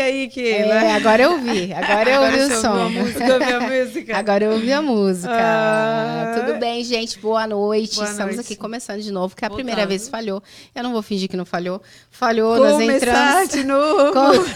Aí, 0.00 0.28
Keila? 0.28 0.74
É, 0.74 0.92
agora 0.94 1.22
eu 1.22 1.32
ouvi. 1.32 1.72
Agora 1.72 2.10
eu 2.10 2.22
ouvi 2.22 2.38
o 2.38 2.60
som. 2.60 2.72
a 2.72 2.88
música? 2.88 3.56
A 3.56 3.60
música? 3.60 4.16
Agora 4.18 4.44
eu 4.44 4.52
ouvi 4.52 4.72
a 4.72 4.82
música. 4.82 5.28
Ah. 5.32 6.34
Tudo 6.44 6.58
bem, 6.58 6.82
gente? 6.84 7.18
Boa 7.18 7.46
noite. 7.46 7.96
Boa 7.96 8.06
Estamos 8.10 8.34
noite. 8.36 8.46
aqui 8.46 8.56
começando 8.56 9.00
de 9.00 9.10
novo, 9.10 9.34
que 9.34 9.44
a 9.44 9.48
Voltando. 9.48 9.64
primeira 9.66 9.86
vez 9.88 10.08
falhou. 10.08 10.42
Eu 10.74 10.82
não 10.82 10.92
vou 10.92 11.02
fingir 11.02 11.28
que 11.28 11.36
não 11.36 11.44
falhou. 11.44 11.80
Falhou, 12.10 12.56
nós 12.58 12.72
Começar 12.72 13.44
entramos. 13.44 13.48
de 13.50 13.64
novo. 13.64 14.12
Com- 14.12 14.46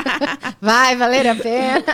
Vai 0.60 0.96
valer 0.96 1.26
a 1.28 1.34
pena. 1.34 1.84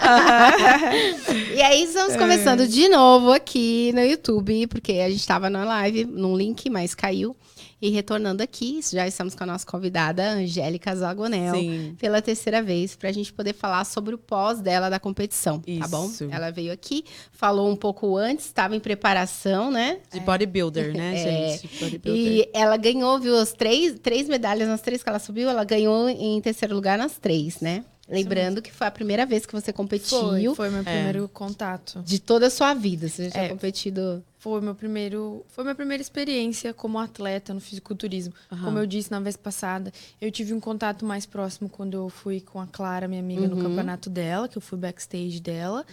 e 1.55 1.63
aí, 1.63 1.85
estamos 1.85 2.15
É. 2.15 2.19
começando 2.19 2.67
de 2.67 2.89
novo 2.89 3.33
aqui 3.33 3.93
no 3.95 4.01
YouTube, 4.05 4.67
porque 4.67 4.93
a 4.95 5.09
gente 5.09 5.21
estava 5.21 5.49
na 5.49 5.65
live, 5.65 6.05
num 6.05 6.37
link, 6.37 6.69
mas 6.71 6.95
caiu. 6.95 7.37
E 7.81 7.91
retornando 7.91 8.43
aqui, 8.43 8.81
já 8.91 9.07
estamos 9.07 9.35
com 9.35 9.45
a 9.45 9.47
nossa 9.47 9.67
convidada, 9.67 10.31
Angélica 10.31 10.97
Zagonel, 10.97 11.55
Sim. 11.55 11.95
pela 12.01 12.23
terceira 12.23 12.63
vez, 12.63 12.97
para 12.97 13.11
a 13.11 13.13
gente 13.13 13.31
poder 13.33 13.53
falar 13.53 13.85
sobre 13.85 14.15
o 14.15 14.19
pós 14.19 14.61
dela 14.61 14.89
da 14.89 14.99
competição, 14.99 15.61
tá 15.61 15.87
bom? 15.87 16.07
Isso. 16.07 16.27
Ela 16.31 16.51
veio 16.51 16.73
aqui, 16.73 17.05
falou 17.33 17.71
um 17.71 17.77
pouco 17.77 18.17
antes, 18.17 18.47
estava 18.47 18.75
em 18.75 18.81
preparação, 18.81 19.71
né? 19.71 19.99
De 20.11 20.21
bodybuilder, 20.21 20.97
né, 20.97 21.13
É. 21.21 21.59
gente? 21.59 21.69
Bodybuilder. 21.79 22.23
E 22.33 22.49
ela 22.55 22.79
ganhou, 22.79 23.19
viu, 23.21 23.37
as 23.37 23.53
três, 23.53 23.99
três 24.03 24.27
medalhas 24.27 24.67
nas 24.69 24.81
três 24.81 25.03
que 25.03 25.09
ela 25.11 25.19
subiu, 25.19 25.47
ela 25.51 25.63
ganhou 25.65 26.09
em 26.09 26.41
terceiro 26.41 26.75
lugar 26.75 26.97
nas 26.97 27.19
três, 27.19 27.61
né? 27.61 27.85
Lembrando 28.09 28.63
que 28.63 28.73
foi 28.73 28.87
a 28.87 28.91
primeira 28.91 29.27
vez 29.27 29.45
que 29.45 29.53
você 29.53 29.73
competiu 29.73 30.21
Foi, 30.55 30.55
foi 30.55 30.71
meu 30.71 30.85
primeiro 30.85 31.29
contato. 31.29 32.01
de 32.05 32.21
toda 32.21 32.47
a 32.47 32.51
sua 32.51 32.73
vida. 32.73 33.09
Você 33.09 33.25
já 33.25 33.31
tinha 33.33 33.45
É. 33.47 33.49
competido. 33.49 34.25
Foi 34.49 34.61
meu 34.61 34.77
primeiro, 34.77 35.45
foi 35.49 35.65
minha 35.65 35.75
primeira 35.75 36.01
experiência 36.01 36.73
como 36.73 37.01
atleta 37.01 37.53
no 37.53 37.61
fisiculturismo. 37.61 38.33
Aham. 38.53 38.63
Como 38.65 38.79
eu 38.79 38.87
disse 38.87 39.11
na 39.11 39.19
vez 39.19 39.37
passada, 39.37 39.93
eu 40.21 40.31
tive 40.31 40.55
um 40.55 40.61
contato 40.61 41.05
mais 41.05 41.27
próximo 41.27 41.69
quando 41.69 41.95
eu 41.95 42.09
fui 42.09 42.41
com 42.41 42.61
a 42.61 42.67
Clara, 42.69 43.09
minha 43.09 43.21
amiga, 43.21 43.49
no 43.49 43.57
campeonato 43.57 44.09
dela, 44.09 44.47
que 44.47 44.57
eu 44.57 44.63
fui 44.63 44.79
backstage 44.79 45.41
dela. 45.41 45.85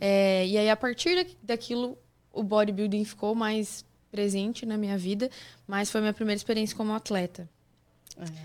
É, 0.00 0.44
e 0.44 0.58
aí 0.58 0.68
a 0.68 0.74
partir 0.76 1.14
da- 1.24 1.30
daquilo 1.40 1.96
o 2.32 2.42
bodybuilding 2.42 3.04
ficou 3.04 3.32
mais 3.36 3.84
presente 4.10 4.66
na 4.66 4.76
minha 4.76 4.98
vida, 4.98 5.30
mas 5.64 5.88
foi 5.88 6.00
minha 6.00 6.12
primeira 6.12 6.36
experiência 6.36 6.76
como 6.76 6.92
atleta. 6.92 7.48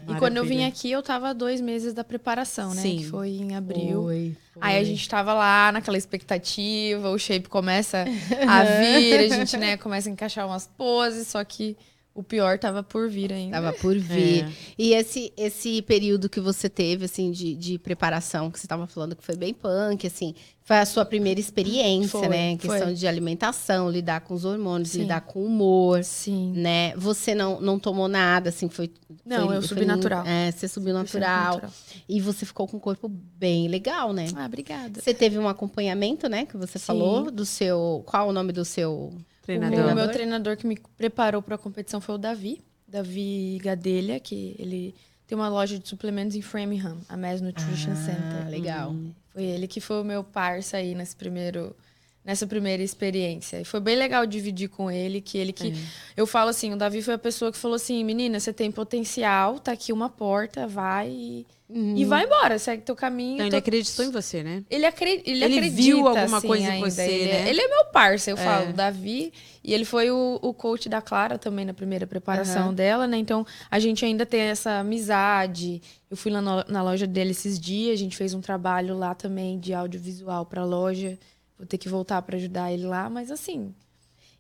E 0.08 0.16
quando 0.20 0.38
eu 0.38 0.45
vim 0.45 0.64
aqui, 0.64 0.92
eu 0.92 1.02
tava 1.02 1.34
dois 1.34 1.59
meses 1.62 1.94
da 1.94 2.04
preparação, 2.04 2.73
né? 2.73 2.81
Sim. 2.81 2.98
Que 2.98 3.06
foi 3.06 3.30
em 3.30 3.56
abril. 3.56 4.04
Foi, 4.04 4.36
Aí 4.62 4.78
a 4.78 4.84
gente 4.84 5.08
tava 5.08 5.34
lá 5.34 5.72
naquela 5.72 5.98
expectativa, 5.98 7.09
o 7.09 7.18
shape 7.18 7.50
começa 7.50 8.06
a 8.48 8.64
vir, 8.80 9.20
a 9.20 9.28
gente, 9.36 9.58
né, 9.58 9.78
começa 9.78 10.09
a 10.09 10.12
encaixar 10.12 10.48
umas 10.48 10.68
poses, 10.78 11.28
só 11.28 11.44
que 11.44 11.76
o 12.16 12.23
pior 12.23 12.58
tava 12.58 12.81
por 12.81 13.09
vir 13.09 13.33
ainda. 13.33 13.58
Tava 13.61 13.73
por 13.73 13.94
vir. 13.97 14.45
É. 14.45 14.52
E 14.77 14.94
esse, 14.94 15.33
esse 15.35 15.81
período 15.81 16.30
que 16.30 16.39
você 16.39 16.69
teve, 16.69 17.03
assim, 17.03 17.30
de, 17.30 17.53
de 17.53 17.77
preparação, 17.77 18.49
que 18.49 18.57
você 18.57 18.66
tava 18.66 18.88
falando 18.88 19.17
que 19.17 19.23
foi 19.23 19.35
bem 19.35 19.53
punk, 19.53 20.07
assim, 20.07 20.33
foi 20.63 20.77
a 20.77 20.85
sua 20.85 21.03
primeira 21.03 21.39
experiência, 21.39 22.17
Foi, 22.17 22.30
né? 22.30 22.57
foi. 22.57 22.69
Questão 22.69 22.94
de 22.94 23.05
alimentação, 23.05 23.91
lidar 23.91 24.22
com 24.22 24.33
os 24.33 24.45
hormônios, 24.45 24.91
Sim. 24.91 25.02
lidar 25.02 25.22
com 25.22 25.41
o 25.41 25.45
humor, 25.45 26.05
Sim. 26.05 26.53
né? 26.55 26.95
Você 26.95 27.35
não, 27.35 27.59
não 27.59 27.77
tomou 27.77 28.07
nada, 28.07 28.47
assim, 28.50 28.69
foi... 28.69 28.89
Não, 29.25 29.47
foi- 29.47 29.57
eu 29.57 29.61
subi 29.61 29.85
natural. 29.85 30.25
É, 30.25 30.50
você 30.52 30.67
subiu 30.69 30.94
natural. 30.94 31.61
E 32.07 32.22
você 32.22 32.45
ficou 32.45 32.66
com 32.66 32.77
um 32.77 32.79
corpo 32.79 33.09
bem 33.09 33.67
legal, 33.67 34.13
né? 34.13 34.27
Ah, 34.35 34.45
obrigada. 34.45 35.02
Você 35.02 35.13
teve 35.13 35.38
um 35.38 35.50
acompanhamento, 35.50 36.29
né? 36.29 36.45
Que 36.45 36.55
você 36.55 36.79
Sim. 36.79 36.85
falou 36.85 37.29
do 37.29 37.45
seu. 37.45 38.03
Qual 38.05 38.29
o 38.29 38.33
nome 38.33 38.53
do 38.53 38.63
seu. 38.63 39.13
Treinador. 39.45 39.91
O 39.91 39.95
meu 39.95 40.11
treinador 40.11 40.57
que 40.57 40.65
me 40.67 40.77
preparou 40.97 41.41
para 41.41 41.55
a 41.55 41.57
competição 41.57 42.01
foi 42.01 42.15
o 42.15 42.17
Davi, 42.17 42.61
Davi 42.88 43.59
Gadelha, 43.63 44.19
que 44.19 44.55
ele 44.57 44.93
tem 45.27 45.38
uma 45.38 45.47
loja 45.49 45.77
de 45.79 45.88
suplementos 45.88 46.35
em 46.35 46.41
Framingham, 46.41 46.97
a 47.09 47.15
Mass 47.17 47.41
Nutrition 47.41 47.91
Ah, 47.91 47.95
Center. 47.95 48.49
legal. 48.49 48.95
Foi 49.33 49.43
ele 49.43 49.67
que 49.67 49.79
foi 49.81 50.01
o 50.01 50.03
meu 50.03 50.23
parça 50.23 50.78
aí 50.78 50.95
nesse 50.95 51.16
primeiro 51.16 51.75
nessa 52.23 52.47
primeira 52.47 52.81
experiência. 52.81 53.61
E 53.61 53.66
foi 53.66 53.79
bem 53.79 53.95
legal 53.95 54.25
dividir 54.25 54.67
com 54.67 54.89
ele, 54.89 55.22
que 55.22 55.38
ele 55.38 55.53
que 55.53 55.73
eu 56.17 56.25
falo 56.25 56.50
assim, 56.50 56.73
o 56.73 56.75
Davi 56.78 57.03
foi 57.03 57.13
a 57.13 57.19
pessoa 57.19 57.51
que 57.51 57.57
falou 57.57 57.75
assim: 57.75 58.03
"Menina, 58.03 58.39
você 58.39 58.51
tem 58.51 58.72
potencial, 58.72 59.59
tá 59.59 59.72
aqui 59.73 59.94
uma 59.94 60.09
porta, 60.09 60.66
vai 60.67 61.09
e, 61.09 61.45
e 61.70 62.06
vai 62.06 62.26
embora, 62.26 62.59
segue 62.59 62.84
teu 62.84 62.96
caminho". 62.96 63.34
Então, 63.36 63.46
ele 63.48 63.52
Tô- 63.52 63.58
acreditou 63.58 64.06
em 64.06 64.12
você, 64.12 64.44
né? 64.44 64.64
ele, 64.70 64.86
acre... 64.86 65.09
ele, 65.26 65.44
Ele 65.44 65.46
acredita, 65.46 65.76
viu 65.81 66.08
alguma 66.08 66.38
assim, 66.38 66.48
coisa 66.48 66.64
em 66.66 66.70
ainda. 66.70 66.90
você, 66.92 67.02
ele, 67.12 67.31
né? 67.31 67.46
é, 67.46 67.50
ele 67.50 67.62
é 67.62 67.68
meu 67.68 67.86
parça, 67.86 68.30
eu 68.31 68.38
É. 68.38 68.44
falo, 68.44 68.74
Davi. 68.74 69.34
E 69.64 69.74
ele 69.74 69.84
foi 69.86 70.12
o, 70.12 70.40
o 70.42 70.53
coach 70.53 70.88
da 70.88 71.02
Clara 71.02 71.38
também 71.40 71.66
na 71.66 71.74
primeira 71.74 72.06
preparação 72.06 72.66
Aham. 72.66 72.74
dela, 72.74 73.08
né? 73.08 73.18
Então, 73.18 73.46
a 73.72 73.80
gente 73.80 74.06
ainda 74.06 74.26
tem 74.26 74.42
essa 74.42 74.80
amizade. 74.80 75.81
Eu 76.09 76.16
fui 76.18 76.31
lá 76.31 76.42
no- 76.42 76.64
na 76.68 76.84
loja 76.84 77.08
dele 77.08 77.31
esses 77.31 77.59
dias, 77.59 77.94
a 77.94 78.03
gente 78.03 78.16
fez 78.16 78.34
um 78.34 78.42
trabalho 78.42 78.96
lá 78.97 79.16
também 79.16 79.59
de 79.59 79.74
audiovisual 79.74 80.46
pra 80.46 80.64
loja. 80.64 81.18
Vou 81.58 81.66
ter 81.66 81.78
que 81.78 81.90
voltar 81.90 82.22
pra 82.22 82.36
ajudar 82.36 82.72
ele 82.72 82.86
lá, 82.86 83.09
mas 83.09 83.32
assim... 83.32 83.74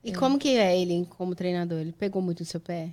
E 0.05 0.13
como 0.13 0.37
que 0.37 0.55
é 0.55 0.79
ele 0.79 1.05
como 1.17 1.33
treinador? 1.33 1.79
Ele 1.79 1.91
pegou 1.91 2.21
muito 2.21 2.41
no 2.41 2.45
seu 2.45 2.59
pé? 2.59 2.89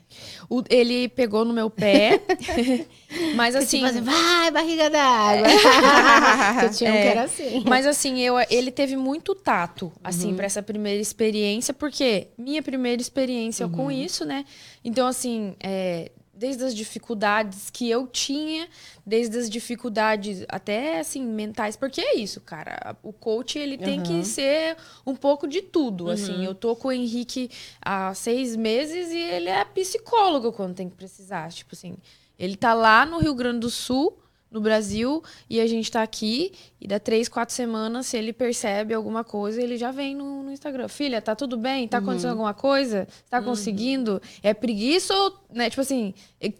o- 0.48 0.62
ele 0.70 1.08
pegou 1.08 1.44
no 1.44 1.52
meu 1.52 1.68
pé, 1.68 2.20
mas 3.36 3.54
assim... 3.54 3.78
Tipo 3.78 3.90
assim, 3.90 4.00
vai, 4.00 4.50
barriga 4.50 4.88
d'água. 4.90 5.46
eu 6.64 6.70
tinha 6.72 6.90
um 6.92 6.96
que 6.96 7.06
É. 7.06 7.10
era 7.10 7.22
assim. 7.24 7.62
Mas 7.66 7.86
assim, 7.86 8.18
eu, 8.20 8.34
ele 8.50 8.70
teve 8.70 8.96
muito 8.96 9.34
tato, 9.34 9.92
assim, 10.02 10.28
Uhum. 10.30 10.36
pra 10.36 10.46
essa 10.46 10.62
primeira 10.62 11.00
experiência, 11.00 11.74
porque 11.74 12.28
minha 12.38 12.62
primeira 12.62 13.00
experiência 13.00 13.68
com 13.68 13.84
Uhum. 13.84 13.90
isso, 13.90 14.24
né? 14.24 14.44
Então, 14.84 15.06
assim, 15.06 15.54
é, 15.62 16.10
desde 16.42 16.64
as 16.64 16.74
dificuldades 16.74 17.70
que 17.70 17.88
eu 17.88 18.04
tinha, 18.08 18.68
desde 19.06 19.38
as 19.38 19.48
dificuldades 19.48 20.44
até, 20.48 20.98
assim, 20.98 21.22
mentais, 21.24 21.76
porque 21.76 22.00
é 22.00 22.16
isso, 22.16 22.40
cara. 22.40 22.96
O 23.00 23.12
coach, 23.12 23.56
ele 23.56 23.78
tem 23.78 23.98
Uhum. 23.98 24.02
que 24.04 24.24
ser 24.24 24.76
um 25.06 25.14
pouco 25.14 25.46
de 25.46 25.62
tudo, 25.62 26.10
assim. 26.10 26.44
Eu 26.44 26.52
tô 26.52 26.74
com 26.74 26.88
o 26.88 26.92
Henrique 26.92 27.48
há 27.80 28.12
seis 28.12 28.56
meses 28.56 29.12
e 29.12 29.18
ele 29.18 29.48
é 29.48 29.64
psicólogo 29.64 30.50
quando 30.52 30.74
tem 30.74 30.88
que 30.90 30.96
precisar, 30.96 31.48
tipo 31.52 31.76
assim. 31.76 31.94
Ele 32.36 32.56
tá 32.56 32.74
lá 32.74 33.06
no 33.06 33.18
Rio 33.18 33.34
Grande 33.36 33.60
do 33.60 33.70
Sul, 33.70 34.18
no 34.52 34.60
Brasil, 34.60 35.22
e 35.48 35.60
a 35.60 35.66
gente 35.66 35.90
tá 35.90 36.02
aqui, 36.02 36.52
e 36.80 36.86
dá 36.86 37.00
três, 37.00 37.28
quatro 37.28 37.54
semanas, 37.54 38.06
se 38.06 38.16
ele 38.16 38.32
percebe 38.32 38.92
alguma 38.92 39.24
coisa, 39.24 39.60
ele 39.60 39.78
já 39.78 39.90
vem 39.90 40.14
no, 40.14 40.42
no 40.42 40.52
Instagram. 40.52 40.88
Filha, 40.88 41.22
tá 41.22 41.34
tudo 41.34 41.56
bem? 41.56 41.88
Tá 41.88 41.98
acontecendo 41.98 42.30
alguma 42.30 42.52
coisa? 42.52 43.08
Tá 43.30 43.40
conseguindo? 43.42 44.20
É 44.42 44.52
preguiça 44.52 45.14
ou, 45.14 45.34
né, 45.50 45.70
tipo 45.70 45.80
assim, 45.80 46.12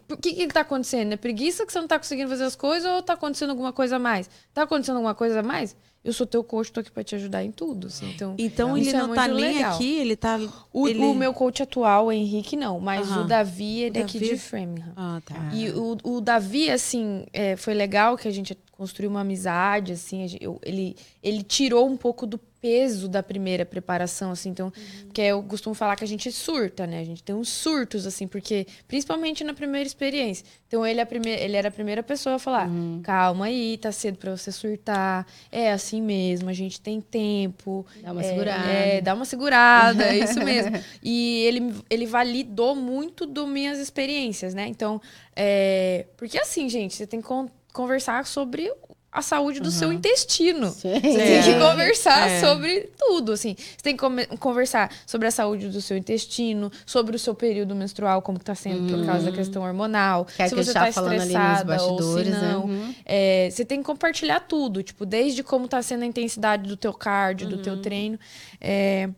o 0.09 0.17
que 0.17 0.33
que 0.33 0.47
tá 0.47 0.61
acontecendo? 0.61 1.13
É 1.13 1.17
preguiça 1.17 1.65
que 1.65 1.71
você 1.71 1.79
não 1.79 1.87
tá 1.87 1.99
conseguindo 1.99 2.29
fazer 2.29 2.45
as 2.45 2.55
coisas 2.55 2.91
ou 2.91 3.01
tá 3.01 3.13
acontecendo 3.13 3.51
alguma 3.51 3.71
coisa 3.71 3.97
a 3.97 3.99
mais? 3.99 4.29
Tá 4.53 4.63
acontecendo 4.63 4.95
alguma 4.95 5.15
coisa 5.15 5.39
a 5.39 5.43
mais? 5.43 5.75
Eu 6.03 6.11
sou 6.11 6.27
teu 6.27 6.43
coach, 6.43 6.69
tô 6.71 6.81
aqui 6.81 6.91
pra 6.91 7.01
te 7.03 7.15
ajudar 7.15 7.43
em 7.45 7.51
tudo, 7.51 7.87
assim, 7.87 8.09
então... 8.09 8.35
Então, 8.37 8.77
ele 8.77 8.89
é 8.89 8.93
não 8.93 9.13
tá 9.15 9.27
muito 9.27 9.35
nem 9.41 9.55
legal. 9.55 9.75
aqui, 9.75 9.99
ele 9.99 10.15
tá... 10.17 10.37
O, 10.73 10.85
ele... 10.87 10.99
o 10.99 11.13
meu 11.13 11.33
coach 11.33 11.63
atual, 11.63 12.07
o 12.07 12.11
Henrique, 12.11 12.57
não, 12.57 12.77
mas 12.79 13.09
Aham. 13.09 13.21
o 13.21 13.27
Davi 13.27 13.85
é 13.85 13.89
daqui 13.89 14.19
Davi? 14.19 14.31
de 14.33 14.37
Framingham. 14.37 14.91
Ah, 14.97 15.21
tá. 15.23 15.49
E 15.53 15.69
o, 15.71 15.97
o 16.03 16.19
Davi, 16.19 16.69
assim, 16.69 17.25
é, 17.31 17.55
foi 17.55 17.73
legal 17.73 18.17
que 18.17 18.27
a 18.27 18.31
gente 18.31 18.57
construiu 18.73 19.09
uma 19.11 19.21
amizade, 19.21 19.93
assim, 19.93 20.25
eu- 20.41 20.59
ele, 20.61 20.95
ele 21.23 21.41
tirou 21.41 21.87
um 21.87 21.95
pouco 21.95 22.27
do 22.27 22.37
peso 22.63 23.09
da 23.09 23.21
primeira 23.21 23.65
preparação, 23.65 24.31
assim, 24.31 24.49
então, 24.49 24.71
porque 25.03 25.19
eu 25.19 25.43
costumo 25.43 25.75
falar 25.75 25.97
que 25.97 26.03
a 26.05 26.07
gente 26.07 26.31
surta, 26.31 26.87
né, 26.87 27.01
a 27.01 27.03
gente 27.03 27.21
tem 27.21 27.35
uns 27.35 27.49
surtos, 27.49 28.07
assim, 28.07 28.25
porque, 28.25 28.65
principalmente 28.87 29.43
na 29.43 29.53
primeira 29.53 29.85
experiência, 29.85 30.45
então 30.65 30.87
ele, 30.87 31.01
é 31.01 31.03
a 31.03 31.07
ele 31.41 31.57
era 31.57 31.67
a 31.67 31.71
primeira 31.71 32.01
pessoa 32.01 32.35
a 32.35 32.39
falar, 32.39 32.69
calma 33.03 33.47
aí, 33.47 33.77
tá 33.77 33.91
cedo 33.91 34.17
pra 34.17 34.31
você 34.31 34.49
surtar, 34.49 35.27
é 35.51 35.73
assim 35.73 36.01
mesmo, 36.01 36.49
a 36.49 36.53
gente 36.53 36.79
tem 36.79 37.01
tempo, 37.01 37.85
Dá 38.01 38.13
uma 38.13 38.21
é, 38.21 38.29
segurada. 38.29 38.69
É, 38.69 39.01
dá 39.01 39.13
uma 39.13 39.25
segurada, 39.25 40.05
é 40.05 40.19
isso 40.19 40.39
mesmo. 40.39 40.71
E 41.03 41.41
ele, 41.45 41.73
ele 41.89 42.05
validou 42.05 42.75
muito 42.75 43.25
das 43.25 43.45
minhas 43.47 43.77
experiências, 43.77 44.53
né? 44.53 44.67
Então, 44.67 45.01
é, 45.35 46.05
porque 46.15 46.37
assim, 46.39 46.69
gente, 46.69 46.95
você 46.95 47.05
tem 47.05 47.19
que 47.19 47.27
con- 47.27 47.49
conversar 47.73 48.25
sobre 48.25 48.71
a 49.13 49.21
saúde 49.21 49.59
do 49.59 49.69
seu 49.69 49.93
intestino. 49.93 50.71
Sim. 50.71 50.93
Você 50.95 50.99
tem 51.01 51.43
que 51.43 51.49
É. 51.51 51.59
conversar 51.59 52.27
É. 52.29 52.39
sobre 52.41 52.89
tudo, 52.97 53.31
assim. 53.31 53.55
Você 53.57 53.83
tem 53.83 53.95
que 53.95 54.37
conversar 54.37 54.91
sobre 55.05 55.27
a 55.27 55.31
saúde 55.31 55.69
do 55.69 55.81
seu 55.81 55.95
intestino, 55.95 56.71
sobre 56.85 57.15
o 57.15 57.19
seu 57.19 57.35
período 57.35 57.75
menstrual, 57.75 58.21
como 58.21 58.39
que 58.39 58.45
tá 58.45 58.55
sendo 58.55 58.91
por 58.97 59.05
causa 59.05 59.29
da 59.29 59.31
questão 59.31 59.61
hormonal. 59.63 60.25
Que 60.25 60.41
é 60.41 60.47
se 60.49 60.55
que 60.55 60.63
você 60.63 60.73
tá 60.73 60.85
nos 60.87 60.97
estressada 60.97 61.83
ou 61.83 62.01
se 62.01 62.23
né? 62.29 62.39
não. 62.41 62.65
Uhum. 62.65 62.95
É, 63.05 63.49
você 63.51 63.63
tem 63.63 63.79
que 63.79 63.85
compartilhar 63.85 64.39
tudo, 64.39 64.81
tipo, 64.81 65.05
desde 65.05 65.43
como 65.43 65.67
tá 65.67 65.81
sendo 65.81 66.03
a 66.03 66.05
intensidade 66.07 66.67
do 66.67 66.75
teu 66.75 66.93
cardio, 66.93 67.47
do 67.47 67.57
teu 67.59 67.81
treino. 67.81 68.17
É, 68.59 69.09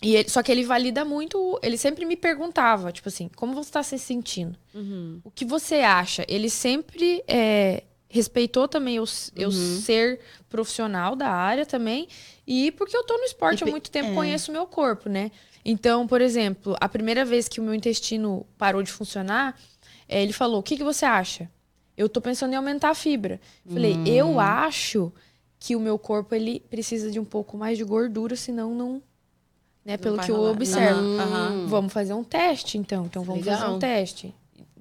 e 0.00 0.14
ele- 0.14 0.28
só 0.28 0.42
que 0.44 0.52
ele 0.52 0.62
valida 0.64 1.04
muito, 1.04 1.58
ele 1.60 1.76
sempre 1.76 2.04
me 2.04 2.16
perguntava, 2.16 2.92
tipo 2.92 3.08
assim, 3.08 3.28
como 3.34 3.52
você 3.52 3.72
tá 3.72 3.82
se 3.82 3.98
sentindo? 3.98 4.56
Uhum. 4.72 5.20
O 5.24 5.30
que 5.32 5.44
você 5.44 5.76
acha? 5.76 6.24
Ele 6.28 6.48
sempre 6.48 7.20
é, 7.26 7.82
respeitou 8.08 8.66
também 8.66 8.96
eu, 8.96 9.04
eu 9.36 9.48
Uhum. 9.50 9.80
ser 9.80 10.20
profissional 10.48 11.14
da 11.14 11.28
área 11.28 11.66
também. 11.66 12.08
E 12.46 12.70
porque 12.72 12.96
eu 12.96 13.04
tô 13.04 13.16
no 13.18 13.24
esporte 13.24 13.62
E 13.62 13.68
há 13.68 13.70
muito 13.70 13.90
tempo, 13.90 14.10
é. 14.10 14.14
conheço 14.14 14.50
o 14.50 14.54
meu 14.54 14.66
corpo, 14.66 15.08
né? 15.08 15.30
Então, 15.64 16.06
por 16.06 16.20
exemplo, 16.20 16.74
a 16.80 16.88
primeira 16.88 17.24
vez 17.24 17.46
que 17.48 17.60
o 17.60 17.62
meu 17.62 17.74
intestino 17.74 18.46
parou 18.56 18.82
de 18.82 18.90
funcionar, 18.90 19.54
eh, 20.08 20.22
ele 20.22 20.32
falou: 20.32 20.60
O 20.60 20.62
que, 20.62 20.76
que 20.76 20.84
você 20.84 21.04
acha? 21.04 21.50
eu 21.96 22.08
tô 22.08 22.20
pensando 22.20 22.52
em 22.52 22.56
aumentar 22.56 22.90
a 22.90 22.94
fibra. 22.94 23.40
Falei, 23.68 23.94
Hum. 23.96 24.04
eu 24.06 24.38
acho 24.38 25.12
que 25.58 25.74
o 25.74 25.80
meu 25.80 25.98
corpo 25.98 26.32
ele 26.32 26.60
precisa 26.70 27.10
de 27.10 27.18
um 27.18 27.24
pouco 27.24 27.58
mais 27.58 27.76
de 27.76 27.82
gordura, 27.82 28.36
senão 28.36 28.72
não, 28.72 29.02
né, 29.84 29.96
pelo 29.96 30.16
que 30.20 30.30
eu 30.30 30.40
observo. 30.44 31.00
Vamos 31.66 31.92
fazer 31.92 32.14
um 32.14 32.22
teste, 32.22 32.78
então. 32.78 33.04
Então 33.06 33.24
vamos 33.24 33.44
Legal. 33.44 33.58
fazer 33.60 33.72
um 33.74 33.78
teste. 33.80 34.34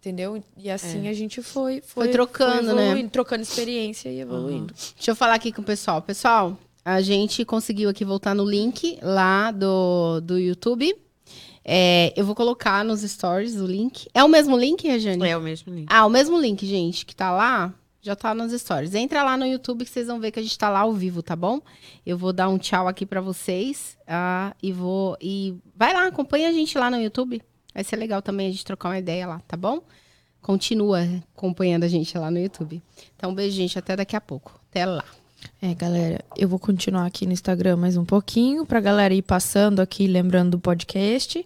Entendeu? 0.08 0.42
E 0.56 0.70
assim 0.70 1.10
a 1.10 1.14
gente 1.14 1.42
foi, 1.42 1.82
foi, 1.82 2.06
Foi 2.06 2.08
trocando, 2.08 2.74
né? 2.74 2.86
evoluindo, 2.86 3.10
Trocando 3.10 3.44
experiência 3.44 4.08
e 4.08 4.22
evoluindo. 4.22 4.74
Deixa 4.96 5.12
eu 5.12 5.16
falar 5.16 5.34
aqui 5.34 5.52
com 5.52 5.62
o 5.62 5.66
pessoal. 5.66 6.02
Pessoal, 6.02 6.58
a 6.86 7.02
gente 7.02 7.44
conseguiu 7.44 7.90
aqui 7.90 8.06
voltar 8.06 8.34
no 8.34 8.46
link 8.46 8.98
lá 9.02 9.52
do, 9.52 10.22
do 10.22 10.40
YouTube. 10.40 10.96
É, 11.66 12.14
eu 12.16 12.26
vou 12.26 12.34
colocar 12.34 12.86
nos 12.86 13.02
stories 13.02 13.58
o 13.58 13.66
link. 13.66 14.08
É 14.14 14.24
o 14.24 14.30
mesmo 14.30 14.58
link, 14.58 14.88
Regiane? 14.88 15.28
É 15.28 15.36
o 15.36 15.42
mesmo 15.42 15.74
link. 15.74 15.88
Ah, 15.90 16.06
o 16.06 16.10
mesmo 16.10 16.40
link, 16.40 16.66
gente, 16.66 17.06
que 17.06 17.14
tá 17.14 17.30
lá, 17.30 17.74
já 18.02 18.16
tá 18.16 18.34
nos 18.34 18.54
stories. 18.54 18.96
Entra 18.96 19.22
lá 19.24 19.36
no 19.36 19.46
YouTube 19.46 19.84
que 19.84 19.92
vocês 19.92 20.08
vão 20.08 20.22
ver 20.22 20.32
que 20.32 20.40
a 20.40 20.42
gente 20.42 20.58
tá 20.58 20.70
lá 20.70 20.80
ao 20.80 20.94
vivo, 20.94 21.22
tá 21.22 21.36
bom? 21.36 21.60
Eu 22.06 22.18
vou 22.18 22.32
dar 22.32 22.48
um 22.48 22.58
tchau 22.58 22.88
aqui 22.88 23.06
pra 23.06 23.20
vocês. 23.20 23.98
ah, 24.08 24.56
e 24.64 24.72
vou. 24.72 25.18
E 25.22 25.54
vai 25.76 25.94
lá, 25.94 26.08
acompanha 26.08 26.48
a 26.48 26.54
gente 26.54 26.78
lá 26.78 26.90
no 26.90 26.96
YouTube. 26.96 27.42
Vai 27.78 27.84
ser 27.84 27.96
legal 27.96 28.24
também 28.24 28.48
a 28.48 28.50
gente 28.50 28.66
trocar 28.66 28.90
uma 28.90 28.98
ideia 28.98 29.28
lá, 29.28 29.40
tá 29.42 29.56
bom? 29.56 29.84
Continua 30.42 31.04
acompanhando 31.36 31.84
a 31.84 31.88
gente 31.88 32.18
lá 32.18 32.32
no 32.32 32.40
YouTube. 32.40 32.82
Então, 33.16 33.36
beijo, 33.36 33.56
gente. 33.56 33.78
Até 33.78 33.96
daqui 33.96 34.16
a 34.16 34.20
pouco. 34.20 34.60
Até 34.68 34.84
lá. 34.84 35.06
É, 35.62 35.76
galera, 35.76 36.26
eu 36.36 36.50
vou 36.50 36.58
continuar 36.58 37.06
aqui 37.06 37.28
no 37.28 37.34
Instagram 37.34 37.78
mais 37.78 37.96
um 37.96 38.04
pouquinho 38.04 38.66
pra 38.66 38.80
galera 38.80 39.14
ir 39.14 39.22
passando 39.22 39.80
aqui, 39.80 40.08
lembrando 40.08 40.58
do 40.58 40.60
podcast. 40.60 41.46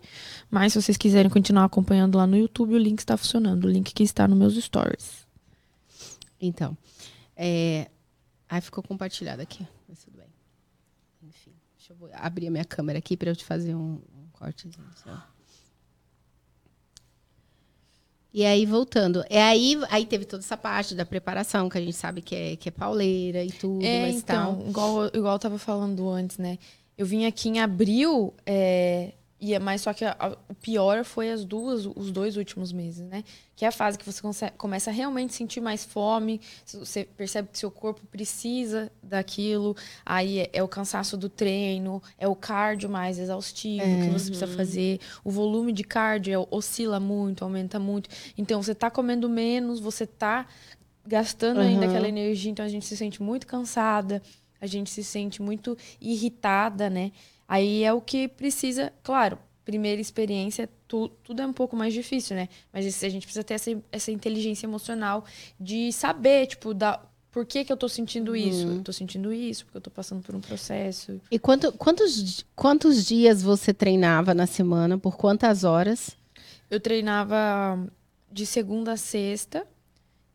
Mas 0.50 0.72
se 0.72 0.82
vocês 0.82 0.96
quiserem 0.96 1.30
continuar 1.30 1.66
acompanhando 1.66 2.18
lá 2.18 2.26
no 2.26 2.38
YouTube, 2.38 2.76
o 2.76 2.78
link 2.78 3.00
está 3.00 3.18
funcionando. 3.18 3.66
O 3.66 3.70
link 3.70 3.94
que 3.94 4.02
está 4.02 4.26
nos 4.26 4.40
meus 4.40 4.56
stories. 4.56 5.28
Então, 6.40 6.78
é... 7.36 7.92
Aí 8.48 8.62
ficou 8.62 8.82
compartilhado 8.82 9.42
aqui, 9.42 9.68
mas 9.86 10.00
tudo 10.00 10.16
bem. 10.16 10.28
Enfim, 11.24 11.52
deixa 11.78 11.92
eu 11.92 12.10
abrir 12.14 12.48
a 12.48 12.52
minha 12.52 12.64
câmera 12.64 13.00
aqui 13.00 13.18
para 13.18 13.32
eu 13.32 13.36
te 13.36 13.44
fazer 13.44 13.76
um, 13.76 13.96
um 14.16 14.30
cortezinho. 14.32 14.88
Só. 14.96 15.31
E 18.34 18.46
aí, 18.46 18.66
voltando. 18.66 19.24
É 19.30 19.42
aí, 19.44 19.78
aí 19.90 20.06
teve 20.06 20.24
toda 20.26 20.42
essa 20.42 20.56
parte 20.56 20.96
da 20.96 21.06
preparação, 21.06 21.68
que 21.70 21.78
a 21.78 21.82
gente 21.82 21.94
sabe 21.98 22.22
que 22.22 22.36
é, 22.36 22.56
que 22.56 22.70
é 22.70 22.72
pauleira 22.72 23.44
e 23.44 23.52
tudo, 23.52 23.84
É, 23.84 24.04
mas 24.04 24.16
então, 24.18 24.56
tal. 24.56 24.68
igual, 24.70 25.08
igual 25.14 25.34
eu 25.36 25.40
tava 25.40 25.58
falando 25.58 26.10
antes, 26.10 26.38
né? 26.38 26.58
Eu 26.98 27.06
vim 27.06 27.26
aqui 27.26 27.50
em 27.50 27.60
abril, 27.60 28.34
é, 28.46 29.12
e 29.44 29.56
é 29.56 29.60
mais 29.60 29.82
só 29.82 29.92
que 29.92 30.06
a- 30.06 30.16
a- 30.20 30.38
o 30.48 30.54
pior 30.54 31.04
foi 31.04 31.32
as 31.32 31.44
duas, 31.44 31.88
os 31.88 32.12
dois 32.12 32.38
últimos 32.38 32.72
meses, 32.72 33.02
né? 33.08 33.24
Que 33.56 33.66
é 33.66 33.68
a 33.68 33.72
fase 33.72 33.98
que 33.98 34.06
você 34.06 34.22
conse- 34.22 34.52
começa 34.52 34.92
a 34.92 34.94
realmente 34.94 35.34
sentir 35.34 35.60
mais 35.60 35.84
fome, 35.84 36.40
você 36.64 37.04
percebe 37.06 37.50
que 37.52 37.58
seu 37.58 37.72
corpo 37.72 38.06
precisa 38.06 38.92
daquilo, 39.02 39.76
aí 40.06 40.40
é, 40.42 40.50
é 40.54 40.62
o 40.64 40.68
cansaço 40.68 41.18
do 41.18 41.28
treino, 41.28 42.02
é 42.20 42.28
o 42.28 42.36
cardio 42.36 42.88
mais 42.88 43.18
exaustivo 43.18 43.98
que 43.98 44.10
você 44.12 44.28
precisa 44.28 44.48
fazer, 44.48 45.00
o 45.24 45.32
volume 45.32 45.72
de 45.74 45.84
cardio 45.84 46.34
é- 46.44 46.48
oscila 46.56 47.00
muito, 47.00 47.44
aumenta 47.44 47.80
muito. 47.80 48.10
Então 48.38 48.62
você 48.62 48.76
tá 48.76 48.92
comendo 48.92 49.28
menos, 49.28 49.80
você 49.80 50.06
tá 50.06 50.46
gastando 51.06 51.62
ainda 51.62 51.86
Uhum. 51.86 51.90
aquela 51.92 52.08
energia, 52.08 52.52
então 52.52 52.64
a 52.64 52.70
gente 52.70 52.86
se 52.86 52.96
sente 52.96 53.24
muito 53.24 53.48
cansada, 53.48 54.22
a 54.60 54.68
gente 54.68 54.92
se 54.92 55.04
sente 55.04 55.42
muito 55.42 55.76
irritada, 56.00 56.88
né? 56.92 57.12
Aí 57.54 57.84
é 57.84 57.92
o 57.92 58.00
que 58.00 58.30
precisa, 58.30 58.94
claro, 59.04 59.38
primeira 59.66 60.00
experiência, 60.00 60.70
tu- 60.88 61.10
tudo 61.22 61.42
é 61.42 61.46
um 61.46 61.52
pouco 61.52 61.76
mais 61.76 61.94
difícil, 61.94 62.34
né? 62.34 62.48
Mas 62.72 62.86
isso, 62.86 63.06
a 63.06 63.10
gente 63.10 63.24
precisa 63.26 63.44
ter 63.44 63.56
essa, 63.56 63.70
essa 63.92 64.10
inteligência 64.10 64.66
emocional 64.66 65.26
de 65.60 65.92
saber, 65.92 66.48
tipo, 66.48 66.74
da, 66.74 67.02
por 67.30 67.46
que, 67.46 67.66
que 67.66 67.72
eu 67.74 67.76
tô 67.76 67.90
sentindo 67.90 68.36
isso? 68.38 68.68
Eu 68.68 68.84
tô 68.84 68.94
sentindo 68.94 69.34
isso, 69.34 69.66
porque 69.66 69.78
eu 69.80 69.82
tô 69.82 69.92
passando 69.92 70.22
por 70.24 70.34
um 70.34 70.40
processo. 70.40 71.20
E 71.30 71.38
quanto, 71.38 71.74
quantos, 71.74 72.46
quantos 72.56 73.06
dias 73.06 73.42
você 73.42 73.74
treinava 73.74 74.34
na 74.34 74.48
semana? 74.48 74.98
Por 74.98 75.18
quantas 75.18 75.66
horas? 75.66 76.12
Eu 76.70 76.80
treinava 76.80 77.86
de 78.32 78.46
segunda 78.46 78.94
a 78.94 78.98
sexta 78.98 79.68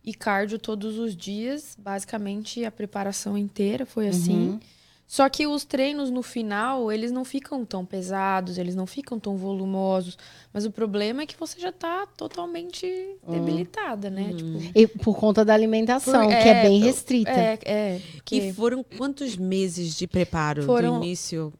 e 0.04 0.12
cardio 0.12 0.58
todos 0.58 0.98
os 0.98 1.16
dias, 1.16 1.74
basicamente 1.78 2.62
a 2.62 2.70
preparação 2.70 3.38
inteira 3.38 3.86
foi 3.86 4.08
assim. 4.08 4.50
Uhum. 4.50 4.60
Só 5.08 5.28
que 5.28 5.46
os 5.46 5.64
treinos 5.64 6.10
no 6.10 6.20
final, 6.20 6.90
eles 6.90 7.12
não 7.12 7.24
ficam 7.24 7.64
tão 7.64 7.84
pesados, 7.86 8.58
eles 8.58 8.74
não 8.74 8.86
ficam 8.86 9.20
tão 9.20 9.36
volumosos. 9.36 10.18
Mas 10.52 10.64
o 10.66 10.70
problema 10.70 11.22
é 11.22 11.26
que 11.26 11.38
você 11.38 11.60
já 11.60 11.70
tá 11.70 12.06
totalmente 12.16 12.84
debilitada, 13.28 14.10
né? 14.10 14.32
Tipo, 14.34 14.78
E 14.78 14.86
por 14.88 15.16
conta 15.16 15.44
da 15.44 15.54
alimentação, 15.54 16.22
Por- 16.24 16.28
que 16.30 16.34
é 16.34 16.48
é, 16.48 16.62
bem 16.62 16.80
eu- 16.80 16.86
restrita. 16.86 17.30
é, 17.30 17.58
é. 17.64 18.00
E 18.32 18.52
foram 18.52 18.82
quantos 18.82 19.36
meses 19.36 19.94
de 19.96 20.08
preparo 20.08 20.64
Foram- 20.64 20.98
do 20.98 21.04
início? 21.04 21.52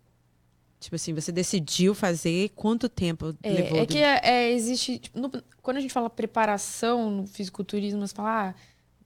Tipo 0.81 0.97
assim, 0.97 1.15
você 1.15 1.31
decidiu 1.33 1.95
fazer, 1.95 2.51
quanto 2.51 2.89
tempo 2.89 3.35
é, 3.43 3.51
levou? 3.51 3.79
é 3.79 3.87
do- 3.87 3.93
que 3.93 3.99
é, 3.99 4.21
é, 4.25 4.51
existe. 4.53 4.99
tipo, 4.99 5.19
no- 5.21 5.31
quando 5.63 5.77
a 5.77 5.81
gente 5.81 5.93
fala 5.93 6.11
preparação 6.11 7.11
no 7.11 7.27
fisiculturismo, 7.29 8.07
você 8.07 8.15
fala, 8.15 8.51
ah, 8.51 8.55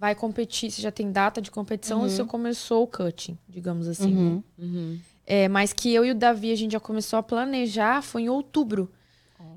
vai 0.01 0.15
competir, 0.15 0.71
você 0.71 0.81
já 0.81 0.91
tem 0.91 1.13
data 1.13 1.43
de 1.43 1.51
competição 1.51 2.01
ou 2.01 2.09
você 2.09 2.25
começou 2.25 2.83
o 2.85 2.87
cutting, 2.87 3.37
digamos 3.47 3.87
assim. 3.87 4.15
né? 4.15 4.21
Uhum. 4.21 4.43
Uhum. 4.59 4.99
É, 5.27 5.47
mas 5.47 5.75
que 5.75 5.93
eu 5.93 6.07
e 6.07 6.11
o 6.11 6.15
Davi 6.15 6.51
a 6.51 6.57
gente 6.57 6.73
já 6.73 6.81
começou 6.81 7.19
a 7.19 7.23
planejar 7.23 8.03
foi 8.03 8.23
em 8.23 8.29
outubro. 8.31 8.91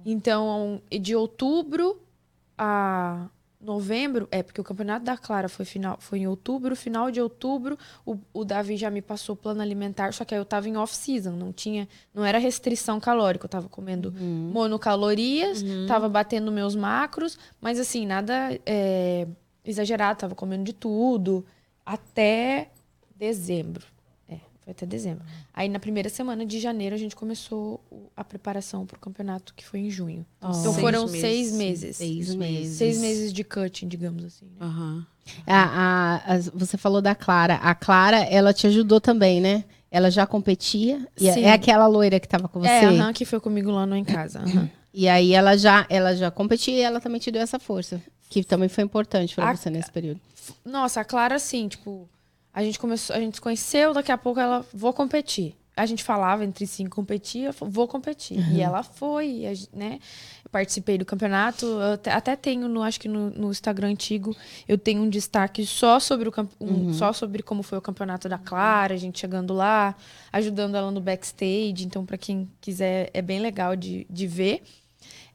Então, 0.05 0.81
de 0.91 1.15
outubro 1.15 1.97
a 2.57 3.27
novembro, 3.59 4.27
é 4.29 4.43
porque 4.43 4.59
o 4.59 4.63
campeonato 4.65 5.05
da 5.05 5.15
Clara 5.15 5.47
foi 5.47 5.63
final, 5.63 5.95
foi 5.97 6.19
em 6.19 6.27
outubro, 6.27 6.75
final 6.75 7.09
de 7.09 7.21
outubro, 7.21 7.79
o, 8.05 8.17
o 8.33 8.43
Davi 8.43 8.75
já 8.75 8.89
me 8.89 9.01
passou 9.01 9.33
o 9.33 9.37
plano 9.37 9.61
alimentar, 9.61 10.13
só 10.13 10.25
que 10.25 10.35
aí 10.35 10.41
eu 10.41 10.43
tava 10.43 10.67
em 10.67 10.75
off 10.75 10.93
season, 10.93 11.31
não 11.31 11.53
tinha, 11.53 11.87
não 12.13 12.25
era 12.25 12.37
restrição 12.37 12.99
calórica, 12.99 13.45
eu 13.45 13.49
tava 13.49 13.69
comendo 13.69 14.13
monocalorias, 14.51 15.63
tava 15.87 16.09
batendo 16.09 16.51
meus 16.51 16.75
macros, 16.75 17.37
mas 17.61 17.79
assim, 17.79 18.05
nada 18.05 18.59
é, 18.65 19.25
exagerado, 19.65 20.19
tava 20.19 20.35
comendo 20.35 20.63
de 20.63 20.73
tudo 20.73 21.45
até 21.85 22.69
dezembro. 23.15 23.85
É, 24.29 24.35
foi 24.61 24.71
até 24.71 24.85
dezembro. 24.85 25.23
Aí 25.53 25.69
na 25.69 25.79
primeira 25.79 26.09
semana 26.09 26.45
de 26.45 26.59
janeiro 26.59 26.95
a 26.95 26.97
gente 26.97 27.15
começou 27.15 27.79
a 28.15 28.23
preparação 28.23 28.85
pro 28.85 28.99
campeonato, 28.99 29.53
que 29.53 29.65
foi 29.65 29.81
em 29.81 29.89
junho. 29.89 30.25
Então 30.39 30.53
Seis 30.53 30.77
foram 30.79 31.01
meses. 31.07 31.21
seis 31.21 31.51
meses. 31.53 31.97
Seis 31.97 32.35
meses. 32.35 32.77
Seis 32.77 32.97
meses 32.99 33.33
de 33.33 33.43
cutting, 33.43 33.87
digamos 33.87 34.23
assim. 34.25 34.45
né? 34.45 34.65
Aham. 34.65 35.05
A- 35.47 35.63
a- 36.25 36.33
as- 36.33 36.49
você 36.49 36.77
falou 36.77 37.01
da 37.01 37.15
Clara. 37.15 37.55
A 37.55 37.73
Clara, 37.73 38.17
ela 38.23 38.53
te 38.53 38.67
ajudou 38.67 38.99
também, 38.99 39.39
né? 39.39 39.63
Ela 39.89 40.09
já 40.09 40.25
competia. 40.27 41.07
E 41.19 41.29
é- 41.29 41.41
é 41.43 41.51
aquela 41.53 41.87
loira 41.87 42.19
que 42.19 42.27
tava 42.27 42.47
com 42.49 42.59
você. 42.59 42.67
É, 42.69 42.85
aham, 42.85 43.13
que 43.13 43.23
foi 43.25 43.39
comigo 43.39 43.71
lá 43.71 43.85
no 43.85 43.95
Em 43.95 44.03
Casa. 44.03 44.39
aham. 44.39 44.69
E 44.93 45.07
aí 45.07 45.33
ela 45.33 45.57
já, 45.57 45.85
ela 45.89 46.15
já 46.15 46.29
competia 46.29 46.75
e 46.75 46.81
ela 46.81 46.99
também 46.99 47.19
te 47.19 47.31
deu 47.31 47.41
essa 47.41 47.57
força. 47.57 47.99
Que 48.33 48.43
também 48.43 48.67
foi 48.69 48.83
importante 48.83 49.35
pra 49.35 49.49
A- 49.51 49.55
você 49.55 49.69
nesse 49.69 49.91
período. 49.91 50.19
Nossa, 50.65 51.01
a 51.01 51.05
Clara, 51.05 51.35
assim, 51.35 51.67
tipo, 51.67 52.09
a 52.53 52.63
gente 52.63 52.79
começou, 52.79 53.15
a 53.15 53.19
gente 53.19 53.35
se 53.35 53.41
conheceu, 53.41 53.93
daqui 53.93 54.11
a 54.11 54.17
pouco 54.17 54.39
ela, 54.39 54.65
vou 54.73 54.91
competir. 54.91 55.55
A 55.75 55.85
gente 55.87 56.03
falava 56.03 56.45
entre 56.45 56.67
si, 56.67 56.85
competia, 56.85 57.51
vou 57.59 57.87
competir. 57.87 58.37
E 58.53 58.61
ela 58.61 58.83
foi, 58.83 59.43
né? 59.73 59.99
Eu 60.45 60.49
participei 60.51 60.99
do 60.99 61.05
campeonato, 61.05 61.65
eu 61.65 61.93
até, 61.93 62.11
até 62.11 62.35
tenho, 62.35 62.67
no, 62.67 62.83
acho 62.83 62.99
que 62.99 63.07
no, 63.07 63.31
no 63.31 63.49
Instagram 63.49 63.87
antigo, 63.89 64.35
eu 64.67 64.77
tenho 64.77 65.01
um 65.01 65.09
destaque 65.09 65.65
só 65.65 65.99
sobre, 65.99 66.29
o, 66.29 66.33
um- 66.61 66.93
só 66.93 67.11
sobre 67.11 67.41
como 67.41 67.63
foi 67.63 67.79
o 67.79 67.81
campeonato 67.81 68.29
da 68.29 68.37
Clara, 68.37 68.93
a 68.93 68.97
gente 68.97 69.19
chegando 69.19 69.51
lá, 69.51 69.95
ajudando 70.31 70.75
ela 70.75 70.91
no 70.91 71.01
backstage. 71.01 71.85
Então, 71.85 72.05
pra 72.05 72.17
quem 72.19 72.47
quiser, 72.61 73.09
é 73.11 73.21
bem 73.21 73.39
legal 73.39 73.75
de, 73.75 74.05
de 74.09 74.27
ver. 74.27 74.61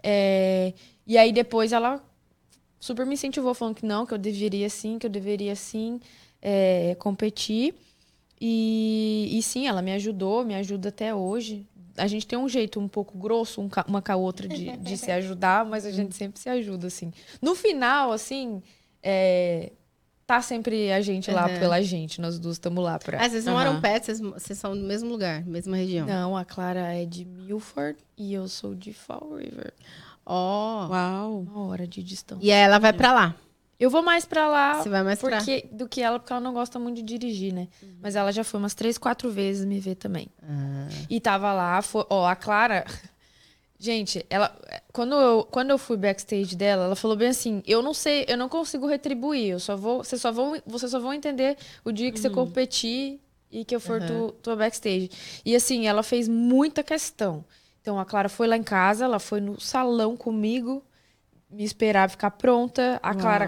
É, 0.02 0.72
e 1.06 1.18
aí 1.18 1.32
depois 1.32 1.72
ela 1.72 2.00
super 2.80 3.04
me 3.06 3.14
incentivou, 3.14 3.54
falando 3.54 3.74
que 3.76 3.86
não, 3.86 4.04
que 4.06 4.14
eu 4.14 4.18
deveria 4.18 4.68
sim, 4.70 4.98
que 4.98 5.06
eu 5.06 5.10
deveria 5.10 5.54
sim 5.56 6.00
é, 6.40 6.94
competir. 6.98 7.74
E, 8.40 9.28
e 9.32 9.42
sim, 9.42 9.66
ela 9.66 9.82
me 9.82 9.92
ajudou, 9.92 10.44
me 10.44 10.54
ajuda 10.54 10.90
até 10.90 11.14
hoje. 11.14 11.66
A 11.96 12.06
gente 12.06 12.26
tem 12.26 12.38
um 12.38 12.48
jeito 12.48 12.78
um 12.78 12.86
pouco 12.86 13.18
grosso 13.18 13.60
um 13.60 13.68
uma 13.88 14.00
com 14.00 14.12
a 14.12 14.16
outra 14.16 14.46
de, 14.46 14.76
de 14.76 14.96
se 14.96 15.10
ajudar, 15.12 15.64
mas 15.64 15.84
a 15.84 15.90
gente 15.90 16.14
sempre 16.14 16.38
se 16.40 16.48
ajuda, 16.48 16.86
assim. 16.86 17.12
No 17.42 17.56
final, 17.56 18.12
assim, 18.12 18.62
é, 19.02 19.72
tá 20.24 20.40
sempre 20.40 20.92
a 20.92 21.00
gente 21.00 21.28
lá 21.32 21.48
Uhum. 21.48 21.58
pela 21.58 21.82
gente. 21.82 22.20
Nós 22.20 22.38
duas 22.38 22.54
estamos 22.54 22.84
lá 22.84 22.96
pra. 23.00 23.20
Ah, 23.20 23.28
vocês 23.28 23.44
não 23.44 23.54
Aham. 23.54 23.62
eram 23.62 23.80
pets, 23.80 24.06
vocês, 24.06 24.20
vocês 24.20 24.58
são 24.60 24.76
do 24.78 24.84
mesmo 24.84 25.10
lugar, 25.10 25.44
mesma 25.44 25.76
região. 25.76 26.06
Não, 26.06 26.36
a 26.36 26.44
Clara 26.44 26.92
é 26.94 27.04
de 27.04 27.24
Milford 27.24 27.98
e 28.16 28.32
eu 28.34 28.46
sou 28.46 28.72
de 28.76 28.92
Fall 28.92 29.34
River. 29.34 29.74
Ó. 30.28 30.88
Uau. 30.88 31.40
Uma 31.40 31.66
hora 31.68 31.86
de 31.86 32.02
distância. 32.02 32.44
E 32.44 32.52
aí 32.52 32.60
ela 32.60 32.78
vai 32.78 32.92
pra 32.92 33.12
lá. 33.14 33.34
Eu 33.80 33.90
vou 33.90 34.02
mais 34.02 34.24
pra 34.24 34.48
lá 34.48 34.82
Você 34.82 34.88
vai 34.88 35.04
mais 35.04 35.20
pra 35.20 35.36
porque, 35.36 35.68
do 35.70 35.88
que 35.88 36.02
ela, 36.02 36.18
porque 36.18 36.32
ela 36.32 36.40
não 36.40 36.52
gosta 36.52 36.80
muito 36.80 36.96
de 36.96 37.02
dirigir, 37.02 37.54
né? 37.54 37.68
Mas 38.02 38.16
ela 38.16 38.32
já 38.32 38.42
foi 38.42 38.58
umas 38.58 38.74
três, 38.74 38.98
quatro 38.98 39.30
vezes 39.30 39.64
me 39.64 39.78
ver 39.78 39.94
também. 39.94 40.28
Ah. 40.42 40.88
E 41.08 41.20
tava 41.20 41.52
lá, 41.52 41.80
foi, 41.80 42.04
ó, 42.10 42.26
a 42.26 42.36
Clara. 42.36 42.84
Gente, 43.80 44.26
ela. 44.28 44.54
quando 44.92 45.14
eu, 45.14 45.44
quando 45.44 45.70
eu 45.70 45.78
fui 45.78 45.96
backstage 45.96 46.56
dela, 46.56 46.86
ela 46.86 46.96
falou 46.96 47.16
bem 47.16 47.28
assim: 47.28 47.62
eu 47.64 47.80
não 47.80 47.94
sei, 47.94 48.24
eu 48.26 48.36
não 48.36 48.48
consigo 48.48 48.88
retribuir. 48.88 49.52
Eu 49.52 49.60
só 49.60 49.76
vou, 49.76 50.02
vocês 50.02 50.20
só 50.20 50.32
vão, 50.32 50.60
vocês 50.66 50.90
só 50.90 50.98
vão 50.98 51.14
entender 51.14 51.56
o 51.84 51.92
dia 51.92 52.10
que 52.10 52.18
você 52.18 52.28
competir 52.28 53.20
e 53.50 53.64
que 53.64 53.74
eu 53.74 53.80
for 53.80 54.02
tu, 54.02 54.34
tua 54.42 54.56
backstage. 54.56 55.08
E 55.44 55.54
assim, 55.54 55.86
ela 55.86 56.02
fez 56.02 56.26
muita 56.28 56.82
questão. 56.82 57.44
Então 57.88 57.98
a 57.98 58.04
Clara 58.04 58.28
foi 58.28 58.46
lá 58.46 58.54
em 58.54 58.62
casa, 58.62 59.06
ela 59.06 59.18
foi 59.18 59.40
no 59.40 59.58
salão 59.58 60.14
comigo, 60.14 60.84
me 61.50 61.64
esperar 61.64 62.10
ficar 62.10 62.30
pronta. 62.32 63.00
A 63.02 63.14
Clara 63.14 63.46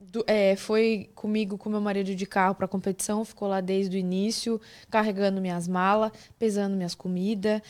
do- 0.00 0.22
é, 0.28 0.54
foi 0.54 1.10
comigo 1.12 1.58
com 1.58 1.68
meu 1.68 1.80
marido 1.80 2.14
de 2.14 2.24
carro 2.24 2.54
pra 2.54 2.68
competição, 2.68 3.24
ficou 3.24 3.48
lá 3.48 3.60
desde 3.60 3.96
o 3.96 3.98
início, 3.98 4.60
carregando 4.88 5.40
minhas 5.40 5.66
malas, 5.66 6.12
pesando 6.38 6.76
minhas 6.76 6.94
comidas. 6.94 7.60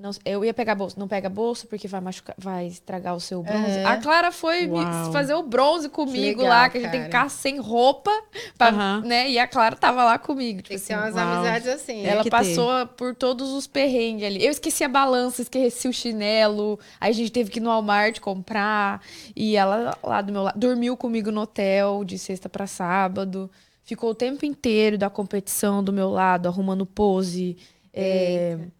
Não, 0.00 0.10
eu 0.24 0.44
ia 0.44 0.54
pegar 0.54 0.74
bolsa, 0.74 0.98
não 0.98 1.06
pega 1.06 1.28
bolsa 1.28 1.66
porque 1.68 1.86
vai 1.86 2.00
machucar, 2.00 2.34
vai 2.38 2.66
estragar 2.66 3.14
o 3.14 3.20
seu 3.20 3.42
bronze. 3.42 3.78
Aham. 3.80 3.86
A 3.86 3.96
Clara 3.98 4.32
foi 4.32 4.66
Uau. 4.66 5.12
fazer 5.12 5.34
o 5.34 5.42
bronze 5.42 5.88
comigo 5.90 6.40
legal, 6.40 6.46
lá, 6.62 6.68
que 6.70 6.78
a 6.78 6.80
gente 6.80 6.90
tem 6.90 7.00
que 7.00 7.06
ficar 7.06 7.28
sem 7.28 7.58
roupa, 7.58 8.10
pra, 8.56 9.00
né? 9.02 9.28
E 9.30 9.38
a 9.38 9.46
Clara 9.46 9.76
tava 9.76 10.02
lá 10.04 10.18
comigo. 10.18 10.58
Tipo 10.62 10.68
Tem 10.70 10.78
que 10.78 10.82
ser 10.84 10.94
assim, 10.94 11.02
umas 11.04 11.14
uau. 11.14 11.34
amizades 11.34 11.68
assim. 11.68 12.04
ela 12.06 12.22
que 12.22 12.30
passou 12.30 12.86
por 12.96 13.14
todos 13.14 13.50
os 13.52 13.66
perrengues 13.66 14.24
ali. 14.26 14.44
Eu 14.44 14.50
esqueci 14.50 14.82
a 14.84 14.88
balança, 14.88 15.42
esqueci 15.42 15.86
o 15.86 15.92
chinelo. 15.92 16.78
Aí 17.00 17.10
a 17.10 17.14
gente 17.14 17.30
teve 17.30 17.50
que 17.50 17.58
ir 17.58 17.62
no 17.62 17.68
Walmart 17.68 18.20
comprar. 18.20 19.02
E 19.36 19.54
ela 19.56 19.96
lá 20.02 20.22
do 20.22 20.32
meu 20.32 20.42
lado 20.44 20.58
dormiu 20.58 20.96
comigo 20.96 21.30
no 21.30 21.42
hotel 21.42 22.04
de 22.04 22.18
sexta 22.18 22.48
pra 22.48 22.66
sábado. 22.66 23.50
Ficou 23.84 24.10
o 24.10 24.14
tempo 24.14 24.46
inteiro 24.46 24.96
da 24.96 25.10
competição 25.10 25.82
do 25.84 25.92
meu 25.92 26.08
lado, 26.08 26.46
arrumando 26.46 26.86
pose, 26.86 27.56
é, 27.92 28.56
a- 28.56 28.79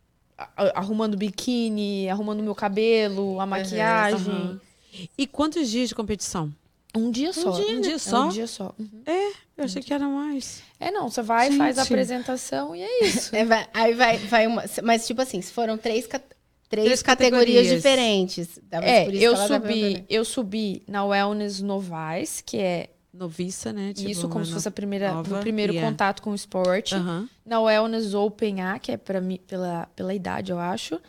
arrumando 0.74 1.16
biquíni, 1.16 2.08
arrumando 2.08 2.42
meu 2.42 2.54
cabelo, 2.54 3.40
a 3.40 3.46
maquiagem. 3.46 4.32
aham. 4.32 4.60
E 5.16 5.26
quantos 5.26 5.68
dias 5.68 5.88
de 5.88 5.94
competição? 5.94 6.52
Um 6.96 7.10
dia 7.10 7.32
só. 7.32 7.50
dia, 7.52 7.76
um 7.76 7.80
dia 7.80 7.94
É 7.94 7.98
só? 7.98 8.24
Um 8.26 8.28
dia 8.30 8.46
só. 8.48 8.74
Uhum. 8.78 9.02
Eu 9.56 9.64
achei 9.64 9.80
que 9.82 9.94
era 9.94 10.08
mais. 10.08 10.62
É, 10.80 10.90
não, 10.90 11.08
você 11.08 11.22
vai, 11.22 11.52
faz 11.52 11.78
a 11.78 11.82
Gente. 11.82 11.92
apresentação 11.92 12.74
e 12.74 12.82
é 12.82 13.04
isso. 13.04 13.30
É, 13.36 13.44
vai- 13.44 13.68
aí 13.72 13.94
vai, 13.94 14.16
vai 14.18 14.46
uma. 14.46 14.64
Mas, 14.82 15.06
tipo 15.06 15.20
assim, 15.22 15.40
se 15.40 15.52
foram 15.52 15.78
três, 15.78 16.06
três, 16.68 16.86
Três 16.86 17.02
categorias, 17.02 17.66
categorias. 17.68 17.76
diferentes. 17.76 18.60
É, 18.72 19.04
por 19.04 19.14
isso 19.14 19.24
eu 19.24 19.34
tá 19.34 19.46
subi, 19.46 19.58
perguntando. 19.80 20.06
eu 20.08 20.24
subi 20.24 20.82
na 20.88 21.04
Wellness 21.04 21.60
Novais, 21.60 22.42
que 22.44 22.56
é 22.58 22.88
Noviça, 23.12 23.72
né? 23.72 23.92
Tipo, 23.92 24.08
isso 24.08 24.28
como 24.28 24.44
se 24.44 24.52
fosse 24.52 24.68
a 24.68 24.70
primeira, 24.70 25.12
nova, 25.12 25.38
o 25.38 25.40
primeiro 25.40 25.72
e 25.72 25.78
é. 25.78 25.80
contato 25.80 26.22
com 26.22 26.30
o 26.30 26.34
esporte. 26.34 26.94
Aham. 26.94 27.28
Na 27.44 27.60
Wellness 27.60 28.14
Open 28.14 28.60
A, 28.62 28.78
que 28.78 28.92
é 28.92 28.96
para 28.96 29.20
mim 29.20 29.38
pela, 29.46 29.86
pela 29.96 30.14
idade, 30.14 30.52
eu 30.52 30.58
acho. 30.58 31.00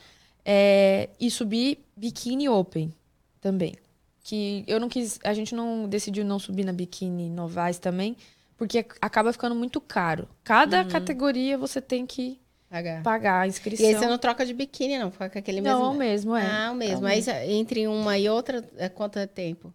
É, 0.43 1.09
e 1.19 1.29
subi 1.29 1.77
Bikini 1.95 2.49
Open 2.49 2.91
também. 3.39 3.75
Que 4.23 4.63
eu 4.67 4.79
não 4.79 4.89
quis, 4.89 5.19
a 5.23 5.33
gente 5.33 5.53
não 5.53 5.87
decidiu 5.87 6.23
não 6.25 6.39
subir 6.39 6.63
na 6.63 6.73
Bikini 6.73 7.29
Novais 7.29 7.77
também, 7.79 8.15
porque 8.57 8.85
acaba 9.01 9.31
ficando 9.31 9.55
muito 9.55 9.79
caro. 9.81 10.27
Cada 10.43 10.83
categoria 10.85 11.57
você 11.57 11.79
tem 11.81 12.05
que 12.05 12.39
Pagar. 12.69 13.03
pagar 13.03 13.41
a 13.41 13.45
E 13.45 13.49
inscrição. 13.49 13.87
aí 13.87 13.95
você 13.95 14.07
não 14.07 14.17
troca 14.17 14.45
de 14.45 14.53
biquíni, 14.53 14.97
não. 14.97 15.11
Fica 15.11 15.29
com 15.29 15.37
aquele 15.39 15.59
Não, 15.61 15.79
mesmo. 15.79 15.93
o 15.93 15.97
mesmo, 15.97 16.35
é. 16.35 16.45
Ah, 16.49 16.71
o 16.71 16.75
mesmo. 16.75 17.05
Aí 17.05 17.21
cê- 17.21 17.45
entre 17.51 17.87
uma 17.87 18.17
e 18.17 18.29
outra, 18.29 18.63
é 18.77 18.87
quanto 18.89 19.17
é 19.19 19.25
tempo? 19.27 19.73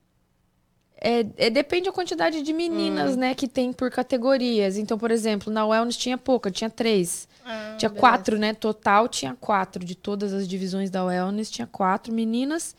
É, 0.98 1.26
é, 1.36 1.50
depende 1.50 1.86
da 1.86 1.92
quantidade 1.92 2.42
de 2.42 2.52
meninas, 2.52 3.16
né, 3.16 3.34
que 3.34 3.46
tem 3.46 3.72
por 3.72 3.90
categorias. 3.90 4.78
Então, 4.78 4.96
por 4.96 5.10
exemplo, 5.10 5.52
na 5.52 5.66
Wellness 5.66 5.96
tinha 5.96 6.16
pouca, 6.16 6.50
tinha 6.50 6.70
três. 6.70 7.28
Ah, 7.44 7.76
tinha 7.78 7.90
beleza. 7.90 8.00
quatro, 8.00 8.38
né? 8.38 8.54
Total 8.54 9.06
tinha 9.06 9.34
quatro. 9.34 9.84
De 9.84 9.94
todas 9.94 10.32
as 10.32 10.48
divisões 10.48 10.90
da 10.90 11.04
Wellness, 11.04 11.50
tinha 11.50 11.66
quatro 11.66 12.12
meninas. 12.12 12.74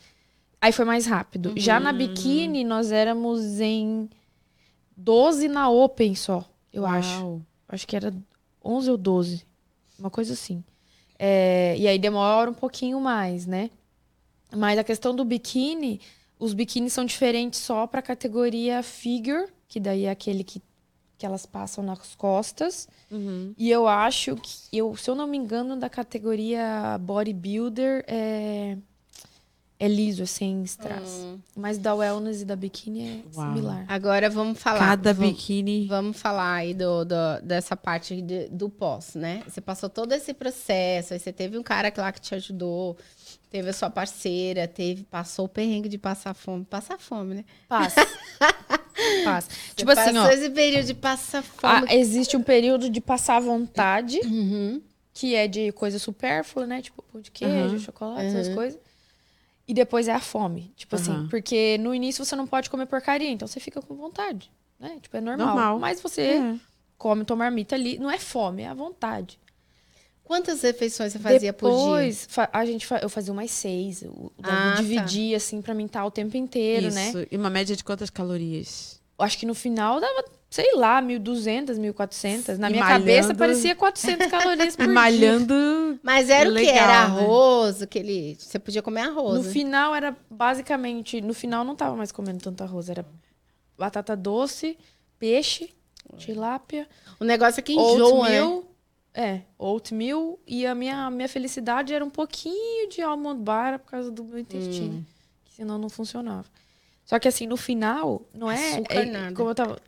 Aí 0.60 0.72
foi 0.72 0.84
mais 0.84 1.06
rápido. 1.06 1.52
Já 1.56 1.78
na 1.78 1.92
biquíni, 1.92 2.64
nós 2.64 2.90
éramos 2.90 3.60
em 3.60 4.10
12 4.96 5.46
na 5.48 5.70
Open 5.70 6.14
só, 6.16 6.44
eu 6.72 6.84
acho. 6.84 7.20
Uau. 7.20 7.42
Acho 7.68 7.86
que 7.86 7.94
era 7.94 8.12
11 8.64 8.90
ou 8.90 8.96
12. 8.96 9.46
Uma 9.98 10.10
coisa 10.10 10.32
assim. 10.32 10.64
É, 11.18 11.76
e 11.78 11.86
aí 11.86 11.98
demora 11.98 12.50
um 12.50 12.54
pouquinho 12.54 13.00
mais, 13.00 13.46
né? 13.46 13.70
Mas 14.54 14.78
a 14.78 14.84
questão 14.84 15.14
do 15.14 15.24
biquíni, 15.24 16.00
os 16.38 16.54
biquínis 16.54 16.92
são 16.92 17.04
diferentes 17.04 17.60
só 17.60 17.86
para 17.86 18.00
a 18.00 18.02
categoria 18.02 18.82
figure, 18.82 19.46
que 19.66 19.80
daí 19.80 20.04
é 20.04 20.10
aquele 20.10 20.44
que, 20.44 20.62
que 21.16 21.26
elas 21.26 21.44
passam 21.46 21.82
nas 21.84 22.14
costas. 22.14 22.88
Uhum. 23.10 23.52
E 23.58 23.70
eu 23.70 23.88
acho 23.88 24.36
que, 24.36 24.76
eu, 24.76 24.94
se 24.96 25.10
eu 25.10 25.14
não 25.14 25.26
me 25.26 25.36
engano, 25.36 25.76
da 25.76 25.88
categoria 25.90 26.96
bodybuilder 27.00 28.04
é, 28.06 28.76
é 29.80 29.88
liso, 29.88 30.22
é 30.22 30.26
sem 30.26 30.62
strass. 30.64 31.08
Hum. 31.10 31.38
Mas 31.56 31.76
da 31.78 31.94
wellness 31.94 32.42
e 32.42 32.44
da 32.44 32.56
biquíni 32.56 33.02
é 33.08 33.36
Uau. 33.36 33.46
similar. 33.54 33.84
Agora 33.88 34.28
vamos 34.30 34.58
falar. 34.58 34.78
Cada 34.78 35.12
vamos, 35.12 35.30
biquíni. 35.32 35.86
Vamos 35.86 36.16
falar 36.20 36.54
aí 36.54 36.74
do, 36.74 37.04
do- 37.04 37.40
dessa 37.42 37.76
parte 37.76 38.20
de- 38.22 38.48
do 38.48 38.68
pós, 38.68 39.14
né? 39.14 39.42
Você 39.46 39.60
passou 39.60 39.88
todo 39.88 40.12
esse 40.12 40.32
processo, 40.34 41.14
aí 41.14 41.20
você 41.20 41.32
teve 41.32 41.56
um 41.58 41.62
cara 41.62 41.92
lá 41.96 42.10
que 42.12 42.20
te 42.20 42.34
ajudou, 42.34 42.96
teve 43.50 43.70
a 43.70 43.72
sua 43.72 43.90
parceira, 43.90 44.66
teve, 44.68 45.04
passou 45.04 45.46
o 45.46 45.48
perrengue 45.48 45.88
de 45.88 45.98
passar 45.98 46.34
fome. 46.34 46.64
Passar 46.64 46.98
fome, 46.98 47.34
né? 47.36 47.44
Passa. 47.68 48.00
Passa. 49.24 49.50
Você 49.50 49.74
Tipo 49.76 49.90
assim, 49.92 50.12
passou 50.14 50.28
ó. 50.28 50.32
esse 50.32 50.50
período 50.50 50.86
de 50.86 50.94
passar 50.94 51.38
ah, 51.62 51.80
fome. 51.80 51.94
existe 51.94 52.36
um 52.36 52.42
período 52.42 52.90
de 52.90 53.00
passar 53.00 53.40
vontade, 53.40 54.18
Uhum. 54.24 54.82
que 55.14 55.34
é 55.34 55.46
de 55.46 55.70
coisa 55.72 55.98
supérflua, 55.98 56.66
né? 56.66 56.82
Tipo 56.82 57.02
pão 57.02 57.20
de 57.20 57.30
queijo, 57.30 57.74
Aham. 57.74 57.78
chocolate, 57.78 58.26
essas 58.26 58.48
Uhum. 58.48 58.54
coisas. 58.54 58.80
E 59.66 59.74
depois 59.74 60.08
é 60.08 60.12
a 60.14 60.20
fome. 60.20 60.72
Tipo 60.76 60.96
assim, 60.96 61.12
Aham. 61.12 61.28
porque 61.28 61.78
no 61.78 61.94
início 61.94 62.24
você 62.24 62.34
não 62.34 62.46
pode 62.46 62.68
comer 62.70 62.86
porcaria, 62.86 63.30
então 63.30 63.46
você 63.46 63.60
fica 63.60 63.80
com 63.80 63.94
vontade. 63.94 64.50
Né? 64.80 64.98
Tipo, 65.00 65.16
é 65.16 65.20
normal. 65.20 65.46
Normal. 65.46 65.78
Mas 65.78 66.00
você 66.00 66.22
É. 66.22 66.56
come 66.96 67.24
tua 67.24 67.36
marmita 67.36 67.74
ali. 67.76 67.98
Não 67.98 68.10
é 68.10 68.18
fome, 68.18 68.62
é 68.62 68.68
a 68.68 68.74
vontade. 68.74 69.38
Quantas 70.28 70.60
refeições 70.62 71.12
você 71.14 71.18
fazia 71.18 71.52
por 71.54 71.70
dia? 71.70 71.78
Depois, 71.78 72.26
fa- 72.30 72.50
a 72.52 72.64
gente 72.66 72.86
fa- 72.86 72.98
eu 73.02 73.08
fazia 73.08 73.32
umas 73.32 73.50
seis. 73.50 74.02
O 74.02 74.30
o 74.38 74.42
Davi 74.42 74.54
Ah, 74.56 74.74
tá. 74.76 74.80
dividia, 74.82 75.36
assim, 75.38 75.62
pra 75.62 75.72
mim 75.74 75.86
estar 75.86 76.04
o 76.04 76.10
tempo 76.10 76.36
inteiro, 76.36 76.92
né? 76.94 77.08
Isso. 77.08 77.26
E 77.30 77.36
uma 77.36 77.48
média 77.48 77.74
de 77.74 77.82
quantas 77.82 78.10
calorias? 78.10 79.00
Eu 79.18 79.24
Acho 79.24 79.38
que 79.38 79.46
no 79.46 79.54
final 79.54 79.98
dava, 79.98 80.24
sei 80.50 80.74
lá, 80.76 81.00
1.200, 81.02 81.78
1.400. 81.78 82.58
Na 82.58 82.68
E 82.68 82.72
minha 82.74 82.84
cabeça 82.86 83.22
malhando. 83.28 83.38
parecia 83.38 83.74
400 83.74 84.26
calorias 84.30 84.76
por 84.76 84.84
dia. 84.84 84.92
Malhando. 84.94 85.98
Mas 86.02 86.28
era 86.30 86.48
o 86.48 86.52
quê? 86.52 86.60
Legal, 86.60 86.74
Era 86.76 86.86
né? 87.08 87.20
arroz, 87.22 87.80
aquele. 87.82 88.36
Você 88.38 88.58
podia 88.58 88.82
comer 88.82 89.00
arroz. 89.00 89.38
No 89.38 89.44
né? 89.44 89.50
final 89.50 89.94
era 89.94 90.14
basicamente. 90.30 91.20
No 91.22 91.32
final 91.32 91.64
não 91.64 91.74
tava 91.74 91.96
mais 91.96 92.12
comendo 92.12 92.38
tanto 92.44 92.62
arroz. 92.62 92.88
Era 92.90 93.04
batata 93.78 94.14
doce, 94.14 94.76
peixe, 95.18 95.70
tilápia, 96.16 96.86
O 97.18 97.24
negócio 97.24 97.60
é 97.60 97.62
que 97.62 97.72
enjoa, 97.72 98.28
né? 98.28 98.62
É, 99.14 99.42
oatmeal. 99.58 100.38
E 100.46 100.66
a 100.66 100.74
minha, 100.74 101.10
minha 101.10 101.28
felicidade 101.28 101.92
era 101.92 102.04
um 102.04 102.10
pouquinho 102.10 102.88
de 102.88 103.02
almond 103.02 103.42
bar 103.42 103.78
por 103.78 103.90
causa 103.90 104.10
do 104.10 104.24
meu 104.24 104.38
intestino. 104.38 104.98
Hum. 104.98 105.04
Que 105.44 105.54
senão 105.54 105.78
não 105.78 105.88
funcionava. 105.88 106.46
Só 107.04 107.18
que 107.18 107.26
assim, 107.26 107.46
no 107.46 107.56
final, 107.56 108.22
não 108.34 108.50
é. 108.50 108.82
É 108.90 109.04
nada. 109.06 109.34
como, 109.34 109.48
eu 109.48 109.54
tava, 109.54 109.80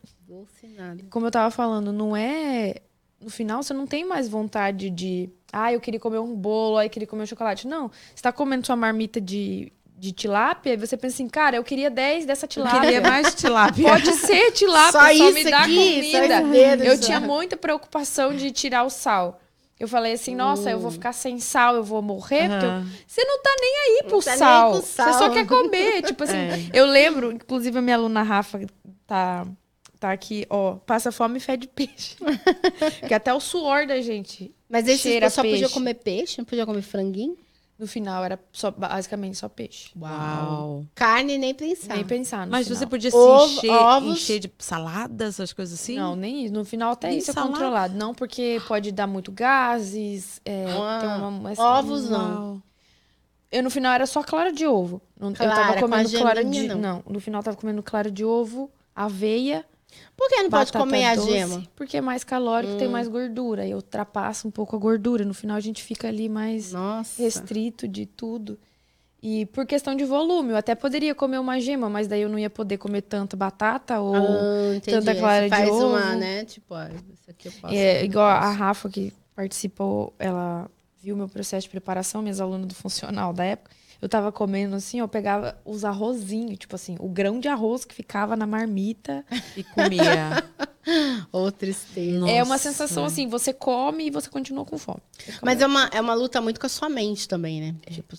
como 1.10 1.26
eu 1.26 1.30
tava 1.30 1.50
falando, 1.50 1.92
não 1.92 2.16
é. 2.16 2.76
No 3.20 3.28
final, 3.28 3.62
você 3.62 3.74
não 3.74 3.86
tem 3.86 4.06
mais 4.06 4.26
vontade 4.26 4.88
de. 4.88 5.28
Ah, 5.52 5.70
eu 5.70 5.80
queria 5.80 6.00
comer 6.00 6.18
um 6.18 6.34
bolo, 6.34 6.78
aí 6.78 6.88
queria 6.88 7.06
comer 7.06 7.24
um 7.24 7.26
chocolate. 7.26 7.66
Não. 7.68 7.90
Você 8.14 8.22
tá 8.22 8.32
comendo 8.32 8.64
sua 8.64 8.74
marmita 8.74 9.20
de, 9.20 9.70
de 10.00 10.12
tilápia 10.12 10.72
e 10.72 10.76
você 10.78 10.96
pensa 10.96 11.16
assim, 11.16 11.28
cara, 11.28 11.56
eu 11.56 11.62
queria 11.62 11.90
10 11.90 12.24
dessa 12.24 12.46
Eu 12.46 12.48
tilápia. 12.48 12.80
queria 12.80 13.00
mais 13.02 13.34
tilápia. 13.34 13.86
Pode 13.90 14.12
ser 14.14 14.50
tilápia, 14.52 14.92
Só 14.92 15.00
só, 15.00 15.10
isso 15.10 15.32
me 15.34 15.44
dá 15.44 15.58
aqui, 15.60 15.74
comida. 15.76 16.40
dedo 16.42 16.84
Eu 16.84 16.96
só. 16.96 17.02
tinha 17.04 17.20
muita 17.20 17.54
preocupação 17.54 18.34
de 18.34 18.50
tirar 18.50 18.84
o 18.84 18.88
sal. 18.90 19.38
Eu 19.78 19.86
falei 19.86 20.12
assim, 20.14 20.34
nossa, 20.34 20.70
eu 20.70 20.78
vou 20.78 20.90
ficar 20.90 21.12
sem 21.12 21.38
sal, 21.38 21.74
eu 21.76 21.84
vou 21.84 22.00
morrer, 22.00 22.48
porque 22.48 22.64
eu- 22.66 22.84
você 23.06 23.24
não 23.24 23.42
tá 23.42 23.50
nem 23.60 23.74
aí 23.76 24.02
pro 24.08 24.22
tá 24.22 24.30
nem 24.30 24.38
sal. 24.38 24.72
Você 24.74 24.86
sal. 24.94 25.12
só 25.14 25.30
quer 25.30 25.46
comer. 25.46 26.00
tipo 26.04 26.24
assim, 26.24 26.36
É. 26.36 26.70
eu 26.72 26.86
lembro, 26.86 27.30
inclusive 27.32 27.78
a 27.78 27.82
minha 27.82 27.96
aluna 27.96 28.22
Rafa 28.22 28.58
tá, 29.06 29.46
tá 29.98 30.12
aqui, 30.12 30.46
ó, 30.48 30.76
passa 30.86 31.12
fome 31.12 31.36
e 31.36 31.40
fede 31.40 31.66
peixe. 31.68 32.16
que 33.06 33.12
até 33.12 33.34
o 33.34 33.40
suor 33.40 33.86
da 33.86 34.00
gente. 34.00 34.54
Mas 34.68 34.86
esse 34.88 35.18
só 35.30 35.42
podia 35.42 35.68
comer 35.68 35.94
peixe? 35.94 36.36
Não 36.38 36.44
podia 36.46 36.64
comer 36.64 36.82
franguinho? 36.82 37.36
No 37.80 37.86
final 37.86 38.22
era 38.22 38.38
só, 38.52 38.70
basicamente 38.70 39.38
só 39.38 39.48
peixe. 39.48 39.90
Uau. 39.98 40.84
Carne 40.94 41.38
nem 41.38 41.54
pensar. 41.54 41.94
Nem 41.96 42.04
pensar 42.04 42.44
no 42.44 42.52
Mas 42.52 42.66
final. 42.66 42.78
você 42.78 42.86
podia 42.86 43.10
se 43.10 43.16
Ovo- 43.16 43.46
encher, 43.54 43.70
ovos. 43.70 44.12
encher 44.18 44.38
de 44.38 44.52
salada, 44.58 45.24
essas 45.24 45.50
coisas 45.54 45.80
assim? 45.80 45.96
Não, 45.96 46.14
nem 46.14 46.44
isso. 46.44 46.52
No 46.52 46.62
final 46.62 46.92
até 46.92 47.08
Nem 47.08 47.16
isso 47.18 47.30
é 47.30 47.32
salada? 47.34 47.52
controlado. 47.54 47.94
Não, 47.96 48.14
porque 48.14 48.60
pode 48.68 48.92
dar 48.92 49.06
muito 49.06 49.32
gases. 49.32 50.42
é, 50.44 50.66
Ah, 50.70 51.26
uma, 51.26 51.52
ovos 51.56 52.10
não. 52.10 52.18
Uau. 52.50 52.62
Eu 53.50 53.62
no 53.62 53.70
final 53.70 53.92
era 53.94 54.06
só 54.06 54.22
clara 54.22 54.52
de 54.52 54.66
ovo. 54.66 55.00
Não, 55.18 55.32
Clara, 55.32 55.50
eu 55.52 55.56
tava 55.56 55.72
com 55.72 55.78
a 55.78 55.88
comendo 55.88 56.10
clara 56.18 56.42
geminha, 56.42 56.62
de. 56.62 56.68
não. 56.68 56.78
Não. 56.78 57.02
no 57.08 57.18
final 57.18 57.40
eu 57.40 57.44
tava 57.44 57.56
comendo 57.56 57.82
clara 57.82 58.10
de 58.10 58.24
ovo, 58.26 58.70
aveia. 58.94 59.64
Por 60.16 60.28
que 60.28 60.42
não 60.42 60.50
pode 60.50 60.72
comer 60.72 61.04
a 61.04 61.16
gema? 61.16 61.56
Hum. 61.56 61.66
Porque 61.74 61.96
é 61.96 62.00
mais 62.00 62.22
calórico, 62.24 62.76
tem 62.76 62.88
mais 62.88 63.08
gordura. 63.08 63.66
E 63.66 63.74
ultrapassa 63.74 64.46
um 64.46 64.50
pouco 64.50 64.76
a 64.76 64.78
gordura. 64.78 65.24
No 65.24 65.32
final 65.34 65.56
a 65.56 65.60
gente 65.60 65.82
fica 65.82 66.08
ali 66.08 66.28
mais 66.28 66.72
Nossa. 66.72 67.22
restrito 67.22 67.88
de 67.88 68.06
tudo. 68.06 68.58
E 69.22 69.44
por 69.46 69.66
questão 69.66 69.94
de 69.94 70.04
volume, 70.04 70.50
eu 70.52 70.56
até 70.56 70.74
poderia 70.74 71.14
comer 71.14 71.38
uma 71.38 71.60
gema, 71.60 71.90
mas 71.90 72.08
daí 72.08 72.22
eu 72.22 72.28
não 72.28 72.38
ia 72.38 72.48
poder 72.48 72.78
comer 72.78 73.02
tanta 73.02 73.36
batata 73.36 74.00
ou 74.00 74.14
Ah, 74.16 74.80
tanta 74.82 75.10
Aí 75.10 75.14
você 75.16 75.20
clara 75.20 75.44
de 75.44 75.50
faz 75.50 75.68
ovo. 75.68 75.88
uma, 75.88 76.14
né? 76.16 76.44
Tipo, 76.46 76.74
ó, 76.74 76.84
isso 76.84 77.28
aqui 77.28 77.48
eu 77.48 77.52
posso. 77.60 77.74
É, 77.74 78.02
igual 78.02 78.26
a. 78.26 78.50
Rafa 78.50 78.88
que 78.88 79.12
participou, 79.36 80.14
ela 80.18 80.70
viu 81.02 81.16
meu 81.16 81.28
processo 81.28 81.64
de 81.64 81.70
preparação, 81.70 82.22
minhas 82.22 82.40
alunas 82.40 82.66
do 82.66 82.74
funcional 82.74 83.32
da 83.32 83.44
época. 83.44 83.70
Eu 84.02 84.08
tava 84.08 84.32
comendo 84.32 84.74
assim, 84.76 85.00
eu 85.00 85.08
pegava 85.08 85.58
os 85.64 85.84
arrozinhos, 85.84 86.58
tipo 86.58 86.74
assim, 86.74 86.96
o 86.98 87.08
grão 87.08 87.38
de 87.38 87.48
arroz 87.48 87.84
que 87.84 87.94
ficava 87.94 88.34
na 88.36 88.46
marmita. 88.46 89.24
E 89.56 89.62
comia. 89.62 90.42
Ô, 91.30 91.50
tristeza. 91.52 92.28
É 92.30 92.42
uma 92.42 92.56
sensação 92.58 93.04
assim, 93.04 93.28
você 93.28 93.52
come 93.52 94.06
e 94.06 94.10
você 94.10 94.28
continua 94.30 94.64
com 94.64 94.78
fome. 94.78 95.00
Mas 95.42 95.60
é 95.60 95.66
uma, 95.66 95.86
é 95.92 96.00
uma 96.00 96.14
luta 96.14 96.40
muito 96.40 96.58
com 96.58 96.66
a 96.66 96.70
sua 96.70 96.88
mente 96.88 97.28
também, 97.28 97.60
né? 97.60 97.74
É. 97.86 97.90
Tipo, 97.90 98.16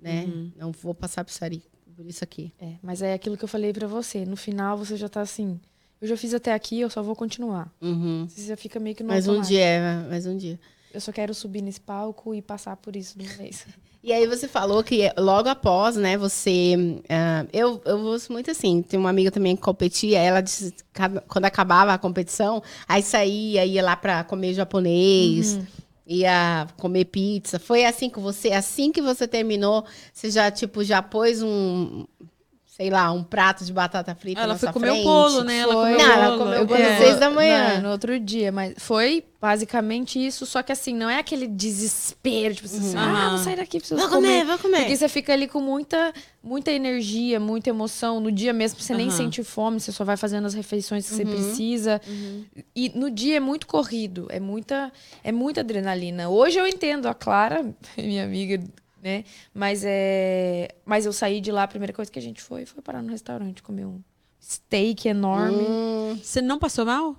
né? 0.00 0.24
Uhum. 0.24 0.52
Não 0.56 0.72
vou 0.72 0.94
passar 0.94 1.24
por 1.24 1.30
isso 1.30 1.44
aí- 1.44 1.62
por 1.96 2.06
isso 2.06 2.22
aqui. 2.24 2.52
É, 2.60 2.74
mas 2.82 3.02
é 3.02 3.12
aquilo 3.12 3.36
que 3.36 3.44
eu 3.44 3.48
falei 3.48 3.72
pra 3.72 3.86
você. 3.86 4.24
No 4.24 4.36
final 4.36 4.76
você 4.78 4.96
já 4.96 5.08
tá 5.08 5.20
assim, 5.20 5.60
eu 6.00 6.08
já 6.08 6.16
fiz 6.16 6.32
até 6.34 6.52
aqui, 6.52 6.80
eu 6.80 6.90
só 6.90 7.02
vou 7.02 7.14
continuar. 7.16 7.72
Uhum. 7.80 8.26
Você 8.28 8.46
já 8.46 8.56
fica 8.56 8.78
meio 8.80 8.94
que 8.96 9.02
no 9.02 9.08
Mais 9.08 9.26
um 9.28 9.40
dia, 9.40 9.60
é, 9.60 10.08
mais 10.08 10.26
um 10.26 10.36
dia. 10.36 10.58
Eu 10.94 11.00
só 11.00 11.12
quero 11.12 11.34
subir 11.34 11.60
nesse 11.60 11.80
palco 11.80 12.34
e 12.34 12.40
passar 12.40 12.76
por 12.76 12.94
isso 12.96 13.18
de 13.18 13.26
uma 13.26 13.34
vez. 13.34 13.66
E 14.06 14.12
aí 14.12 14.26
você 14.26 14.46
falou 14.46 14.84
que 14.84 15.10
logo 15.16 15.48
após, 15.48 15.96
né, 15.96 16.14
você... 16.18 16.74
ah, 17.08 17.46
eu, 17.54 17.80
eu 17.86 18.00
ouço 18.00 18.30
muito 18.30 18.50
assim, 18.50 18.82
tem 18.82 19.00
uma 19.00 19.08
amiga 19.08 19.30
também 19.30 19.56
que 19.56 19.62
competia, 19.62 20.18
ela 20.18 20.42
disse 20.42 20.74
quando 21.26 21.46
acabava 21.46 21.94
a 21.94 21.96
competição, 21.96 22.62
aí 22.86 23.02
saía, 23.02 23.64
ia 23.64 23.82
lá 23.82 23.96
pra 23.96 24.22
comer 24.22 24.52
japonês, 24.52 25.54
Uhum. 25.54 25.66
ia 26.06 26.66
comer 26.76 27.06
pizza. 27.06 27.58
Foi 27.58 27.86
assim 27.86 28.10
que 28.10 28.20
você, 28.20 28.52
assim 28.52 28.92
que 28.92 29.00
você 29.00 29.26
terminou, 29.26 29.86
você 30.12 30.30
já, 30.30 30.50
tipo, 30.50 30.84
já 30.84 31.00
pôs 31.00 31.40
um, 31.42 32.04
sei 32.76 32.90
lá, 32.90 33.12
um 33.12 33.22
prato 33.22 33.64
de 33.64 33.72
batata 33.72 34.16
frita 34.16 34.40
Ela 34.40 34.54
na 34.54 34.58
foi 34.58 34.72
comer 34.72 34.90
o 34.90 35.02
bolo, 35.04 35.44
né? 35.44 35.58
Ela 35.58 35.74
Foi. 35.74 35.92
comeu 35.92 35.98
Não, 35.98 36.04
o 36.08 36.12
ela 36.12 36.26
bolo. 36.26 36.38
comeu 36.38 36.58
o 36.58 36.62
Eu 36.62 36.66
bolo 36.66 36.82
às 36.82 36.98
seis 36.98 37.20
da 37.20 37.30
manhã. 37.30 37.74
Não, 37.74 37.82
no 37.82 37.90
outro 37.90 38.18
dia, 38.18 38.50
mas 38.50 38.74
foi 38.78 39.24
basicamente 39.40 40.18
isso, 40.18 40.44
só 40.44 40.60
que 40.60 40.72
assim, 40.72 40.92
não 40.92 41.08
é 41.08 41.18
aquele 41.18 41.46
desespero, 41.46 42.52
tipo 42.52 42.66
assim, 42.66 42.96
ah, 42.96 43.28
vou 43.28 43.38
sair 43.38 43.56
daqui, 43.56 43.78
preciso 43.78 44.00
Vou 44.00 44.08
comer, 44.10 44.44
vou 44.44 44.58
comer. 44.58 44.78
Porque 44.78 44.96
você 44.96 45.08
fica 45.08 45.32
ali 45.32 45.46
com 45.46 45.60
muita, 45.60 46.12
muita 46.42 46.72
energia, 46.72 47.38
muita 47.38 47.70
emoção. 47.70 48.18
No 48.18 48.32
dia 48.32 48.52
mesmo, 48.52 48.80
você 48.80 48.92
nem 48.92 49.06
Aham. 49.06 49.16
sente 49.18 49.44
fome, 49.44 49.78
você 49.78 49.92
só 49.92 50.02
vai 50.02 50.16
fazendo 50.16 50.46
as 50.46 50.54
refeições 50.54 51.08
que 51.08 51.14
você 51.14 51.24
precisa. 51.24 52.00
E 52.74 52.88
no 52.88 53.08
dia 53.08 53.36
é 53.36 53.40
muito 53.40 53.68
corrido, 53.68 54.26
é 54.30 54.40
muita, 54.40 54.90
é 55.22 55.30
muita 55.30 55.60
adrenalina. 55.60 56.28
Hoje 56.28 56.58
eu 56.58 56.66
entendo 56.66 57.06
a 57.06 57.14
Clara, 57.14 57.64
minha 57.96 58.24
amiga, 58.24 58.60
né? 59.04 59.22
Mas 59.52 59.82
é, 59.84 60.74
mas 60.84 61.04
eu 61.04 61.12
saí 61.12 61.40
de 61.40 61.52
lá, 61.52 61.62
a 61.64 61.68
primeira 61.68 61.92
coisa 61.92 62.10
que 62.10 62.18
a 62.18 62.22
gente 62.22 62.40
foi 62.42 62.64
foi 62.64 62.82
parar 62.82 63.02
no 63.02 63.10
restaurante 63.10 63.62
comer 63.62 63.84
um 63.84 64.00
steak 64.42 65.06
enorme. 65.06 65.62
Hum, 65.62 66.18
Você 66.20 66.40
não 66.40 66.58
passou 66.58 66.86
mal? 66.86 67.14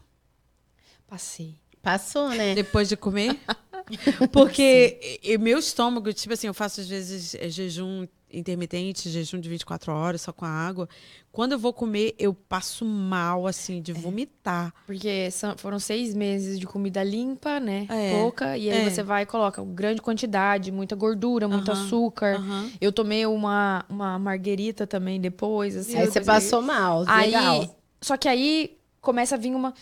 Passei. 1.08 1.56
passou, 1.82 2.30
né? 2.30 2.56
Depois 2.56 2.89
de 2.89 2.98
comer? 2.98 3.39
Porque 4.32 5.20
e- 5.24 5.34
e 5.34 5.38
meu 5.38 5.60
estômago, 5.60 6.12
tipo 6.13 6.34
assim, 6.34 6.48
eu 6.48 6.54
faço 6.54 6.82
às 6.82 6.88
vezes 6.88 7.36
é, 7.36 7.50
jejum 7.50 8.06
intermitente, 8.32 9.10
jejum 9.10 9.39
de 9.39 9.48
24 9.48 9.94
horas 9.94 10.22
só 10.22 10.34
com 10.34 10.44
a 10.46 10.50
água. 10.50 10.89
Quando 11.32 11.54
eu 11.54 11.60
vou 11.60 11.72
comer, 11.72 12.13
eu 12.20 12.34
passo 12.34 12.84
mal, 12.84 13.48
assim, 13.48 13.82
de 13.82 13.94
vomitar. 13.94 14.74
Porque 14.86 15.30
são- 15.32 15.56
foram 15.58 15.80
seis 15.80 16.13
meses 16.13 16.60
de 16.60 16.65
comida 16.65 17.01
limpa, 17.04 17.60
né? 17.60 17.86
É, 17.89 18.20
Pouca. 18.20 18.58
E 18.58 18.70
aí 18.70 18.80
é. 18.86 18.89
você 18.89 19.04
vai 19.04 19.24
e 19.24 19.25
coloca 19.25 19.63
grande 19.63 20.01
quantidade, 20.01 20.72
muita 20.72 20.96
gordura, 20.96 21.48
muito 21.48 21.72
açúcar. 21.72 22.42
Eu 22.82 22.92
tomei 22.92 23.25
uma, 23.25 23.86
uma 23.89 24.20
marguerita 24.20 24.86
também 24.86 25.20
depois. 25.20 25.75
Assim, 25.77 25.96
Aí 25.98 26.06
você 26.08 26.20
passou 26.22 26.62
mal, 26.62 27.04
Aí, 27.08 27.27
legal. 27.32 27.77
só 28.01 28.18
que 28.18 28.27
aí 28.27 28.77
começa 29.00 29.36
a 29.36 29.38
vir 29.38 29.53
uma. 29.55 29.74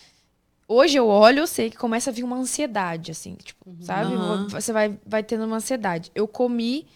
Hoje 0.66 0.96
eu 0.96 1.06
olho, 1.06 1.40
eu 1.40 1.46
sei 1.46 1.68
que 1.68 1.76
começa 1.76 2.10
a 2.10 2.12
vir 2.12 2.22
uma 2.24 2.36
ansiedade, 2.36 3.10
assim, 3.10 3.34
tipo, 3.34 3.76
sabe? 3.80 4.14
Aham. 4.14 4.48
Você 4.48 4.72
vai, 4.72 4.98
vai 5.06 5.22
tendo 5.22 5.44
uma 5.44 5.56
ansiedade. 5.56 6.10
Eu 6.14 6.26
comi, 6.26 6.86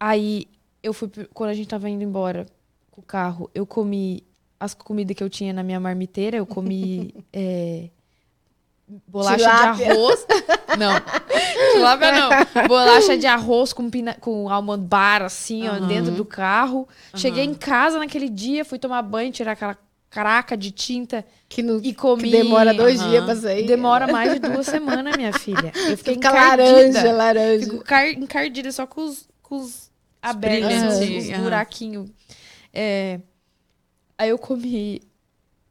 aí 0.00 0.48
eu 0.82 0.92
fui. 0.92 1.08
Quando 1.32 1.50
a 1.50 1.54
gente 1.54 1.68
tava 1.68 1.88
indo 1.88 2.02
embora 2.02 2.46
com 2.90 3.00
o 3.00 3.04
carro, 3.04 3.48
eu 3.54 3.64
comi 3.64 4.24
as 4.58 4.74
comidas 4.74 5.16
que 5.16 5.22
eu 5.22 5.30
tinha 5.30 5.52
na 5.52 5.62
minha 5.62 5.78
marmiteira. 5.78 6.36
Eu 6.36 6.46
comi. 6.46 7.14
é, 7.32 7.88
bolacha 9.06 9.36
Tilápia. 9.36 9.86
de 9.86 9.92
arroz. 9.92 10.26
Não. 10.76 10.92
Tilápia 11.74 12.12
não. 12.12 12.30
Bolacha 12.66 13.16
de 13.16 13.26
arroz 13.26 13.72
com, 13.72 13.88
pina, 13.88 14.14
com 14.14 14.48
almond 14.48 14.84
bar, 14.84 15.22
assim, 15.22 15.68
ó, 15.68 15.72
Aham. 15.72 15.86
dentro 15.86 16.12
do 16.12 16.24
carro. 16.24 16.88
Cheguei 17.14 17.44
em 17.44 17.54
casa 17.54 17.98
naquele 17.98 18.28
dia, 18.28 18.64
fui 18.64 18.78
tomar 18.78 19.02
banho, 19.02 19.30
tirar 19.30 19.52
aquela 19.52 19.78
caraca 20.12 20.54
de 20.56 20.70
tinta 20.70 21.24
Que, 21.48 21.62
no, 21.62 21.80
e 21.82 21.94
comi. 21.94 22.24
que 22.24 22.30
demora 22.30 22.74
dois 22.74 23.00
Aham. 23.00 23.10
dias 23.10 23.24
pra 23.24 23.34
sair. 23.36 23.66
Demora 23.66 24.06
mais 24.06 24.34
de 24.34 24.38
duas 24.40 24.66
semanas, 24.66 25.16
minha 25.16 25.32
filha. 25.32 25.72
Eu 25.88 25.96
fiquei 25.96 26.14
Fica 26.14 26.28
encardida. 26.28 26.70
laranja, 26.70 27.12
laranja. 27.12 27.64
Fico 27.64 27.82
car- 27.84 28.10
encardida 28.12 28.70
só 28.70 28.86
com 28.86 29.04
os, 29.06 29.26
com 29.42 29.56
os 29.56 29.90
abertos, 30.20 30.70
os, 30.98 31.28
os 31.30 31.38
buraquinhos. 31.38 32.10
É, 32.74 33.20
aí 34.18 34.28
eu 34.28 34.38
comi 34.38 35.00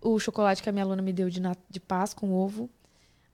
o 0.01 0.17
chocolate 0.19 0.63
que 0.63 0.69
a 0.69 0.71
minha 0.71 0.83
aluna 0.83 1.01
me 1.03 1.13
deu 1.13 1.29
de, 1.29 1.39
de 1.69 1.79
paz 1.79 2.11
com 2.13 2.33
ovo. 2.33 2.67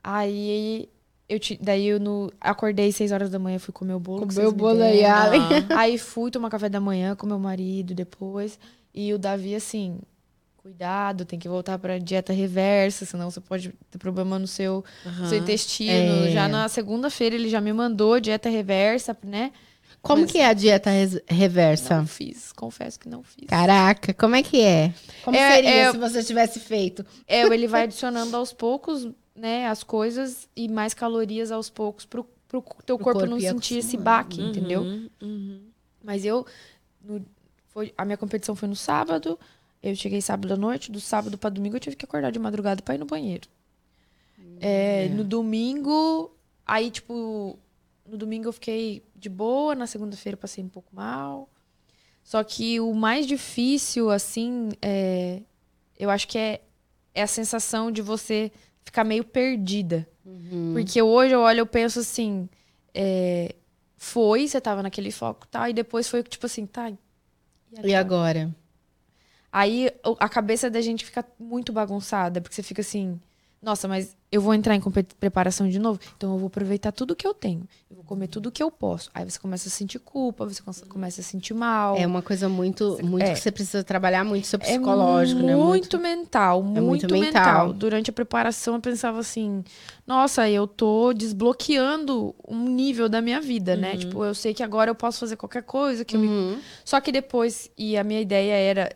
Aí 0.04 0.90
eu 1.30 1.40
ti- 1.40 1.60
daí 1.62 1.88
eu 1.88 2.00
no, 2.00 2.32
acordei 2.40 2.92
seis 2.92 3.12
horas 3.12 3.30
da 3.30 3.40
manhã, 3.40 3.60
fui 3.60 3.74
comer 3.74 3.94
o 3.94 4.00
bolo. 4.00 4.28
Comeu 4.28 4.50
o 4.50 4.52
bolo 4.54 4.82
aí. 4.84 5.04
Ale. 5.06 5.38
Aí 5.76 5.98
fui 5.98 6.32
tomar 6.32 6.50
café 6.50 6.70
da 6.70 6.80
manhã 6.80 7.16
com 7.16 7.26
meu 7.26 7.40
marido 7.40 7.94
depois. 7.94 8.60
E 8.94 9.14
o 9.14 9.18
Davi, 9.20 9.54
assim, 9.56 10.00
cuidado, 10.68 11.24
tem 11.26 11.40
que 11.40 11.48
voltar 11.48 11.80
pra 11.80 11.98
dieta 11.98 12.34
reversa, 12.34 13.06
senão 13.06 13.32
você 13.32 13.40
pode 13.40 13.74
ter 13.90 13.98
problema 13.98 14.38
no 14.38 14.48
seu, 14.48 14.84
no 15.06 15.28
seu 15.30 15.38
intestino. 15.38 16.26
É. 16.26 16.32
Já 16.32 16.48
na 16.48 16.68
segunda-feira 16.68 17.36
ele 17.36 17.48
já 17.50 17.62
me 17.62 17.72
mandou 17.72 18.20
dieta 18.20 18.50
reversa, 18.50 19.16
né? 19.24 19.52
Como 20.02 20.22
Mas- 20.24 20.32
que 20.32 20.38
é 20.38 20.46
a 20.48 20.54
dieta 20.54 20.90
reversa? 21.28 21.96
Não 21.98 22.06
fiz, 22.06 22.52
confesso 22.52 23.00
que 23.00 23.08
não 23.10 23.24
fiz. 23.24 23.46
Caraca, 23.48 24.14
como 24.14 24.36
é 24.36 24.44
que 24.44 24.62
é? 24.62 24.94
Como 25.24 25.36
É, 25.38 25.56
seria 25.56 25.70
é- 25.70 25.92
se 25.92 25.98
você 25.98 26.24
tivesse 26.24 26.60
feito? 26.60 27.06
É, 27.26 27.42
ele 27.44 27.68
vai 27.68 27.84
adicionando 27.84 28.36
aos 28.36 28.52
poucos, 28.54 29.08
né, 29.36 29.68
as 29.68 29.84
coisas 29.84 30.48
e 30.56 30.68
mais 30.68 30.94
calorias 30.94 31.50
aos 31.52 31.70
poucos 31.70 32.06
pro, 32.06 32.26
pro 32.48 32.62
teu 32.86 32.98
Pro 32.98 33.06
corpo, 33.06 33.20
corpo 33.20 33.26
não 33.30 33.38
ir 33.38 33.50
sentir 33.50 33.78
esse 33.78 33.96
baque, 33.98 34.42
Uhum, 34.42 34.50
entendeu? 34.50 34.82
uhum. 35.22 35.62
Mas 36.04 36.26
eu. 36.26 36.46
no- 37.04 37.26
foi, 37.70 37.94
a 37.98 38.04
minha 38.06 38.18
competição 38.18 38.56
foi 38.56 38.68
no 38.68 38.76
sábado. 38.76 39.40
Eu 39.82 39.96
cheguei 39.96 40.22
sábado 40.22 40.54
à 40.54 40.58
noite. 40.58 40.92
Do 40.92 41.00
sábado 41.00 41.38
pra 41.38 41.50
domingo 41.50 41.76
eu 41.76 41.80
tive 41.80 41.96
que 41.96 42.06
acordar 42.06 42.32
de 42.32 42.40
madrugada 42.40 42.82
pra 42.82 42.96
ir 42.96 42.98
no 42.98 43.06
banheiro. 43.06 43.48
É, 44.60 45.08
No 45.10 45.24
domingo. 45.24 46.32
Aí, 46.66 46.90
tipo. 46.92 47.58
No 48.06 48.18
domingo 48.18 48.48
eu 48.48 48.54
fiquei 48.54 49.04
de 49.16 49.30
boa. 49.30 49.76
Na 49.76 49.86
segunda-feira 49.88 50.38
passei 50.38 50.64
um 50.64 50.70
pouco 50.70 50.96
mal. 50.96 51.50
Só 52.24 52.44
que 52.44 52.80
o 52.80 52.94
mais 52.94 53.26
difícil, 53.28 54.10
assim. 54.10 54.70
É, 54.82 55.42
eu 55.98 56.10
acho 56.10 56.28
que 56.28 56.38
é, 56.38 56.62
é 57.14 57.22
a 57.22 57.28
sensação 57.28 57.92
de 57.92 58.02
você 58.02 58.52
ficar 58.84 59.04
meio 59.04 59.24
perdida. 59.24 60.08
Porque 60.74 61.02
hoje 61.02 61.34
eu 61.34 61.40
olho 61.42 61.58
e 61.58 61.60
eu 61.60 61.66
penso 61.68 62.00
assim. 62.00 62.50
é, 62.94 63.56
foi, 64.00 64.48
você 64.48 64.60
tava 64.62 64.84
naquele 64.84 65.12
foco 65.12 65.46
e 65.46 65.50
tal, 65.50 65.68
e 65.70 65.74
depois 65.74 66.08
foi 66.08 66.22
tipo 66.24 66.46
assim, 66.46 66.66
tá. 66.68 66.92
E 67.84 67.94
agora? 67.96 68.56
Aí 69.58 69.90
a 70.20 70.30
cabeça 70.30 70.70
da 70.70 70.82
gente 70.82 71.04
fica 71.04 71.26
muito 71.40 71.74
bagunçada, 71.74 72.40
porque 72.40 72.54
você 72.54 72.62
fica 72.62 72.82
assim, 72.82 73.20
nossa, 73.60 73.88
mas 73.88 74.16
eu 74.32 74.40
vou 74.40 74.54
entrar 74.54 74.76
em 74.76 74.82
preparação 75.20 75.68
de 75.68 75.80
novo, 75.80 76.00
então 76.16 76.34
eu 76.34 76.38
vou 76.38 76.46
aproveitar 76.46 76.92
tudo 76.92 77.16
que 77.16 77.26
eu 77.26 77.34
tenho. 77.34 77.68
Eu 77.90 77.96
vou 77.96 78.06
comer 78.06 78.28
tudo 78.28 78.52
que 78.52 78.62
eu 78.62 78.70
posso. 78.70 79.10
Aí 79.16 79.26
você 79.28 79.40
começa 79.40 79.68
a 79.68 79.72
sentir 79.72 79.98
culpa, 79.98 80.46
você 80.46 80.62
começa 80.88 81.22
a 81.22 81.24
sentir 81.24 81.56
mal. 81.56 81.98
É 81.98 82.06
uma 82.06 82.22
coisa 82.22 82.48
muito, 82.48 83.00
muito 83.04 83.24
É. 83.26 83.34
que 83.34 83.40
você 83.40 83.52
precisa 83.52 83.84
trabalhar 83.84 84.24
muito 84.24 84.46
seu 84.46 84.60
É 84.62 84.64
psicológico, 84.64 85.42
né? 85.42 85.56
muito 85.56 85.98
mental, 85.98 86.62
muito, 86.62 86.84
muito 86.86 87.12
mental. 87.14 87.44
mental. 87.68 87.74
Durante 87.74 88.12
a 88.12 88.14
preparação 88.14 88.76
eu 88.76 88.82
pensava 88.82 89.18
assim, 89.20 89.64
nossa, 90.06 90.48
eu 90.48 90.68
tô 90.68 91.14
desbloqueando 91.14 92.36
um 92.48 92.64
nível 92.70 93.10
da 93.10 93.22
minha 93.22 93.42
vida, 93.42 93.76
né? 93.76 93.98
Tipo, 93.98 94.24
eu 94.24 94.36
sei 94.36 94.54
que 94.54 94.62
agora 94.62 94.92
eu 94.92 94.96
posso 94.96 95.20
fazer 95.20 95.36
qualquer 95.36 95.64
coisa, 95.64 96.06
que 96.06 96.16
eu 96.16 96.20
me 96.20 96.28
Uhum. 96.28 96.60
Só 96.86 97.02
que 97.02 97.12
depois, 97.12 97.72
e 97.76 97.98
a 97.98 98.04
minha 98.04 98.22
ideia 98.22 98.54
era 98.54 98.96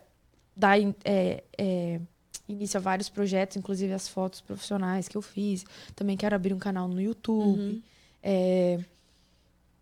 dar 0.55 0.79
in- 0.79 0.93
é, 1.03 1.43
é, 1.57 1.99
início 2.47 2.77
a 2.77 2.81
vários 2.81 3.09
projetos, 3.09 3.57
inclusive 3.57 3.93
as 3.93 4.07
fotos 4.07 4.41
profissionais 4.41 5.07
que 5.07 5.17
eu 5.17 5.21
fiz. 5.21 5.65
Também 5.95 6.17
quero 6.17 6.35
abrir 6.35 6.53
um 6.53 6.59
canal 6.59 6.87
no 6.87 6.99
YouTube. 7.01 7.81
É, 8.23 8.79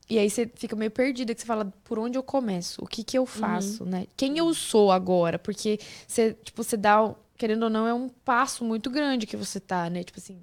e 0.10 0.18
aí 0.18 0.28
você 0.30 0.50
fica 0.56 0.76
meio 0.76 0.90
perdida, 0.90 1.36
que 1.36 1.42
você 1.42 1.46
fala, 1.46 1.72
por 1.84 2.00
onde 2.00 2.18
eu 2.18 2.24
começo? 2.24 2.84
O 2.84 2.88
que 2.88 3.04
que 3.04 3.16
eu 3.18 3.26
faço, 3.28 3.86
né? 3.86 4.08
Quem 4.18 4.38
eu 4.40 4.52
sou 4.56 4.92
agora? 4.92 5.38
Porque 5.38 5.80
você, 6.08 6.34
tipo, 6.44 6.64
você 6.64 6.76
dá, 6.76 7.14
querendo 7.38 7.64
ou 7.64 7.70
não, 7.70 7.86
é 7.88 7.94
um 7.94 8.10
passo 8.10 8.64
muito 8.66 8.90
grande 8.90 9.28
que 9.28 9.38
você 9.38 9.60
tá, 9.60 9.88
né? 9.88 10.04
Tipo 10.04 10.18
assim, 10.20 10.40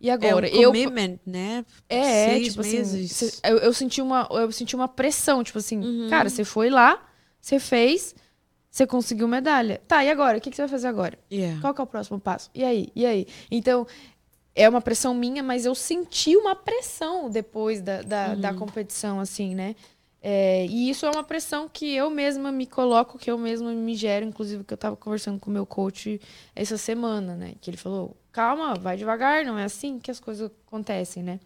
E 0.00 0.10
agora? 0.10 0.48
É 0.48 0.50
um 0.50 0.60
eu 0.60 0.72
commitment, 0.72 1.18
né? 1.24 1.64
é, 1.88 2.24
Seis 2.24 2.48
tipo 2.48 2.62
meses. 2.62 3.12
assim, 3.12 3.40
eu, 3.44 3.58
eu 3.58 3.72
senti 3.72 4.02
uma 4.02 4.26
eu 4.32 4.50
senti 4.50 4.74
uma 4.74 4.88
pressão, 4.88 5.44
tipo 5.44 5.58
assim, 5.58 5.78
Uhum. 5.78 6.08
cara, 6.10 6.28
você 6.28 6.44
foi 6.44 6.68
lá, 6.68 7.00
você 7.40 7.60
fez, 7.60 8.12
você 8.76 8.86
conseguiu 8.86 9.26
medalha. 9.26 9.80
Tá, 9.88 10.04
e 10.04 10.10
agora? 10.10 10.36
O 10.36 10.40
que, 10.40 10.50
que 10.50 10.56
você 10.56 10.62
vai 10.62 10.68
fazer 10.68 10.88
agora? 10.88 11.18
Yeah. 11.32 11.58
Qual 11.62 11.72
que 11.72 11.80
é 11.80 11.84
o 11.84 11.86
próximo 11.86 12.20
passo? 12.20 12.50
E 12.54 12.62
aí? 12.62 12.88
E 12.94 13.06
aí? 13.06 13.26
Então, 13.50 13.86
é 14.54 14.68
uma 14.68 14.82
pressão 14.82 15.14
minha, 15.14 15.42
mas 15.42 15.64
eu 15.64 15.74
senti 15.74 16.36
uma 16.36 16.54
pressão 16.54 17.30
depois 17.30 17.80
da, 17.80 18.02
da, 18.02 18.34
da 18.34 18.52
competição, 18.52 19.18
assim, 19.18 19.54
né? 19.54 19.74
É, 20.20 20.66
e 20.66 20.90
isso 20.90 21.06
é 21.06 21.10
uma 21.10 21.24
pressão 21.24 21.70
que 21.72 21.94
eu 21.94 22.10
mesma 22.10 22.52
me 22.52 22.66
coloco, 22.66 23.18
que 23.18 23.30
eu 23.30 23.38
mesma 23.38 23.72
me 23.72 23.94
gero, 23.94 24.26
inclusive 24.26 24.62
que 24.62 24.74
eu 24.74 24.78
tava 24.78 24.94
conversando 24.94 25.40
com 25.40 25.48
o 25.48 25.52
meu 25.52 25.64
coach 25.64 26.20
essa 26.54 26.76
semana, 26.76 27.34
né? 27.34 27.54
Que 27.62 27.70
ele 27.70 27.78
falou, 27.78 28.14
calma, 28.30 28.74
vai 28.74 28.98
devagar, 28.98 29.42
não 29.42 29.58
é 29.58 29.64
assim 29.64 29.98
que 29.98 30.10
as 30.10 30.20
coisas 30.20 30.50
acontecem, 30.66 31.22
né? 31.22 31.40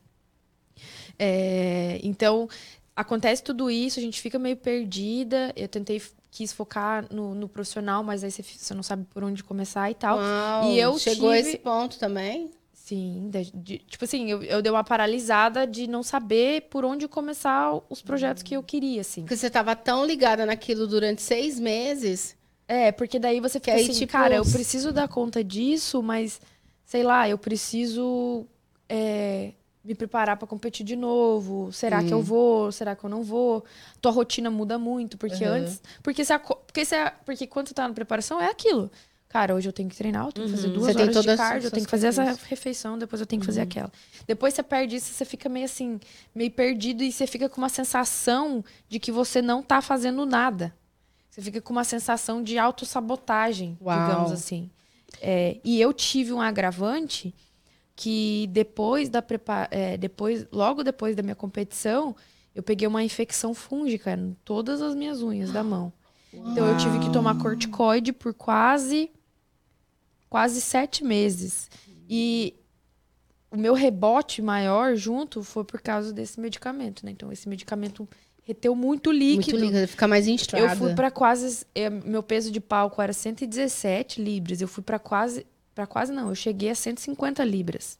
É, 1.16 2.01
então, 2.03 2.49
acontece 2.97 3.43
tudo 3.43 3.71
isso, 3.71 4.01
a 4.01 4.03
gente 4.03 4.21
fica 4.21 4.38
meio 4.38 4.57
perdida. 4.57 5.53
Eu 5.55 5.69
tentei, 5.69 6.03
quis 6.31 6.53
focar 6.53 7.07
no, 7.12 7.35
no 7.35 7.49
profissional, 7.49 8.03
mas 8.05 8.23
aí 8.25 8.31
você, 8.31 8.43
você 8.43 8.73
não 8.75 8.83
sabe 8.83 9.05
por 9.11 9.23
onde 9.25 9.43
começar 9.43 9.90
e 9.90 9.95
tal. 9.95 10.19
Uau, 10.19 10.64
E 10.73 10.79
eu 10.79 10.99
chegou 10.99 11.31
a 11.31 11.37
tive- 11.37 11.49
esse 11.49 11.59
ponto 11.59 11.99
também? 11.99 12.51
Sim, 12.73 13.31
de- 13.31 13.53
de- 13.55 13.79
tipo 13.79 14.05
assim, 14.05 14.29
eu, 14.31 14.43
eu 14.43 14.61
dei 14.61 14.71
uma 14.73 14.83
paralisada 14.83 15.66
de 15.66 15.87
não 15.87 16.03
saber 16.03 16.62
por 16.71 16.85
onde 16.85 17.07
começar 17.07 17.79
os 17.88 18.03
projetos 18.03 18.43
que 18.43 18.57
eu 18.57 18.62
queria, 18.62 19.01
assim. 19.03 19.23
Porque 19.23 19.37
você 19.37 19.49
tava 19.51 19.77
tão 19.77 20.05
ligada 20.05 20.45
naquilo 20.45 20.87
durante 20.88 21.23
seis 21.23 21.61
meses. 21.61 22.37
É, 22.66 22.90
porque 22.90 23.19
daí 23.19 23.38
você 23.40 23.61
fica 23.61 23.73
aí, 23.75 23.83
assim, 23.85 23.93
tipo, 23.93 24.12
cara, 24.12 24.35
eu 24.37 24.45
preciso 24.45 24.93
dar 24.93 25.07
conta 25.09 25.43
disso, 25.43 26.03
mas, 26.03 26.40
sei 26.85 27.03
lá, 27.03 27.29
eu 27.29 27.37
preciso 27.38 28.47
é, 28.88 29.53
me 29.85 29.95
preparar 29.95 30.37
pra 30.37 30.47
competir 30.47 30.85
de 30.85 30.95
novo. 30.97 31.73
Será 31.73 32.03
que 32.03 32.12
eu 32.12 32.21
vou? 32.23 32.71
Será 32.71 32.95
que 32.95 33.03
eu 33.05 33.09
não 33.11 33.23
vou? 33.23 33.64
Tua 34.01 34.12
rotina 34.12 34.51
muda 34.51 34.79
muito, 34.79 35.16
porque 35.16 35.45
Uhum. 35.45 35.53
antes... 35.55 35.81
Porque, 36.03 36.23
co- 36.38 36.57
porque, 36.57 36.81
a- 36.95 37.14
porque 37.25 37.47
quando 37.47 37.69
você 37.69 37.75
tá 37.75 37.88
na 37.88 37.95
preparação, 37.95 38.40
é 38.40 38.51
aquilo. 38.51 38.90
Cara, 39.29 39.55
hoje 39.55 39.69
eu 39.69 39.73
tenho 39.73 39.88
que 39.88 39.97
treinar, 39.97 40.27
eu 40.27 40.33
tenho 40.33 40.47
que 40.49 40.53
fazer 40.53 40.69
duas 40.71 40.87
Você 40.93 41.01
horas 41.03 41.16
de 41.25 41.37
cardio, 41.37 41.66
eu 41.69 41.71
tenho 41.71 41.85
que 41.85 41.90
fazer 41.90 42.09
essa 42.09 42.25
refeição, 42.49 42.99
depois 42.99 43.21
eu 43.21 43.27
tenho 43.27 43.38
que 43.38 43.47
fazer 43.47 43.61
aquela. 43.61 43.90
Depois 44.27 44.53
você 44.53 44.62
perde 44.62 44.97
isso, 44.97 45.12
você 45.12 45.25
fica 45.25 45.49
meio 45.49 45.66
assim, 45.66 46.01
meio 46.35 46.51
perdido 46.51 47.05
e 47.05 47.12
você 47.12 47.29
fica 47.29 47.49
com 47.49 47.59
uma 47.61 47.69
sensação 47.69 48.64
de 48.88 48.99
que 48.99 49.12
você 49.12 49.40
não 49.40 49.62
tá 49.62 49.81
fazendo 49.81 50.27
nada. 50.27 50.75
Você 51.31 51.40
fica 51.40 51.61
com 51.61 51.73
uma 51.73 51.85
sensação 51.85 52.43
de 52.43 52.59
autossabotagem, 52.59 53.79
Uau. 53.81 54.01
digamos 54.01 54.33
assim. 54.33 54.69
É, 55.23 55.59
e 55.64 55.81
eu 55.81 55.93
tive 55.93 56.33
um 56.33 56.40
agravante 56.40 57.33
que 58.01 58.47
depois 58.51 59.11
da 59.11 59.23
é, 59.71 59.99
depois, 59.99 60.47
logo 60.51 60.83
depois 60.83 61.15
da 61.15 61.23
minha 61.23 61.35
competição, 61.35 62.17
eu 62.55 62.63
peguei 62.63 62.89
uma 62.89 63.05
infecção 63.05 63.53
fúngica 63.53 64.15
em 64.15 64.35
todas 64.43 64.81
as 64.81 64.95
minhas 64.95 65.23
unhas 65.23 65.53
da 65.53 65.63
mão. 65.63 65.93
Então 66.33 66.67
eu 66.67 66.79
tive 66.79 66.99
que 67.01 67.13
tomar 67.13 67.37
corticoide 67.37 68.11
por 68.13 68.33
quase 68.33 69.11
quase 70.31 70.63
sete 70.63 71.05
meses. 71.05 71.69
E 72.09 72.55
o 73.51 73.57
meu 73.57 73.75
rebote 73.75 74.41
maior 74.41 74.97
junto 74.97 75.43
foi 75.43 75.65
por 75.65 75.83
causa 75.83 76.11
desse 76.11 76.41
medicamento, 76.41 77.05
né? 77.05 77.11
Então 77.11 77.31
esse 77.31 77.49
medicamento 77.49 78.09
reteu 78.43 78.75
muito 78.75 79.13
líquido. 79.13 79.59
Muito 79.59 79.73
líquido, 79.75 79.89
fica 79.89 80.09
mais 80.09 80.27
inchada. 80.27 80.59
Eu 80.59 80.69
fui 80.77 80.95
pra 80.95 81.11
quase. 81.11 81.67
eh, 81.75 81.91
Meu 81.91 82.23
peso 82.23 82.51
de 82.51 82.61
palco 82.61 83.03
era 83.03 83.13
117 83.13 84.23
libras. 84.23 84.63
Eu 84.63 84.69
fui 84.69 84.83
pra 84.83 84.99
quase. 84.99 85.45
Pra 85.81 85.87
quase 85.87 86.12
não, 86.12 86.29
eu 86.29 86.35
cheguei 86.35 86.69
a 86.69 86.75
150 86.75 87.43
libras. 87.43 87.99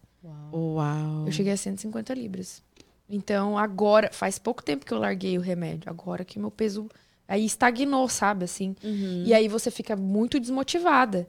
Uau. 0.53 1.25
Eu 1.25 1.33
cheguei 1.33 1.51
a 1.51 1.57
150 1.57 2.13
libras. 2.13 2.63
Então, 3.09 3.57
agora, 3.57 4.11
faz 4.13 4.39
pouco 4.39 4.63
tempo 4.63 4.85
que 4.85 4.93
eu 4.93 4.99
larguei 4.99 5.39
o 5.39 5.41
remédio. 5.41 5.89
Agora 5.89 6.23
que 6.23 6.39
meu 6.39 6.51
peso 6.51 6.91
aí 7.27 7.47
estagnou, 7.47 8.07
sabe, 8.07 8.45
assim. 8.45 8.77
Uhum. 8.85 9.23
E 9.25 9.33
aí 9.33 9.49
você 9.49 9.71
fica 9.71 9.97
muito 9.97 10.39
desmotivada. 10.39 11.27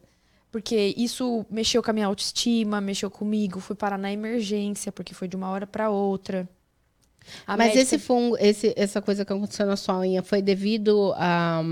Porque 0.52 0.94
isso 0.98 1.46
mexeu 1.50 1.82
com 1.82 1.90
a 1.90 1.94
minha 1.94 2.06
autoestima, 2.08 2.82
mexeu 2.82 3.10
comigo, 3.10 3.62
fui 3.62 3.74
parar 3.78 3.98
na 3.98 4.12
emergência, 4.12 4.92
porque 4.92 5.14
foi 5.14 5.30
de 5.30 5.38
uma 5.38 5.50
hora 5.52 5.66
pra 5.66 5.90
outra. 5.90 6.50
A 7.48 7.56
Mas 7.56 7.68
médica- 7.68 7.82
esse 7.84 7.98
fungo, 7.98 8.36
esse, 8.42 8.74
essa 8.76 9.02
coisa 9.02 9.24
que 9.24 9.32
aconteceu 9.32 9.66
na 9.66 9.78
sua 9.78 10.00
unha 10.00 10.22
foi 10.22 10.42
devido 10.42 11.14
a 11.16 11.64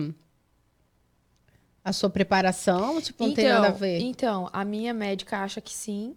a 1.89 1.93
sua 1.93 2.10
preparação? 2.10 3.02
Tipo, 3.02 3.25
não 3.28 3.34
tem 3.34 3.47
nada 3.49 3.67
a 3.67 3.71
ver. 3.71 3.99
Então, 3.99 4.49
a 4.54 4.63
minha 4.63 4.93
médica 4.93 5.39
acha 5.39 5.60
que 5.60 5.73
sim. 5.73 6.15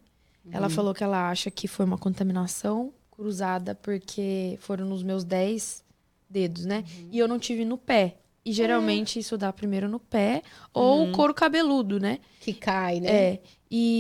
Ela 0.51 0.67
Uhum. 0.69 0.73
falou 0.75 0.95
que 0.95 1.03
ela 1.05 1.31
acha 1.31 1.51
que 1.51 1.67
foi 1.69 1.85
uma 1.87 1.97
contaminação 1.99 2.93
cruzada 3.11 3.75
porque 3.77 4.59
foram 4.61 4.85
nos 4.87 5.03
meus 5.03 5.23
10 5.25 5.85
dedos, 6.29 6.65
né? 6.65 6.85
Uhum. 6.99 7.09
E 7.13 7.19
eu 7.19 7.29
não 7.29 7.39
tive 7.39 7.65
no 7.65 7.77
pé. 7.79 8.17
E 8.45 8.51
É. 8.51 8.53
geralmente 8.53 9.19
isso 9.19 9.39
dá 9.39 9.53
primeiro 9.53 9.89
no 9.89 10.01
pé 10.01 10.43
ou 10.75 11.03
Uhum. 11.07 11.13
couro 11.13 11.33
cabeludo, 11.33 12.01
né? 12.01 12.19
Que 12.41 12.53
cai, 12.53 12.99
né? 13.01 13.09
É. 13.35 13.41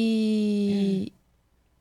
E 0.06 1.12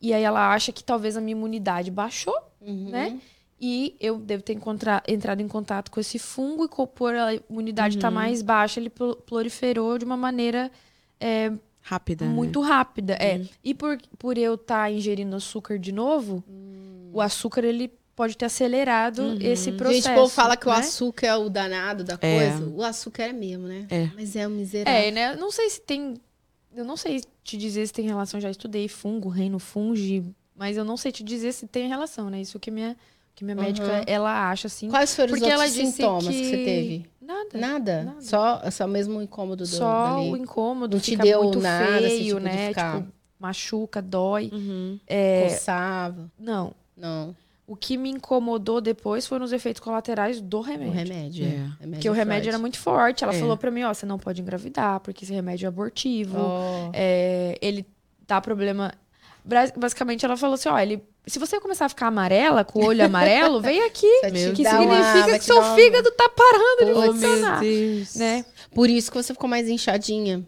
e 0.04 0.14
aí 0.14 0.24
ela 0.24 0.52
acha 0.54 0.72
que 0.72 0.84
talvez 0.84 1.16
a 1.16 1.22
minha 1.22 1.34
imunidade 1.38 1.92
baixou 1.92 2.36
Uhum. 2.60 2.90
né? 2.90 3.20
E 3.64 3.96
eu 4.00 4.18
devo 4.18 4.42
ter 4.42 4.58
entrado 5.08 5.40
em 5.40 5.48
contato 5.48 5.92
com 5.92 6.00
esse 6.00 6.18
fungo 6.18 6.66
e 6.66 6.88
por 6.88 7.14
a 7.14 7.36
imunidade 7.48 7.98
estar 7.98 8.10
mais 8.10 8.42
baixa, 8.42 8.80
ele 8.80 8.90
pro- 8.90 9.16
proliferou 9.18 10.00
de 10.00 10.04
uma 10.06 10.18
maneira 10.18 10.72
é, 11.20 11.52
Rápida. 11.82 12.26
né? 12.26 12.32
muito 12.34 12.60
rápida. 12.60 13.14
É. 13.14 13.40
E 13.64 13.76
por, 13.76 14.00
por 14.18 14.36
eu 14.38 14.56
estar 14.56 14.92
ingerindo 14.92 15.36
açúcar 15.36 15.78
de 15.78 15.92
novo, 15.92 16.44
o 17.14 17.22
açúcar 17.22 17.64
ele 17.64 17.92
pode 18.16 18.36
ter 18.36 18.46
acelerado 18.46 19.38
esse 19.40 19.72
processo. 19.72 20.02
Gente, 20.08 20.12
o 20.12 20.16
povo 20.22 20.30
fala 20.34 20.58
que 20.58 20.68
o 20.68 20.72
né? 20.72 20.78
açúcar 20.80 21.28
é 21.28 21.36
o 21.36 21.48
danado 21.48 22.04
da 22.04 22.18
É. 22.20 22.50
coisa. 22.50 22.66
O 22.76 22.84
açúcar 22.84 23.24
é 23.26 23.34
mesmo, 23.34 23.68
né? 23.68 23.86
É. 23.92 24.10
Mas 24.16 24.36
é 24.36 24.48
um 24.48 24.52
miserável. 24.52 25.00
É, 25.00 25.12
né? 25.12 25.36
Não 25.36 25.52
sei 25.52 25.70
se 25.70 25.82
tem. 25.82 26.16
Eu 26.76 26.84
não 26.86 26.98
sei 26.98 27.22
te 27.44 27.58
dizer 27.58 27.86
se 27.86 27.94
tem 27.94 28.06
relação. 28.06 28.40
Já 28.42 28.50
estudei 28.50 28.88
fungo, 28.88 29.30
reino 29.30 29.60
fungi, 29.60 30.24
mas 30.56 30.78
eu 30.78 30.84
não 30.86 30.98
sei 30.98 31.12
te 31.12 31.24
dizer 31.24 31.52
se 31.52 31.68
tem 31.68 31.88
relação, 31.88 32.30
né? 32.30 32.42
Isso 32.42 32.60
que 32.60 32.72
minha, 32.72 32.96
que 33.42 33.46
minha 33.46 33.56
médica 33.56 34.04
ela 34.06 34.52
acha 34.52 34.68
assim. 34.68 34.88
Quais 34.88 35.16
foram 35.16 35.34
os 35.34 35.42
outros 35.42 35.72
sintomas 35.72 36.28
que... 36.28 36.32
que 36.42 36.46
você 36.46 36.58
teve? 36.58 37.06
Nada. 37.20 37.50
Nada? 37.58 38.04
Nada. 38.04 38.22
Só, 38.22 38.62
só 38.70 38.86
mesmo 38.86 39.18
o 39.18 39.22
incômodo 39.22 39.64
do, 39.64 39.68
Só 39.68 40.16
dali. 40.18 40.30
o 40.32 40.38
incômodo, 40.38 40.98
Não 40.98 41.02
te 41.02 41.12
fica 41.12 41.24
deu 41.24 41.42
muito 41.44 41.60
nada, 41.60 41.98
assim, 41.98 42.08
feio, 42.08 42.36
tipo, 42.36 42.40
né? 42.40 42.68
Tipo, 42.74 43.08
machuca, 43.40 44.00
dói. 44.02 44.52
Uhum. 44.54 45.00
Coçava. 45.44 46.32
Não. 46.38 46.74
Não. 46.96 47.36
O 47.66 47.76
que 47.76 47.98
me 47.98 48.10
incomodou 48.12 48.80
depois 48.82 49.26
foram 49.26 49.44
os 49.46 49.52
efeitos 49.54 49.80
colaterais 49.80 50.40
do 50.42 50.58
O 50.60 50.62
remédio. 50.62 50.94
remédio. 50.94 51.46
É. 51.46 51.48
é. 51.48 51.52
Remédio 51.52 51.92
Porque 51.94 52.10
o 52.10 52.14
remédio 52.14 52.50
era 52.50 52.58
forte. 52.58 52.62
muito 52.62 52.78
forte. 52.80 53.24
Ela 53.24 53.34
É. 53.34 53.40
falou 53.40 53.58
pra 53.58 53.72
mim, 53.72 53.84
ó, 53.84 53.94
você 53.94 54.06
não 54.06 54.20
pode 54.20 54.42
engravidar, 54.42 55.00
porque 55.00 55.24
esse 55.26 55.34
remédio 55.34 55.66
é 55.66 55.70
abortivo. 55.70 56.38
Ó. 56.38 56.92
É, 56.94 57.58
ele 57.62 57.88
dá 58.28 58.40
problema. 58.40 58.94
Basicamente, 59.76 60.24
ela 60.26 60.38
falou 60.38 60.54
assim: 60.54 60.70
ó, 60.70 60.78
ele. 60.78 61.02
Se 61.28 61.38
você 61.38 61.60
começar 61.60 61.86
a 61.86 61.90
ficar 61.90 62.08
amarela, 62.08 62.64
com 62.66 62.80
o 62.80 62.86
olho 62.86 63.06
amarelo, 63.06 63.62
vem 63.62 63.82
aqui. 63.84 64.08
Meu 64.32 64.54
Que 64.54 64.64
uma- 64.64 64.72
significa 64.72 65.28
vai 65.30 65.40
que 65.40 65.46
seu 65.46 65.60
uma- 65.60 65.76
fígado 65.76 66.12
tá 66.12 66.28
parando 66.30 66.86
de 66.86 66.92
Oh, 66.92 67.02
meu 67.02 67.14
funcionar. 67.14 67.60
Deus. 67.60 68.16
Né? 68.16 68.44
Por 68.74 68.90
isso 68.90 69.12
que 69.12 69.18
você 69.22 69.32
ficou 69.34 69.48
mais 69.50 69.70
inchadinha. 69.70 70.44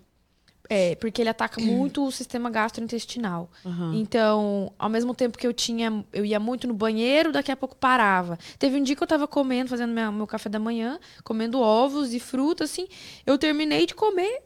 É, 0.70 0.96
porque 0.96 1.22
ele 1.22 1.30
ataca 1.30 1.62
muito 1.62 2.04
o 2.06 2.12
sistema 2.12 2.50
gastrointestinal. 2.50 3.52
Aham. 3.64 3.94
Então, 3.96 4.72
ao 4.80 4.90
mesmo 4.90 5.14
tempo 5.14 5.38
que 5.38 5.46
eu 5.46 5.54
tinha, 5.54 6.04
eu 6.12 6.26
ia 6.26 6.40
muito 6.40 6.68
no 6.68 6.74
banheiro, 6.74 7.32
daqui 7.32 7.52
a 7.52 7.56
pouco 7.56 7.76
parava. 7.76 8.40
Teve 8.58 8.78
um 8.80 8.84
dia 8.84 8.96
que 8.96 9.04
eu 9.04 9.08
tava 9.08 9.28
comendo, 9.28 9.70
fazendo 9.70 9.92
minha- 9.94 10.12
meu 10.12 10.26
café 10.26 10.50
da 10.50 10.58
manhã, 10.60 10.98
comendo 11.24 11.60
ovos 11.60 12.14
e 12.14 12.20
fruta, 12.20 12.64
assim. 12.64 12.88
Eu 13.26 13.38
terminei 13.38 13.86
de 13.86 13.94
comer, 13.94 14.42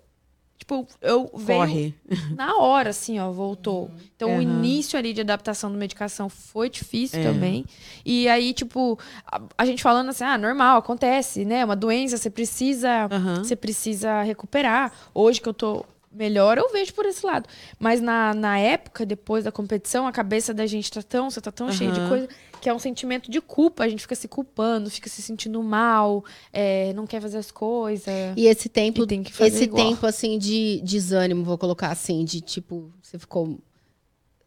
tipo, 0.58 0.88
eu 1.02 1.30
veio 1.36 1.60
Corre. 1.60 1.96
na 2.36 2.58
hora, 2.58 2.89
assim, 2.89 3.20
ó, 3.20 3.32
voltou. 3.32 3.91
Então, 4.15 4.30
o 4.30 4.34
Aham. 4.34 4.41
início 4.41 4.98
ali 4.98 5.13
de 5.13 5.22
adaptação 5.22 5.72
da 5.72 5.78
medicação 5.78 6.28
foi 6.30 6.70
difícil 6.70 7.20
É. 7.20 7.24
também. 7.24 7.65
E 8.06 8.28
aí, 8.28 8.54
tipo, 8.54 8.98
a, 9.26 9.41
a 9.58 9.65
gente 9.65 9.82
falando 9.84 10.10
assim, 10.10 10.24
ah, 10.24 10.38
normal, 10.38 10.78
acontece, 10.80 11.46
né? 11.46 11.63
Uma 11.63 11.76
doença, 11.76 12.17
você 12.17 12.30
precisa 12.30 13.08
Aham. 13.12 13.43
você 13.43 13.56
precisa 13.56 14.22
recuperar. 14.24 14.91
Hoje 15.13 15.39
que 15.41 15.48
eu 15.48 15.54
tô 15.54 15.86
melhor, 16.12 16.58
eu 16.58 16.72
vejo 16.72 16.93
por 16.96 17.06
esse 17.06 17.24
lado. 17.24 17.48
Mas 17.80 18.02
na, 18.02 18.34
na 18.34 18.58
época, 18.58 19.06
depois 19.06 19.43
da 19.43 19.52
competição, 19.52 20.08
a 20.08 20.12
cabeça 20.12 20.52
da 20.54 20.65
gente 20.65 20.91
tá 20.91 21.04
tão, 21.04 21.30
você 21.30 21.39
tá 21.39 21.52
tão 21.52 21.72
cheia 21.72 21.91
de 21.91 22.02
coisa, 22.02 22.28
que 22.62 22.70
é 22.70 22.74
um 22.74 22.80
sentimento 22.80 23.30
de 23.32 23.39
culpa. 23.41 23.84
A 23.84 23.89
gente 23.89 24.02
fica 24.02 24.15
se 24.15 24.28
culpando, 24.28 24.89
fica 24.89 25.10
se 25.10 25.22
sentindo 25.22 25.62
mal, 25.63 26.24
é, 26.52 26.93
não 26.93 27.06
quer 27.08 27.22
fazer 27.22 27.38
as 27.38 27.52
coisas. 27.52 28.13
E 28.36 28.46
esse 28.48 28.70
tempo, 28.70 29.04
E 29.04 29.08
tem 29.08 29.24
que 29.24 29.32
fazer 29.34 29.56
esse 29.56 29.63
igual. 29.65 29.86
tempo 29.89 30.06
assim 30.06 30.38
de 30.38 30.82
desânimo, 30.84 31.43
vou 31.43 31.58
colocar 31.58 31.89
assim, 31.91 32.24
de 32.26 32.41
tipo, 32.41 32.91
você 33.02 33.17
ficou 33.20 33.60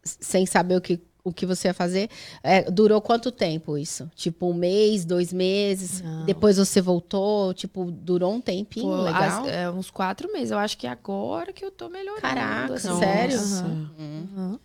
sem 0.03 0.45
saber 0.45 0.75
o 0.77 0.81
que, 0.81 0.99
o 1.23 1.31
que 1.31 1.45
você 1.45 1.67
ia 1.67 1.73
fazer. 1.73 2.09
É, 2.41 2.69
durou 2.71 2.99
quanto 2.99 3.31
tempo 3.31 3.77
isso? 3.77 4.09
Tipo, 4.15 4.47
um 4.49 4.53
mês, 4.53 5.05
dois 5.05 5.31
meses? 5.31 6.01
Não. 6.01 6.25
Depois 6.25 6.57
você 6.57 6.81
voltou? 6.81 7.53
Tipo, 7.53 7.91
durou 7.91 8.33
um 8.33 8.41
tempinho 8.41 8.87
Pô, 8.87 9.01
legal? 9.03 9.43
as- 9.43 9.47
é, 9.47 9.69
uns 9.69 9.91
quatro 9.91 10.31
meses. 10.33 10.49
Eu 10.51 10.57
acho 10.57 10.75
que 10.77 10.87
agora 10.87 11.53
que 11.53 11.63
eu 11.63 11.69
tô 11.69 11.87
melhorando. 11.89 12.21
Caraca, 12.21 12.73
assim. 12.73 12.99
sério? 12.99 13.37
Aham, 13.37 13.91
Hum. 13.99 14.59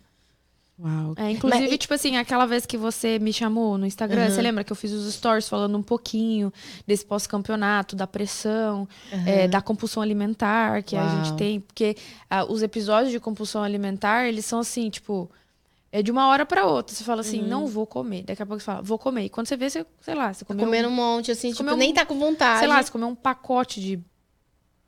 Uau. 0.79 1.15
É, 1.17 1.31
inclusive, 1.31 1.69
Mas- 1.69 1.77
tipo 1.79 1.93
assim, 1.95 2.17
aquela 2.17 2.45
vez 2.45 2.65
que 2.65 2.77
você 2.77 3.17
me 3.17 3.33
chamou 3.33 3.77
no 3.79 3.85
Instagram, 3.87 4.25
Uhum. 4.25 4.29
você 4.31 4.41
lembra 4.43 4.63
que 4.63 4.71
eu 4.71 4.75
fiz 4.75 4.91
os 4.91 5.11
stories 5.11 5.49
falando 5.49 5.75
um 5.75 5.81
pouquinho 5.81 6.53
desse 6.85 7.03
pós-campeonato, 7.03 7.95
da 7.95 8.05
pressão, 8.05 8.87
é, 9.25 9.47
da 9.47 9.59
compulsão 9.59 10.03
alimentar 10.03 10.83
que 10.83 10.95
a 10.95 11.03
Uau. 11.03 11.25
gente 11.25 11.35
tem. 11.37 11.59
Porque 11.59 11.95
ah, 12.29 12.45
os 12.45 12.61
episódios 12.61 13.11
de 13.11 13.19
compulsão 13.19 13.63
alimentar, 13.63 14.27
eles 14.27 14.45
são 14.45 14.59
assim, 14.59 14.87
tipo, 14.91 15.31
é 15.91 16.03
de 16.03 16.11
uma 16.11 16.27
hora 16.27 16.45
pra 16.45 16.65
outra. 16.67 16.95
Você 16.95 17.03
fala 17.03 17.21
assim, 17.21 17.41
não 17.41 17.65
vou 17.65 17.87
comer. 17.87 18.21
Daqui 18.23 18.43
a 18.43 18.45
pouco 18.45 18.59
você 18.59 18.65
fala, 18.65 18.81
vou 18.83 18.99
comer. 18.99 19.23
E 19.25 19.29
quando 19.29 19.47
você 19.47 19.57
vê, 19.57 19.69
você, 19.71 19.83
sei 20.01 20.13
lá, 20.13 20.31
você 20.31 20.45
comeu, 20.45 20.63
Comendo 20.65 20.89
um 20.89 20.91
monte, 20.91 21.31
assim, 21.31 21.51
tipo, 21.51 21.63
um- 21.71 21.75
nem 21.75 21.91
tá 21.91 22.05
com 22.05 22.19
vontade. 22.19 22.59
sei 22.59 22.67
lá, 22.67 22.83
você 22.83 22.91
comeu 22.91 23.07
um 23.07 23.15
pacote 23.15 23.81
de 23.81 23.99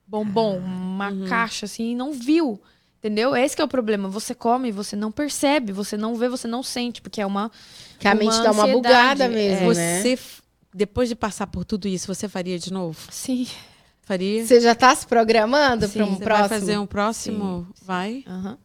bombom, 0.05 0.57
uma 0.59 1.11
caixa 1.27 1.65
assim, 1.65 1.91
e 1.91 1.95
não 1.95 2.11
viu. 2.11 2.61
Entendeu? 2.99 3.35
Esse 3.35 3.55
que 3.55 3.61
é 3.61 3.65
o 3.65 3.67
problema. 3.67 4.09
Você 4.09 4.35
come, 4.35 4.71
você 4.71 4.95
não 4.95 5.11
percebe, 5.11 5.71
você 5.71 5.95
não 5.95 6.15
vê, 6.15 6.27
você 6.29 6.47
não 6.47 6.61
sente, 6.61 7.01
porque 7.01 7.21
é 7.21 7.25
uma. 7.25 7.49
que 7.97 8.07
a 8.07 8.13
mente 8.13 8.33
uma 8.33 8.43
dá 8.43 8.51
uma 8.51 8.63
ansiedade, 8.63 8.73
bugada 8.73 9.25
é. 9.25 9.27
mesmo, 9.29 9.73
né? 9.73 9.99
Você, 10.01 10.09
f- 10.13 10.41
depois 10.73 11.07
de 11.07 11.15
passar 11.15 11.47
por 11.47 11.63
tudo 11.63 11.87
isso, 11.87 12.07
você 12.13 12.27
faria 12.27 12.59
de 12.59 12.71
novo? 12.73 12.99
Sim. 13.09 13.47
Faria? 14.01 14.45
Você 14.45 14.59
já 14.59 14.73
tá 14.75 14.93
se 14.95 15.05
programando 15.07 15.87
Sim, 15.87 15.93
para 15.93 16.05
um 16.05 16.15
Você 16.17 16.23
próximo? 16.23 16.49
vai 16.49 16.59
fazer 16.59 16.77
um 16.77 16.85
próximo? 16.87 17.67
Vai? 17.81 18.23
Aham. 18.27 18.57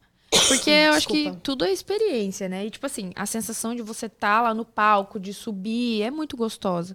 Porque 0.49 0.71
eu 0.71 0.93
acho 0.93 1.09
que 1.09 1.25
tudo 1.43 1.65
é 1.65 1.73
experiência, 1.73 2.49
né? 2.49 2.67
E, 2.67 2.71
tipo 2.71 2.85
assim, 2.87 3.13
a 3.15 3.27
sensação 3.27 3.75
de 3.75 3.83
você 3.83 4.07
estar 4.07 4.43
lá 4.43 4.53
no 4.55 4.65
palco, 4.65 5.19
de 5.21 5.33
subir, 5.33 6.03
é 6.03 6.11
muito 6.11 6.37
gostosa. 6.37 6.95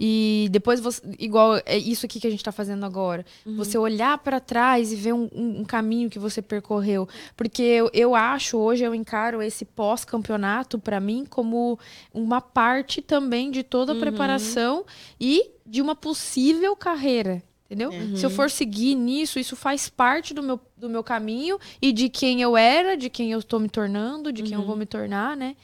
E 0.00 0.48
depois 0.50 0.80
você. 0.80 1.00
Igual 1.18 1.56
é 1.64 1.76
isso 1.78 2.04
aqui 2.06 2.20
que 2.20 2.26
a 2.26 2.30
gente 2.30 2.42
tá 2.44 2.52
fazendo 2.52 2.84
agora. 2.84 3.24
Você 3.56 3.76
olhar 3.78 4.18
pra 4.18 4.40
trás 4.40 4.92
e 4.92 4.96
ver 4.96 5.12
um, 5.14 5.28
um- 5.34 5.60
um 5.60 5.64
caminho 5.64 6.08
que 6.10 6.18
você 6.18 6.40
percorreu. 6.42 7.08
Porque 7.36 7.62
eu, 7.62 7.90
eu 7.92 8.14
acho, 8.14 8.56
hoje 8.58 8.84
eu 8.84 8.94
encaro 8.94 9.40
esse 9.42 9.64
pós-campeonato, 9.64 10.78
pra 10.78 11.00
mim, 11.00 11.24
como 11.28 11.78
uma 12.12 12.40
parte 12.40 13.00
também 13.02 13.50
de 13.50 13.62
toda 13.62 13.92
a 13.92 13.96
preparação 13.96 14.84
e 15.20 15.50
de 15.66 15.80
uma 15.80 15.94
possível 15.96 16.76
carreira. 16.76 17.42
Entendeu? 17.66 17.90
Se 18.16 18.26
eu 18.26 18.30
for 18.30 18.50
seguir 18.50 18.94
nisso, 18.94 19.38
isso 19.38 19.56
faz 19.56 19.88
parte 19.88 20.34
do 20.34 20.42
meu, 20.42 20.60
do 20.76 20.88
meu 20.88 21.02
caminho 21.02 21.58
e 21.80 21.92
de 21.92 22.08
quem 22.10 22.42
eu 22.42 22.56
era, 22.56 22.94
de 22.96 23.08
quem 23.08 23.32
eu 23.32 23.38
estou 23.38 23.58
me 23.58 23.68
tornando, 23.70 24.30
de 24.32 24.42
quem 24.42 24.52
eu 24.52 24.60
vou 24.66 24.76
me 24.76 24.84
tornar, 24.86 25.34
né? 25.36 25.56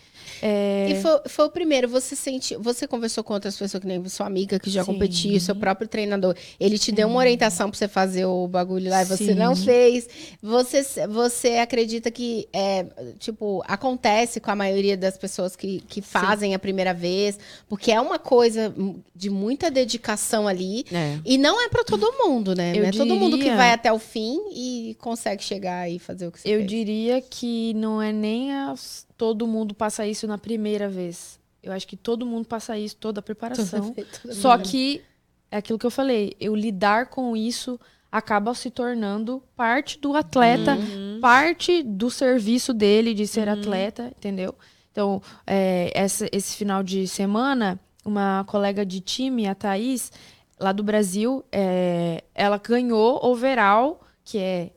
É, 0.42 0.88
E 0.90 1.00
foi, 1.02 1.20
foi 1.28 1.44
o 1.46 1.50
primeiro, 1.50 1.88
você 1.88 2.14
sente, 2.16 2.56
você 2.56 2.86
conversou 2.86 3.22
com 3.24 3.34
outras 3.34 3.56
pessoas 3.56 3.80
que 3.80 3.86
nem 3.86 4.06
sua 4.08 4.26
amiga 4.26 4.58
que 4.58 4.70
já 4.70 4.82
Sim. 4.84 4.92
competiu, 4.92 5.38
seu 5.40 5.54
próprio 5.54 5.88
treinador. 5.88 6.34
Ele 6.58 6.78
te 6.78 6.92
deu 6.92 7.08
uma 7.08 7.18
orientação 7.18 7.70
pra 7.70 7.78
você 7.78 7.88
fazer 7.88 8.24
o 8.24 8.46
bagulho 8.48 8.90
lá 8.90 9.02
e 9.02 9.04
você 9.04 9.26
Sim. 9.26 9.34
não 9.34 9.54
fez. 9.56 10.08
Você, 10.42 11.06
você 11.08 11.56
acredita 11.58 12.10
que 12.10 12.48
é, 12.52 12.86
tipo, 13.18 13.62
acontece 13.66 14.40
com 14.40 14.50
a 14.50 14.56
maioria 14.56 14.96
das 14.96 15.16
pessoas 15.18 15.54
que, 15.56 15.80
que 15.88 16.00
fazem 16.02 16.54
a 16.54 16.58
primeira 16.58 16.94
vez, 16.94 17.38
porque 17.68 17.90
é 17.92 18.00
uma 18.00 18.18
coisa 18.18 18.72
de 19.14 19.30
muita 19.30 19.70
dedicação 19.70 20.46
ali. 20.48 20.84
É. 20.92 21.18
E 21.24 21.36
não 21.38 21.62
é 21.64 21.68
pra 21.68 21.84
todo 21.84 22.06
mundo, 22.18 22.54
né? 22.54 22.72
Eu 22.74 22.82
não 22.82 22.88
é 22.88 22.92
todo 22.92 23.14
mundo 23.16 23.36
que 23.36 23.44
diria- 23.44 23.56
vai 23.56 23.72
até 23.72 23.92
o 23.92 23.98
fim 23.98 24.38
e 24.52 24.96
consegue 25.00 25.42
chegar 25.42 25.90
e 25.90 25.98
fazer 25.98 26.26
o 26.26 26.32
que 26.32 26.40
você 26.40 26.48
eu 26.48 26.58
fez. 26.58 26.66
diria 26.70 27.20
que 27.20 27.74
não 27.74 28.00
é 28.00 28.12
nem 28.12 28.52
as- 28.54 29.06
todo 29.20 29.46
mundo 29.46 29.74
passa 29.74 30.06
isso 30.06 30.26
na 30.26 30.38
primeira 30.38 30.88
vez. 30.88 31.38
Eu 31.62 31.72
acho 31.72 31.86
que 31.86 31.94
todo 31.96 32.24
mundo 32.24 32.46
passa 32.46 32.78
isso, 32.78 32.96
toda 32.96 33.20
a 33.20 33.22
preparação. 33.22 33.92
Toda 34.22 34.34
Só 34.34 34.56
que 34.56 35.02
é 35.50 35.58
aquilo 35.58 35.78
que 35.78 35.84
eu 35.84 35.90
falei, 35.90 36.34
eu 36.40 36.56
lidar 36.56 37.10
com 37.10 37.36
isso 37.36 37.78
acaba 38.10 38.54
se 38.54 38.70
tornando 38.70 39.42
parte 39.54 39.98
do 39.98 40.16
atleta, 40.16 40.74
parte 41.20 41.82
do 41.82 42.10
serviço 42.10 42.72
dele 42.72 43.12
de 43.12 43.26
ser 43.26 43.46
atleta, 43.48 44.10
entendeu? 44.16 44.54
Então, 44.90 45.20
é, 45.46 45.92
essa- 45.94 46.28
esse 46.32 46.56
final 46.56 46.82
de 46.82 47.06
semana, 47.06 47.78
uma 48.04 48.42
colega 48.48 48.84
de 48.86 49.00
time, 49.00 49.46
a 49.46 49.54
Thaís, 49.54 50.10
lá 50.58 50.72
do 50.72 50.82
Brasil, 50.82 51.44
é, 51.52 52.24
ela 52.34 52.56
ganhou 52.56 53.20
overall, 53.22 54.00
que 54.24 54.38
é 54.38 54.70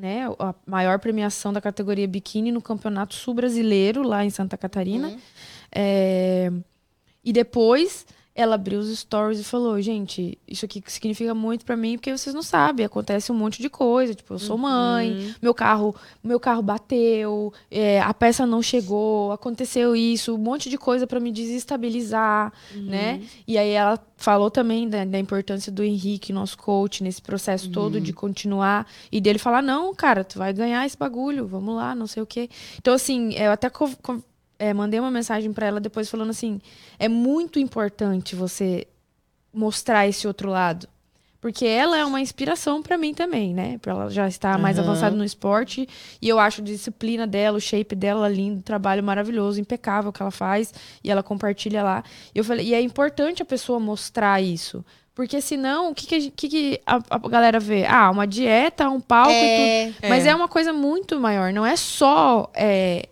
né, 0.00 0.26
a 0.38 0.54
maior 0.66 0.98
premiação 0.98 1.52
da 1.52 1.60
categoria 1.60 2.08
biquíni 2.08 2.50
no 2.50 2.62
Campeonato 2.62 3.14
Sul 3.14 3.34
Brasileiro, 3.34 4.02
lá 4.02 4.24
em 4.24 4.30
Santa 4.30 4.56
Catarina. 4.56 5.08
Uhum. 5.08 5.18
É, 5.70 6.50
E 7.22 7.32
depois 7.32 8.06
ela 8.34 8.54
abriu 8.54 8.78
os 8.78 8.96
stories 8.98 9.40
e 9.40 9.44
falou: 9.44 9.80
gente, 9.80 10.38
isso 10.46 10.64
aqui 10.64 10.82
significa 10.86 11.34
muito 11.34 11.64
pra 11.64 11.76
mim 11.76 11.96
porque 11.96 12.16
vocês 12.16 12.34
não 12.34 12.42
sabem, 12.42 12.86
acontece 12.86 13.32
um 13.32 13.34
monte 13.34 13.60
de 13.60 13.68
coisa. 13.68 14.14
Tipo, 14.14 14.34
eu 14.34 14.38
sou 14.38 14.56
mãe, 14.56 15.34
meu 15.42 15.52
carro, 15.52 15.94
meu 16.22 16.38
carro 16.38 16.62
bateu, 16.62 17.52
é, 17.70 18.00
a 18.00 18.14
peça 18.14 18.46
não 18.46 18.62
chegou, 18.62 19.32
aconteceu 19.32 19.96
isso, 19.96 20.34
um 20.34 20.38
monte 20.38 20.70
de 20.70 20.78
coisa 20.78 21.06
pra 21.06 21.18
me 21.18 21.32
desestabilizar, 21.32 22.52
né? 22.74 23.20
E 23.46 23.58
aí 23.58 23.70
ela 23.70 23.98
falou 24.16 24.50
também 24.50 24.88
da, 24.88 25.04
da 25.04 25.18
importância 25.18 25.72
do 25.72 25.82
Henrique, 25.82 26.32
nosso 26.32 26.56
coach, 26.56 27.02
nesse 27.02 27.20
processo 27.20 27.70
todo 27.70 28.00
de 28.00 28.12
continuar 28.12 28.86
e 29.10 29.20
dele 29.20 29.38
falar: 29.38 29.62
não, 29.62 29.94
cara, 29.94 30.22
tu 30.22 30.38
vai 30.38 30.52
ganhar 30.52 30.86
esse 30.86 30.96
bagulho, 30.96 31.46
vamos 31.46 31.74
lá, 31.74 31.94
não 31.94 32.06
sei 32.06 32.22
o 32.22 32.26
quê. 32.26 32.48
Então, 32.78 32.94
assim, 32.94 33.34
eu 33.34 33.50
até 33.50 33.68
é, 34.60 34.72
mandei 34.72 35.00
uma 35.00 35.10
mensagem 35.10 35.52
pra 35.52 35.66
ela 35.66 35.80
depois 35.80 36.08
falando 36.08 36.30
assim: 36.30 36.60
é 36.98 37.08
muito 37.08 37.58
importante 37.58 38.36
você 38.36 38.86
mostrar 39.52 40.06
esse 40.06 40.26
outro 40.28 40.48
lado. 40.50 40.88
Porque 41.40 41.64
ela 41.64 41.96
é 41.96 42.04
uma 42.04 42.20
inspiração 42.20 42.82
pra 42.82 42.98
mim 42.98 43.14
também, 43.14 43.54
né? 43.54 43.78
Pra 43.78 43.92
ela 43.94 44.10
já 44.10 44.28
estar 44.28 44.58
mais 44.58 44.78
Aham. 44.78 44.86
avançada 44.86 45.16
no 45.16 45.24
esporte. 45.24 45.88
E 46.20 46.28
eu 46.28 46.38
acho 46.38 46.60
a 46.60 46.64
disciplina 46.64 47.26
dela, 47.26 47.56
o 47.56 47.60
shape 47.60 47.94
dela 47.96 48.28
lindo, 48.28 48.62
trabalho 48.62 49.02
maravilhoso, 49.02 49.58
impecável 49.58 50.12
que 50.12 50.20
ela 50.20 50.30
faz. 50.30 50.70
E 51.02 51.10
ela 51.10 51.22
compartilha 51.22 51.82
lá. 51.82 52.04
E 52.34 52.38
eu 52.38 52.44
falei, 52.44 52.66
e 52.66 52.74
é 52.74 52.80
importante 52.82 53.40
a 53.42 53.46
pessoa 53.46 53.80
mostrar 53.80 54.38
isso. 54.42 54.84
Porque 55.14 55.40
senão, 55.40 55.90
o 55.90 55.94
que, 55.94 56.06
que, 56.06 56.30
que 56.30 56.48
que 56.48 56.80
a, 56.84 57.00
a 57.08 57.18
galera 57.18 57.58
vê? 57.58 57.86
Ah, 57.86 58.10
uma 58.10 58.26
dieta, 58.26 58.90
um 58.90 59.00
palco 59.00 59.32
e 59.32 59.48
tudo. 59.56 60.02
É, 60.02 60.08
Mas 60.10 60.26
é 60.26 60.34
uma 60.34 60.46
coisa 60.46 60.74
muito 60.74 61.18
maior, 61.18 61.54
não 61.54 61.64
é 61.64 61.74
só. 61.74 62.50
é, 62.54 63.08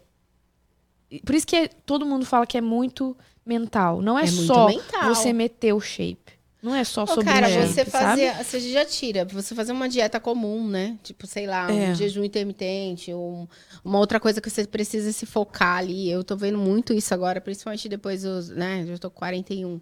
Por 1.24 1.34
isso 1.34 1.46
que 1.46 1.56
é- 1.56 1.68
todo 1.68 2.04
mundo 2.06 2.24
fala 2.26 2.46
que 2.46 2.58
é 2.58 2.60
muito 2.60 3.16
mental. 3.44 4.02
Não 4.02 4.18
é, 4.18 4.24
É 4.24 4.26
só 4.26 4.68
mental. 4.68 5.14
você 5.14 5.32
meter 5.32 5.72
o 5.72 5.80
shape. 5.80 6.38
Não 6.60 6.74
é 6.74 6.82
só 6.82 7.04
Ô, 7.04 7.06
sobre 7.06 7.24
cara, 7.24 7.48
shape, 7.48 7.68
você 7.68 7.84
sabe? 7.84 7.90
fazia, 8.22 8.34
você 8.44 8.58
já 8.60 8.84
tira, 8.84 9.24
você 9.24 9.54
fazer 9.54 9.70
uma 9.70 9.88
dieta 9.88 10.18
comum, 10.18 10.66
né? 10.66 10.98
Tipo, 11.04 11.24
sei 11.24 11.46
lá, 11.46 11.68
um 11.68 11.78
É. 11.78 11.94
jejum 11.94 12.24
intermitente, 12.24 13.14
um- 13.14 13.46
uma 13.84 13.98
outra 14.00 14.18
coisa 14.18 14.40
que 14.40 14.50
você 14.50 14.66
precisa 14.66 15.12
se 15.12 15.24
focar 15.24 15.78
ali. 15.78 16.10
Eu 16.10 16.24
tô 16.24 16.36
vendo 16.36 16.58
muito 16.58 16.92
isso 16.92 17.14
agora, 17.14 17.40
principalmente 17.40 17.88
depois 17.88 18.22
dos, 18.22 18.48
né? 18.48 18.84
Eu 18.88 18.98
tô 18.98 19.08
com 19.08 19.18
41. 19.20 19.80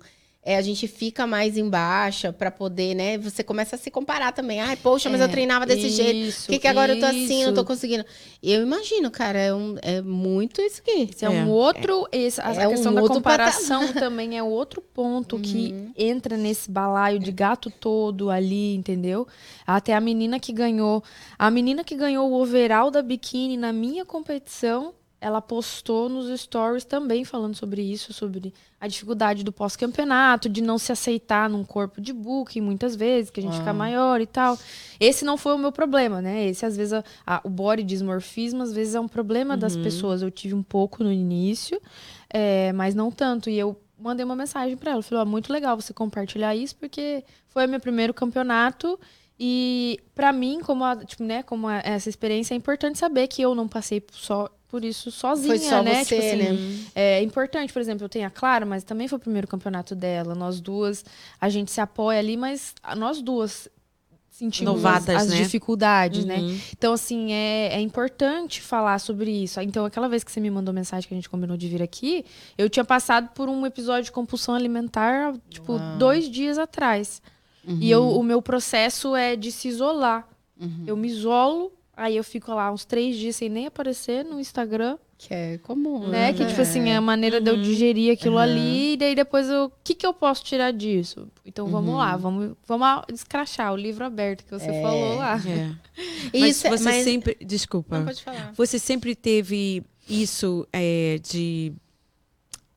É, 0.48 0.56
a 0.56 0.62
gente 0.62 0.86
fica 0.86 1.26
mais 1.26 1.58
em 1.58 1.68
baixa 1.68 2.32
pra 2.32 2.52
poder, 2.52 2.94
né? 2.94 3.18
Você 3.18 3.42
começa 3.42 3.74
a 3.74 3.78
se 3.78 3.90
comparar 3.90 4.30
também. 4.30 4.60
Ai, 4.60 4.76
poxa, 4.76 5.10
mas 5.10 5.20
eu 5.20 5.26
É, 5.26 5.28
treinava 5.28 5.66
desse 5.66 5.88
jeito. 5.88 6.28
isso, 6.28 6.46
Por 6.46 6.52
que, 6.52 6.58
que 6.60 6.68
agora 6.68 6.92
eu 6.94 7.00
tô 7.00 7.06
assim, 7.06 7.40
eu 7.42 7.48
não 7.48 7.54
tô 7.54 7.62
isso. 7.62 7.66
conseguindo? 7.66 8.04
Eu 8.40 8.62
imagino, 8.62 9.10
cara, 9.10 9.38
é, 9.40 9.52
um, 9.52 9.74
é 9.82 10.00
muito 10.00 10.60
isso 10.62 10.80
aqui. 10.82 11.08
Esse 11.12 11.24
é, 11.24 11.28
um 11.30 11.34
É. 11.34 11.44
outro. 11.46 12.06
esse- 12.12 12.40
a, 12.40 12.52
É 12.54 12.64
a 12.64 12.68
um 12.68 12.70
questão 12.70 12.94
da 12.94 13.00
outro 13.02 13.16
comparação 13.16 13.92
também 13.92 14.38
é 14.38 14.42
outro 14.42 14.80
ponto 14.80 15.34
Uhum. 15.34 15.42
que 15.42 15.74
entra 15.96 16.36
nesse 16.36 16.70
balaio 16.70 17.18
de 17.18 17.32
gato 17.32 17.68
todo 17.68 18.30
ali, 18.30 18.74
entendeu? 18.76 19.26
Até 19.66 19.94
a 19.94 20.00
menina 20.00 20.38
que 20.38 20.52
ganhou. 20.52 21.02
A 21.36 21.50
menina 21.50 21.82
que 21.82 21.96
ganhou 21.96 22.30
o 22.30 22.40
overall 22.40 22.88
da 22.88 23.02
biquíni 23.02 23.56
na 23.56 23.72
minha 23.72 24.04
competição, 24.04 24.94
ela 25.20 25.40
postou 25.40 26.08
nos 26.08 26.28
stories 26.40 26.84
também 26.84 27.24
falando 27.24 27.54
sobre 27.54 27.80
isso, 27.82 28.12
sobre 28.12 28.52
a 28.80 28.86
dificuldade 28.86 29.42
do 29.42 29.50
pós-campeonato, 29.52 30.48
de 30.48 30.60
não 30.60 30.76
se 30.78 30.92
aceitar 30.92 31.48
num 31.48 31.64
corpo 31.64 32.00
de 32.00 32.12
booking 32.12 32.60
muitas 32.60 32.94
vezes, 32.94 33.30
que 33.30 33.40
a 33.40 33.42
gente 33.42 33.54
fica 33.56 33.66
Uau. 33.70 33.74
maior 33.74 34.20
e 34.20 34.26
tal. 34.26 34.58
Esse 35.00 35.24
não 35.24 35.36
foi 35.38 35.54
o 35.54 35.58
meu 35.58 35.72
problema, 35.72 36.20
né? 36.20 36.46
Esse, 36.46 36.66
às 36.66 36.76
vezes, 36.76 36.92
a- 36.92 37.04
a- 37.26 37.40
o 37.44 37.48
body 37.48 37.82
dismorfismo, 37.82 38.62
às 38.62 38.72
vezes, 38.72 38.94
é 38.94 39.00
um 39.00 39.08
problema 39.08 39.56
das 39.56 39.74
pessoas. 39.76 40.20
Eu 40.22 40.30
tive 40.30 40.54
um 40.54 40.62
pouco 40.62 41.02
no 41.02 41.10
início, 41.12 41.80
é, 42.28 42.72
mas 42.74 42.94
não 42.94 43.10
tanto. 43.10 43.48
E 43.48 43.58
eu 43.58 43.80
mandei 43.98 44.24
uma 44.24 44.36
mensagem 44.36 44.76
pra 44.76 44.92
ela. 44.92 45.02
Falei, 45.02 45.22
ó, 45.22 45.26
muito 45.26 45.50
legal 45.52 45.80
você 45.80 45.94
compartilhar 45.94 46.54
isso, 46.54 46.76
porque 46.76 47.24
foi 47.48 47.66
o 47.66 47.68
meu 47.68 47.80
primeiro 47.80 48.12
campeonato. 48.12 49.00
E 49.40 49.98
pra 50.14 50.32
mim, 50.32 50.60
como, 50.60 50.84
a- 50.84 50.96
tipo, 51.04 51.22
né, 51.24 51.42
como 51.42 51.68
a- 51.68 51.78
essa 51.84 52.08
experiência, 52.08 52.54
é 52.54 52.56
importante 52.56 52.98
saber 52.98 53.26
que 53.28 53.40
eu 53.42 53.54
não 53.54 53.66
passei 53.68 54.02
só 54.12 54.48
por 54.76 54.84
isso 54.84 55.10
sozinha, 55.10 55.48
Foi 55.48 55.58
só 55.58 55.82
né? 55.82 56.04
você, 56.04 56.16
Tipo 56.16 56.26
assim, 56.28 56.36
né? 56.84 56.84
é 56.94 57.22
importante, 57.22 57.72
por 57.72 57.80
exemplo, 57.80 58.04
eu 58.04 58.08
tenho 58.10 58.26
a 58.26 58.30
Clara, 58.30 58.66
mas 58.66 58.84
também 58.84 59.08
foi 59.08 59.16
o 59.16 59.20
primeiro 59.20 59.48
campeonato 59.48 59.94
dela. 59.94 60.34
Nós 60.34 60.60
duas, 60.60 61.02
a 61.40 61.48
gente 61.48 61.70
se 61.70 61.80
apoia 61.80 62.18
ali, 62.18 62.36
mas 62.36 62.74
nós 62.96 63.22
duas 63.22 63.68
sentimos 64.28 64.68
as- 64.74 64.82
Novatas, 64.82 65.16
as, 65.22 65.28
né? 65.30 65.36
dificuldades, 65.36 66.26
né? 66.26 66.36
Uhum. 66.36 66.58
Então, 66.76 66.92
assim, 66.92 67.32
é, 67.32 67.68
é 67.72 67.80
importante 67.80 68.60
falar 68.60 68.98
sobre 68.98 69.30
isso. 69.30 69.58
Então, 69.62 69.86
aquela 69.86 70.10
vez 70.10 70.22
que 70.22 70.30
você 70.30 70.40
me 70.40 70.50
mandou 70.50 70.74
mensagem 70.74 71.08
que 71.08 71.14
a 71.14 71.16
gente 71.16 71.30
combinou 71.30 71.56
de 71.56 71.66
vir 71.68 71.82
aqui, 71.82 72.22
eu 72.58 72.68
tinha 72.68 72.84
passado 72.84 73.30
por 73.34 73.48
um 73.48 73.64
episódio 73.64 74.04
de 74.04 74.12
compulsão 74.12 74.54
alimentar, 74.54 75.32
tipo, 75.48 75.72
Uau. 75.76 75.96
dois 75.96 76.28
dias 76.28 76.58
atrás. 76.58 77.22
E 77.66 77.90
eu, 77.90 78.10
o 78.10 78.22
meu 78.22 78.42
processo 78.42 79.16
é 79.16 79.34
de 79.36 79.50
se 79.50 79.68
isolar. 79.68 80.28
Uhum. 80.60 80.84
Eu 80.86 80.96
me 80.98 81.08
isolo, 81.08 81.72
aí 81.96 82.16
eu 82.16 82.22
fico 82.24 82.52
lá 82.52 82.70
uns 82.70 82.84
três 82.84 83.16
dias 83.16 83.36
sem 83.36 83.48
nem 83.48 83.66
aparecer 83.66 84.24
no 84.24 84.38
Instagram. 84.38 84.98
Que 85.18 85.32
é 85.32 85.58
comum, 85.58 86.06
né? 86.08 86.30
Que, 86.34 86.44
tipo 86.44 86.60
assim, 86.60 86.90
é 86.90 86.96
a 86.96 87.00
maneira 87.00 87.40
de 87.40 87.48
eu 87.50 87.56
digerir 87.56 88.12
aquilo 88.12 88.34
Uhum. 88.34 88.40
ali. 88.42 88.92
E 88.92 88.96
daí 88.98 89.14
depois 89.14 89.48
eu... 89.48 89.64
O 89.64 89.72
que 89.82 89.94
que 89.94 90.06
eu 90.06 90.12
posso 90.12 90.44
tirar 90.44 90.72
disso? 90.72 91.26
Então 91.42 91.66
vamos 91.68 91.90
Uhum. 91.92 91.96
lá, 91.96 92.16
vamos, 92.18 92.54
vamos 92.66 93.02
descrachar 93.10 93.72
o 93.72 93.76
livro 93.76 94.04
aberto 94.04 94.44
que 94.44 94.50
você 94.50 94.66
falou 94.82 95.16
lá. 95.16 95.36
É. 95.38 95.74
Mas 96.38 96.50
Isso, 96.56 96.68
você 96.68 96.84
mas- 96.84 97.04
sempre. 97.04 97.34
Desculpa. 97.40 97.96
Não 97.98 98.04
pode 98.04 98.22
falar. 98.22 98.52
Você 98.54 98.78
sempre 98.78 99.14
teve 99.14 99.82
isso 100.06 100.68
é, 100.70 101.18
de 101.22 101.72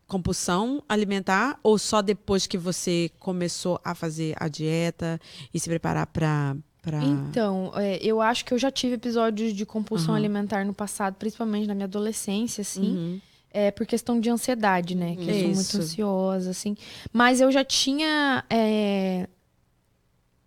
compulsão 0.07 0.81
alimentar 0.89 1.59
ou 1.61 1.77
só 1.77 2.01
depois 2.01 2.47
que 2.47 2.57
você 2.57 3.11
começou 3.19 3.79
a 3.83 3.93
fazer 3.93 4.33
a 4.39 4.47
dieta 4.47 5.19
e 5.53 5.59
se 5.59 5.69
preparar 5.69 6.07
para 6.07 6.55
para 6.81 7.03
Então, 7.03 7.71
é, 7.75 7.97
eu 8.01 8.21
acho 8.21 8.45
que 8.45 8.53
eu 8.53 8.57
já 8.57 8.71
tive 8.71 8.95
episódios 8.95 9.53
de 9.53 9.65
compulsão 9.65 10.09
Aham. 10.13 10.17
alimentar 10.17 10.65
no 10.65 10.73
passado, 10.73 11.15
principalmente 11.15 11.67
na 11.67 11.75
minha 11.75 11.85
adolescência, 11.85 12.61
assim. 12.61 12.95
Uhum. 12.95 13.19
É 13.51 13.71
por 13.71 13.85
questão 13.85 14.19
de 14.19 14.29
ansiedade, 14.29 14.95
né? 14.95 15.15
Que 15.15 15.31
eu 15.31 15.33
sou 15.41 15.49
Isso. 15.51 15.55
muito 15.55 15.77
ansiosa, 15.77 16.51
assim. 16.51 16.75
Mas 17.11 17.41
eu 17.41 17.51
já 17.51 17.63
tinha 17.65 18.43
é, 18.49 19.27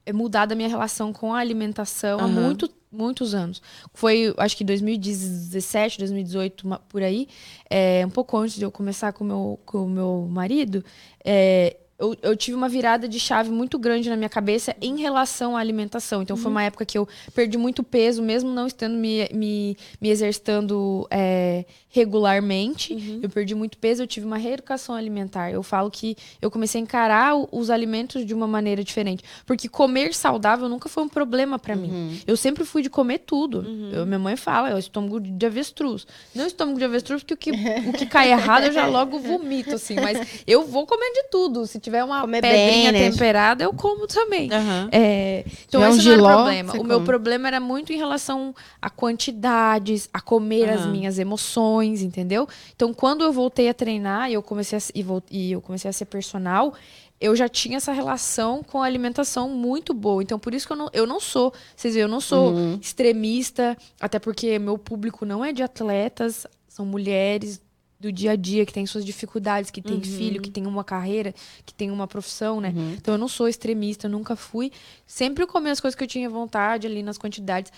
é, 0.06 0.12
mudado 0.12 0.52
a 0.52 0.54
minha 0.54 0.68
relação 0.68 1.12
com 1.12 1.34
a 1.34 1.38
alimentação 1.38 2.20
há 2.20 2.24
Aham. 2.24 2.30
muito, 2.30 2.70
muitos 2.90 3.34
anos. 3.34 3.60
Foi, 3.94 4.32
acho 4.38 4.56
que 4.56 4.64
2017, 4.64 5.98
2018, 5.98 6.62
uma- 6.66 6.78
por 6.78 7.02
aí. 7.02 7.28
é, 7.68 8.04
um 8.06 8.10
pouco 8.10 8.36
antes 8.36 8.56
de 8.56 8.64
eu 8.64 8.70
começar 8.70 9.12
com 9.12 9.24
o 9.24 9.26
meu, 9.26 9.60
com 9.66 9.84
o 9.84 9.88
meu 9.90 10.28
marido. 10.30 10.84
é, 11.24 11.76
eu, 12.02 12.16
eu 12.22 12.36
tive 12.36 12.56
uma 12.56 12.68
virada 12.68 13.08
de 13.08 13.18
chave 13.20 13.50
muito 13.50 13.78
grande 13.78 14.10
na 14.10 14.16
minha 14.16 14.28
cabeça 14.28 14.74
em 14.80 14.98
relação 15.00 15.56
à 15.56 15.60
alimentação. 15.60 16.20
Então, 16.22 16.36
foi 16.36 16.50
uma 16.50 16.64
época 16.64 16.84
que 16.84 16.98
eu 16.98 17.08
perdi 17.34 17.56
muito 17.56 17.82
peso, 17.84 18.20
mesmo 18.22 18.50
não 18.50 18.66
estando 18.66 18.96
me, 18.96 19.28
me, 19.32 19.76
me 20.00 20.08
exercitando 20.10 21.06
é, 21.10 21.64
regularmente. 21.88 23.20
Eu 23.22 23.28
perdi 23.30 23.54
muito 23.54 23.78
peso, 23.78 24.02
eu 24.02 24.06
tive 24.06 24.26
uma 24.26 24.36
reeducação 24.36 24.94
alimentar. 24.94 25.50
Eu 25.50 25.62
falo 25.62 25.90
que 25.90 26.16
eu 26.40 26.50
comecei 26.50 26.80
a 26.80 26.82
encarar 26.84 27.34
os 27.50 27.70
alimentos 27.70 28.24
de 28.24 28.34
uma 28.34 28.46
maneira 28.46 28.82
diferente. 28.82 29.22
Porque 29.46 29.68
comer 29.68 30.14
saudável 30.14 30.68
nunca 30.68 30.88
foi 30.88 31.02
um 31.02 31.08
problema 31.08 31.58
pra 31.58 31.76
mim. 31.76 32.20
Eu 32.26 32.36
sempre 32.36 32.64
fui 32.64 32.82
de 32.82 32.90
comer 32.90 33.18
tudo. 33.20 33.64
Eu- 33.92 34.06
minha 34.06 34.18
mãe 34.18 34.36
fala, 34.36 34.70
é 34.70 34.74
o 34.74 34.78
estômago 34.78 35.20
de 35.20 35.46
avestruz. 35.46 36.06
Não 36.34 36.46
estômago 36.46 36.78
de 36.78 36.84
avestruz, 36.84 37.22
porque 37.22 37.34
o 37.34 37.36
que, 37.36 37.50
o 37.88 37.92
que 37.92 38.06
cai 38.10 38.30
errado 38.32 38.64
eu 38.64 38.72
já 38.72 38.86
logo 38.86 39.18
vomito, 39.18 39.74
assim. 39.74 39.94
Mas 39.96 40.42
eu 40.46 40.64
vou 40.66 40.86
comer 40.86 41.12
de 41.12 41.24
tudo. 41.30 41.66
Se 41.66 41.78
tiver 41.78 41.91
uma 42.00 42.20
Comer 42.20 42.40
pedrinha 42.40 42.92
bem, 42.92 43.02
né? 43.02 43.10
temperada, 43.10 43.64
eu 43.64 43.72
como 43.72 44.06
também. 44.06 44.50
Aham. 44.52 44.88
É, 44.92 45.44
então 45.68 45.80
tiver 45.80 45.88
um 45.88 45.90
esse 45.96 46.04
não 46.04 46.12
era 46.12 46.20
giló, 46.20 46.28
o 46.32 46.36
problema. 46.36 46.72
O 46.74 46.84
meu 46.84 46.96
come. 46.98 47.06
problema 47.06 47.48
era 47.48 47.60
muito 47.60 47.92
em 47.92 47.96
relação 47.96 48.54
a 48.80 48.88
quantidades, 48.88 50.08
a 50.12 50.20
comer 50.20 50.68
as 50.68 50.82
Aham. 50.82 50.90
minhas 50.90 51.18
emoções, 51.18 52.02
entendeu? 52.02 52.48
Então, 52.74 52.94
quando 52.94 53.22
eu 53.24 53.32
voltei 53.32 53.68
a 53.68 53.74
treinar 53.74 54.30
e 54.30 54.34
eu 54.34 54.42
comecei 54.42 54.78
a, 54.78 54.82
e, 54.94 55.04
e 55.30 55.52
eu 55.52 55.60
comecei 55.60 55.88
a 55.88 55.92
ser 55.92 56.04
personal, 56.06 56.74
eu 57.20 57.36
já 57.36 57.48
tinha 57.48 57.76
essa 57.76 57.92
relação 57.92 58.62
com 58.64 58.82
a 58.82 58.86
alimentação 58.86 59.48
muito 59.48 59.94
boa. 59.94 60.22
Então, 60.22 60.38
por 60.38 60.52
isso 60.54 60.66
que 60.66 60.72
eu 60.72 60.76
não, 60.76 60.88
eu 60.92 61.06
não 61.06 61.20
sou, 61.20 61.52
vocês 61.76 61.94
veem, 61.94 62.02
eu 62.02 62.08
não 62.08 62.20
sou 62.20 62.50
Uhum. 62.52 62.78
extremista, 62.80 63.76
até 64.00 64.18
porque 64.18 64.58
meu 64.58 64.76
público 64.76 65.24
não 65.24 65.44
é 65.44 65.52
de 65.52 65.62
atletas, 65.62 66.46
são 66.68 66.84
mulheres 66.84 67.60
do 68.02 68.10
dia 68.10 68.32
a 68.32 68.36
dia 68.36 68.66
que 68.66 68.72
têm 68.72 68.84
suas 68.84 69.04
dificuldades, 69.04 69.70
que 69.70 69.80
têm 69.80 70.00
filho, 70.02 70.42
que 70.42 70.50
têm 70.50 70.66
uma 70.66 70.82
carreira, 70.82 71.32
que 71.64 71.72
têm 71.72 71.88
uma 71.88 72.08
profissão, 72.08 72.60
né? 72.60 72.72
Uhum. 72.74 72.94
Então 72.94 73.14
eu 73.14 73.18
não 73.18 73.28
sou 73.28 73.46
extremista, 73.46 74.08
eu 74.08 74.10
nunca 74.10 74.34
fui. 74.34 74.72
Sempre 75.06 75.46
comi 75.46 75.70
as 75.70 75.78
coisas 75.78 75.96
que 75.96 76.02
eu 76.02 76.08
tinha 76.08 76.28
vontade 76.28 76.84
ali 76.84 77.00
nas 77.00 77.16
quantidades, 77.16 77.72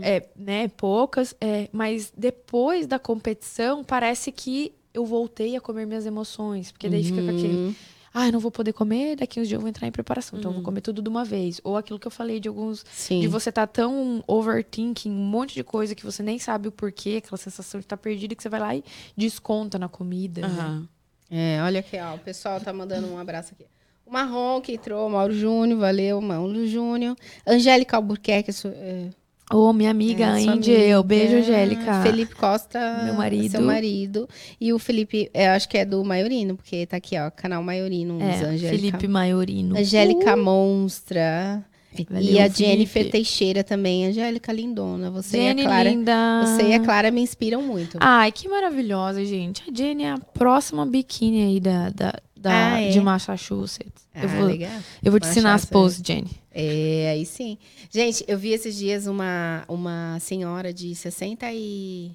é, 0.00 0.26
né, 0.34 0.68
poucas. 0.68 1.34
é, 1.42 1.68
mas 1.70 2.10
depois 2.16 2.86
da 2.86 2.98
competição, 2.98 3.84
parece 3.84 4.32
que 4.32 4.72
eu 4.94 5.04
voltei 5.04 5.54
a 5.54 5.60
comer 5.60 5.86
minhas 5.86 6.06
emoções. 6.06 6.72
Porque 6.72 6.88
daí 6.88 7.04
fica 7.04 7.20
com 7.22 7.28
aquele. 7.28 7.76
Uhum. 8.16 8.22
Ah, 8.22 8.28
eu 8.28 8.32
não 8.32 8.40
vou 8.40 8.50
poder 8.50 8.72
comer, 8.72 9.16
daqui 9.16 9.38
uns 9.40 9.46
dias 9.46 9.56
eu 9.58 9.60
vou 9.60 9.68
entrar 9.68 9.86
em 9.86 9.92
preparação. 9.92 10.38
Então 10.38 10.50
eu 10.50 10.54
vou 10.54 10.62
comer 10.62 10.80
tudo 10.80 11.02
de 11.02 11.08
uma 11.08 11.24
vez. 11.24 11.60
Ou 11.62 11.76
aquilo 11.76 11.98
que 11.98 12.06
eu 12.06 12.10
falei 12.10 12.40
de 12.40 12.48
alguns. 12.48 12.84
Sim. 12.90 13.20
De 13.20 13.28
você 13.28 13.50
estar 13.50 13.66
tão 13.66 14.24
overthinking, 14.26 15.10
um 15.10 15.14
monte 15.14 15.54
de 15.54 15.62
coisa 15.62 15.94
que 15.94 16.04
você 16.04 16.22
nem 16.22 16.38
sabe 16.38 16.68
o 16.68 16.72
porquê, 16.72 17.20
aquela 17.22 17.36
sensação 17.36 17.78
de 17.78 17.84
estar 17.84 17.96
perdido, 17.96 18.34
que 18.34 18.42
você 18.42 18.48
vai 18.48 18.60
lá 18.60 18.74
e 18.74 18.82
desconta 19.16 19.78
na 19.78 19.88
comida. 19.88 20.40
né? 20.40 20.46
Aham. 20.48 20.88
É, 21.30 21.60
olha 21.62 21.80
aqui, 21.80 21.98
ó. 21.98 22.14
O 22.14 22.18
pessoal 22.18 22.60
tá 22.60 22.72
mandando 22.72 23.06
um 23.08 23.18
abraço 23.18 23.52
aqui. 23.52 23.66
O 24.06 24.12
Marrom 24.12 24.60
que 24.60 24.72
entrou, 24.72 25.10
Mauro 25.10 25.34
Júnior, 25.34 25.80
valeu, 25.80 26.20
Mauro 26.20 26.66
Júnior. 26.66 27.16
Angélica 27.44 27.96
Albuquerque, 27.96 28.52
é, 28.66 29.10
Ô, 29.52 29.72
minha 29.72 29.90
amiga 29.92 30.24
é, 30.24 30.28
amiga. 30.48 31.02
beijo, 31.04 31.36
Angélica. 31.36 32.02
Felipe 32.02 32.34
Costa, 32.34 33.02
Meu 33.04 33.14
marido. 33.14 33.50
seu 33.52 33.60
marido. 33.62 34.28
E 34.60 34.72
o 34.72 34.78
Felipe, 34.78 35.30
eu 35.32 35.50
acho 35.50 35.68
que 35.68 35.78
é 35.78 35.84
do 35.84 36.04
Maiorino, 36.04 36.56
porque 36.56 36.84
tá 36.84 36.96
aqui, 36.96 37.16
ó, 37.16 37.30
canal 37.30 37.62
Maiorino, 37.62 38.20
É, 38.20 38.34
Angélica. 38.44 38.68
Felipe 38.68 39.06
Maiorino. 39.08 39.78
Angélica 39.78 40.36
Monstra. 40.36 41.64
Valeu, 42.10 42.22
e 42.30 42.38
a 42.38 42.42
Felipe. 42.42 42.58
Jennifer 42.58 43.10
Teixeira 43.10 43.64
também. 43.64 44.06
Angélica 44.06 44.52
Lindona. 44.52 45.10
Você 45.10 45.38
Jenny 45.38 45.62
e 45.62 45.64
a 45.64 45.68
Clara. 45.68 45.88
linda. 45.88 46.42
Você 46.44 46.62
e 46.68 46.74
a 46.74 46.80
Clara 46.80 47.10
me 47.10 47.22
inspiram 47.22 47.62
muito. 47.62 47.96
Ai, 48.00 48.30
que 48.32 48.48
maravilhosa, 48.48 49.24
gente. 49.24 49.62
A 49.66 49.74
Jenny 49.74 50.02
é 50.04 50.10
a 50.10 50.18
próxima 50.18 50.84
biquíni 50.84 51.42
aí 51.44 51.60
da, 51.60 51.88
da, 51.88 52.14
da- 52.48 52.74
Ah, 52.74 52.80
é? 52.80 52.88
de 52.90 53.00
Massachusetts. 53.00 54.08
eu 54.14 54.22
Ah, 54.28 54.36
vou, 54.36 54.46
legal. 54.46 54.80
eu 55.02 55.10
vou 55.10 55.18
te 55.20 55.26
ensinar 55.28 55.54
as 55.54 55.64
poses, 55.64 56.00
Jenny. 56.04 56.30
É, 56.52 57.10
aí 57.10 57.26
sim. 57.26 57.58
Gente, 57.90 58.24
eu 58.28 58.38
vi 58.38 58.50
esses 58.50 58.76
dias 58.76 59.06
uma, 59.06 59.64
uma 59.68 60.18
senhora 60.20 60.72
de 60.72 60.94
60 60.94 61.52
e... 61.52 62.12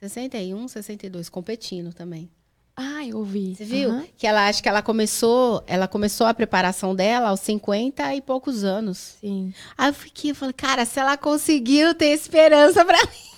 61, 0.00 0.68
62, 0.68 1.28
competindo 1.28 1.92
também. 1.92 2.30
Ai, 2.80 3.10
eu 3.10 3.18
ouvi. 3.18 3.56
Você 3.56 3.64
viu? 3.64 3.90
Aham. 3.90 4.04
Que 4.16 4.24
ela 4.24 4.46
acha 4.46 4.62
que 4.62 4.68
ela 4.68 4.80
começou, 4.80 5.64
ela 5.66 5.88
começou 5.88 6.28
a 6.28 6.32
preparação 6.32 6.94
dela 6.94 7.30
aos 7.30 7.40
50 7.40 8.14
e 8.14 8.20
poucos 8.20 8.62
anos. 8.62 9.16
Sim. 9.20 9.52
Aí 9.76 9.88
eu 9.88 9.94
fiquei, 9.94 10.30
eu 10.30 10.34
falei, 10.36 10.52
cara, 10.52 10.84
se 10.84 11.00
ela 11.00 11.16
conseguiu 11.16 11.92
ter 11.92 12.10
esperança 12.10 12.84
pra 12.84 12.98
mim. 12.98 13.28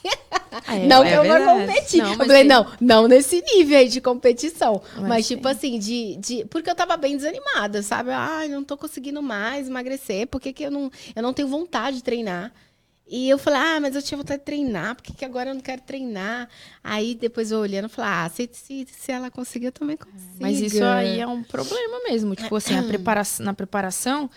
É, 0.69 0.87
não 0.87 1.05
é 1.05 1.11
que 1.11 1.17
eu 1.17 1.25
vou 1.25 1.59
competir. 1.59 2.03
Não, 2.03 2.11
eu 2.11 2.17
falei, 2.17 2.45
não, 2.45 2.67
não 2.81 3.09
nesse 3.09 3.43
nível 3.55 3.79
aí 3.79 3.89
de 3.89 4.01
competição. 4.01 4.83
Mas 4.97 5.09
Mas, 5.09 5.27
tipo 5.29 5.47
assim, 5.47 5.79
de, 5.79 6.17
de. 6.17 6.45
Porque 6.47 6.69
eu 6.69 6.75
tava 6.75 6.97
bem 6.97 7.17
desanimada, 7.17 7.83
sabe? 7.83 8.11
Ai, 8.11 8.49
não 8.49 8.65
tô 8.65 8.77
conseguindo 8.77 9.23
mais 9.23 9.69
emagrecer. 9.69 10.27
Por 10.27 10.41
que, 10.41 10.53
que 10.53 10.65
eu, 10.65 10.71
não, 10.71 10.91
eu 11.15 11.23
não 11.23 11.33
tenho 11.33 11.49
vontade 11.49 11.99
de 11.99 12.03
treinar? 12.03 12.53
E 13.13 13.29
eu 13.29 13.37
falei, 13.39 13.59
ah, 13.59 13.81
mas 13.81 13.97
eu 13.97 14.03
tinha 14.03 14.17
vontade 14.17 14.39
de 14.39 14.45
treinar, 14.45 14.95
por 14.95 15.03
que, 15.03 15.13
que 15.13 15.25
agora 15.25 15.51
eu 15.51 15.55
não 15.55 15.61
quero 15.61 15.83
treinar? 15.83 16.49
Aí 16.83 17.17
depois 17.17 17.51
eu 17.51 17.59
olhando, 17.59 17.87
eu 17.87 17.89
falei, 17.91 18.11
ah, 18.13 18.29
se, 18.29 18.49
se, 18.53 18.87
se 18.89 19.11
ela 19.11 19.29
conseguir, 19.33 19.67
eu 19.67 19.73
também 19.73 19.97
consigo. 19.97 20.37
Mas 20.39 20.61
isso 20.61 20.85
aí 20.85 21.19
é 21.19 21.27
um 21.27 21.43
problema 21.43 21.99
mesmo. 22.05 22.37
Tipo 22.37 22.55
assim, 22.55 22.79
a 22.79 22.83
preparação, 22.87 23.45
na 23.45 23.53
preparação, 23.53 24.31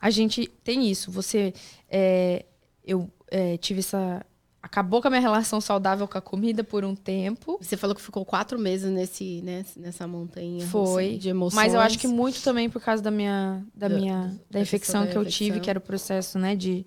a 0.00 0.10
gente 0.10 0.46
tem 0.62 0.88
isso. 0.88 1.10
Você. 1.10 1.52
é, 1.90 2.44
eu 2.84 3.10
é, 3.30 3.56
tive 3.56 3.80
essa. 3.80 4.24
Acabou 4.62 5.00
com 5.00 5.08
a 5.08 5.10
minha 5.10 5.22
relação 5.22 5.58
saudável 5.60 6.06
com 6.06 6.18
a 6.18 6.20
comida 6.20 6.62
por 6.62 6.84
um 6.84 6.94
tempo. 6.94 7.58
Você 7.60 7.76
falou 7.78 7.96
que 7.96 8.02
ficou 8.02 8.24
quatro 8.26 8.58
meses 8.58 8.90
nesse, 8.90 9.40
né, 9.42 9.64
nessa 9.76 10.06
montanha 10.06 10.58
russa 10.66 10.70
Foi. 10.92 11.16
de 11.16 11.30
emoções. 11.30 11.54
Mas 11.64 11.72
eu 11.74 11.80
acho 11.80 11.98
que 11.98 12.06
muito 12.06 12.42
também 12.42 12.68
por 12.68 12.80
causa 12.82 13.02
da 13.02 13.10
minha 13.10 13.64
da 13.74 13.88
Da- 13.88 13.96
minha 13.96 14.18
da 14.50 14.58
da 14.58 14.60
infecção 14.60 15.06
que 15.06 15.16
eu 15.16 15.24
tive, 15.24 15.44
infecção. 15.50 15.62
que 15.62 15.70
era 15.70 15.78
o 15.78 15.82
processo, 15.82 16.38
né, 16.38 16.54
de 16.54 16.84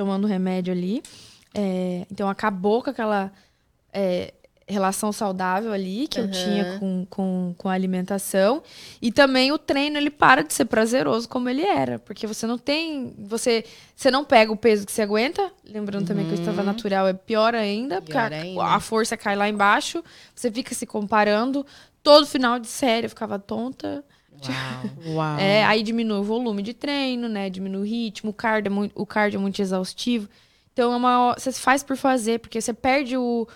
tomando 0.00 0.26
remédio 0.26 0.72
ali. 0.72 1.02
É, 1.54 2.06
então 2.10 2.26
acabou 2.26 2.82
com 2.82 2.88
aquela 2.88 3.30
é, 3.92 4.32
relação 4.66 5.12
saudável 5.12 5.74
ali 5.74 6.08
que 6.08 6.18
eu 6.18 6.24
Aham. 6.24 6.32
tinha 6.32 6.78
com, 6.78 7.06
com, 7.10 7.54
com 7.58 7.68
a 7.68 7.72
alimentação. 7.74 8.62
E 9.02 9.12
também 9.12 9.52
o 9.52 9.58
treino, 9.58 9.98
ele 9.98 10.08
para 10.08 10.42
de 10.42 10.54
ser 10.54 10.64
prazeroso 10.64 11.28
como 11.28 11.50
ele 11.50 11.60
era. 11.62 11.98
Porque 11.98 12.26
você 12.26 12.46
não 12.46 12.56
tem. 12.56 13.12
Você, 13.18 13.62
você 13.94 14.10
não 14.10 14.24
pega 14.24 14.50
o 14.50 14.56
peso 14.56 14.86
que 14.86 14.92
você 14.92 15.02
aguenta. 15.02 15.52
Lembrando 15.68 16.06
também 16.06 16.24
que 16.24 16.32
o 16.32 16.34
estava 16.34 16.62
natural 16.62 17.06
é 17.06 17.12
pior 17.12 17.54
ainda, 17.54 18.00
porque 18.00 18.12
Pior 18.12 18.32
a, 18.32 18.36
ainda. 18.36 18.64
a 18.64 18.80
força 18.80 19.18
cai 19.18 19.36
lá 19.36 19.50
embaixo. 19.50 20.02
Você 20.34 20.50
fica 20.50 20.74
se 20.74 20.86
comparando. 20.86 21.66
Todo 22.02 22.26
final 22.26 22.58
de 22.58 22.68
série 22.68 23.04
eu 23.04 23.10
ficava 23.10 23.38
tonta. 23.38 24.02
Uau. 25.06 25.38
É, 25.38 25.64
aí 25.64 25.82
diminui 25.82 26.18
o 26.18 26.22
volume 26.24 26.62
de 26.62 26.72
treino, 26.74 27.28
né? 27.28 27.50
Diminui 27.50 27.80
o 27.80 27.84
ritmo, 27.84 28.30
o 28.30 28.34
cardio 28.34 28.70
é 28.70 28.74
muito, 28.74 28.92
o 28.94 29.06
cardio 29.06 29.38
é 29.38 29.40
muito 29.40 29.60
exaustivo. 29.60 30.28
Então 30.72 30.92
é 30.92 30.96
uma, 30.96 31.34
você 31.36 31.52
faz 31.52 31.82
por 31.82 31.96
fazer, 31.96 32.38
porque 32.40 32.60
você 32.60 32.72
perde 32.72 33.16
o, 33.16 33.46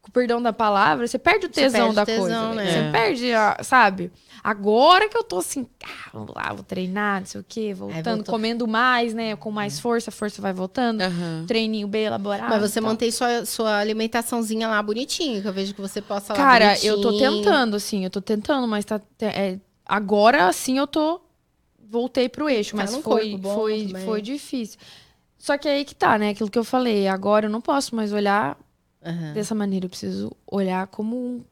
com 0.00 0.08
o 0.08 0.12
perdão 0.12 0.40
da 0.40 0.52
palavra, 0.52 1.06
você 1.06 1.18
perde 1.18 1.46
o 1.46 1.48
tesão 1.48 1.92
perde 1.92 1.94
da 1.96 2.02
o 2.02 2.06
tesão, 2.06 2.20
coisa. 2.22 2.54
né? 2.54 2.72
Você 2.72 2.78
É. 2.78 2.90
perde, 2.90 3.32
a- 3.34 3.58
sabe? 3.62 4.10
Agora 4.42 5.06
que 5.10 5.16
eu 5.18 5.22
tô 5.22 5.38
assim, 5.38 5.66
ah, 5.84 6.10
vamos 6.14 6.32
lá, 6.34 6.50
vou 6.54 6.62
treinar, 6.64 7.20
não 7.20 7.26
sei 7.26 7.40
o 7.42 7.44
quê, 7.46 7.74
voltando, 7.74 8.04
voltou. 8.16 8.32
comendo 8.34 8.66
mais, 8.66 9.12
né? 9.12 9.36
Com 9.36 9.50
mais 9.50 9.78
força, 9.78 10.08
a 10.08 10.12
força 10.12 10.40
vai 10.40 10.54
voltando. 10.54 11.02
Aham. 11.02 11.44
Treininho 11.46 11.86
bem 11.86 12.04
elaborado. 12.04 12.48
Mas 12.48 12.62
você 12.62 12.78
e 12.78 12.82
tal. 12.82 12.90
mantém 12.90 13.10
sua, 13.10 13.44
sua 13.44 13.78
alimentaçãozinha 13.78 14.66
lá 14.68 14.82
bonitinha, 14.82 15.42
que 15.42 15.48
eu 15.48 15.52
vejo 15.52 15.74
que 15.74 15.80
você 15.82 16.00
posta 16.00 16.32
lá 16.32 16.38
Cara, 16.38 16.78
eu 16.82 16.96
tô 17.02 17.08
bonitinho. 17.08 17.36
tentando, 17.42 17.76
assim, 17.76 18.04
eu 18.04 18.08
tô 18.10 18.22
tentando, 18.22 18.66
mas 18.66 18.86
tá. 18.86 18.98
é, 19.20 19.58
agora 19.96 20.52
sim 20.52 20.78
eu 20.78 20.86
tô. 20.86 21.20
Voltei 21.78 22.28
pro 22.28 22.48
eixo, 22.48 22.70
Tá 22.76 22.84
mas 22.84 22.96
foi, 22.98 23.36
bom 23.36 23.54
foi, 23.54 23.86
também. 23.88 24.04
foi 24.04 24.22
difícil. 24.22 24.78
Só 25.36 25.58
que 25.58 25.66
aí 25.68 25.84
que 25.84 25.94
tá, 25.94 26.16
né? 26.18 26.30
Aquilo 26.30 26.50
que 26.50 26.58
eu 26.58 26.62
falei, 26.64 27.08
agora 27.08 27.46
eu 27.46 27.50
não 27.50 27.60
posso 27.60 27.96
mais 27.96 28.12
olhar 28.12 28.56
Aham. 29.04 29.32
dessa 29.34 29.54
maneira. 29.54 29.86
Eu 29.86 29.90
preciso 29.90 30.30
olhar 30.46 30.86
como 30.86 31.16
um 31.16 31.44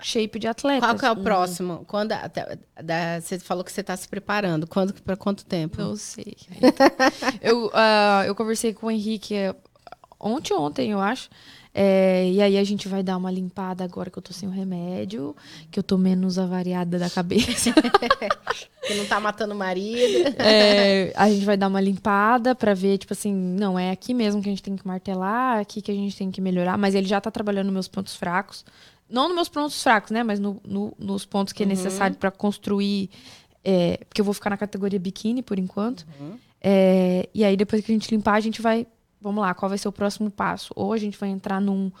shape 0.00 0.38
de 0.38 0.46
atleta. 0.48 0.86
Qual 0.86 0.98
que 0.98 1.04
é 1.04 1.10
o 1.10 1.16
Hum, 1.18 1.22
próximo? 1.22 1.84
Quando 1.86 2.12
a- 2.12 2.26
da- 2.26 2.58
da- 2.82 3.20
você 3.20 3.38
falou 3.38 3.62
que 3.64 3.70
você 3.72 3.82
está 3.82 3.94
se 3.96 4.08
preparando. 4.08 4.66
Quando 4.66 4.94
para 5.02 5.16
quanto 5.16 5.44
tempo? 5.44 5.76
Não 5.80 5.94
sei. 5.96 6.36
eu, 7.42 7.70
ah, 7.74 8.22
eu 8.26 8.34
conversei 8.34 8.72
com 8.72 8.86
o 8.86 8.90
Henrique 8.90 9.34
eh, 9.34 9.54
ontem, 10.18 10.54
ontem, 10.54 10.90
eu 10.92 11.00
acho. 11.00 11.28
É, 11.74 12.28
e 12.30 12.42
aí 12.42 12.58
a 12.58 12.64
gente 12.64 12.86
vai 12.86 13.02
dar 13.02 13.16
uma 13.16 13.30
limpada 13.30 13.82
agora 13.82 14.10
que 14.10 14.18
eu 14.18 14.22
tô 14.22 14.32
sem 14.32 14.46
o 14.48 14.52
remédio, 14.52 15.34
que 15.70 15.78
eu 15.78 15.82
tô 15.82 15.96
menos 15.96 16.38
avariada 16.38 16.98
da 16.98 17.08
cabeça. 17.10 17.72
Que 18.84 18.94
não 18.94 19.06
tá 19.06 19.20
matando 19.20 19.54
o 19.54 19.56
marido. 19.56 20.34
É, 20.42 21.12
a 21.14 21.30
gente 21.30 21.44
vai 21.44 21.56
dar 21.56 21.68
uma 21.68 21.80
limpada 21.80 22.52
pra 22.54 22.74
ver, 22.74 22.98
tipo 22.98 23.12
assim, 23.12 23.32
não, 23.32 23.78
é 23.78 23.90
aqui 23.92 24.12
mesmo 24.12 24.42
que 24.42 24.48
a 24.48 24.52
gente 24.52 24.62
tem 24.62 24.74
que 24.76 24.84
martelar, 24.86 25.60
aqui 25.60 25.80
que 25.80 25.90
a 25.90 25.94
gente 25.94 26.16
tem 26.16 26.30
que 26.32 26.40
melhorar, 26.40 26.76
mas 26.76 26.94
ele 26.94 27.06
já 27.06 27.20
tá 27.20 27.30
trabalhando 27.30 27.66
nos 27.66 27.74
meus 27.74 27.88
pontos 27.88 28.16
fracos. 28.16 28.64
Não 29.08 29.28
nos 29.28 29.34
meus 29.36 29.48
pontos 29.48 29.80
fracos, 29.82 30.10
né? 30.10 30.22
Mas 30.24 30.40
no- 30.40 30.60
no- 30.66 30.92
nos 30.98 31.24
pontos 31.24 31.52
que 31.52 31.62
é 31.62 31.66
necessário 31.66 32.16
pra 32.16 32.30
construir. 32.30 33.08
é, 33.64 33.98
porque 34.08 34.20
eu 34.20 34.24
vou 34.24 34.34
ficar 34.34 34.50
na 34.50 34.56
categoria 34.56 34.98
biquíni 34.98 35.40
por 35.40 35.56
enquanto. 35.56 36.04
É, 36.60 37.28
e 37.32 37.44
aí, 37.44 37.56
depois 37.56 37.84
que 37.84 37.92
a 37.92 37.94
gente 37.94 38.10
limpar, 38.12 38.34
a 38.34 38.40
gente 38.40 38.60
vai. 38.60 38.84
Vamos 39.22 39.40
lá, 39.40 39.54
qual 39.54 39.68
vai 39.68 39.78
ser 39.78 39.86
o 39.86 39.92
próximo 39.92 40.30
passo? 40.30 40.72
Ou 40.74 40.92
a 40.92 40.98
gente 40.98 41.16
vai 41.16 41.28
entrar 41.28 41.60
num 41.60 41.92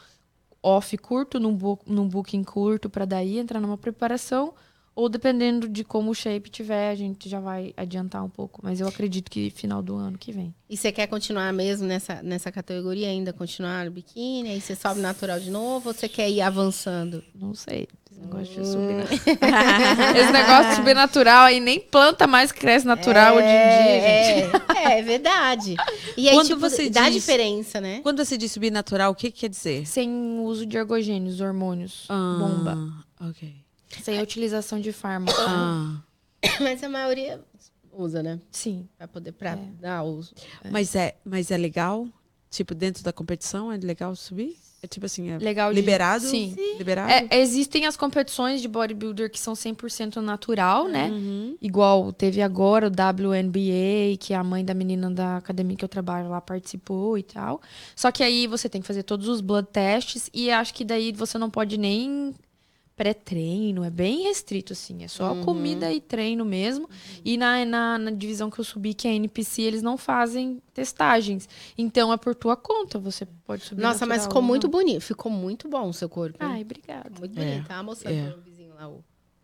off 0.60 0.96
curto, 0.98 1.38
num, 1.38 1.56
num 1.86 2.08
booking 2.08 2.42
curto, 2.42 2.90
pra 2.90 3.04
daí 3.04 3.38
entrar 3.38 3.60
numa 3.60 3.78
preparação. 3.78 4.52
Ou 4.94 5.08
dependendo 5.08 5.66
de 5.68 5.82
como 5.84 6.10
o 6.10 6.14
shape 6.14 6.50
tiver, 6.50 6.90
a 6.90 6.94
gente 6.94 7.26
já 7.28 7.40
vai 7.40 7.72
adiantar 7.76 8.22
um 8.22 8.28
pouco. 8.28 8.60
Mas 8.62 8.78
eu 8.78 8.86
acredito 8.86 9.30
que 9.30 9.48
final 9.50 9.82
do 9.82 9.96
ano 9.96 10.18
que 10.18 10.32
vem. 10.32 10.54
E 10.68 10.76
você 10.76 10.92
quer 10.92 11.06
continuar 11.06 11.50
mesmo 11.52 11.86
nessa, 11.86 12.22
nessa 12.22 12.52
categoria 12.52 13.08
ainda? 13.08 13.32
Continuar 13.32 13.86
no 13.86 13.90
biquíni? 13.90 14.50
Aí 14.50 14.60
você 14.60 14.74
sobe 14.74 15.00
natural 15.00 15.40
de 15.40 15.50
novo? 15.50 15.88
Ou 15.88 15.94
você 15.94 16.08
quer 16.08 16.28
ir 16.30 16.42
avançando? 16.42 17.24
Não 17.34 17.54
sei. 17.54 17.88
Esse 18.10 18.20
negócio 18.20 18.62
de 18.62 18.66
subir. 18.68 18.94
na- 18.96 19.04
Esse 20.20 20.32
negócio 20.32 20.70
de 20.70 20.76
subir 20.76 20.94
natural 20.94 21.44
aí 21.46 21.58
nem 21.58 21.80
planta 21.80 22.26
mais 22.26 22.52
cresce 22.52 22.86
natural 22.86 23.36
hoje 23.36 23.46
em 23.46 23.48
dia, 23.48 24.00
gente. 24.00 24.78
É, 24.78 24.98
é 24.98 25.02
verdade. 25.02 25.76
E 26.18 26.28
aí, 26.28 26.34
Quando 26.36 26.48
tipo, 26.48 26.60
você 26.60 26.90
dá 26.90 27.04
diz- 27.04 27.14
diferença, 27.14 27.80
né? 27.80 28.00
Quando 28.02 28.22
você 28.22 28.36
diz 28.36 28.52
subir 28.52 28.70
natural, 28.70 29.12
o 29.12 29.14
que, 29.14 29.30
que 29.30 29.40
quer 29.40 29.48
dizer? 29.48 29.86
Sem 29.86 30.38
uso 30.40 30.66
de 30.66 30.76
ergogênios, 30.76 31.40
hormônios, 31.40 32.06
bomba. 32.08 32.76
Ah, 33.18 33.28
Ok. 33.30 33.61
Sem 34.02 34.18
a 34.18 34.22
utilização 34.22 34.80
de 34.80 34.92
fármaco. 34.92 35.38
Ah. 35.40 36.00
Mas 36.60 36.82
a 36.82 36.88
maioria 36.88 37.40
usa, 37.92 38.22
né? 38.22 38.40
Sim. 38.50 38.88
Pra 38.96 39.06
poder 39.08 39.32
pra 39.32 39.50
É. 39.52 39.56
dar 39.80 40.02
uso. 40.02 40.32
Mas, 40.70 40.94
é, 40.94 41.16
mas 41.24 41.50
é 41.50 41.56
legal? 41.56 42.06
Tipo, 42.50 42.74
dentro 42.74 43.02
da 43.02 43.12
competição 43.12 43.70
é 43.72 43.76
legal 43.76 44.14
subir? 44.16 44.56
É 44.82 44.86
tipo 44.88 45.06
assim, 45.06 45.30
é 45.30 45.38
Legal 45.38 45.70
de- 45.72 45.76
liberado? 45.80 46.24
Sim. 46.26 46.56
Liberado? 46.76 47.08
É, 47.12 47.38
existem 47.38 47.86
as 47.86 47.96
competições 47.96 48.60
de 48.60 48.66
bodybuilder 48.66 49.30
que 49.30 49.38
são 49.38 49.54
100% 49.54 50.16
natural, 50.16 50.88
né? 50.88 51.08
Uhum. 51.08 51.56
Igual 51.62 52.12
teve 52.12 52.42
agora 52.42 52.88
o 52.88 52.90
WNBA, 52.90 54.16
que 54.18 54.34
a 54.34 54.42
mãe 54.42 54.64
da 54.64 54.74
menina 54.74 55.08
da 55.08 55.36
academia 55.36 55.76
que 55.76 55.84
eu 55.84 55.88
trabalho 55.88 56.28
lá 56.28 56.40
participou 56.40 57.16
e 57.16 57.22
tal. 57.22 57.60
Só 57.94 58.10
que 58.10 58.24
aí 58.24 58.46
você 58.48 58.68
tem 58.68 58.80
que 58.80 58.86
fazer 58.86 59.04
todos 59.04 59.28
os 59.28 59.40
blood 59.40 59.68
tests 59.72 60.28
e 60.34 60.50
acho 60.50 60.74
que 60.74 60.84
daí 60.84 61.12
você 61.12 61.38
não 61.38 61.48
pode 61.48 61.78
nem 61.78 62.34
pré-treino, 62.96 63.84
é 63.84 63.90
bem 63.90 64.22
restrito, 64.22 64.72
assim. 64.72 65.02
É 65.04 65.08
só 65.08 65.34
comida 65.44 65.92
e 65.92 66.00
treino 66.00 66.44
mesmo. 66.44 66.88
E 67.24 67.36
na, 67.36 67.64
na, 67.64 67.98
na 67.98 68.10
divisão 68.10 68.50
que 68.50 68.58
eu 68.60 68.64
subi, 68.64 68.94
que 68.94 69.08
é 69.08 69.10
a 69.10 69.14
NPC, 69.14 69.62
eles 69.62 69.82
não 69.82 69.96
fazem 69.96 70.60
testagens. 70.74 71.48
Então 71.76 72.12
é 72.12 72.16
por 72.16 72.34
tua 72.34 72.56
conta, 72.56 72.98
você 72.98 73.26
pode 73.46 73.64
subir 73.64 73.82
Nossa, 73.82 74.06
mas 74.06 74.22
ficou 74.24 74.40
ou 74.42 74.46
muito 74.48 74.68
bonito. 74.68 75.00
Ficou 75.00 75.30
muito 75.30 75.68
bom 75.68 75.88
o 75.88 75.92
seu 75.94 76.08
corpo. 76.08 76.36
Ai, 76.40 76.62
obrigada. 76.62 77.10
muito 77.18 77.38
É. 77.38 77.44
bonito. 77.44 77.66
Tava 77.68 77.82
mostrando 77.82 78.14
É. 78.16 78.30
pro 78.30 78.40
vizinho 78.42 78.74
lá, 78.74 78.88
o 78.88 79.02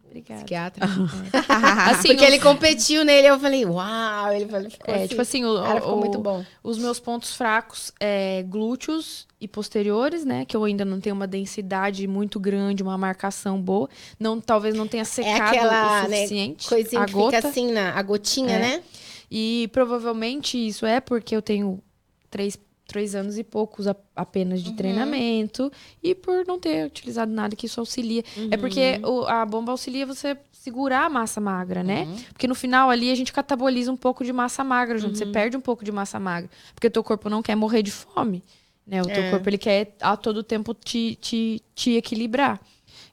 Obrigada. 0.09 0.41
psiquiatra. 0.41 0.87
Assim, 1.91 2.09
Porque 2.09 2.25
ele 2.25 2.39
competiu 2.39 3.05
nele, 3.05 3.29
eu 3.29 3.39
falei, 3.39 3.65
uau, 3.65 4.33
ele 4.33 4.47
falou, 4.47 4.71
ficou 4.71 4.95
É, 4.95 4.99
assim. 4.99 5.07
tipo 5.09 5.21
assim, 5.23 5.45
o, 5.45 5.63
Cara, 5.63 5.81
ficou 5.81 5.97
o- 5.97 6.01
muito 6.01 6.19
bom. 6.19 6.45
Os 6.63 6.79
meus 6.79 6.99
pontos 6.99 7.35
fracos 7.35 7.93
é 8.01 8.43
glúteos 8.49 9.27
e 9.41 9.47
posteriores, 9.47 10.25
né? 10.25 10.45
Que 10.45 10.57
eu 10.57 10.65
ainda 10.65 10.85
não 10.85 11.01
tenho 11.01 11.15
uma 11.15 11.27
densidade 11.27 12.07
muito 12.07 12.41
grande, 12.41 12.83
uma 12.83 12.97
marcação 12.99 13.61
boa. 13.61 13.89
Não, 14.19 14.41
talvez 14.41 14.75
não 14.75 14.89
tenha 14.89 15.03
É 15.03 15.05
secado 15.05 15.43
aquela, 15.57 16.05
o 16.05 16.09
né, 16.09 16.17
suficiente. 16.17 16.69
coisinha 16.69 17.03
a 17.03 17.07
que 17.07 17.13
gota. 17.13 17.37
fica 17.37 17.49
assim, 17.49 17.71
na, 17.73 17.93
a 17.93 18.03
gotinha, 18.03 18.55
É. 18.57 18.59
né? 18.59 18.83
E 19.31 19.69
provavelmente 19.73 20.57
isso 20.57 20.87
é 20.87 21.01
porque 21.01 21.37
eu 21.37 21.43
tenho 21.43 21.83
três, 22.31 22.59
três 22.89 23.15
anos 23.15 23.39
e 23.39 23.45
poucos 23.45 23.87
a- 23.87 23.95
apenas 24.17 24.59
Uhum. 24.61 24.71
de 24.71 24.73
treinamento 24.77 25.71
e 26.03 26.15
por 26.15 26.45
não 26.47 26.59
ter 26.59 26.87
utilizado 26.87 27.31
nada 27.31 27.55
que 27.55 27.67
isso 27.67 27.79
auxilia. 27.79 28.25
É 28.51 28.57
porque 28.57 28.99
Uhum. 29.05 29.21
o- 29.21 29.27
a 29.29 29.45
bomba 29.47 29.71
auxilia 29.73 30.05
você 30.07 30.37
segurar 30.51 31.05
a 31.05 31.11
massa 31.11 31.41
magra, 31.41 31.85
né? 31.85 32.03
Uhum. 32.05 32.17
Porque 32.33 32.49
no 32.49 32.55
final 32.55 32.91
ali 32.91 33.11
a 33.11 33.15
gente 33.15 33.33
cataboliza 33.33 33.93
um 33.93 33.97
pouco 33.97 34.25
de 34.25 34.33
massa 34.33 34.65
magra 34.65 34.99
junto. 34.99 35.17
Você 35.17 35.27
perde 35.27 35.57
um 35.57 35.61
pouco 35.61 35.85
de 35.85 35.93
massa 35.93 36.19
magra. 36.19 36.51
Porque 36.75 36.87
o 36.87 36.91
teu 36.91 37.05
corpo 37.05 37.29
não 37.31 37.43
quer 37.43 37.55
morrer 37.55 37.83
de 37.83 37.91
fome. 37.93 38.43
Né? 38.87 39.03
O 39.03 39.05
teu 39.07 39.23
É. 39.23 39.31
corpo 39.31 39.49
ele 39.49 39.59
quer 39.59 39.95
a 40.01 40.17
todo 40.17 40.43
tempo 40.43 40.73
te, 40.75 41.15
te, 41.21 41.63
te 41.75 41.93
equilibrar. 41.93 42.59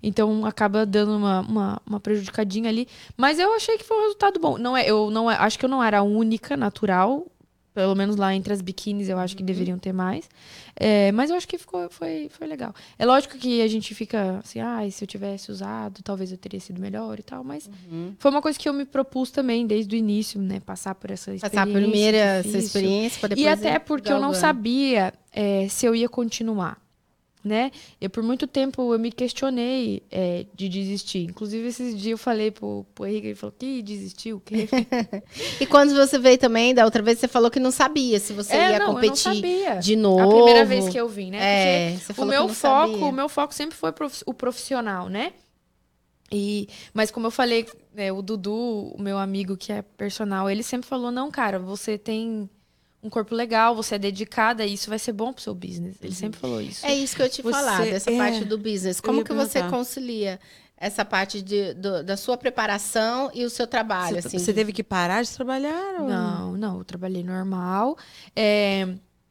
Então 0.01 0.45
acaba 0.45 0.85
dando 0.85 1.15
uma, 1.17 1.41
uma, 1.41 1.81
uma 1.85 1.99
prejudicadinha 1.99 2.69
ali. 2.69 2.87
Mas 3.17 3.39
eu 3.39 3.53
achei 3.53 3.77
que 3.77 3.83
foi 3.83 3.97
um 3.97 4.01
resultado 4.03 4.39
bom. 4.39 4.57
Não 4.57 4.75
é, 4.77 4.89
eu 4.89 5.09
não 5.11 5.29
é- 5.29 5.35
acho 5.35 5.59
que 5.59 5.65
eu 5.65 5.69
não 5.69 5.83
era 5.83 5.99
a 5.99 6.03
única 6.03 6.55
natural. 6.55 7.25
Pelo 7.75 7.93
menos 7.93 8.15
lá 8.15 8.33
entre 8.33 8.53
as 8.53 8.61
biquínis 8.61 9.09
eu 9.09 9.19
acho 9.19 9.35
que 9.35 9.43
deveriam 9.43 9.77
ter 9.77 9.91
mais. 9.91 10.29
É, 10.77 11.11
mas 11.11 11.29
eu 11.29 11.35
acho 11.35 11.45
que 11.45 11.57
ficou, 11.57 11.89
foi, 11.89 12.29
foi 12.29 12.47
legal. 12.47 12.73
É 12.97 13.05
lógico 13.05 13.37
que 13.37 13.61
a 13.61 13.67
gente 13.67 13.93
fica 13.93 14.39
assim, 14.39 14.61
ah, 14.61 14.79
se 14.89 15.03
eu 15.03 15.07
tivesse 15.07 15.51
usado, 15.51 16.01
talvez 16.01 16.31
eu 16.31 16.37
teria 16.37 16.59
sido 16.59 16.79
melhor 16.79 17.19
e 17.19 17.23
tal. 17.23 17.43
Mas 17.43 17.69
foi 18.17 18.31
uma 18.31 18.41
coisa 18.41 18.57
que 18.57 18.69
eu 18.69 18.73
me 18.73 18.85
propus 18.85 19.29
também 19.29 19.67
desde 19.67 19.93
o 19.93 19.97
início, 19.97 20.41
né? 20.41 20.61
Passar 20.61 20.95
por 20.95 21.11
essa 21.11 21.33
experiência. 21.33 21.49
Passar 21.49 21.69
a 21.69 21.81
primeira 21.81 22.17
essa 22.17 22.57
experiência 22.57 23.19
pra 23.19 23.27
depois 23.27 23.45
E 23.45 23.49
até 23.49 23.77
porque 23.77 24.11
eu 24.11 24.21
não 24.21 24.33
sabia 24.33 25.13
é, 25.33 25.67
se 25.67 25.85
eu 25.85 25.93
ia 25.93 26.07
continuar, 26.07 26.81
né? 27.45 27.71
Eu, 28.01 28.09
por 28.09 28.23
muito 28.23 28.47
tempo, 28.47 28.91
eu 28.91 28.97
me 28.97 29.11
questionei 29.11 30.01
é, 30.11 30.47
de 30.55 30.67
desistir. 30.67 31.19
Inclusive, 31.25 31.67
esses 31.67 31.91
dias 31.95 32.11
eu 32.13 32.17
falei 32.17 32.49
pro, 32.49 32.83
pro 32.95 33.05
Henrique, 33.05 33.27
ele 33.27 33.35
falou, 33.35 33.53
que 33.57 33.83
desistiu? 33.83 34.37
O 34.37 34.39
quê? 34.39 34.67
E 35.61 35.65
quando 35.67 35.93
você 35.95 36.17
veio 36.17 36.37
também, 36.39 36.73
da 36.73 36.83
outra 36.83 37.03
vez, 37.03 37.19
você 37.19 37.27
falou 37.27 37.51
que 37.51 37.59
não 37.59 37.71
sabia 37.71 38.19
se 38.19 38.33
você 38.33 38.53
É, 38.55 38.71
ia 38.71 38.79
não, 38.79 38.87
eu 38.87 38.87
não 38.87 38.93
competir 38.95 39.21
sabia. 39.35 39.75
de 39.75 39.95
novo. 39.95 40.21
A 40.21 40.27
primeira 40.35 40.65
vez 40.65 40.89
que 40.89 40.97
eu 40.97 41.07
vim, 41.07 41.29
né? 41.31 41.37
É, 41.39 41.89
Porque 41.91 42.05
você 42.05 42.11
o 42.11 42.15
falou 42.15 42.31
meu 42.31 42.41
que 42.41 42.47
não 42.47 42.55
foco, 42.55 42.91
sabia. 42.93 43.05
o 43.05 43.11
meu 43.11 43.29
foco 43.29 43.53
sempre 43.53 43.77
foi 43.77 43.91
prof- 43.91 44.23
o 44.25 44.33
profissional, 44.33 45.07
né? 45.07 45.33
E, 46.31 46.67
mas 46.93 47.11
como 47.11 47.27
eu 47.27 47.31
falei, 47.31 47.67
né, 47.93 48.11
o 48.11 48.21
Dudu, 48.21 48.91
o 48.95 49.01
meu 49.01 49.17
amigo 49.17 49.55
que 49.55 49.71
é 49.71 49.81
personal, 49.83 50.49
ele 50.49 50.63
sempre 50.63 50.87
falou: 50.89 51.11
não, 51.11 51.29
cara, 51.29 51.59
você 51.59 51.97
tem 51.97 52.49
um 53.05 53.09
corpo 53.09 53.35
legal, 53.35 53.75
você 53.75 53.95
é 53.95 53.99
dedicada, 53.99 54.65
e 54.65 54.73
isso 54.73 54.89
vai 54.89 54.99
ser 54.99 55.13
bom 55.13 55.31
pro 55.31 55.41
seu 55.43 55.53
business. 55.53 55.97
Ele 56.01 56.13
sempre 56.15 56.39
falou 56.39 56.59
isso. 56.61 56.85
É 56.85 56.93
isso 56.93 57.15
que 57.15 57.21
eu 57.21 57.29
te 57.29 57.41
Você- 57.41 57.51
falar, 57.51 57.81
dessa 57.85 58.11
é, 58.11 58.17
parte 58.17 58.43
do 58.45 58.57
business. 58.57 58.99
Como 58.99 59.23
que 59.23 59.31
você 59.33 59.59
perguntar. 59.59 59.77
concilia 59.77 60.39
essa 60.77 61.05
parte 61.05 61.41
de, 61.41 61.73
do- 61.75 62.03
da 62.03 62.17
sua 62.17 62.35
preparação 62.37 63.29
e 63.33 63.45
o 63.45 63.49
seu 63.49 63.65
trabalho? 63.67 64.21
Você, 64.21 64.27
assim, 64.27 64.39
você 64.39 64.51
de- 64.51 64.57
teve 64.59 64.73
que 64.73 64.83
parar 64.83 65.21
de 65.23 65.29
trabalhar? 65.31 66.01
ou- 66.01 66.09
Não, 66.09 66.57
não, 66.57 66.77
eu 66.79 66.83
trabalhei 66.83 67.23
normal. 67.23 67.97
É, 68.35 68.87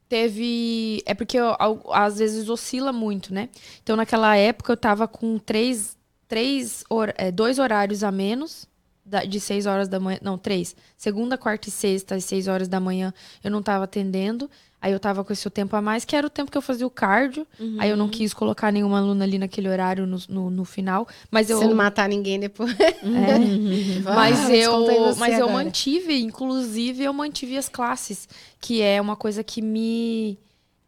teve. 0.08 1.02
É 1.06 1.14
porque 1.14 1.38
eu, 1.38 1.54
às 1.92 2.18
vezes 2.18 2.48
oscila 2.48 2.92
muito, 2.92 3.32
né? 3.34 3.48
Então, 3.82 3.96
naquela 3.96 4.36
época, 4.36 4.72
eu 4.72 4.76
tava 4.76 5.06
com 5.08 5.38
três, 5.38 5.96
três 6.28 6.84
hor- 6.88 7.12
é, 7.16 7.30
dois 7.30 7.58
horários 7.58 8.02
a 8.04 8.10
menos. 8.12 8.66
De 9.28 9.40
seis 9.40 9.66
horas 9.66 9.88
da 9.88 10.00
manhã. 10.00 10.18
Não, 10.22 10.38
três. 10.38 10.74
Segunda, 10.96 11.36
quarta 11.36 11.68
e 11.68 11.72
sexta, 11.72 12.14
às 12.14 12.24
seis 12.24 12.48
horas 12.48 12.68
da 12.68 12.80
manhã, 12.80 13.12
eu 13.42 13.50
não 13.50 13.62
tava 13.62 13.84
atendendo. 13.84 14.50
Aí 14.80 14.92
eu 14.92 15.00
tava 15.00 15.24
com 15.24 15.32
esse 15.32 15.48
tempo 15.48 15.74
a 15.76 15.80
mais, 15.80 16.04
que 16.04 16.14
era 16.14 16.26
o 16.26 16.30
tempo 16.30 16.50
que 16.50 16.58
eu 16.58 16.60
fazia 16.60 16.86
o 16.86 16.90
cardio. 16.90 17.46
Aí 17.78 17.88
eu 17.88 17.96
não 17.96 18.06
quis 18.06 18.34
colocar 18.34 18.70
nenhuma 18.70 18.98
aluna 18.98 19.24
ali 19.24 19.38
naquele 19.38 19.66
horário 19.66 20.06
no, 20.06 20.18
no, 20.28 20.50
no 20.50 20.64
final. 20.66 21.08
Mas 21.30 21.48
eu. 21.48 21.58
Você 21.58 21.66
não 21.66 21.74
matar 21.74 22.06
ninguém 22.06 22.38
depois. 22.38 22.74
É. 22.84 24.04
Mas 24.04 24.46
desconta 24.46 24.92
em 24.92 24.96
eu, 24.96 25.16
mas 25.16 25.38
eu 25.38 25.48
mantive, 25.48 26.20
inclusive 26.20 27.04
eu 27.04 27.12
mantive 27.12 27.56
as 27.56 27.68
classes, 27.68 28.28
que 28.60 28.82
é 28.82 29.00
uma 29.00 29.16
coisa 29.16 29.42
que 29.42 29.62
me 29.62 30.38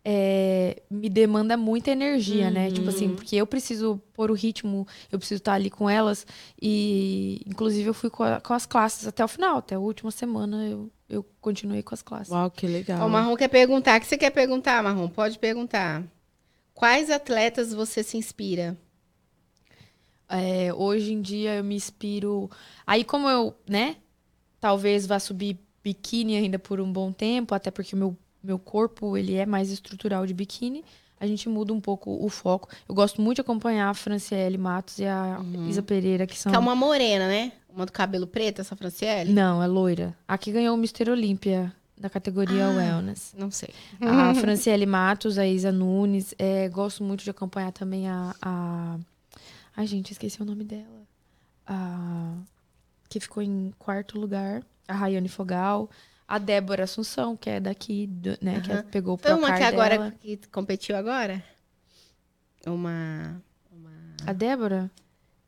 é, 0.09 0.83
me 0.89 1.09
demanda 1.09 1.57
muita 1.57 1.91
energia, 1.91 2.49
né? 2.49 2.71
Tipo 2.71 2.91
assim, 2.91 3.13
porque 3.13 3.35
eu 3.35 3.45
preciso 3.45 4.01
pôr 4.15 4.31
o 4.31 4.35
ritmo, 4.35 4.87
eu 5.11 5.19
preciso 5.19 5.39
estar 5.39 5.55
ali 5.55 5.69
com 5.69 5.91
elas 5.91 6.25
e 6.63 7.43
inclusive 7.45 7.89
eu 7.89 7.95
fui 7.95 8.09
com, 8.09 8.23
a- 8.23 8.41
com 8.41 8.55
as 8.55 8.65
classes 8.67 9.09
até 9.09 9.25
o 9.25 9.29
final, 9.29 9.57
até 9.59 9.75
a 9.75 9.81
última 9.81 10.13
semana 10.13 10.65
eu, 10.65 10.89
eu 11.09 11.25
continuei 11.41 11.83
com 11.83 11.93
as 11.93 12.03
classes. 12.03 12.33
Uau, 12.33 12.49
que 12.53 12.69
legal. 12.69 13.03
Ó, 13.03 13.07
O 13.07 13.11
Marrom 13.11 13.35
quer 13.35 13.49
perguntar. 13.49 13.99
O 13.99 14.01
que 14.01 14.07
você 14.07 14.17
quer 14.17 14.31
perguntar, 14.31 14.81
Marrom? 14.81 15.09
Pode 15.09 15.41
perguntar. 15.41 16.05
Quais 16.73 17.11
atletas 17.11 17.75
você 17.75 18.03
se 18.05 18.17
inspira? 18.17 18.77
É, 20.29 20.73
hoje 20.75 21.13
em 21.13 21.21
dia 21.21 21.55
eu 21.57 21.65
me 21.65 21.75
inspiro. 21.75 22.49
Aí, 22.87 23.03
como 23.05 23.29
eu, 23.29 23.55
né? 23.69 23.97
Talvez 24.61 25.05
vá 25.07 25.19
subir 25.19 25.59
biquíni 25.83 26.37
ainda 26.37 26.59
por 26.59 26.81
um 26.81 26.93
bom 26.93 27.13
tempo, 27.13 27.55
até 27.55 27.71
porque 27.71 27.95
o 27.95 27.99
meu, 27.99 28.17
meu 28.47 28.59
corpo 28.59 29.16
ele 29.16 29.34
é 29.34 29.44
mais 29.44 29.70
estrutural 29.70 30.24
de 30.26 30.32
biquíni. 30.32 30.84
a 31.18 31.26
gente 31.26 31.49
muda 31.49 31.72
um 31.72 31.80
pouco 31.80 32.24
o 32.24 32.28
foco. 32.28 32.68
Eu 32.88 32.94
gosto 32.94 33.20
muito 33.20 33.36
de 33.36 33.40
acompanhar 33.40 33.88
a 33.90 33.94
Franciele 33.94 34.57
Matos 34.59 34.99
e 34.99 35.05
a 35.07 35.40
Isa 35.68 35.82
Pereira, 35.82 36.26
que 36.26 36.38
são. 36.38 36.51
Que 36.53 36.57
é 36.57 36.59
uma 36.61 36.76
morena, 36.76 37.26
né? 37.26 37.53
Uma 37.74 37.84
do 37.86 37.92
cabelo 37.92 38.26
preto, 38.26 38.61
essa 38.61 38.74
Franciele? 38.76 39.32
Não, 39.32 39.62
é 39.62 39.66
loira. 39.66 40.14
A 40.28 40.38
que 40.38 40.51
ganhou 40.53 40.74
o 40.74 40.78
Mister 40.78 41.09
Olímpia 41.11 41.72
da 41.99 42.09
categoria 42.11 42.66
Ah. 42.66 42.70
Wellness. 42.70 43.34
Não 43.36 43.51
sei. 43.51 43.70
A 44.01 44.32
Franciele 44.36 44.84
Matos, 44.86 45.38
a 45.38 45.47
Isa 45.47 45.72
Nunes. 45.72 46.34
É, 46.38 46.68
gosto 46.68 47.03
muito 47.03 47.24
de 47.24 47.30
acompanhar 47.30 47.72
também 47.72 48.09
a, 48.09 48.34
a. 48.42 48.99
Ai, 49.76 49.86
gente, 49.86 50.12
esqueci 50.12 50.40
o 50.40 50.44
nome 50.44 50.64
dela. 50.64 51.03
A. 51.66 52.34
Que 53.09 53.20
ficou 53.20 53.42
em 53.42 53.72
quarto 53.78 54.18
lugar. 54.18 54.62
A 54.88 54.94
Rayane 54.94 55.28
Fogal. 55.28 55.88
A 56.29 56.39
Débora 56.39 56.85
Assunção, 56.85 57.37
que 57.37 57.49
é 57.49 57.61
daqui, 57.61 58.11
né? 58.43 58.61
Que 58.61 58.72
Aham. 58.72 58.83
pegou 58.91 59.14
o 59.14 59.16
Foi 59.16 59.33
uma 59.33 59.57
que 59.57 59.62
agora 59.62 59.97
dela. 59.97 60.14
que 60.20 60.37
competiu 60.51 60.97
agora? 60.97 61.43
Uma. 62.66 63.41
uma 63.70 63.93
A 64.27 64.33
Débora? 64.33 64.91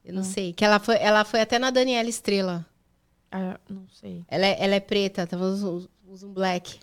eu 0.05 0.15
não 0.15 0.23
sei. 0.23 0.53
Que 0.53 0.65
ela 0.65 0.79
foi, 0.79 0.97
ela 0.97 1.25
foi 1.25 1.41
até 1.41 1.59
na 1.59 1.71
Daniela 1.71 2.09
Estrela. 2.09 2.65
Ah, 3.31 3.59
não 3.69 3.87
sei. 3.89 4.25
Ela 4.29 4.47
é, 4.47 4.57
ela 4.65 4.75
é 4.75 4.81
preta, 4.81 5.27
tava 5.27 5.45
usa 5.47 5.89
um 6.27 6.33
black. 6.33 6.79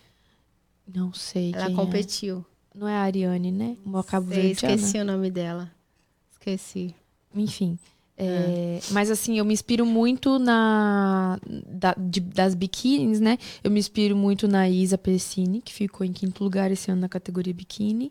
Não 0.86 1.12
sei. 1.12 1.52
Ela 1.54 1.70
é. 1.70 1.74
competiu. 1.74 2.44
Não 2.74 2.86
é 2.86 2.94
a 2.94 3.00
Ariane, 3.00 3.50
né? 3.50 3.76
Uma 3.84 4.04
cabo 4.04 4.32
esqueci 4.32 4.98
o 4.98 5.04
nome 5.04 5.30
dela. 5.30 5.72
Esqueci. 6.32 6.94
Enfim. 7.34 7.78
É, 8.18 8.80
Mas 8.92 9.10
assim, 9.10 9.38
eu 9.38 9.44
me 9.44 9.52
inspiro 9.52 9.84
muito 9.84 10.38
na 10.38 11.38
da- 11.66 11.94
de- 11.98 12.20
das 12.20 12.54
biquínis, 12.54 13.20
né? 13.20 13.36
Eu 13.62 13.70
me 13.70 13.78
inspiro 13.78 14.16
muito 14.16 14.48
na 14.48 14.68
Isa 14.68 14.96
Pessini, 14.96 15.60
que 15.60 15.72
ficou 15.72 16.06
em 16.06 16.12
quinto 16.12 16.42
lugar 16.42 16.70
esse 16.70 16.90
ano 16.90 17.02
na 17.02 17.08
categoria 17.08 17.52
biquíni. 17.52 18.10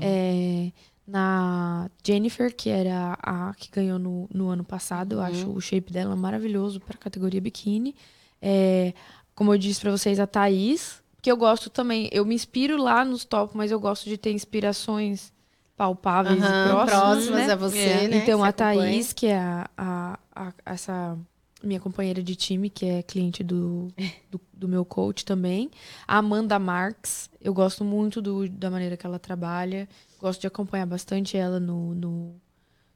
É, 0.00 0.72
na 1.06 1.90
Jennifer, 2.04 2.54
que 2.54 2.70
era 2.70 3.16
a 3.22 3.54
que 3.54 3.70
ganhou 3.70 3.98
no, 3.98 4.26
no 4.32 4.48
ano 4.48 4.64
passado. 4.64 5.12
Eu 5.12 5.18
Uhum. 5.18 5.24
acho 5.24 5.50
o 5.50 5.60
shape 5.60 5.92
dela 5.92 6.16
maravilhoso 6.16 6.80
para 6.80 6.94
a 6.96 6.98
categoria 6.98 7.40
biquíni. 7.40 7.94
É, 8.40 8.94
como 9.34 9.52
eu 9.52 9.58
disse 9.58 9.80
para 9.80 9.90
vocês, 9.90 10.18
a 10.18 10.26
Thaís, 10.26 11.02
que 11.20 11.30
eu 11.30 11.36
gosto 11.36 11.68
também. 11.68 12.08
Eu 12.10 12.24
me 12.24 12.34
inspiro 12.34 12.76
lá 12.82 13.04
nos 13.04 13.24
top, 13.24 13.54
mas 13.56 13.70
eu 13.70 13.78
gosto 13.78 14.08
de 14.08 14.16
ter 14.16 14.32
inspirações 14.32 15.32
palpáveis 15.76 16.40
Aham, 16.42 16.48
e 16.66 16.68
próximas, 16.68 16.90
próximas 16.90 17.46
né? 17.46 17.52
a 17.52 17.56
você, 17.56 17.78
É. 17.78 18.08
né? 18.08 18.16
Então, 18.22 18.38
Você 18.40 18.44
a 18.46 18.48
acompanha. 18.48 18.80
Thaís, 18.92 19.12
que 19.12 19.26
é 19.26 19.38
a, 19.38 19.70
a- 19.76 20.18
a- 20.34 20.52
essa 20.66 21.18
minha 21.62 21.80
companheira 21.80 22.22
de 22.22 22.36
time, 22.36 22.68
que 22.68 22.84
é 22.86 23.02
cliente 23.02 23.42
do, 23.42 23.88
do, 24.30 24.40
do 24.52 24.68
meu 24.68 24.84
coach 24.84 25.24
também. 25.24 25.70
A 26.06 26.18
Amanda 26.18 26.58
Marx, 26.58 27.30
eu 27.40 27.54
gosto 27.54 27.82
muito 27.84 28.20
do- 28.20 28.48
da 28.48 28.70
maneira 28.70 28.96
que 28.96 29.06
ela 29.06 29.18
trabalha. 29.18 29.88
Gosto 30.20 30.40
de 30.42 30.46
acompanhar 30.46 30.86
bastante 30.86 31.36
ela 31.38 31.58
no, 31.58 31.94
no, 31.94 32.34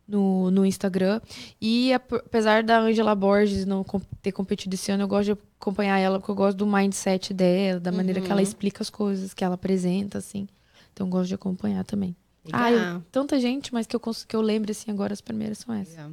no, 0.06 0.50
no 0.50 0.66
Instagram. 0.66 1.20
E 1.60 1.92
ap- 1.94 2.12
apesar 2.12 2.62
da 2.62 2.78
Angela 2.78 3.14
Borges 3.14 3.64
não 3.64 3.84
ter 4.22 4.32
competido 4.32 4.74
esse 4.74 4.92
ano, 4.92 5.02
eu 5.04 5.08
gosto 5.08 5.34
de 5.34 5.40
acompanhar 5.58 5.98
ela 5.98 6.18
porque 6.18 6.30
eu 6.30 6.34
gosto 6.36 6.58
do 6.58 6.66
mindset 6.66 7.32
dela, 7.34 7.80
da 7.80 7.90
maneira 7.90 8.20
que 8.20 8.30
ela 8.30 8.40
Uhum. 8.40 8.46
explica 8.46 8.82
as 8.82 8.90
coisas, 8.90 9.32
que 9.34 9.42
ela 9.42 9.54
apresenta, 9.54 10.18
assim. 10.18 10.46
Então, 10.92 11.06
eu 11.06 11.10
gosto 11.10 11.28
de 11.28 11.34
acompanhar 11.34 11.84
também. 11.84 12.14
Ah, 12.52 12.70
eu- 12.70 13.02
tanta 13.12 13.38
gente, 13.40 13.72
mas 13.72 13.86
que 13.86 13.94
eu, 13.96 14.00
que 14.00 14.36
eu 14.36 14.40
lembro, 14.42 14.70
assim, 14.70 14.90
agora 14.90 15.12
as 15.12 15.20
primeiras 15.20 15.58
são 15.58 15.74
essas. 15.74 15.94
Legal. 15.96 16.10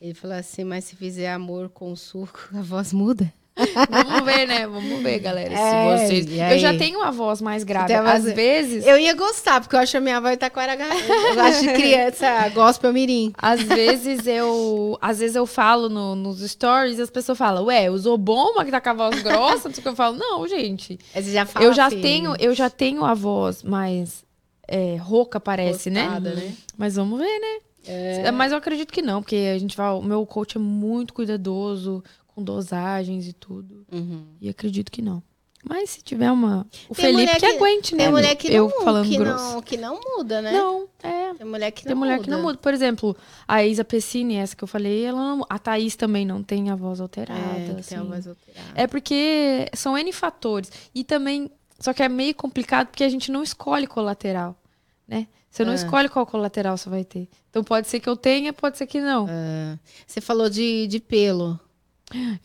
Ele 0.00 0.14
falou 0.14 0.36
assim, 0.36 0.62
mas 0.64 0.84
se 0.84 0.94
fizer 0.94 1.32
amor 1.32 1.68
com 1.70 1.94
suco, 1.96 2.38
a 2.56 2.62
voz 2.62 2.92
muda. 2.92 3.32
Vamos 3.90 4.24
ver, 4.24 4.46
né? 4.46 4.68
Vamos 4.68 5.02
ver, 5.02 5.18
galera. 5.18 5.52
É, 5.52 5.98
se 6.06 6.06
vocês... 6.06 6.52
Eu 6.52 6.58
já 6.60 6.76
tenho 6.78 7.00
uma 7.00 7.10
voz 7.10 7.40
mais 7.42 7.64
grave. 7.64 7.92
voz- 7.92 8.24
Às 8.28 8.32
vezes, 8.32 8.86
Eu 8.86 8.96
ia 8.96 9.12
gostar, 9.14 9.60
porque 9.60 9.74
eu 9.74 9.80
acho 9.80 9.90
que 9.90 9.96
a 9.96 10.00
minha 10.00 10.20
voz 10.20 10.36
tá 10.36 10.48
com 10.48 10.60
a 10.60 10.64
Eu 10.74 11.34
gosto 11.34 11.62
de 11.62 11.72
criança, 11.72 12.48
gospel 12.50 12.92
mirim. 12.92 13.32
às 13.36 13.60
vezes 13.60 14.28
eu. 14.28 14.96
Às 15.00 15.18
vezes 15.18 15.34
eu 15.34 15.44
falo 15.44 15.88
no- 15.88 16.14
nos 16.14 16.38
stories 16.48 17.00
e 17.00 17.02
as 17.02 17.10
pessoas 17.10 17.36
falam, 17.36 17.64
ué, 17.64 17.90
usou 17.90 18.16
bomba 18.16 18.64
que 18.64 18.70
tá 18.70 18.80
com 18.80 18.90
a 18.90 18.94
voz 18.94 19.20
grossa? 19.22 19.68
Eu 19.84 19.96
falo, 19.96 20.16
não, 20.16 20.46
gente. 20.46 20.96
Você 21.12 21.32
já 21.32 21.44
fala, 21.44 21.64
eu 21.66 21.72
já 21.72 21.90
filho, 21.90 22.00
tenho, 22.02 22.36
eu 22.38 22.54
já 22.54 22.70
tenho 22.70 23.04
a 23.04 23.12
voz 23.14 23.64
mais 23.64 24.24
é, 24.68 24.96
rouca, 24.96 25.40
parece, 25.40 25.90
né? 25.90 26.04
postada, 26.04 26.34
né? 26.34 26.54
Mas 26.76 26.94
vamos 26.96 27.18
ver, 27.18 27.38
né? 27.40 27.58
É. 27.86 28.30
Mas 28.30 28.52
eu 28.52 28.58
acredito 28.58 28.92
que 28.92 29.00
não, 29.00 29.22
porque 29.22 29.52
a 29.54 29.58
gente 29.58 29.76
vai. 29.76 29.90
O 29.92 30.02
meu 30.02 30.24
coach 30.26 30.56
é 30.56 30.60
muito 30.60 31.14
cuidadoso, 31.14 32.04
com 32.26 32.42
dosagens 32.42 33.26
e 33.26 33.32
tudo. 33.32 33.86
Uhum. 33.90 34.24
E 34.40 34.48
acredito 34.48 34.92
que 34.92 35.00
não. 35.00 35.22
Mas 35.68 35.90
se 35.90 36.02
tiver 36.02 36.30
uma. 36.30 36.66
O 36.88 36.94
Tem 36.94 37.06
Felipe 37.06 37.32
que, 37.32 37.40
que- 37.40 37.46
aguente, 37.46 37.94
né? 37.94 38.04
Tem 38.04 38.12
mulher 38.12 38.36
que 38.36 38.52
eu 38.52 38.68
não, 38.68 38.84
falando 38.84 39.08
que 39.08 39.16
grosso. 39.16 39.54
não, 39.54 39.62
que 39.62 39.76
não 39.76 40.00
muda, 40.00 40.40
né? 40.40 40.52
Não, 40.52 40.88
é. 41.02 41.34
Tem 41.34 41.46
mulher 41.46 41.70
que 41.72 41.84
não 41.84 41.88
Tem 41.88 41.96
mulher 41.96 42.12
muda. 42.14 42.24
que 42.24 42.30
não 42.30 42.42
muda. 42.42 42.58
Por 42.58 42.72
exemplo, 42.72 43.16
a 43.46 43.64
Isa 43.64 43.84
Pessini, 43.84 44.36
essa 44.36 44.54
que 44.54 44.62
eu 44.62 44.68
falei, 44.68 45.04
ela 45.04 45.18
não, 45.18 45.44
a 45.48 45.58
Thaís 45.58 45.96
também 45.96 46.24
não 46.24 46.42
tem 46.44 46.70
a 46.70 46.76
voz 46.76 47.00
alterada. 47.00 47.40
É, 47.40 47.76
assim. 47.78 47.88
tem 47.90 47.98
a 47.98 48.02
voz 48.04 48.26
alterada. 48.28 48.68
É 48.74 48.86
porque 48.86 49.68
são 49.74 49.96
N 49.98 50.12
fatores. 50.12 50.70
E 50.94 51.02
também. 51.02 51.50
Só 51.78 51.92
que 51.92 52.02
é 52.02 52.08
meio 52.08 52.34
complicado 52.34 52.88
porque 52.88 53.04
a 53.04 53.08
gente 53.08 53.30
não 53.30 53.42
escolhe 53.42 53.86
colateral, 53.86 54.56
né? 55.06 55.26
Você 55.50 55.64
não 55.64 55.72
É. 55.72 55.76
escolhe 55.76 56.08
qual 56.08 56.26
colateral 56.26 56.76
você 56.76 56.88
vai 56.90 57.04
ter. 57.04 57.28
Então 57.50 57.64
pode 57.64 57.88
ser 57.88 58.00
que 58.00 58.08
eu 58.08 58.16
tenha, 58.16 58.52
pode 58.52 58.76
ser 58.76 58.86
que 58.86 59.00
não. 59.00 59.26
É. 59.28 59.78
Você 60.06 60.20
falou 60.20 60.50
de, 60.50 60.86
de 60.86 61.00
pelo. 61.00 61.58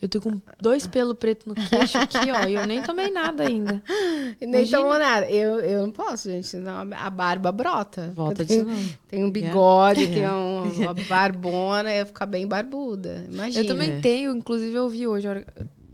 Eu 0.00 0.08
tô 0.10 0.20
com 0.20 0.40
dois 0.60 0.86
pelos 0.86 1.16
pretos 1.16 1.46
no 1.46 1.54
queixo 1.54 1.96
aqui, 1.96 2.30
ó. 2.30 2.46
E 2.46 2.54
eu 2.54 2.66
nem 2.66 2.82
tomei 2.82 3.10
nada 3.10 3.44
ainda. 3.44 3.82
Nem 4.38 4.50
Imagina. 4.50 4.78
tomou 4.78 4.98
nada. 4.98 5.30
Eu, 5.30 5.58
eu 5.60 5.82
não 5.86 5.90
posso, 5.90 6.30
gente. 6.30 6.46
Senão 6.46 6.86
a 6.92 7.08
barba 7.10 7.50
brota. 7.50 8.12
Volta 8.14 8.42
Eu 8.42 8.46
de 8.46 8.54
tenho, 8.56 8.64
novo. 8.66 8.98
tenho 9.08 9.26
um 9.26 9.30
bigode, 9.30 10.02
Yeah. 10.04 10.28
tenho 10.28 10.34
um- 10.34 10.82
uma 10.82 10.94
barbona, 11.08 11.90
eu 11.92 11.96
ia 12.00 12.06
ficar 12.06 12.26
bem 12.26 12.46
barbuda. 12.46 13.24
Imagina. 13.30 13.64
Eu 13.64 13.66
também 13.66 14.00
tenho, 14.02 14.36
inclusive 14.36 14.74
eu 14.74 14.86
vi 14.88 15.06
hoje, 15.06 15.26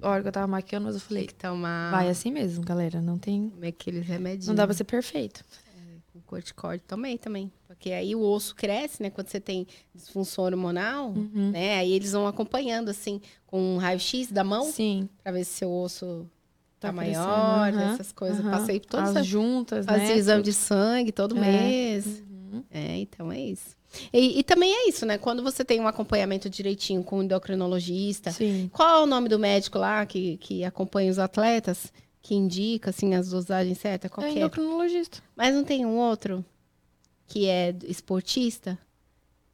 a 0.03 0.09
hora, 0.09 0.22
que 0.22 0.28
eu 0.28 0.32
tava 0.32 0.46
maquiando, 0.46 0.86
mas 0.86 0.94
eu 0.94 1.01
Tem 1.01 1.09
falei, 1.09 1.26
que 1.26 1.34
tomar 1.34 1.90
vai 1.90 2.09
assim 2.09 2.30
mesmo, 2.30 2.64
galera. 2.64 3.01
Não 3.01 3.18
tem. 3.18 3.48
como 3.51 3.64
é 3.64 3.68
aqueles 3.68 4.07
remedinhos. 4.07 4.46
Não 4.46 4.55
dá 4.55 4.66
pra 4.66 4.74
ser 4.74 4.84
perfeito. 4.84 5.44
Com 6.12 6.20
corticóide 6.22 6.82
também, 6.86 7.16
também. 7.16 7.53
Porque 7.68 7.92
aí 7.92 8.16
o 8.16 8.20
osso 8.20 8.55
cresce, 8.57 9.01
né? 9.01 9.11
Quando 9.11 9.28
você 9.28 9.38
tem 9.38 9.64
disfunção 9.94 10.44
hormonal, 10.44 11.11
Uhum. 11.11 11.51
né? 11.53 11.76
Aí 11.78 11.92
eles 11.92 12.11
vão 12.12 12.26
acompanhando, 12.26 12.88
assim, 12.88 13.20
com 13.46 13.61
um 13.76 13.78
raio-x 13.78 14.32
da 14.32 14.42
mão, 14.42 14.64
Sim. 14.64 15.09
pra 15.22 15.30
ver 15.30 15.44
se 15.44 15.53
seu 15.59 15.70
osso 15.70 16.28
tá, 16.80 16.88
Tá 16.88 16.92
maior, 16.92 17.72
aham, 17.72 17.92
essas 17.94 18.11
coisas. 18.11 18.40
aham. 18.40 18.51
Passei 18.51 18.80
por 18.80 18.86
todas 18.88 19.11
As 19.11 19.16
as 19.18 19.26
juntas, 19.26 19.86
Fazia 19.86 20.09
né? 20.09 20.16
exame 20.16 20.42
de 20.42 20.53
sangue 20.53 21.12
todo 21.12 21.36
É. 21.36 21.40
mês. 21.40 22.07
Uhum. 22.28 22.64
É, 22.70 22.96
então 22.96 23.30
é 23.30 23.38
isso. 23.38 23.76
E, 24.12 24.38
e 24.38 24.45
também 24.45 24.72
é 24.72 24.88
isso, 24.88 25.05
né? 25.05 25.18
Quando 25.18 25.43
você 25.43 25.64
tem 25.64 25.80
um 25.80 25.86
acompanhamento 25.88 26.49
direitinho 26.49 27.03
com 27.03 27.18
o 27.18 27.22
endocrinologista, 27.22 28.30
Sim. 28.30 28.70
qual 28.72 29.01
é 29.01 29.03
o 29.03 29.07
nome 29.07 29.28
do 29.28 29.38
médico 29.38 29.78
lá 29.78 30.07
que, 30.07 30.36
que 30.38 30.64
acompanha 30.64 31.11
os 31.11 31.18
atletas? 31.18 31.93
Que 32.22 32.34
indica, 32.34 32.91
assim, 32.91 33.14
as 33.14 33.30
dosagens 33.30 33.78
certas? 33.78 34.11
Qual 34.11 34.24
É 34.26 34.30
é? 34.30 34.32
endocrinologista. 34.34 35.22
Mas 35.34 35.55
não 35.55 35.64
tem 35.64 35.84
um 35.86 35.97
outro 35.97 36.45
que 37.26 37.47
é 37.47 37.74
esportista? 37.84 38.78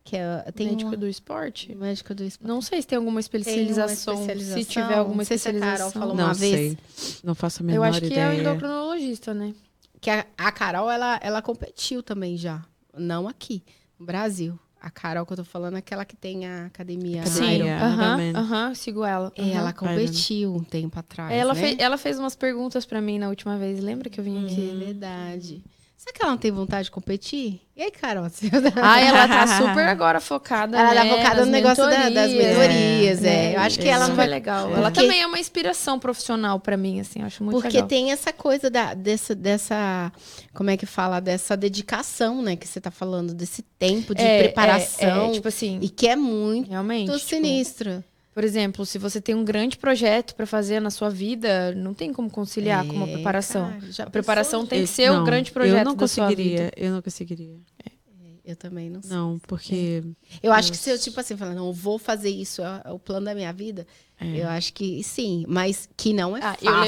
Que 0.05 0.17
é, 0.17 0.53
tem 0.55 0.69
Médico 0.69 0.95
um 0.95 0.97
do 0.99 1.09
esporte. 1.09 1.75
médico 1.75 2.15
do 2.15 2.23
esporte. 2.23 2.47
Não 2.49 2.63
sei 2.63 2.81
se 2.81 2.87
tem 2.87 2.97
alguma 2.97 3.11
Tem 3.11 3.15
uma 3.15 3.21
especialização. 3.41 4.15
especialização? 4.15 4.63
Se 4.63 4.69
tiver 4.69 4.95
alguma 4.95 5.17
Não 5.19 5.25
sei 5.25 5.37
se 5.39 5.49
a 5.49 5.53
Carol 5.53 5.65
especialização. 5.67 6.01
falou 6.01 6.15
Não 6.17 6.25
uma 6.27 6.35
vez. 6.35 6.77
sei. 6.77 7.19
Não 7.25 7.35
faço 7.35 7.63
a 7.63 7.67
menor 7.67 7.77
Eu 7.79 7.83
acho 7.85 8.01
que 8.03 8.07
é 8.15 8.29
o 8.29 8.33
ideia. 8.33 8.41
endocrinologista, 8.41 9.35
né? 9.35 9.53
Que 10.01 10.11
a, 10.11 10.25
a 10.39 10.53
Carol, 10.53 10.89
ela, 10.91 11.19
ela 11.23 11.43
competiu 11.43 12.03
também 12.05 12.37
já. 12.37 12.65
Não 12.97 13.27
aqui, 13.27 13.63
Brasil. 13.99 14.59
A 14.81 14.91
Carol 14.91 15.25
que 15.27 15.33
eu 15.33 15.39
tô 15.39 15.45
falando 15.45 15.75
é 15.75 15.79
aquela 15.79 16.05
que 16.05 16.15
tem 16.15 16.47
a 16.47 16.67
academia. 16.67 17.23
Academia. 17.23 17.55
Iron. 17.57 17.67
É, 17.67 17.79
Aham, 17.79 18.07
Ironman. 18.21 18.37
aham, 18.37 18.75
sigo 18.75 19.05
ela. 19.05 19.33
É, 19.35 19.43
aham. 19.43 19.51
ela 19.53 19.73
competiu 19.73 20.55
um 20.55 20.63
tempo 20.63 20.99
atrás. 20.99 21.33
Ela, 21.33 21.55
né? 21.55 21.61
fez, 21.61 21.77
ela 21.79 21.99
fez 21.99 22.19
umas 22.19 22.37
perguntas 22.37 22.85
pra 22.87 23.01
mim 23.01 23.19
na 23.19 23.29
última 23.29 23.57
vez. 23.59 23.81
Lembra 23.81 24.09
que 24.11 24.21
eu 24.21 24.25
vim 24.25 24.43
É 24.45 24.47
aqui? 24.47 24.77
verdade. 24.79 25.65
Será 26.07 26.15
que 26.15 26.23
ela 26.23 26.31
não 26.31 26.39
tem 26.39 26.53
vontade 26.53 26.85
de 26.85 26.91
competir? 26.93 27.61
E 27.77 27.83
aí, 27.83 27.91
Carol? 27.91 28.29
Você... 28.31 28.47
Ah, 28.81 29.01
ela 29.01 29.27
tá 29.27 29.45
super 29.59 29.89
agora 29.89 30.21
focada. 30.21 30.79
Ela 30.79 30.95
tá 30.95 31.05
né, 31.05 31.11
focada 31.11 31.37
nas 31.37 31.47
no 31.47 31.53
negócio 31.53 31.85
da- 31.85 32.09
das 32.09 32.31
mentorias, 32.33 33.25
é. 33.25 33.57
Eu 33.57 33.61
acho 33.61 33.79
que 33.81 33.89
ela 33.89 34.07
não 34.07 34.15
vai- 34.15 34.27
é 34.27 34.31
legal. 34.31 34.67
Porque- 34.67 34.79
Ela 34.79 34.91
também 34.93 35.21
é 35.23 35.27
uma 35.27 35.39
inspiração 35.41 35.99
profissional 35.99 36.61
pra 36.61 36.77
mim, 36.77 37.01
assim, 37.01 37.21
eu 37.21 37.27
acho 37.27 37.43
muito 37.43 37.57
Porque 37.61 37.75
legal. 37.79 37.89
tem 37.89 38.13
essa 38.13 38.33
coisa 38.33 38.71
da, 38.71 38.95
dessa, 38.95 39.35
dessa. 39.35 40.13
Como 40.55 40.71
é 40.71 40.77
que 40.77 40.87
fala? 40.87 41.19
Dessa 41.21 41.57
dedicação, 41.57 42.41
né? 42.41 42.55
Que 42.55 42.69
você 42.69 42.81
tá 42.81 42.93
falando, 42.93 43.35
desse 43.35 43.63
tempo 43.77 44.15
de 44.15 44.23
É, 44.23 44.45
preparação. 44.45 45.27
é, 45.27 45.29
é, 45.31 45.33
tipo 45.33 45.49
assim, 45.49 45.81
E 45.83 45.89
que 45.89 46.07
é 46.07 46.15
muito 46.15 46.71
realmente. 46.71 47.07
tipo, 47.13 47.19
sinistro. 47.19 48.03
Por 48.37 48.45
exemplo, 48.45 48.85
se 48.85 48.99
você 48.99 49.19
tem 49.19 49.35
um 49.35 49.43
grande 49.43 49.79
projeto 49.79 50.35
pra 50.35 50.45
fazer 50.45 50.79
na 50.79 50.91
sua 50.91 51.09
vida, 51.09 51.75
não 51.75 51.95
tem 51.95 52.13
como 52.13 52.29
conciliar 52.31 52.87
com 52.87 52.93
uma 52.93 53.09
É, 53.09 53.13
preparação. 53.15 53.71
cara, 53.97 54.09
A 54.09 54.11
preparação 54.11 54.61
pensou, 54.61 54.69
tem 54.69 54.81
que 54.83 54.87
ser 54.89 55.11
o 55.11 55.15
não, 55.15 55.25
grande 55.25 55.51
projeto 55.51 55.79
Eu 55.79 55.85
não 55.87 55.95
da 55.97 56.07
sua 56.07 56.25
conseguiria. 56.27 56.57
vida. 56.65 56.73
Eu 56.77 56.93
não 56.93 57.01
conseguiria. 57.01 57.47
gente? 57.47 57.97
Eu 58.45 58.55
também 58.55 58.91
não 58.91 59.01
sei. 59.01 59.11
Não, 59.11 59.39
porque. 59.39 60.05
Eu 60.43 60.53
acho 60.53 60.71
que 60.71 60.77
se 60.77 60.91
eu, 60.91 60.99
tipo 60.99 61.19
assim, 61.19 61.35
falar, 61.35 61.55
não, 61.55 61.69
eu 61.69 61.73
vou 61.73 61.99
fazer 61.99 62.29
isso, 62.29 62.61
é 62.61 62.83
é 62.85 62.93
o 62.93 62.99
plano 62.99 63.25
da 63.25 63.35
minha 63.35 63.53
vida, 63.55 63.87
É. 64.21 64.43
eu 64.43 64.49
acho 64.51 64.71
que 64.75 65.03
sim. 65.03 65.47
Mas 65.49 65.89
que 65.97 66.13
não 66.13 66.37
é 66.37 66.41
Ah, 66.43 66.53
fácil. 66.63 66.69
eu 66.69 66.81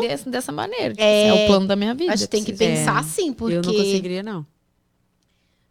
levei 0.00 0.08
desse- 0.08 0.30
dessa 0.30 0.52
maneira. 0.52 0.88
tipo, 0.94 1.02
É, 1.02 1.28
É, 1.28 1.32
o 1.34 1.46
plano 1.46 1.66
da 1.66 1.76
minha 1.76 1.92
vida. 1.94 2.14
Acho 2.14 2.22
que 2.24 2.30
tem 2.30 2.42
que 2.42 2.54
preciso- 2.54 2.78
pensar 2.80 2.96
É, 2.96 3.00
assim, 3.00 3.30
porque. 3.34 3.56
Eu 3.58 3.62
não 3.62 3.74
conseguiria, 3.74 4.22
não. 4.22 4.46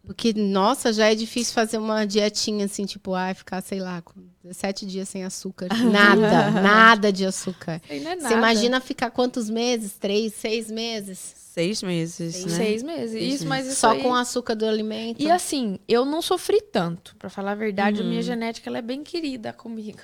Porque, 0.06 0.34
nossa, 0.34 0.92
já 0.92 1.10
é 1.10 1.16
difícil 1.16 1.54
fazer 1.54 1.78
uma 1.78 2.06
dietinha 2.06 2.66
assim, 2.66 2.86
tipo, 2.86 3.14
ai, 3.14 3.34
ficar, 3.34 3.62
sei 3.62 3.80
lá, 3.80 4.02
com 4.02 4.14
17 4.44 4.86
dias 4.86 5.08
sem 5.08 5.24
açúcar. 5.24 5.68
Nada, 5.90 6.52
nada 6.52 7.12
de 7.14 7.26
açúcar. 7.26 7.82
É 7.90 8.00
Você 8.00 8.16
nada. 8.16 8.34
imagina 8.34 8.82
ficar 8.82 9.12
quantos 9.12 9.50
meses? 9.50 9.94
Três, 9.98 10.34
seis 10.34 10.70
meses? 10.70 11.18
Seis 11.54 11.82
meses, 11.84 12.46
né? 12.46 12.52
Seis 12.52 12.84
meses. 12.84 13.34
Isso, 13.36 13.48
mas 13.48 13.66
isso 13.68 13.76
Só 13.78 13.92
aí- 13.92 14.02
com 14.02 14.10
o 14.10 14.16
açúcar 14.16 14.56
do 14.56 14.66
alimento. 14.66 15.22
E 15.22 15.32
assim, 15.32 15.80
eu 15.88 16.04
não 16.04 16.22
sofri 16.22 16.60
tanto. 16.62 17.16
Pra 17.18 17.30
falar 17.30 17.52
a 17.52 17.56
verdade, 17.56 18.02
a 18.02 18.04
minha 18.04 18.18
Uhum. 18.18 18.22
genética 18.24 18.70
ela 18.70 18.80
é 18.80 18.82
bem 18.82 19.04
querida 19.04 19.54
comigo. 19.54 20.00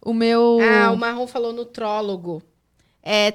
O 0.00 0.12
meu. 0.12 0.58
Ah, 0.62 0.92
o 0.92 0.96
Marrom 0.96 1.26
falou 1.26 1.52
nutrólogo. 1.52 2.40
É, 3.02 3.28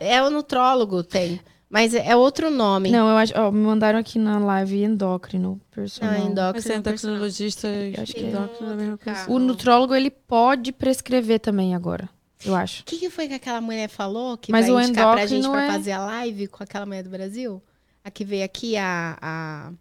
é 0.00 0.16
é 0.16 0.22
o 0.22 0.28
nutrólogo, 0.30 1.02
tem. 1.04 1.40
Mas 1.68 1.94
é 1.94 2.06
é 2.08 2.16
outro 2.16 2.48
nome. 2.50 2.90
Não, 2.90 3.08
eu 3.10 3.16
acho. 3.16 3.32
Ó, 3.36 3.50
me 3.50 3.58
mandaram 3.60 3.98
aqui 3.98 4.18
na 4.18 4.38
live 4.38 4.82
endócrino 4.84 5.60
personal. 5.70 6.12
Não, 6.14 6.30
endócrino. 6.30 6.52
Mas 6.54 6.66
é 6.66 6.76
endocrinologista 6.76 7.68
e 7.68 7.94
Acho 8.00 8.12
que 8.14 8.20
é. 8.24 8.28
endócrino 8.28 8.70
é 8.70 8.72
a 8.72 8.76
mesma 8.76 8.98
coisa. 8.98 9.30
O 9.30 9.38
nutrólogo, 9.38 9.94
ele 9.94 10.10
pode 10.10 10.70
prescrever 10.72 11.40
também 11.40 11.74
agora. 11.74 12.08
Eu 12.44 12.54
acho. 12.54 12.82
O 12.82 12.84
que, 12.84 12.98
que 12.98 13.10
foi 13.10 13.26
que 13.26 13.34
aquela 13.34 13.60
mulher 13.60 13.88
falou 13.88 14.36
que 14.38 14.52
Mas 14.52 14.66
vai 14.68 14.76
o 14.76 14.80
indicar 14.80 15.14
pra 15.14 15.26
gente 15.26 15.40
endócrino 15.40 15.52
pra 15.66 15.74
é- 15.74 15.76
fazer 15.78 15.92
a 15.92 16.04
live 16.06 16.46
com 16.46 16.62
aquela 16.62 16.86
mulher 16.86 17.02
do 17.02 17.10
Brasil? 17.10 17.60
A 18.04 18.10
que 18.12 18.24
veio 18.24 18.44
aqui, 18.44 18.76
a, 18.76 19.18
a, 19.20 19.72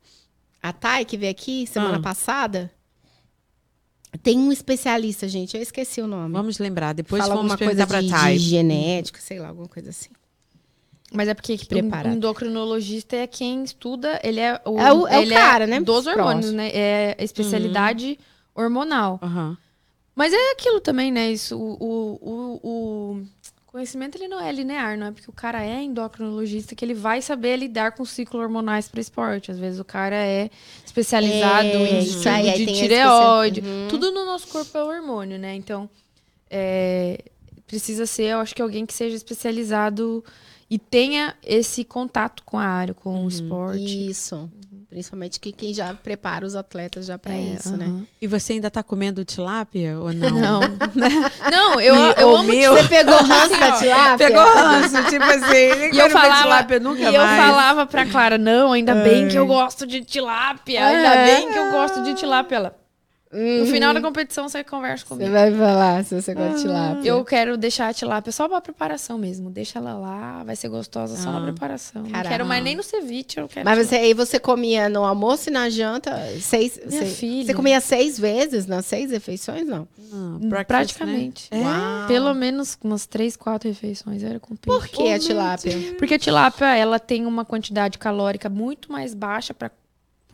a 0.64 0.74
Thay, 0.74 1.06
que 1.06 1.18
veio 1.18 1.32
aqui 1.32 1.68
semana 1.68 1.98
Ah. 1.98 2.02
passada. 2.02 2.72
Tem 4.24 4.40
um 4.40 4.52
especialista, 4.52 5.28
gente, 5.28 5.56
eu 5.56 5.62
esqueci 5.62 6.02
o 6.02 6.08
nome. 6.08 6.32
Vamos 6.34 6.58
lembrar, 6.58 6.94
depois 6.94 7.22
Fala 7.22 7.36
vamos 7.36 7.52
alguma 7.52 7.58
coisa 7.68 7.86
perguntar 7.86 8.02
de, 8.02 8.08
pra 8.10 8.20
Thay. 8.22 8.38
de 8.38 8.44
genética, 8.44 9.20
sei 9.22 9.40
lá, 9.40 9.50
alguma 9.50 9.68
coisa 9.68 9.90
assim. 9.92 10.10
Mas 11.16 11.28
é 11.30 11.34
porque 11.34 11.58
que 11.58 11.66
Preparado. 11.66 12.12
o 12.14 12.16
endocrinologista 12.16 13.16
é 13.16 13.26
quem 13.28 13.64
estuda, 13.64 14.20
ele 14.24 14.40
é 14.40 14.60
o, 14.66 14.80
É 14.80 14.94
o- 14.94 15.08
é 15.08 15.18
o 15.20 15.22
ele 15.22 15.34
cara, 15.34 15.66
né? 15.66 15.80
Dos 15.80 16.06
hormônios, 16.06 16.52
Próximo. 16.52 16.58
né? 16.58 16.70
É 16.74 17.16
especialidade 17.20 18.20
hormonal. 18.54 19.20
Aham. 19.24 19.58
Mas 20.16 20.32
é 20.34 20.52
aquilo 20.52 20.80
também, 20.80 21.12
né? 21.12 21.30
Isso, 21.32 21.58
o, 21.58 22.20
o, 22.22 22.60
o, 22.64 23.22
conhecimento 23.68 24.16
ele 24.18 24.30
não 24.30 24.40
é 24.40 24.50
linear, 24.54 24.98
não 24.98 25.08
é 25.08 25.12
porque 25.12 25.30
o 25.30 25.34
cara 25.34 25.62
é 25.66 25.84
endocrinologista 25.84 26.74
que 26.74 26.86
ele 26.86 26.94
vai 26.94 27.22
saber 27.22 27.58
lidar 27.58 27.92
com 27.92 28.06
ciclos 28.06 28.42
hormonais 28.42 28.88
para 28.88 29.02
esporte. 29.02 29.52
Às 29.52 29.60
vezes 29.60 29.78
o 29.80 29.84
cara 29.84 30.16
é 30.16 30.50
especializado 30.86 31.68
É, 31.68 31.76
em 31.92 32.00
isso 32.00 32.18
estudo 32.20 32.30
aí, 32.30 32.66
de 32.66 32.74
tireoide. 32.74 33.60
Uhum. 33.60 33.88
Tudo 33.90 34.12
no 34.14 34.26
nosso 34.26 34.48
corpo 34.48 34.78
é 34.78 34.82
hormônio, 34.84 35.38
né? 35.38 35.54
Então, 35.56 35.90
é, 36.50 37.22
precisa 37.68 38.06
ser, 38.06 38.28
eu 38.28 38.40
acho 38.40 38.56
que 38.56 38.62
alguém 38.62 38.86
que 38.86 38.94
seja 38.94 39.16
especializado 39.18 40.24
e 40.70 40.80
tenha 40.80 41.36
esse 41.46 41.84
contato 41.84 42.42
com 42.44 42.58
a 42.58 42.66
área, 42.66 42.94
com 42.94 43.24
o 43.26 43.28
esporte. 43.28 44.10
Isso. 44.10 44.50
Principalmente 44.90 45.40
que 45.42 45.52
quem 45.52 45.74
já 45.74 45.94
prepara 45.94 46.46
os 46.46 46.56
atletas 46.56 47.06
já 47.08 47.18
pra 47.18 47.34
É, 47.34 47.40
isso, 47.40 47.76
né? 47.76 47.86
aham. 47.86 48.08
E 48.22 48.28
você 48.28 48.54
ainda 48.54 48.72
tá 48.72 48.82
comendo 48.82 49.26
tilápia 49.26 50.00
ou 50.00 50.14
não? 50.14 50.30
Não. 50.32 50.60
não, 51.52 51.82
eu, 51.82 51.96
E 51.96 52.22
eu 52.22 52.30
o 52.30 52.36
amo 52.38 52.44
meu- 52.48 52.74
Você 52.78 52.88
pegou 52.88 53.16
ranço 53.22 53.60
da 53.60 53.72
tilápia? 53.74 54.28
Pegou 54.28 54.44
ranço, 54.44 55.04
tipo 55.10 55.24
assim, 55.24 55.90
E 55.94 55.98
eu 56.00 56.10
falava, 56.10 56.42
tilápia 56.44 56.80
nunca 56.80 57.02
e 57.02 57.16
eu 57.16 57.22
mais. 57.22 57.42
falava 57.46 57.86
pra 57.86 58.06
Clara, 58.06 58.38
não, 58.38 58.72
ainda 58.72 58.96
bem 58.96 59.28
que 59.28 59.38
eu 59.38 59.46
gosto 59.46 59.86
de 59.86 60.02
tilápia, 60.02 60.86
ainda 60.86 61.14
É. 61.16 61.26
bem 61.26 61.52
que 61.52 61.58
eu 61.60 61.72
gosto 61.72 62.02
de 62.02 62.14
tilápia. 62.14 62.56
Ela, 62.56 62.76
no 63.32 63.66
final 63.66 63.94
da 63.94 64.00
competição 64.02 64.48
você 64.48 64.64
conversa 64.64 65.04
Você 65.06 65.10
comigo. 65.10 65.32
vai 65.32 65.52
falar 65.52 66.04
se 66.06 66.16
você 66.22 66.34
gosta 66.34 66.56
de 66.56 66.62
tilápia. 66.62 67.10
Eu 67.10 67.26
quero 67.26 67.58
deixar 67.58 67.88
a 67.90 67.94
tilápia 67.94 68.32
só 68.32 68.48
pra 68.48 68.62
preparação 68.62 69.18
mesmo. 69.18 69.50
Deixa 69.50 69.80
ela 69.80 69.94
lá, 69.94 70.44
vai 70.44 70.56
ser 70.56 70.70
gostosa 70.70 71.18
só 71.18 71.30
Ah. 71.30 71.34
na 71.34 71.42
preparação. 71.42 72.04
Não 72.04 72.22
quero 72.22 72.46
mais 72.46 72.64
nem 72.64 72.76
no 72.76 72.84
ceviche, 72.84 73.38
eu 73.38 73.48
quero 73.48 73.66
Mas 73.66 73.88
você, 73.88 73.96
aí 73.96 74.14
você 74.14 74.40
comia 74.40 74.88
no 74.88 75.04
almoço 75.04 75.50
e 75.50 75.52
na 75.52 75.70
janta 75.70 76.16
seis. 76.40 76.80
Minha 76.86 77.02
seis- 77.02 77.18
filha. 77.20 77.46
Você 77.48 77.54
comia 77.54 77.82
seis 77.82 78.18
vezes 78.18 78.66
nas 78.68 78.86
seis 78.86 79.12
refeições, 79.12 79.66
não? 79.68 79.88
Não, 80.12 80.40
breakfast, 80.40 80.96
Praticamente. 80.98 81.50
né? 81.52 81.62
Uau. 81.62 82.08
Pelo 82.08 82.34
menos 82.34 82.78
umas 82.84 83.06
três, 83.06 83.36
quatro 83.36 83.68
refeições 83.68 84.24
era 84.24 84.40
com 84.40 84.56
peixe. 84.56 84.80
Por 84.80 84.88
que 84.88 85.10
a 85.12 85.20
tilápia? 85.20 85.74
Porque 85.98 86.14
a 86.14 86.20
tilápia, 86.20 86.76
ela 86.76 87.00
tem 87.00 87.26
uma 87.26 87.44
quantidade 87.44 87.98
calórica 87.98 88.48
muito 88.50 88.92
mais 88.92 89.14
baixa 89.14 89.54
para 89.54 89.70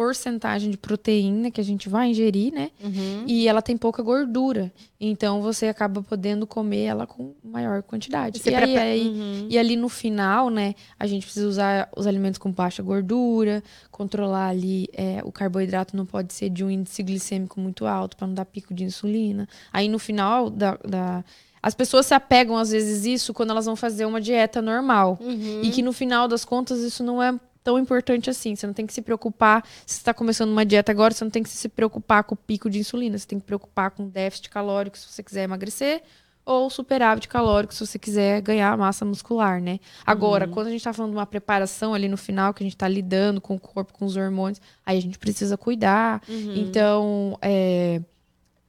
porcentagem 0.06 0.72
de 0.72 0.78
proteína 0.78 1.52
que 1.52 1.62
a 1.62 1.64
gente 1.64 1.88
vai 1.88 2.10
ingerir, 2.10 2.52
né? 2.52 2.72
Uhum. 2.84 3.24
E 3.28 3.47
ela 3.47 3.62
tem 3.62 3.78
pouca 3.78 4.02
gordura. 4.02 4.72
Então 4.99 5.41
você 5.41 5.68
acaba 5.68 6.02
podendo 6.02 6.47
comer 6.47 6.84
ela 6.86 7.06
com 7.06 7.34
maior 7.43 7.84
quantidade. 7.84 8.39
Você 8.39 8.49
e, 8.49 8.56
aí, 8.56 8.62
prepara- 8.64 8.86
aí- 8.89 9.08
Uhum. 9.08 9.47
e 9.49 9.58
ali 9.60 9.76
no 9.76 9.88
final, 9.89 10.49
né, 10.49 10.74
a 10.99 11.06
gente 11.06 11.24
precisa 11.26 11.47
usar 11.47 11.89
os 11.95 12.08
alimentos 12.08 12.39
com 12.39 12.52
baixa 12.52 12.82
gordura, 12.82 13.64
controlar 13.91 14.47
ali 14.49 14.88
é, 14.93 15.22
o 15.24 15.32
carboidrato 15.32 15.95
não 15.95 16.06
pode 16.06 16.34
ser 16.34 16.49
de 16.49 16.64
um 16.64 16.70
índice 16.72 17.04
glicêmico 17.04 17.60
muito 17.60 17.86
alto 17.86 18.18
para 18.18 18.26
não 18.28 18.34
dar 18.34 18.45
pico 18.45 18.74
de 18.74 18.84
insulina. 18.84 19.47
Aí 19.72 19.88
no 19.88 19.99
final 19.99 20.49
da, 20.49 20.78
da- 20.88 21.24
as 21.62 21.76
pessoas 21.76 22.08
se 22.08 22.14
apegam 22.16 22.58
às 22.58 22.72
vezes 22.72 23.06
isso 23.06 23.36
quando 23.36 23.52
elas 23.52 23.68
vão 23.68 23.76
fazer 23.76 24.06
uma 24.06 24.20
dieta 24.20 24.62
normal. 24.64 25.20
Uhum. 25.22 25.62
E 25.64 25.70
que 25.70 25.84
no 25.84 25.93
final 25.93 26.28
das 26.28 26.43
contas 26.43 26.80
isso 26.80 27.04
não 27.04 27.22
é 27.22 27.39
tão 27.64 27.78
importante 27.80 28.30
assim. 28.30 28.55
Você 28.55 28.68
não 28.68 28.74
tem 28.74 28.86
que 28.86 28.93
se 28.93 29.01
preocupar 29.01 29.64
se 29.86 29.95
você 29.95 30.01
está 30.01 30.14
começando 30.14 30.51
uma 30.51 30.66
dieta 30.66 30.91
agora, 30.91 31.14
você 31.14 31.24
não 31.24 31.32
tem 31.32 31.43
que 31.43 31.49
se 31.49 31.70
preocupar 31.70 32.24
com 32.24 32.36
o 32.36 32.38
pico 32.38 32.70
de 32.70 32.80
insulina. 32.80 33.18
Você 33.18 33.28
tem 33.28 33.39
que 33.39 33.45
preocupar 33.45 33.91
com 33.91 34.07
déficit 34.07 34.49
calórico 34.49 34.97
se 34.97 35.07
você 35.07 35.24
quiser 35.24 35.43
emagrecer 35.43 36.03
ou 36.45 36.70
superávit 36.70 37.28
calórico 37.28 37.74
se 37.74 37.86
você 37.86 37.99
quiser 37.99 38.41
ganhar 38.41 38.76
massa 38.78 39.05
muscular, 39.05 39.62
né? 39.62 39.80
Agora, 40.05 40.47
quando 40.47 40.68
a 40.68 40.72
gente 40.72 40.84
tá 40.84 40.91
falando 40.91 41.12
de 41.12 41.18
uma 41.18 41.26
preparação 41.26 41.93
ali 41.93 42.07
no 42.07 42.18
final, 42.18 42.53
que 42.53 42.64
a 42.64 42.66
gente 42.66 42.78
tá 42.78 42.88
lidando 42.88 43.39
com 43.39 43.55
o 43.55 43.59
corpo, 43.59 43.93
com 43.93 44.05
os 44.05 44.16
hormônios, 44.18 44.59
aí 44.86 44.97
a 44.97 45.01
gente 45.01 45.20
precisa 45.20 45.55
cuidar. 45.55 46.22
Então, 46.57 47.38
é, 47.41 48.01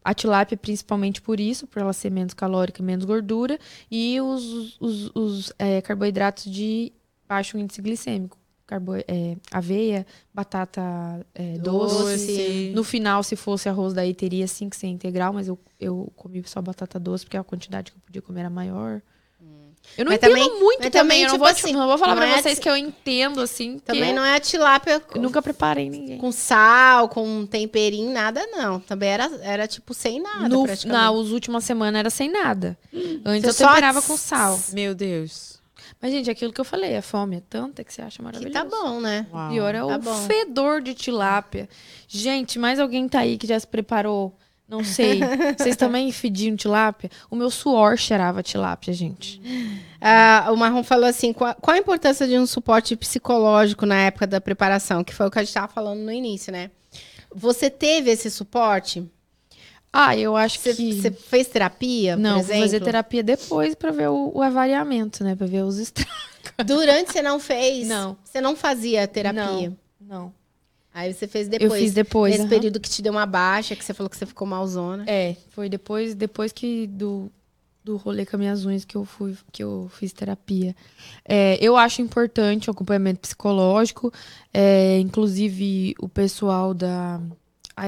a 0.05 0.13
tilápia, 0.13 0.57
principalmente 0.57 1.23
por 1.23 1.41
isso, 1.41 1.67
por 1.67 1.81
ela 1.81 1.93
ser 1.93 2.11
menos 2.11 2.35
calórica, 2.35 2.83
menos 2.83 3.05
gordura, 3.05 3.59
e 3.91 4.21
os, 4.21 4.79
os, 4.81 5.11
os, 5.15 5.53
é, 5.59 5.81
carboidratos 5.81 6.45
de 6.45 6.93
baixo 7.29 7.57
índice 7.57 7.81
glicêmico. 7.81 8.42
Carbo, 8.73 8.95
é, 8.97 9.37
aveia, 9.51 10.07
batata 10.33 10.81
é, 11.35 11.59
doce. 11.59 11.97
Doce. 11.99 12.73
No 12.75 12.83
final, 12.83 13.23
se 13.23 13.37
fosse 13.37 13.69
arroz, 13.69 13.93
daí 13.93 14.15
teria 14.15 14.47
sim 14.47 14.69
que 14.71 14.77
ser 14.77 14.87
integral, 14.87 15.33
mas 15.33 15.47
eu, 15.49 15.59
eu 15.79 16.11
comi 16.17 16.43
só 16.47 16.63
batata 16.63 16.99
doce, 16.99 17.25
porque 17.25 17.37
a 17.37 17.45
quantidade 17.45 17.91
que 17.93 17.99
eu 17.99 18.03
podia 18.07 18.23
comer 18.23 18.41
era 18.41 18.51
maior. 18.51 19.03
Eu 19.99 20.05
não 20.05 20.13
Mas 20.13 20.19
entendo 20.19 20.31
também- 20.37 20.61
muito 20.61 20.79
também, 20.79 20.91
também, 20.93 21.21
eu 21.23 21.27
não 21.29 21.35
tipo 21.35 21.45
vou, 21.45 21.53
te- 21.55 21.59
assim, 21.65 21.73
não 21.73 21.89
vou 21.89 21.99
falar 21.99 22.15
não 22.15 22.23
pra 22.23 22.31
é 22.31 22.41
vocês 22.41 22.57
que 22.59 22.69
eu 22.71 22.77
entendo, 22.77 23.41
assim, 23.41 23.81
Também 23.81 24.15
não 24.15 24.25
é 24.25 24.37
a 24.37 24.41
tilápia 24.41 25.03
eu 25.13 25.21
nunca 25.21 25.43
preparei 25.43 25.91
ninguém. 25.91 26.19
com 26.19 26.31
sal, 26.31 27.09
com 27.09 27.45
temperinho, 27.45 28.11
nada 28.13 28.47
não. 28.53 28.79
Também 28.79 29.09
era, 29.11 29.29
era 29.43 29.67
tipo 29.67 29.93
sem 29.93 30.23
nada, 30.23 30.49
No, 30.49 30.63
praticamente. 30.63 30.87
na 30.87 31.11
as 31.11 31.29
últimas 31.31 31.65
semanas 31.65 31.99
era 31.99 32.11
sem 32.11 32.31
nada. 32.31 32.79
Antes 33.25 33.45
eu 33.45 33.53
Você 33.53 33.65
só- 33.65 33.69
temperava 33.71 34.01
com 34.01 34.17
sal. 34.17 34.59
Meu 34.73 34.95
Deus. 34.95 35.52
Mas, 36.03 36.11
gente, 36.11 36.29
aquilo 36.29 36.53
que 36.53 36.61
eu 36.61 36.65
falei, 36.65 36.97
a 36.97 37.01
fome 37.03 37.37
é 37.37 37.43
tanta 37.49 37.85
que 37.85 37.95
você 37.95 38.03
acha 38.03 38.17
Que 38.17 38.23
maravilhoso. 38.23 38.53
tá 38.53 38.65
bom, 38.65 39.01
né? 39.01 39.25
Uau. 39.33 39.51
Pior 39.51 39.73
é 39.75 39.79
Tá 39.79 39.87
o 39.87 39.99
bom. 40.01 40.15
fedor 40.27 40.83
de 40.83 40.95
tilápia. 40.95 41.69
Gente, 42.09 42.59
mais 42.59 42.81
alguém 42.81 43.09
tá 43.09 43.21
aí 43.21 43.39
que 43.39 43.47
já 43.47 43.59
se 43.61 43.67
preparou? 43.69 44.37
Não 44.69 44.83
sei. 44.83 45.21
Vocês 45.57 45.77
também 45.77 46.11
fediam 46.11 46.57
tilápia? 46.57 47.09
O 47.31 47.37
meu 47.37 47.51
suor 47.51 47.97
cheirava 47.97 48.43
tilápia, 48.43 48.93
gente. 48.93 49.41
Ah, 50.05 50.49
o 50.51 50.57
Marrom 50.57 50.83
falou 50.83 51.09
assim: 51.09 51.33
qual, 51.33 51.55
qual 51.55 51.77
a 51.77 51.79
importância 51.79 52.27
de 52.27 52.37
um 52.37 52.45
suporte 52.45 52.97
psicológico 52.97 53.87
na 53.87 53.95
época 54.07 54.27
da 54.27 54.41
preparação? 54.41 55.05
Que 55.05 55.15
foi 55.15 55.29
o 55.29 55.31
que 55.31 55.39
a 55.39 55.45
gente 55.45 55.55
tava 55.55 55.69
falando 55.69 56.01
no 56.01 56.11
início, 56.11 56.53
né? 56.53 56.73
Você 57.33 57.71
teve 57.71 58.11
esse 58.11 58.29
suporte? 58.29 59.09
Ah, 59.93 60.17
eu 60.17 60.35
acho 60.37 60.59
Você, 60.59 60.75
que... 60.75 61.01
você 61.03 61.11
fez 61.11 61.49
terapia, 61.49 62.17
Não, 62.17 62.31
por 62.31 62.35
vou 62.37 62.45
exemplo? 62.45 62.63
fazer 62.63 62.81
terapia 62.81 63.23
depois 63.23 63.75
pra 63.75 63.91
ver 63.91 64.09
o, 64.09 64.33
o 64.35 64.41
avariamento, 64.43 65.23
né? 65.23 65.37
Pra 65.37 65.47
ver 65.47 65.63
os 65.63 65.77
estragos. 65.79 66.13
Durante 66.67 67.13
você 67.13 67.21
não 67.23 67.39
fez? 67.39 67.87
Não. 67.87 68.17
Você 68.25 68.41
não 68.41 68.57
fazia 68.57 69.07
terapia? 69.07 69.73
Não. 70.01 70.33
Aí 70.95 71.13
você 71.13 71.27
fez 71.27 71.49
depois. 71.49 71.73
eu 71.73 71.79
fiz 71.79 71.95
depois. 71.95 72.33
Nesse 72.33 72.43
aham. 72.43 72.51
período 72.51 72.81
que 72.81 72.89
te 72.89 73.01
deu 73.03 73.13
uma 73.13 73.25
baixa, 73.27 73.75
que 73.77 73.85
você 73.85 73.95
falou 73.95 74.11
que 74.11 74.17
você 74.17 74.27
ficou 74.27 74.47
malzona. 74.47 75.05
É, 75.07 75.37
foi 75.51 75.69
depois, 75.69 76.15
depois 76.15 76.53
que 76.53 76.87
do, 76.87 77.31
do 77.83 77.97
rolê 77.97 78.27
com 78.27 78.37
as 78.37 78.41
minhas 78.41 78.65
unhas 78.67 78.85
que 78.85 78.97
eu 78.97 79.05
fui, 79.05 79.35
que 79.51 79.63
eu 79.63 79.91
fiz 79.95 80.13
terapia. 80.13 80.75
É, 81.25 81.57
eu 81.63 81.77
acho 81.77 82.03
importante 82.03 82.69
o 82.69 82.73
acompanhamento 82.73 83.21
psicológico. 83.21 84.13
é, 84.53 84.99
inclusive, 85.01 85.95
o 85.99 86.09
pessoal 86.09 86.75
da 86.75 87.21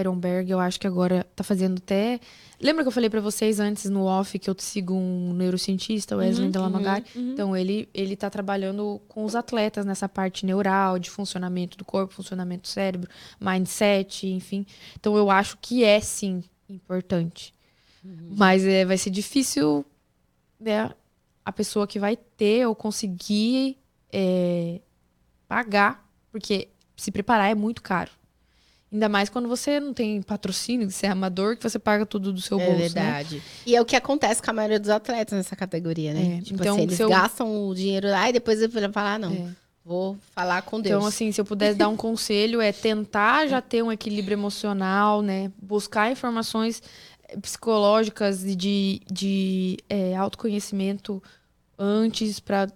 Ironberg, 0.01 0.51
eu 0.51 0.59
acho 0.59 0.81
que 0.81 0.87
agora 0.87 1.27
tá 1.37 1.45
fazendo 1.45 1.79
até. 1.79 2.21
Lembra 2.61 2.83
que 2.83 2.89
eu 2.89 2.93
falei 2.93 3.11
pra 3.11 3.21
vocês 3.21 3.61
antes 3.61 3.91
no 3.91 4.05
off 4.05 4.39
que 4.39 4.49
eu 4.49 4.57
sigo 4.59 4.95
um 4.95 5.35
neurocientista, 5.35 6.17
o 6.17 6.19
Wesley 6.19 6.51
Delamagari? 6.51 7.05
Então, 7.33 7.57
ele, 7.57 7.89
ele 7.93 8.17
tá 8.17 8.31
trabalhando 8.31 9.01
com 9.09 9.25
os 9.25 9.35
atletas 9.35 9.85
nessa 9.85 10.09
parte 10.09 10.47
neural, 10.47 10.99
de 10.99 11.11
funcionamento 11.11 11.77
do 11.77 11.85
corpo, 11.85 12.15
funcionamento 12.15 12.63
do 12.63 12.69
cérebro, 12.69 13.11
mindset, 13.41 14.27
enfim. 14.27 14.67
Então, 14.99 15.17
eu 15.17 15.31
acho 15.31 15.59
que 15.61 15.85
é, 15.85 16.01
sim, 16.01 16.43
importante. 16.69 17.53
Mas 18.37 18.65
é, 18.65 18.85
vai 18.85 18.99
ser 18.99 19.11
difícil, 19.11 19.85
né? 20.59 20.91
A 21.45 21.53
pessoa 21.53 21.87
que 21.87 21.99
vai 21.99 22.17
ter 22.17 22.67
ou 22.67 22.75
conseguir 22.75 23.77
é, 24.13 24.81
pagar, 25.47 26.09
porque 26.31 26.69
se 26.97 27.11
preparar 27.11 27.51
é 27.51 27.55
muito 27.55 27.83
caro. 27.83 28.11
Ainda 28.95 29.09
mais 29.09 29.29
quando 29.29 29.49
você 29.49 29.81
não 29.81 29.93
tem 29.93 30.23
patrocínio, 30.23 30.87
que 30.87 30.93
você 30.93 31.07
é 31.07 31.11
amador, 31.11 31.57
que 31.57 31.69
você 31.69 31.81
paga 31.81 32.07
tudo 32.07 32.33
do 32.33 32.41
seu 32.41 32.61
É 32.61 32.65
bolso, 32.65 32.79
né? 32.95 33.03
verdade. 33.03 33.43
E 33.67 33.75
é 33.75 33.81
o 33.81 33.85
que 33.85 33.97
acontece 33.97 34.41
com 34.41 34.51
a 34.51 34.55
maioria 34.55 34.79
dos 34.79 34.89
atletas 34.89 35.37
nessa 35.37 35.57
categoria, 35.57 36.15
né? 36.15 36.37
É, 36.39 36.43
Tipo 36.43 36.63
então, 36.63 36.75
assim, 36.77 36.83
eles 36.85 37.01
eu- 37.01 37.09
gastam 37.09 37.67
o 37.69 37.75
dinheiro 37.75 38.09
lá 38.09 38.31
e 38.31 38.33
depois 38.33 38.63
ele 38.63 38.71
vai 38.73 38.93
falar, 38.93 39.15
ah, 39.15 39.19
não, 39.19 39.33
É. 39.33 39.49
vou 39.85 40.17
falar 40.31 40.63
com 40.63 40.81
Deus. 40.81 40.95
Então, 40.95 41.07
assim, 41.09 41.33
se 41.33 41.41
eu 41.41 41.45
pudesse 41.45 41.77
dar 41.77 41.89
um 41.89 41.97
conselho, 41.97 42.61
é 42.61 42.71
tentar 42.71 43.49
já 43.49 43.61
ter 43.61 43.83
um 43.83 43.91
equilíbrio 43.91 44.37
emocional, 44.37 45.23
né? 45.23 45.51
Buscar 45.61 46.13
informações 46.13 46.81
eh, 47.29 47.37
psicológicas 47.37 48.45
e 48.45 48.55
de, 48.55 49.01
de 49.11 49.77
eh, 49.91 50.15
autoconhecimento 50.15 51.21
antes 51.77 52.39
para 52.39 52.69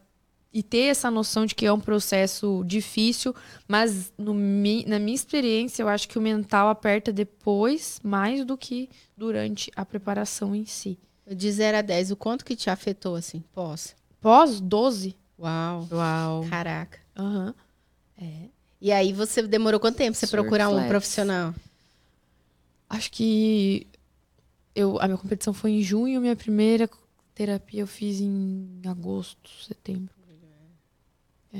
e 0.52 0.62
ter 0.62 0.84
essa 0.84 1.10
noção 1.10 1.44
de 1.44 1.54
que 1.54 1.66
é 1.66 1.72
um 1.72 1.78
processo 1.80 2.62
difícil, 2.66 3.34
mas 3.66 4.12
no 4.16 4.32
mi- 4.32 4.84
na 4.86 4.98
minha 4.98 5.14
experiência, 5.14 5.82
eu 5.82 5.88
acho 5.88 6.08
que 6.08 6.18
o 6.18 6.22
mental 6.22 6.68
aperta 6.68 7.12
depois 7.12 8.00
mais 8.02 8.44
do 8.44 8.56
que 8.56 8.88
durante 9.16 9.70
a 9.76 9.84
preparação 9.84 10.54
em 10.54 10.64
si. 10.64 10.98
De 11.30 11.52
0 11.52 11.76
a 11.78 11.82
10, 11.82 12.10
o 12.10 12.16
quanto 12.16 12.44
que 12.44 12.56
te 12.56 12.70
afetou, 12.70 13.14
assim, 13.14 13.44
pós? 13.52 13.94
Pós 14.20 14.60
12. 14.60 15.14
Uau. 15.38 15.86
Uau. 15.92 16.46
Caraca. 16.48 16.98
Aham. 17.16 17.54
É. 18.20 18.48
E 18.80 18.90
aí 18.90 19.12
você 19.12 19.42
demorou 19.42 19.78
quanto 19.78 19.96
tempo 19.96 20.12
pra 20.12 20.20
você 20.20 20.26
Surf 20.26 20.40
procurar 20.42 20.70
um 20.70 20.88
profissional? 20.88 21.54
Acho 22.88 23.10
que 23.12 23.86
eu, 24.74 24.98
a 25.00 25.06
minha 25.06 25.18
competição 25.18 25.52
foi 25.52 25.72
em 25.72 25.82
junho, 25.82 26.20
minha 26.20 26.34
primeira 26.36 26.88
terapia 27.34 27.80
eu 27.82 27.86
fiz 27.86 28.20
em 28.20 28.80
agosto, 28.86 29.50
setembro. 29.66 30.14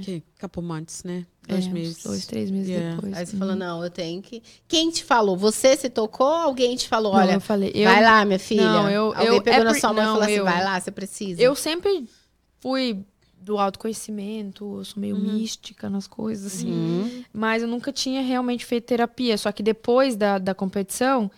Que 0.00 0.22
couple 0.40 0.62
months, 0.62 1.02
né? 1.04 1.26
É, 1.46 1.52
Dois 1.52 1.66
uns 1.66 1.72
meses. 1.72 2.02
Dois, 2.02 2.26
três 2.26 2.50
meses 2.50 2.68
Yeah. 2.68 2.94
depois. 2.96 3.14
Aí 3.16 3.26
você 3.26 3.32
Uhum. 3.32 3.38
falou, 3.38 3.56
não, 3.56 3.82
eu 3.84 3.90
tenho 3.90 4.20
que... 4.22 4.42
Quem 4.66 4.90
te 4.90 5.02
falou? 5.04 5.36
Você 5.36 5.76
se 5.76 5.88
tocou 5.88 6.26
ou 6.26 6.32
alguém 6.34 6.76
te 6.76 6.86
falou, 6.88 7.12
Não, 7.12 7.20
olha, 7.20 7.32
eu 7.32 7.40
falei, 7.40 7.70
eu, 7.74 7.84
vai 7.90 8.02
lá, 8.02 8.24
minha 8.24 8.38
filha? 8.38 8.62
Não, 8.70 8.90
eu- 8.90 9.14
Alguém 9.14 9.26
eu- 9.36 9.42
pegou 9.42 9.60
é 9.60 9.64
na 9.64 9.74
sua 9.74 9.92
mão 9.92 10.02
e 10.02 10.06
não, 10.06 10.12
falou 10.12 10.24
assim, 10.24 10.32
eu- 10.34 10.44
vai 10.44 10.62
lá, 10.64 10.78
você 10.80 10.90
precisa. 10.90 11.40
eu 11.42 11.54
sempre 11.54 12.06
fui 12.60 13.04
do 13.40 13.56
autoconhecimento, 13.58 14.78
eu 14.78 14.84
sou 14.84 15.00
meio 15.00 15.16
mística 15.16 15.88
nas 15.88 16.06
coisas, 16.06 16.52
assim. 16.54 16.70
Uhum. 16.70 17.24
Mas 17.32 17.62
eu 17.62 17.68
nunca 17.68 17.90
tinha 17.92 18.20
realmente 18.20 18.66
feito 18.66 18.84
terapia. 18.84 19.38
Só 19.38 19.50
que 19.52 19.62
depois 19.62 20.16
da, 20.16 20.38
da 20.38 20.54
competição 20.54 21.30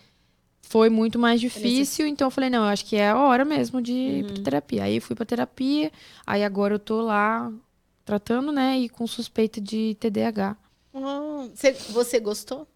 foi 0.61 0.89
muito 0.89 1.17
mais 1.19 1.39
difícil. 1.39 2.07
Então 2.07 2.27
eu 2.27 2.31
falei, 2.31 2.49
não, 2.49 2.59
eu 2.59 2.69
acho 2.69 2.85
que 2.85 2.95
é 2.95 3.09
a 3.11 3.17
hora 3.17 3.45
mesmo 3.45 3.81
de 3.81 3.93
ir 3.93 4.25
pra 4.25 4.43
terapia. 4.43 4.83
Aí 4.83 4.95
eu 4.95 5.01
fui 5.01 5.15
pra 5.15 5.25
terapia. 5.25 5.91
Aí 6.25 6.43
agora 6.43 6.73
eu 6.75 6.79
tô 6.79 7.01
lá 7.01 7.51
tratando, 8.11 8.51
né? 8.51 8.77
E 8.77 8.89
com 8.89 9.07
suspeita 9.07 9.61
de 9.61 9.95
TDAH. 9.95 10.57
Ah, 10.93 11.47
você, 11.53 11.71
você 11.71 12.19
gostou? 12.19 12.67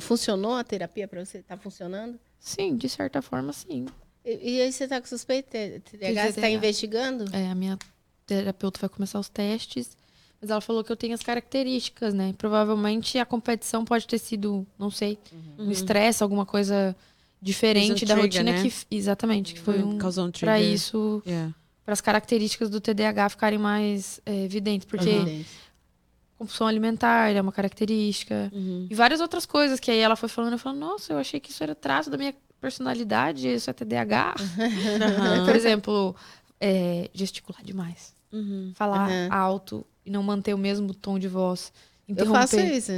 Funcionou 0.00 0.54
a 0.54 0.64
terapia 0.64 1.06
pra 1.06 1.22
você? 1.24 1.42
Tá 1.42 1.58
funcionando? 1.58 2.18
Sim, 2.38 2.76
de 2.76 2.88
certa 2.88 3.20
forma, 3.20 3.52
sim. 3.52 3.84
E, 4.24 4.54
e 4.56 4.62
aí 4.62 4.72
você 4.72 4.88
tá 4.88 4.98
com 4.98 5.06
suspeita? 5.06 5.58
de 5.58 5.80
TDAH? 5.80 6.32
Você 6.32 6.40
tá 6.40 6.48
investigando? 6.48 7.24
É, 7.36 7.50
a 7.50 7.54
minha 7.54 7.78
terapeuta 8.26 8.80
vai 8.80 8.88
começar 8.88 9.20
os 9.20 9.28
testes. 9.28 9.94
Mas 10.40 10.50
ela 10.50 10.60
falou 10.62 10.82
que 10.82 10.90
eu 10.90 10.96
tenho 10.96 11.14
as 11.14 11.22
características, 11.22 12.14
né? 12.14 12.34
Provavelmente 12.38 13.18
a 13.18 13.26
competição 13.26 13.84
pode 13.84 14.06
ter 14.06 14.18
sido, 14.18 14.66
não 14.78 14.90
sei, 14.90 15.18
um 15.58 15.70
estresse, 15.70 16.22
alguma 16.22 16.46
coisa 16.46 16.96
diferente 17.40 18.04
um 18.04 18.08
da 18.08 18.14
trigger, 18.14 18.22
rotina 18.22 18.52
né? 18.52 18.62
que. 18.62 18.96
Exatamente, 18.96 19.54
que 19.54 19.60
foi 19.60 19.82
um. 19.82 19.98
Causou 19.98 20.24
um 20.26 20.30
Pra 20.32 20.54
trigger. 20.54 20.74
isso, 20.74 21.22
Yeah. 21.26 21.54
Para 21.84 21.92
as 21.92 22.00
características 22.00 22.70
do 22.70 22.80
TDAH 22.80 23.30
ficarem 23.30 23.58
mais 23.58 24.20
é, 24.24 24.44
evidentes. 24.44 24.86
Porque 24.86 25.08
Evidente. 25.08 25.48
compulsão 26.38 26.66
alimentar 26.66 27.30
é 27.30 27.40
uma 27.40 27.52
característica. 27.52 28.50
Uhum. 28.52 28.86
E 28.90 28.94
várias 28.94 29.20
outras 29.20 29.44
coisas 29.46 29.80
que 29.80 29.90
aí 29.90 29.98
ela 29.98 30.16
foi 30.16 30.28
falando. 30.28 30.52
Eu 30.52 30.58
falei, 30.58 30.78
nossa, 30.78 31.12
eu 31.12 31.18
achei 31.18 31.40
que 31.40 31.50
isso 31.50 31.62
era 31.62 31.74
traço 31.74 32.10
da 32.10 32.16
minha 32.16 32.34
personalidade, 32.60 33.48
isso 33.48 33.68
é 33.68 33.72
TDAH. 33.72 34.34
Aham. 35.18 35.44
Por 35.44 35.56
exemplo, 35.56 36.14
é, 36.60 37.10
gesticular 37.12 37.62
demais. 37.64 38.14
Uhum. 38.32 38.72
Falar 38.74 39.10
alto 39.30 39.84
e 40.06 40.10
não 40.10 40.22
manter 40.22 40.54
o 40.54 40.58
mesmo 40.58 40.94
tom 40.94 41.18
de 41.18 41.28
voz. 41.28 41.72
Eu 42.08 42.26
faço 42.26 42.56
Interromper, 42.56 42.76
isso. 42.76 42.92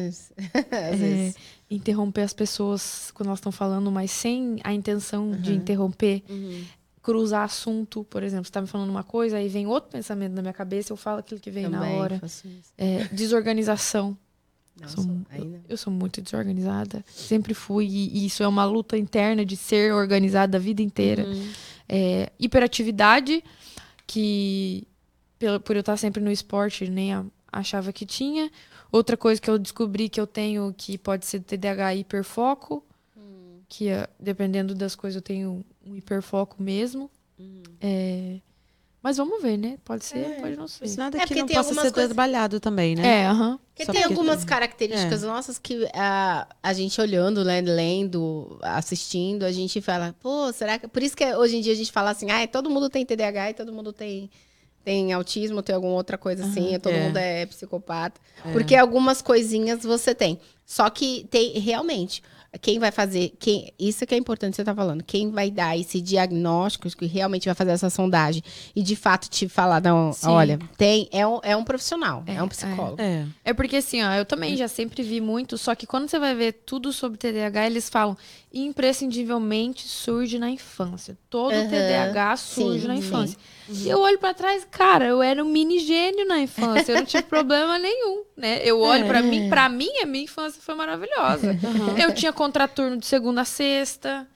É, 0.72 1.34
interromper 1.70 2.22
as 2.22 2.32
pessoas 2.32 3.10
quando 3.14 3.28
elas 3.28 3.38
estão 3.38 3.52
falando, 3.52 3.90
mas 3.90 4.10
sem 4.10 4.58
a 4.64 4.72
intenção 4.72 5.32
de 5.32 5.52
interromper. 5.54 6.22
Cruzar 7.04 7.42
assunto, 7.44 8.02
por 8.04 8.22
exemplo, 8.22 8.46
você 8.46 8.50
tá 8.50 8.60
me 8.62 8.66
falando 8.66 8.88
uma 8.90 9.04
coisa, 9.04 9.36
aí 9.36 9.46
vem 9.46 9.66
outro 9.66 9.90
pensamento 9.90 10.32
na 10.32 10.40
minha 10.42 10.54
cabeça, 10.54 10.90
eu 10.92 10.96
falo 10.96 11.18
aquilo 11.18 11.38
que 11.38 11.50
vem 11.50 11.68
na 11.68 11.78
Também 11.80 12.00
hora. 12.00 12.18
faço 12.18 12.48
isso. 12.48 12.72
É, 12.78 13.04
desorganização. 13.12 14.16
Nossa, 14.80 14.96
Sou- 14.96 15.04
não. 15.04 15.24
Eu 15.68 15.76
sou 15.76 15.92
muito 15.92 16.20
desorganizada. 16.22 17.04
Sempre 17.06 17.52
fui. 17.54 17.86
E 17.86 18.24
isso 18.26 18.42
é 18.42 18.48
uma 18.48 18.64
luta 18.64 18.96
interna 18.98 19.44
de 19.44 19.54
ser 19.56 19.92
organizada 19.92 20.56
a 20.56 20.60
vida 20.60 20.80
inteira. 20.82 21.24
Uhum. 21.26 21.52
É, 21.88 22.32
hiperatividade, 22.40 23.44
que 24.06 24.86
pelo- 25.38 25.60
por 25.60 25.76
eu 25.76 25.80
estar 25.80 25.96
sempre 25.96 26.22
no 26.22 26.30
esporte, 26.30 26.88
nem 26.88 27.12
a- 27.12 27.24
achava 27.52 27.92
que 27.92 28.06
tinha. 28.06 28.50
Outra 28.90 29.16
coisa 29.16 29.40
que 29.40 29.50
eu 29.50 29.58
descobri 29.58 30.08
que 30.08 30.20
eu 30.20 30.26
tenho 30.26 30.74
que 30.76 30.96
pode 30.98 31.26
ser 31.26 31.40
TDAH 31.40 31.94
hiperfoco. 31.96 32.84
Que 33.68 33.88
é, 33.88 34.08
dependendo 34.20 34.74
das 34.74 34.94
coisas 34.94 35.16
eu 35.16 35.22
tenho 35.22 35.64
um 35.86 35.94
hiperfoco 35.96 36.62
mesmo. 36.62 37.10
É, 37.80 38.40
mas 39.02 39.16
vamos 39.18 39.42
ver, 39.42 39.56
né? 39.58 39.76
Pode 39.84 40.04
ser, 40.04 40.18
É. 40.18 40.40
pode 40.40 40.56
não 40.56 40.66
ser. 40.66 40.84
Mas 40.84 40.96
nada 40.96 41.18
É 41.18 41.26
que 41.26 41.34
não 41.34 41.46
tem 41.46 41.56
possa 41.56 41.74
ser 41.74 41.92
coisas- 41.92 42.06
trabalhado 42.06 42.58
também, 42.58 42.94
né? 42.94 43.22
É, 43.22 43.26
aham. 43.26 43.58
Porque 43.68 43.84
Só 43.84 43.92
tem 43.92 44.02
porque- 44.02 44.14
algumas 44.14 44.44
características 44.44 45.22
nossas 45.22 45.58
que 45.58 45.86
a, 45.92 46.46
a 46.62 46.72
gente 46.72 46.98
olhando, 47.00 47.44
né, 47.44 47.60
lendo, 47.60 48.58
assistindo, 48.62 49.42
a 49.44 49.52
gente 49.52 49.80
fala, 49.80 50.14
pô, 50.22 50.50
será 50.52 50.78
que. 50.78 50.88
Por 50.88 51.02
isso 51.02 51.16
que 51.16 51.24
hoje 51.34 51.56
em 51.56 51.60
dia 51.60 51.72
a 51.72 51.76
gente 51.76 51.92
fala 51.92 52.10
assim, 52.10 52.30
ah, 52.30 52.46
todo 52.46 52.70
mundo 52.70 52.88
tem 52.88 53.04
TDAH 53.04 53.50
e 53.50 53.54
todo 53.54 53.72
mundo 53.72 53.92
tem, 53.92 54.30
tem 54.84 55.12
autismo, 55.12 55.60
tem 55.62 55.74
alguma 55.74 55.94
outra 55.94 56.16
coisa 56.16 56.44
assim, 56.46 56.78
todo 56.78 56.92
é. 56.94 57.06
mundo 57.06 57.16
é 57.18 57.44
psicopata. 57.46 58.20
Porque 58.52 58.74
algumas 58.76 59.20
coisinhas 59.20 59.82
você 59.82 60.14
tem. 60.14 60.38
Só 60.64 60.88
que 60.90 61.26
tem, 61.30 61.58
realmente, 61.58 62.22
quem 62.60 62.78
vai 62.78 62.90
fazer. 62.90 63.32
Quem, 63.38 63.72
isso 63.78 64.06
que 64.06 64.14
é 64.14 64.18
importante 64.18 64.56
você 64.56 64.62
estar 64.62 64.74
falando. 64.74 65.02
Quem 65.02 65.30
vai 65.30 65.50
dar 65.50 65.76
esse 65.78 66.00
diagnóstico, 66.00 66.88
que 66.88 67.06
realmente 67.06 67.46
vai 67.46 67.54
fazer 67.54 67.72
essa 67.72 67.90
sondagem 67.90 68.42
e 68.74 68.82
de 68.82 68.94
fato 68.96 69.28
te 69.28 69.48
falar, 69.48 69.80
não, 69.82 70.12
Sim. 70.12 70.28
olha, 70.28 70.58
tem, 70.76 71.08
é 71.10 71.26
um, 71.26 71.40
é 71.42 71.56
um 71.56 71.64
profissional, 71.64 72.22
é, 72.26 72.34
É, 72.36 72.42
um 72.42 72.48
psicólogo. 72.48 73.00
É. 73.00 73.26
É 73.44 73.52
porque 73.52 73.76
assim, 73.76 74.02
ó, 74.02 74.12
eu 74.12 74.24
também 74.24 74.56
já 74.56 74.68
sempre 74.68 75.02
vi 75.02 75.20
muito, 75.20 75.58
só 75.58 75.74
que 75.74 75.86
quando 75.86 76.08
você 76.08 76.18
vai 76.18 76.34
ver 76.34 76.52
tudo 76.64 76.92
sobre 76.92 77.18
TDAH, 77.18 77.66
eles 77.66 77.88
falam 77.88 78.16
imprescindivelmente 78.52 79.88
surge 79.88 80.38
na 80.38 80.48
infância. 80.48 81.18
Todo 81.28 81.52
Aham, 81.52 81.68
TDAH 81.68 82.36
surge 82.36 82.82
sim, 82.82 82.86
na 82.88 82.94
infância. 82.94 83.38
E 83.68 83.88
eu 83.88 83.98
olho 84.00 84.18
pra 84.18 84.32
trás, 84.32 84.66
cara, 84.70 85.06
eu 85.06 85.22
era 85.22 85.42
um 85.42 85.48
mini 85.48 85.80
gênio 85.80 86.26
na 86.26 86.38
infância, 86.38 86.92
eu 86.92 86.98
não 86.98 87.04
tive 87.04 87.24
problema 87.24 87.78
nenhum, 87.78 88.22
né? 88.36 88.60
Eu 88.64 88.80
olho 88.80 89.06
pra 89.06 89.22
mim, 89.22 89.48
pra 89.48 89.68
mim 89.68 89.90
a 90.02 90.06
minha 90.06 90.24
infância 90.24 90.60
foi 90.60 90.74
maravilhosa. 90.74 91.56
Eu 92.02 92.14
tinha 92.14 92.32
contraturno 92.32 92.96
de 92.96 93.06
segunda 93.06 93.42
a 93.42 93.44
sexta. 93.44 94.26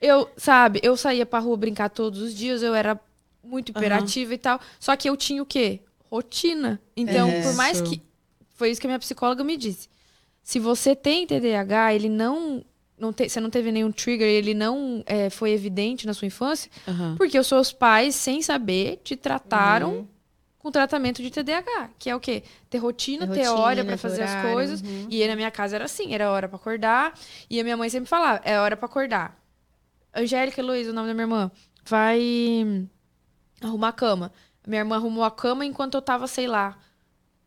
Eu, 0.00 0.30
sabe, 0.36 0.80
eu 0.82 0.96
saía 0.96 1.26
pra 1.26 1.38
rua 1.40 1.56
brincar 1.56 1.90
todos 1.90 2.20
os 2.22 2.34
dias, 2.34 2.62
eu 2.62 2.74
era 2.74 2.98
muito 3.44 3.70
hiperativa 3.70 4.32
e 4.34 4.38
tal. 4.38 4.58
Só 4.78 4.96
que 4.96 5.08
eu 5.08 5.16
tinha 5.16 5.42
o 5.42 5.46
quê? 5.46 5.80
Rotina. 6.10 6.80
Então, 6.96 7.28
É. 7.28 7.42
por 7.42 7.54
mais 7.54 7.80
que. 7.80 8.00
Foi 8.54 8.70
isso 8.70 8.80
que 8.80 8.86
a 8.86 8.88
minha 8.90 8.98
psicóloga 8.98 9.42
me 9.44 9.56
disse. 9.56 9.88
Se 10.42 10.58
você 10.58 10.94
tem 10.96 11.26
TDAH, 11.26 11.94
ele 11.94 12.08
não. 12.08 12.64
não 12.98 13.12
te- 13.12 13.28
você 13.28 13.40
não 13.40 13.50
teve 13.50 13.70
nenhum 13.72 13.90
trigger, 13.92 14.26
ele 14.26 14.54
não 14.54 15.02
é, 15.06 15.28
foi 15.30 15.50
evidente 15.52 16.06
na 16.06 16.12
sua 16.14 16.26
infância, 16.26 16.70
Aham. 16.88 17.14
porque 17.16 17.38
os 17.38 17.46
seus 17.46 17.70
pais, 17.72 18.14
sem 18.14 18.40
saber, 18.42 19.00
te 19.04 19.16
trataram 19.16 20.08
com 20.60 20.70
tratamento 20.70 21.22
de 21.22 21.30
TDAH, 21.30 21.90
que 21.98 22.10
é 22.10 22.14
o 22.14 22.20
quê? 22.20 22.44
Ter 22.68 22.78
rotina, 22.78 23.26
ter 23.26 23.44
Rotina, 23.44 23.54
hora 23.54 23.82
pra 23.82 23.94
ter 23.94 23.98
fazer 23.98 24.22
as 24.22 24.30
horário, 24.30 24.52
coisas. 24.52 24.82
uhum. 24.82 25.06
E 25.10 25.22
aí, 25.22 25.28
na 25.28 25.34
minha 25.34 25.50
casa 25.50 25.74
era 25.76 25.86
assim, 25.86 26.14
era 26.14 26.30
hora 26.30 26.48
pra 26.48 26.56
acordar. 26.56 27.14
E 27.48 27.58
a 27.58 27.64
minha 27.64 27.76
mãe 27.76 27.88
sempre 27.88 28.08
falava, 28.08 28.42
é 28.44 28.60
hora 28.60 28.76
pra 28.76 28.84
acordar. 28.86 29.40
Angélica 30.14 30.62
Luiz, 30.62 30.86
o 30.86 30.92
nome 30.92 31.08
da 31.08 31.14
minha 31.14 31.24
irmã, 31.24 31.50
vai 31.84 32.20
arrumar 33.62 33.88
a 33.88 33.92
cama. 33.92 34.32
Minha 34.66 34.82
irmã 34.82 34.96
arrumou 34.96 35.24
a 35.24 35.30
cama 35.30 35.64
enquanto 35.64 35.94
eu 35.94 36.02
tava, 36.02 36.26
sei 36.26 36.46
lá, 36.46 36.76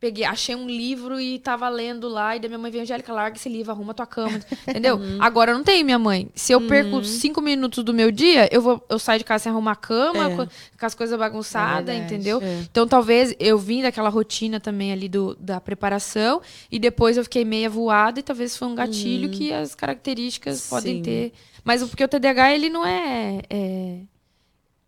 peguei, 0.03 0.25
achei 0.25 0.53
um 0.53 0.67
livro 0.67 1.17
e 1.17 1.39
tava 1.39 1.69
lendo 1.69 2.09
lá, 2.09 2.35
e 2.35 2.39
da 2.41 2.49
minha 2.49 2.57
mãe 2.59 2.69
veio, 2.69 2.81
Angélica, 2.83 3.13
larga 3.13 3.37
esse 3.37 3.47
livro, 3.47 3.71
arruma 3.71 3.93
tua 3.93 4.05
cama, 4.05 4.37
entendeu? 4.67 4.99
Agora 5.19 5.51
eu 5.51 5.55
não 5.57 5.63
tenho 5.63 5.85
minha 5.85 5.97
mãe. 5.97 6.27
Se 6.35 6.51
eu 6.51 6.59
perco 6.67 7.01
cinco 7.05 7.39
minutos 7.41 7.83
do 7.85 7.93
meu 7.93 8.11
dia, 8.11 8.49
eu 8.53 8.61
vou 8.61 8.83
eu 8.89 8.99
saio 8.99 9.19
de 9.19 9.23
casa 9.23 9.43
sem 9.45 9.51
arrumar 9.53 9.71
a 9.71 9.75
cama, 9.77 10.25
É. 10.29 10.35
com, 10.35 10.45
com 10.45 10.85
as 10.85 10.93
coisas 10.93 11.17
bagunçadas, 11.17 11.95
É 11.95 11.97
entendeu? 11.99 12.41
É. 12.43 12.59
Então 12.69 12.85
talvez 12.85 13.33
eu 13.39 13.57
vim 13.57 13.81
daquela 13.81 14.09
rotina 14.09 14.59
também 14.59 14.91
ali 14.91 15.07
do, 15.07 15.35
da 15.39 15.61
preparação, 15.61 16.41
e 16.69 16.77
depois 16.77 17.15
eu 17.15 17.23
fiquei 17.23 17.45
meia 17.45 17.69
voada, 17.69 18.19
e 18.19 18.23
talvez 18.23 18.57
foi 18.57 18.67
um 18.67 18.75
gatilho 18.75 19.29
que 19.29 19.53
as 19.53 19.73
características 19.73 20.67
podem 20.69 20.97
Sim. 20.97 21.01
ter. 21.03 21.33
Mas 21.63 21.81
o- 21.81 21.87
porque 21.87 22.03
o 22.03 22.07
TDAH, 22.09 22.53
ele 22.53 22.69
não 22.69 22.85
é, 22.85 23.41
é 23.49 23.99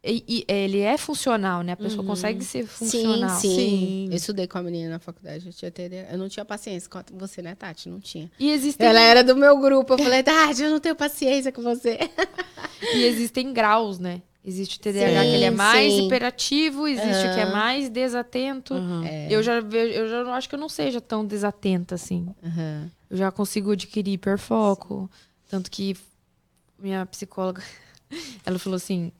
e- 0.06 0.24
e 0.28 0.46
ele 0.48 0.80
é 0.82 0.98
funcional, 0.98 1.62
né? 1.62 1.72
A 1.74 1.78
pessoa 1.78 2.02
Uhum. 2.02 2.08
consegue 2.08 2.44
ser 2.44 2.68
Sim, 2.68 2.68
funcional. 2.68 3.40
sim, 3.40 3.56
Sim. 3.56 4.08
Eu 4.12 4.16
estudei 4.18 4.48
com 4.48 4.58
a 4.58 4.64
menina 4.64 4.90
na 4.92 5.00
faculdade. 5.00 5.46
Eu, 5.48 5.54
tinha 5.54 5.72
TDAH. 5.72 6.12
eu 6.12 6.18
não 6.18 6.30
tinha 6.30 6.46
paciência 6.46 6.90
com 6.90 7.18
você, 7.18 7.42
né, 7.42 7.56
Tati? 7.56 7.90
Não 7.90 8.00
tinha. 8.00 8.32
E 8.40 8.52
existem, 8.52 8.88
Ela 8.88 9.00
era 9.02 9.24
do 9.24 9.36
meu 9.36 9.58
grupo. 9.60 9.94
Eu 9.94 9.98
falei, 9.98 10.22
Tati, 10.24 10.62
eu 10.62 10.70
não 10.70 10.80
tenho 10.80 10.96
paciência 10.96 11.52
com 11.52 11.62
você. 11.62 11.98
e 12.94 13.04
existem 13.04 13.52
graus, 13.54 14.00
né? 14.00 14.22
Existe 14.48 14.78
o 14.78 14.80
TDAH 14.80 15.24
Sim, 15.24 15.30
que 15.32 15.36
ele 15.36 15.46
é 15.46 15.50
mais 15.52 15.94
sim. 15.94 16.06
hiperativo, 16.06 16.88
existe 16.88 17.26
o 17.26 17.34
que 17.34 17.40
é 17.40 17.46
mais 17.48 17.90
desatento. 17.90 18.76
Aham. 18.76 19.04
É. 19.04 19.28
Eu 19.32 19.42
já 19.42 19.60
vejo, 19.60 19.92
eu 19.98 20.08
já 20.08 20.22
acho 20.36 20.48
que 20.48 20.54
eu 20.54 20.60
não 20.60 20.70
seja 20.70 21.02
tão 21.02 21.26
desatenta 21.26 21.96
assim. 21.96 22.28
Aham. 22.44 22.92
Eu 23.10 23.18
já 23.18 23.32
consigo 23.32 23.72
adquirir 23.72 24.12
hiperfoco. 24.14 25.10
Tanto 25.50 25.72
que 25.72 25.98
minha 26.78 27.06
psicóloga, 27.08 27.64
ela 28.46 28.60
falou 28.60 28.78
assim: 28.78 29.12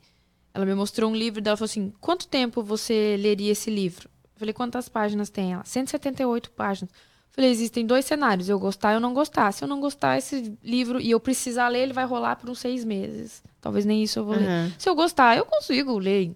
ela 0.56 0.66
me 0.66 0.74
mostrou 0.74 1.12
um 1.12 1.16
livro 1.16 1.42
dela 1.42 1.58
falou 1.58 1.66
assim: 1.66 1.94
quanto 2.00 2.28
tempo 2.30 2.64
você 2.64 3.18
leria 3.20 3.52
esse 3.52 3.70
livro? 3.70 4.10
Eu 4.36 4.40
falei: 4.40 4.54
quantas 4.54 4.88
páginas 4.88 5.30
tem? 5.30 5.52
Ela: 5.54 5.66
178 5.66 6.50
páginas. 6.52 6.90
Eu 6.92 6.98
falei: 7.34 7.52
existem 7.52 7.86
dois 7.86 8.06
cenários, 8.06 8.48
eu 8.48 8.58
gostar 8.58 8.94
e 8.94 8.96
eu 8.96 9.02
não 9.02 9.14
gostar. 9.14 9.52
Se 9.52 9.62
eu 9.66 9.68
não 9.68 9.82
gostar 9.82 10.18
esse 10.18 10.58
livro 10.64 11.02
e 11.02 11.12
eu 11.12 11.20
precisar 11.20 11.68
ler, 11.68 11.82
ele 11.82 11.92
vai 11.94 12.06
rolar 12.06 12.38
por 12.38 12.50
uns 12.50 12.60
seis 12.60 12.86
meses. 12.86 13.44
Talvez 13.60 13.84
nem 13.84 14.02
isso 14.02 14.18
eu 14.20 14.24
vou 14.26 14.36
ler. 14.36 14.48
Aham. 14.48 14.72
Se 14.80 14.88
eu 14.88 14.96
gostar, 14.96 15.36
eu 15.36 15.46
consigo 15.46 16.00
ler 16.00 16.24
em 16.24 16.36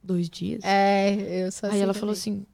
dois 0.00 0.30
dias. 0.30 0.62
É, 0.62 1.46
eu 1.46 1.50
sou 1.50 1.68
Aí 1.68 1.74
assim 1.74 1.82
ela 1.82 1.92
também. 1.92 2.00
falou 2.00 2.12
assim: 2.12 2.46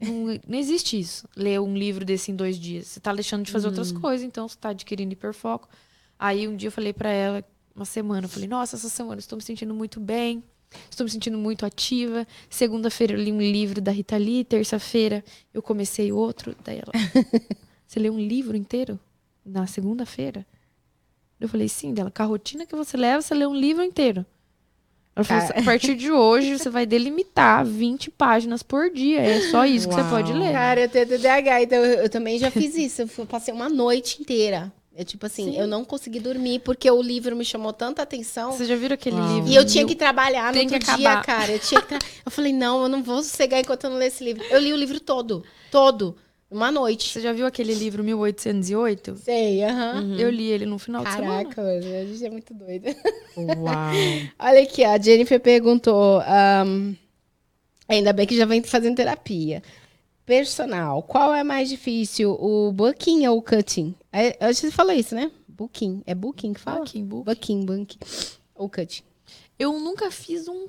não, 0.00 0.40
não 0.48 0.58
existe 0.58 0.98
isso. 0.98 1.28
Ler 1.36 1.60
um 1.60 1.76
livro 1.76 2.06
desse 2.06 2.30
em 2.30 2.36
dois 2.36 2.58
dias. 2.58 2.86
Você 2.86 3.00
tá 3.00 3.12
deixando 3.12 3.44
de 3.44 3.52
fazer 3.52 3.66
outras 3.66 3.92
coisas, 3.92 4.26
então 4.26 4.48
você 4.48 4.56
tá 4.56 4.70
adquirindo 4.70 5.12
hiperfoco. 5.12 5.68
Aí 6.18 6.48
um 6.48 6.56
dia 6.56 6.68
eu 6.68 6.72
falei 6.72 6.94
pra 6.94 7.10
ela, 7.10 7.44
uma 7.76 7.84
semana, 7.84 8.24
eu 8.24 8.28
falei: 8.28 8.48
Nossa, 8.48 8.74
essa 8.76 8.88
semana 8.88 9.16
eu 9.16 9.20
estou 9.20 9.36
me 9.36 9.42
sentindo 9.42 9.74
muito 9.74 10.00
bem, 10.00 10.42
estou 10.90 11.04
me 11.04 11.10
sentindo 11.10 11.36
muito 11.36 11.66
ativa. 11.66 12.26
Segunda-feira 12.48 13.12
eu 13.12 13.22
li 13.22 13.30
um 13.30 13.40
livro 13.40 13.80
da 13.80 13.92
Rita 13.92 14.16
Lee, 14.16 14.44
terça-feira 14.44 15.22
eu 15.52 15.62
comecei 15.62 16.10
outro. 16.10 16.56
Daí 16.64 16.78
ela: 16.78 16.92
Você 17.86 18.00
leu 18.00 18.14
um 18.14 18.18
livro 18.18 18.56
inteiro 18.56 18.98
na 19.44 19.66
segunda-feira? 19.66 20.44
Eu 21.38 21.48
falei: 21.48 21.68
Sim, 21.68 21.92
dela. 21.92 22.10
Com 22.10 22.22
a 22.22 22.26
rotina 22.26 22.64
que 22.64 22.74
você 22.74 22.96
leva, 22.96 23.20
você 23.20 23.34
lê 23.34 23.46
um 23.46 23.54
livro 23.54 23.84
inteiro. 23.84 24.24
Ela 25.14 25.24
falou: 25.24 25.44
a 25.54 25.62
partir 25.62 25.94
de 25.94 26.10
hoje, 26.10 26.58
você 26.58 26.68
vai 26.68 26.84
delimitar 26.84 27.64
20 27.64 28.10
páginas 28.10 28.62
por 28.62 28.90
dia. 28.90 29.20
É 29.20 29.50
só 29.50 29.64
isso 29.64 29.88
que 29.88 29.94
você 29.94 30.00
Uau. 30.02 30.10
pode 30.10 30.32
ler. 30.32 30.52
Cara, 30.52 30.80
eu 30.80 30.88
tenho 30.88 31.06
TDAH, 31.06 31.62
então 31.62 31.78
eu, 31.78 32.00
eu 32.02 32.08
também 32.10 32.38
já 32.38 32.50
fiz 32.50 32.74
isso. 32.74 33.02
Eu 33.02 33.26
passei 33.26 33.52
uma 33.52 33.68
noite 33.68 34.20
inteira. 34.20 34.72
É 34.98 35.04
tipo 35.04 35.26
assim, 35.26 35.52
Sim. 35.52 35.58
eu 35.58 35.66
não 35.66 35.84
consegui 35.84 36.18
dormir 36.18 36.60
porque 36.60 36.90
o 36.90 37.02
livro 37.02 37.36
me 37.36 37.44
chamou 37.44 37.70
tanta 37.70 38.00
atenção. 38.00 38.52
Você 38.52 38.64
já 38.64 38.74
viram 38.74 38.94
aquele 38.94 39.16
Uau. 39.16 39.34
livro? 39.34 39.50
E 39.50 39.54
eu 39.54 39.62
tinha 39.66 39.86
que 39.86 39.94
trabalhar 39.94 40.46
no 40.46 40.58
Tem 40.58 40.62
outro 40.62 40.78
que 40.78 40.96
dia, 40.96 41.10
acabar. 41.10 41.24
cara. 41.26 41.52
Eu 41.52 41.58
tinha 41.58 41.82
que 41.82 41.86
tra... 41.88 41.98
Eu 42.24 42.32
falei, 42.32 42.50
não, 42.52 42.82
eu 42.82 42.88
não 42.88 43.02
vou 43.02 43.22
sossegar 43.22 43.60
enquanto 43.60 43.84
eu 43.84 43.90
não 43.90 43.98
ler 43.98 44.06
esse 44.06 44.24
livro. 44.24 44.42
Eu 44.50 44.58
li 44.58 44.72
o 44.72 44.76
livro 44.76 44.98
todo. 44.98 45.44
Todo. 45.70 46.16
Uma 46.50 46.70
noite. 46.70 47.10
Você 47.12 47.20
já 47.20 47.30
viu 47.32 47.44
aquele 47.46 47.74
livro 47.74 48.02
1808? 48.02 49.16
Sei, 49.16 49.62
aham. 49.64 50.16
Eu 50.18 50.30
li 50.30 50.48
ele 50.50 50.64
no 50.64 50.78
final 50.78 51.04
de 51.04 51.12
semana. 51.12 51.44
Caraca, 51.44 51.60
a 51.62 52.04
gente 52.06 52.24
é 52.24 52.30
muito 52.30 52.54
doida. 52.54 52.96
Uau. 53.36 53.92
Olha 54.38 54.62
aqui, 54.62 54.82
a 54.82 54.98
Jennifer 54.98 55.38
perguntou. 55.40 56.20
ahm, 56.24 56.94
ainda 57.86 58.12
bem 58.14 58.26
que 58.26 58.36
já 58.36 58.46
vem 58.46 58.62
fazendo 58.62 58.96
terapia. 58.96 59.62
Personal, 60.26 61.04
qual 61.04 61.32
é 61.32 61.44
mais 61.44 61.68
difícil, 61.68 62.32
o 62.32 62.72
booking 62.72 63.28
ou 63.28 63.38
o 63.38 63.42
cutting? 63.42 63.94
É, 64.12 64.36
a 64.44 64.50
gente 64.50 64.72
falou 64.72 64.92
isso, 64.92 65.14
né? 65.14 65.30
Booking. 65.46 66.02
É 66.04 66.16
booking 66.16 66.52
que 66.52 66.60
fala? 66.60 66.80
Bucking 66.80 67.04
Book. 67.04 67.24
Booking, 67.24 67.64
booking. 67.64 67.98
Ou 68.56 68.68
cutting. 68.68 69.04
Eu 69.56 69.78
nunca 69.78 70.10
fiz 70.10 70.48
um 70.48 70.66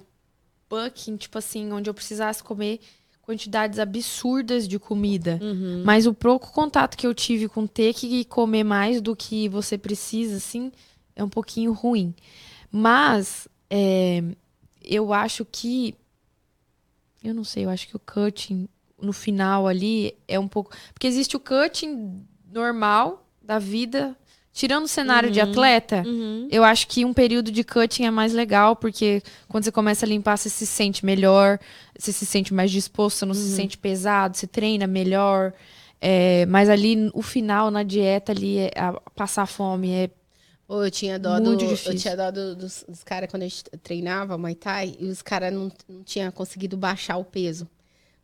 bucking, 0.70 1.18
tipo 1.18 1.40
assim, 1.40 1.72
onde 1.72 1.90
eu 1.90 1.94
precisasse 1.96 2.44
comer 2.44 2.80
quantidades 3.24 3.80
absurdas 3.80 4.68
de 4.68 4.78
comida. 4.78 5.40
Uhum. 5.42 5.82
Mas 5.84 6.06
o 6.06 6.14
pouco 6.14 6.52
contato 6.52 6.96
que 6.96 7.08
eu 7.08 7.14
tive 7.16 7.50
com 7.50 7.66
ter 7.66 7.96
que 7.96 8.24
comer 8.26 8.64
mais 8.64 9.02
do 9.02 9.16
que 9.16 9.50
você 9.50 9.76
precisa, 9.76 10.38
assim, 10.38 10.72
é 11.16 11.24
um 11.24 11.30
pouquinho 11.30 11.74
ruim. 11.74 12.14
Mas 12.72 13.48
é, 13.72 14.24
eu 14.84 15.12
acho 15.12 15.44
que. 15.44 15.96
Eu 17.24 17.34
não 17.34 17.44
sei, 17.44 17.66
eu 17.66 17.70
acho 17.72 17.88
que 17.88 17.96
o 17.96 18.00
cutting 18.00 18.70
no 19.02 19.14
final 19.14 19.68
ali 19.68 20.16
é 20.28 20.40
um 20.40 20.48
pouco. 20.48 20.72
Porque 20.94 21.08
existe 21.08 21.36
o 21.36 21.40
cutting 21.40 22.26
normal 22.52 23.26
da 23.42 23.60
vida. 23.60 24.16
Tirando 24.54 24.86
o 24.86 24.88
cenário 24.88 25.30
de 25.30 25.40
Uhum. 25.40 25.52
atleta, 25.52 26.02
Uhum. 26.04 26.48
eu 26.50 26.64
acho 26.64 26.88
que 26.88 27.06
um 27.06 27.14
período 27.14 27.52
de 27.52 27.64
cutting 27.64 28.06
é 28.06 28.10
mais 28.12 28.34
legal, 28.34 28.76
porque 28.76 29.22
quando 29.48 29.64
você 29.64 29.72
começa 29.72 30.04
a 30.04 30.10
limpar, 30.10 30.36
você 30.36 30.50
se 30.50 30.66
sente 30.66 31.06
melhor, 31.06 31.60
você 31.96 32.12
se 32.12 32.26
sente 32.26 32.52
mais 32.52 32.72
disposto, 32.72 33.18
você 33.20 33.26
não 33.26 33.36
se 33.36 33.56
sente 33.56 33.78
pesado, 33.78 34.36
você 34.36 34.48
treina 34.48 34.88
melhor. 34.88 35.54
É, 36.02 36.44
mas 36.48 36.70
ali, 36.70 37.12
o 37.14 37.22
final, 37.22 37.70
na 37.70 37.84
dieta, 37.84 38.32
ali, 38.32 38.58
é, 38.58 38.72
a- 38.76 38.94
passar 39.16 39.46
fome 39.46 39.92
é. 39.92 40.10
Ou 40.68 40.84
eu 40.84 40.90
tinha 40.90 41.20
dó, 41.20 41.40
Muito 41.40 41.64
do, 41.64 41.90
eu 41.90 41.96
tinha 41.96 42.18
dó 42.18 42.32
do- 42.32 42.56
dos, 42.56 42.84
dos 42.90 43.04
caras 43.04 43.30
quando 43.30 43.44
a 43.44 43.48
gente 43.48 43.64
treinava 43.84 44.40
Muay 44.40 44.56
Thai 44.56 44.96
e 45.00 45.06
os 45.06 45.22
caras 45.22 45.54
não, 45.54 45.72
não 45.88 46.04
tinham 46.04 46.32
conseguido 46.32 46.76
baixar 46.76 47.18
o 47.18 47.24
peso. 47.24 47.68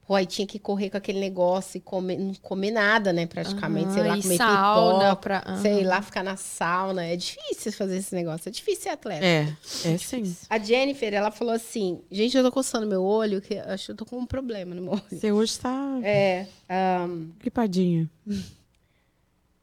Pô, 0.06 0.16
aí 0.16 0.26
tinha 0.26 0.46
que 0.46 0.60
correr 0.60 0.90
com 0.90 0.98
aquele 0.98 1.20
negócio 1.20 1.78
e 1.78 1.80
comer, 1.80 2.18
não 2.18 2.34
comer 2.36 2.72
nada, 2.72 3.14
né, 3.14 3.26
praticamente. 3.26 3.94
sei 3.94 4.04
lá, 4.04 4.22
comer 4.22 4.38
sauna 4.38 5.16
pipoca, 5.16 5.16
pra- 5.16 5.56
sei 5.62 5.80
aham. 5.80 5.88
lá, 5.88 6.02
ficar 6.02 6.24
na 6.24 6.36
sauna. 6.36 7.06
É 7.06 7.16
difícil 7.16 7.72
fazer 7.72 7.98
esse 7.98 8.14
negócio, 8.14 8.50
é 8.50 8.52
difícil 8.52 8.84
ser 8.84 8.90
atleta. 8.90 9.26
É, 9.26 9.48
é 9.86 9.98
sim. 9.98 10.36
A 10.50 10.60
Jennifer, 10.60 11.14
ela 11.14 11.32
falou 11.32 11.54
assim, 11.54 12.02
gente, 12.12 12.36
eu 12.36 12.44
tô 12.44 12.52
coçando 12.52 12.86
meu 12.86 13.02
olho, 13.02 13.42
que 13.42 13.54
eu 13.54 13.64
acho 13.64 13.86
que 13.86 13.92
eu 13.92 13.96
tô 13.96 14.06
com 14.06 14.18
um 14.18 14.26
problema 14.26 14.76
no 14.76 14.82
meu 14.82 14.92
olho. 14.94 15.04
Você 15.10 15.32
hoje 15.32 15.58
tá 15.58 16.00
É, 16.04 16.48
ahn, 16.70 17.30
clipadinha. 17.40 18.10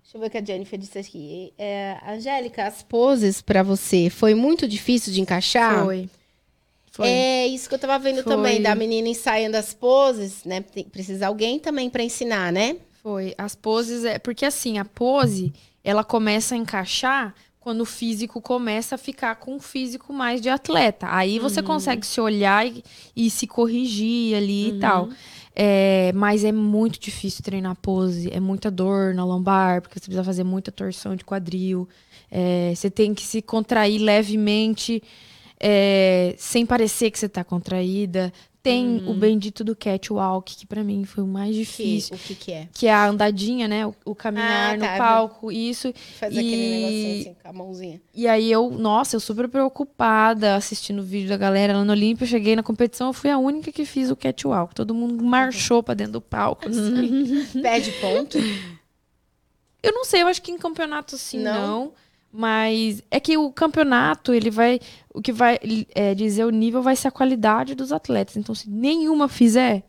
Deixa 0.03 0.17
eu 0.17 0.21
ver 0.23 0.27
o 0.27 0.31
que 0.31 0.39
a 0.39 0.45
Jennifer 0.45 0.79
disse 0.79 0.99
aqui. 0.99 1.53
É, 1.59 1.99
Angélica, 2.09 2.65
as 2.67 2.83
poses 2.83 3.41
pra 3.43 3.63
você 3.63 4.11
foi 4.11 4.35
muito 4.35 4.67
difícil 4.67 5.13
de 5.13 5.21
encaixar? 5.21 5.85
Foi. 5.85 6.09
Foi. 7.01 7.09
É 7.09 7.47
isso 7.47 7.69
que 7.69 7.75
eu 7.75 7.79
tava 7.79 7.99
vendo 7.99 8.23
Foi. 8.23 8.33
também, 8.35 8.61
da 8.61 8.75
menina 8.75 9.09
ensaiando 9.09 9.57
as 9.57 9.73
poses, 9.73 10.45
né? 10.45 10.61
Tem- 10.61 10.85
precisa 10.85 11.27
alguém 11.29 11.59
também 11.59 11.89
pra 11.89 12.03
ensinar, 12.03 12.53
né? 12.53 12.77
Foi. 13.03 13.35
As 13.39 13.55
poses 13.55 14.05
é. 14.05 14.19
Porque 14.19 14.45
assim, 14.45 14.79
a 14.79 14.85
pose, 14.85 15.53
ela 15.83 16.05
começa 16.05 16.55
a 16.55 16.59
encaixar 16.59 17.35
quando 17.59 17.81
o 17.83 17.87
físico 17.87 18.41
começa 18.41 18.95
a 18.95 18.99
ficar 18.99 19.37
com 19.37 19.55
um 19.55 19.61
físico 19.61 20.13
mais 20.13 20.41
de 20.41 20.49
atleta. 20.49 21.07
Aí 21.11 21.39
você 21.39 21.63
consegue 21.63 22.07
se 22.07 22.21
olhar 22.21 22.67
e, 22.67 22.83
e 23.17 23.31
se 23.31 23.47
corrigir 23.47 24.35
ali 24.37 24.71
e 24.71 24.79
tal. 24.79 25.09
É, 25.55 26.11
mas 26.15 26.45
é 26.45 26.53
muito 26.53 26.99
difícil 26.99 27.43
treinar 27.43 27.77
pose. 27.77 28.31
É 28.33 28.41
muita 28.41 28.71
dor 28.71 29.15
na 29.15 29.25
lombar, 29.25 29.83
porque 29.83 29.99
você 29.99 30.07
precisa 30.07 30.25
fazer 30.25 30.45
muita 30.45 30.71
torção 30.71 31.17
de 31.17 31.25
quadril. 31.25 31.89
É, 32.31 32.73
você 32.75 32.91
tem 32.91 33.13
que 33.13 33.23
se 33.23 33.43
contrair 33.43 34.01
levemente, 34.01 35.03
é, 35.61 36.35
sem 36.39 36.65
parecer 36.65 37.11
que 37.11 37.19
você 37.19 37.29
tá 37.29 37.45
contraída. 37.45 38.33
Tem 38.63 39.03
o 39.07 39.15
bendito 39.15 39.65
do 39.65 39.75
catwalk, 39.75 40.55
que 40.55 40.67
pra 40.67 40.85
mim 40.85 41.05
foi 41.07 41.25
o 41.25 41.27
mais 41.27 41.53
Que, 41.53 41.61
difícil 41.61 42.15
o 42.15 42.19
que 42.19 42.35
que 42.35 42.53
é? 42.53 42.69
que 42.75 42.87
é 42.89 42.93
a 42.93 43.09
andadinha, 43.09 43.67
né? 43.67 43.87
O, 43.87 43.95
o 44.05 44.15
caminhar 44.15 44.75
Ah, 44.75 44.77
no 44.77 44.83
tá. 44.85 44.97
palco, 44.99 45.51
isso. 45.51 45.91
Faz 46.19 46.35
E- 46.35 46.39
aquele 46.39 46.69
negocinho 46.69 47.21
assim 47.23 47.37
com 47.43 47.49
a 47.49 47.53
mãozinha. 47.55 48.03
E 48.15 48.29
aí 48.29 48.53
eu, 48.53 48.69
nossa, 48.71 49.17
eu 49.17 49.21
super 49.21 49.49
preocupada 49.49 50.57
assistindo 50.57 50.99
o 50.99 51.03
vídeo 51.03 51.31
da 51.31 51.39
galera 51.39 51.73
lá 51.79 51.83
no 51.87 51.93
Olímpia. 51.93 52.25
Eu 52.25 52.29
cheguei 52.29 52.55
na 52.55 52.63
competição, 52.63 53.07
eu 53.07 53.13
fui 53.15 53.31
a 53.31 53.39
única 53.39 53.73
que 53.73 53.87
fiz 53.87 54.11
o 54.11 54.17
catwalk. 54.17 54.75
Todo 54.75 54.95
mundo 54.95 55.25
marchou 55.25 55.83
pra 55.83 55.95
dentro 55.95 56.13
do 56.13 56.21
palco. 56.21 56.69
assim. 56.69 57.47
Pede 57.63 57.93
ponto. 57.93 58.37
Eu 59.83 59.93
não 59.93 60.05
sei, 60.05 60.21
eu 60.23 60.27
acho 60.29 60.43
que 60.43 60.53
em 60.53 60.59
campeonato 60.59 61.17
sim, 61.17 61.39
Não? 61.39 61.55
não. 61.85 61.93
Mas 62.33 63.03
é 63.11 63.19
que 63.19 63.37
o 63.37 63.51
campeonato, 63.51 64.33
ele 64.33 64.51
vai. 64.51 64.79
O 65.13 65.21
que 65.21 65.33
vai 65.33 65.59
é, 65.95 66.15
dizer 66.15 66.45
o 66.45 66.51
nível 66.51 66.83
vai 66.83 66.95
ser 66.97 67.09
a 67.09 67.11
qualidade 67.11 67.75
dos 67.75 67.93
atletas. 67.93 68.37
Então, 68.37 68.55
se 68.55 68.69
nenhuma 68.71 69.29
fizer, 69.29 69.85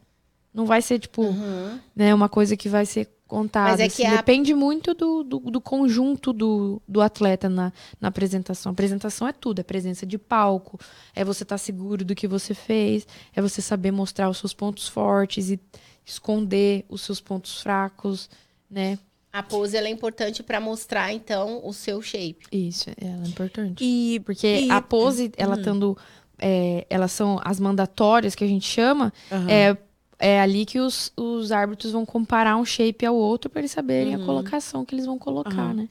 não 0.53 0.65
vai 0.65 0.81
ser, 0.81 0.99
tipo, 0.99 1.21
Uhum. 1.23 1.79
né, 1.95 2.13
uma 2.13 2.27
coisa 2.27 2.57
que 2.57 2.67
vai 2.67 2.85
ser 2.85 3.07
contada. 3.27 3.69
Mas 3.71 3.79
é 3.79 3.85
assim. 3.85 4.01
que 4.03 4.05
a- 4.07 4.17
Depende 4.17 4.53
muito 4.53 4.93
do, 4.93 5.23
do, 5.23 5.39
do 5.39 5.61
conjunto 5.61 6.33
do, 6.33 6.81
do 6.87 6.99
atleta 7.01 7.47
na, 7.47 7.71
na 7.99 8.07
apresentação. 8.09 8.71
A 8.71 8.73
apresentação 8.73 9.25
é 9.27 9.31
tudo, 9.31 9.59
é 9.59 9.63
presença 9.63 10.05
de 10.05 10.17
palco, 10.17 10.77
é 11.15 11.23
você 11.23 11.43
estar 11.43 11.57
seguro 11.57 12.03
do 12.03 12.13
que 12.15 12.27
você 12.27 12.53
fez, 12.53 13.07
é 13.33 13.41
você 13.41 13.61
saber 13.61 13.91
mostrar 13.91 14.27
os 14.29 14.37
seus 14.37 14.53
pontos 14.53 14.87
fortes 14.87 15.49
e 15.49 15.59
esconder 16.05 16.83
os 16.89 17.01
seus 17.01 17.21
pontos 17.21 17.61
fracos, 17.61 18.29
né? 18.69 18.97
A 19.33 19.41
pose 19.41 19.77
ela 19.77 19.87
é 19.87 19.91
importante 19.91 20.43
pra 20.43 20.59
mostrar 20.59 21.13
então 21.13 21.61
o 21.63 21.71
seu 21.73 22.01
shape. 22.01 22.45
Isso, 22.51 22.89
ela 22.99 23.23
é 23.23 23.27
importante. 23.27 23.83
E 23.83 24.19
Porque 24.25 24.45
E- 24.65 24.71
a 24.71 24.81
pose, 24.81 25.31
ela 25.37 25.55
estando. 25.55 25.97
é, 26.37 26.85
elas 26.89 27.11
são 27.11 27.39
as 27.45 27.59
mandatórias 27.59 28.35
que 28.35 28.43
a 28.43 28.47
gente 28.47 28.67
chama, 28.67 29.13
Aham. 29.31 29.47
é, 29.49 29.77
é 30.19 30.41
ali 30.41 30.65
que 30.65 30.79
os, 30.79 31.13
os 31.15 31.51
árbitros 31.51 31.91
vão 31.93 32.05
comparar 32.05 32.57
um 32.57 32.65
shape 32.65 33.05
ao 33.05 33.15
outro 33.15 33.49
para 33.49 33.61
eles 33.61 33.71
saberem 33.71 34.15
Uhum. 34.15 34.23
a 34.23 34.25
colocação 34.25 34.83
que 34.83 34.93
eles 34.95 35.05
vão 35.05 35.17
colocar, 35.17 35.73
né? 35.73 35.87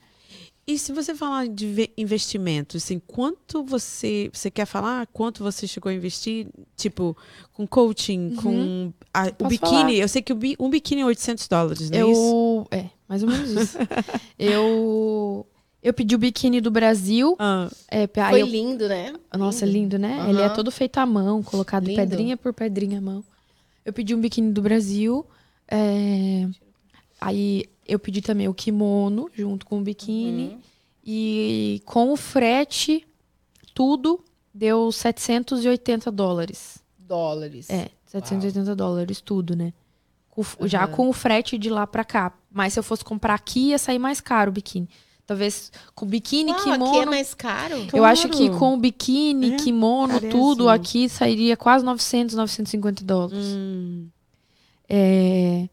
E 0.73 0.79
se 0.79 0.93
você 0.93 1.15
falar 1.15 1.49
de 1.49 1.67
ve- 1.67 1.91
investimento, 1.99 2.77
assim, 2.77 3.01
quanto 3.05 3.65
você 3.65 4.31
você 4.33 4.51
quer 4.51 4.67
falar? 4.67 5.07
Quanto 5.09 5.43
você 5.43 5.67
chegou 5.67 5.91
a 5.91 5.95
investir? 5.95 6.47
Tipo, 6.77 7.17
com 7.53 7.67
coaching, 7.67 8.35
com 8.37 8.93
a- 9.13 9.25
o 9.39 9.43
Uhum. 9.43 9.49
Biquíni? 9.49 9.59
falar. 9.81 9.93
Eu 9.95 10.09
sei 10.09 10.23
que 10.23 10.33
o 10.33 10.37
bi- 10.37 10.57
um 10.61 10.71
biquíni 10.71 11.01
é 11.03 11.07
800 11.07 11.49
dólares, 11.49 11.91
não 11.91 11.99
é 11.99 12.11
isso? 12.13 12.21
Eu. 12.21 12.69
É, 12.79 12.85
mais 13.09 13.23
ou 13.23 13.29
menos 13.29 13.51
isso. 13.51 13.79
eu. 14.39 15.47
Eu 15.83 15.95
pedi 15.95 16.15
o 16.15 16.19
biquíni 16.19 16.61
do 16.61 16.71
Brasil. 16.71 17.35
Ah, 17.39 17.69
É, 17.89 18.07
Foi 18.29 18.43
eu- 18.43 18.47
lindo, 18.47 18.87
né? 18.87 19.15
Nossa, 19.37 19.65
lindo, 19.65 19.99
né? 19.99 20.19
Aham. 20.21 20.29
Ele 20.29 20.43
é 20.43 20.49
todo 20.51 20.71
feito 20.71 20.99
à 20.99 21.07
mão, 21.07 21.43
colocado 21.43 21.87
Lindo. 21.87 21.97
pedrinha 22.01 22.37
por 22.37 22.53
pedrinha 22.53 22.99
à 22.99 23.01
mão. 23.01 23.25
Eu 23.85 23.93
pedi 23.93 24.15
um 24.15 24.21
biquíni 24.21 24.53
do 24.53 24.61
Brasil. 24.63 25.25
é, 25.69 26.47
Aí 27.21 27.65
eu 27.91 27.99
pedi 27.99 28.21
também 28.23 28.49
o 28.49 28.55
kimono 28.55 29.29
junto 29.35 29.67
com 29.67 29.79
o 29.79 29.83
biquíni. 29.83 30.49
Uhum. 30.51 30.61
E 31.05 31.83
com 31.87 32.13
o 32.13 32.17
frete, 32.17 33.07
tudo 33.75 34.23
deu 34.55 34.91
780 34.93 36.11
dólares. 36.11 36.83
Dólares. 36.99 37.69
É, 37.71 37.91
780 38.07 38.75
dólares, 38.77 39.21
tudo, 39.21 39.57
né? 39.57 39.73
Com 40.31 40.43
o- 40.43 40.69
Já 40.69 40.87
com 40.87 41.09
o 41.09 41.13
frete 41.13 41.59
de 41.59 41.69
lá 41.71 41.87
pra 41.87 42.05
cá. 42.05 42.33
Mas 42.53 42.73
se 42.75 42.79
eu 42.79 42.83
fosse 42.83 43.05
comprar 43.05 43.35
aqui, 43.35 43.69
ia 43.71 43.79
sair 43.79 43.99
mais 43.99 44.21
caro 44.21 44.51
o 44.51 44.53
biquíni. 44.55 44.89
Talvez 45.27 45.71
com 45.95 46.07
biquíni, 46.07 46.51
Uau, 46.51 46.61
kimono. 46.63 46.87
aqui 46.89 46.99
é 46.99 47.07
mais 47.07 47.35
caro? 47.35 47.87
Eu 47.93 48.05
acho 48.05 48.29
que 48.29 48.47
Claro. 48.47 48.59
com 48.59 48.75
o 48.75 48.77
biquíni, 48.77 49.53
É, 49.53 49.57
kimono, 49.57 50.15
carésimo. 50.15 50.33
tudo 50.33 50.69
aqui 50.69 51.09
sairia 51.09 51.57
quase 51.57 51.85
900, 51.85 52.35
950 52.35 53.05
dólares. 53.05 53.39
hum, 53.47 54.09
É, 54.89 55.69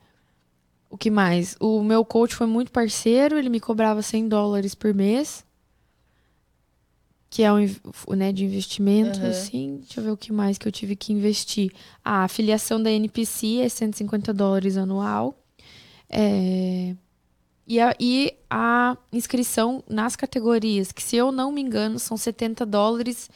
O 0.98 1.00
que 1.00 1.12
mais? 1.12 1.56
O 1.60 1.84
meu 1.84 2.04
coach 2.04 2.34
foi 2.34 2.48
muito 2.48 2.72
parceiro, 2.72 3.38
ele 3.38 3.50
me 3.50 3.60
cobrava 3.60 4.02
100 4.02 4.28
dólares 4.28 4.74
por 4.74 4.96
mês. 4.96 5.46
Que 7.30 7.44
é 7.44 7.54
um 7.54 7.60
né, 8.16 8.32
de 8.32 8.44
investimento, 8.46 9.20
Aham. 9.20 9.30
assim. 9.30 9.78
Deixa 9.84 10.00
eu 10.00 10.04
ver 10.06 10.10
o 10.10 10.18
que 10.18 10.34
mais 10.34 10.58
que 10.58 10.68
eu 10.68 10.72
tive 10.72 10.96
que 10.96 11.14
investir. 11.14 11.72
Ah, 12.04 12.24
a 12.24 12.28
filiação 12.28 12.82
da 12.82 12.90
NPC 12.90 13.58
é 13.62 13.70
150 13.70 14.34
dólares 14.34 14.76
anual. 14.76 15.38
É, 16.10 16.96
E, 17.68 17.80
a, 17.80 17.94
e 18.00 18.34
a 18.50 18.98
inscrição 19.14 19.84
nas 19.88 20.16
categorias, 20.16 20.92
que 20.92 21.04
se 21.04 21.16
eu 21.16 21.32
não 21.32 21.52
me 21.52 21.62
engano, 21.62 22.00
são 22.00 22.18
70 22.18 22.66
dólares 22.66 23.30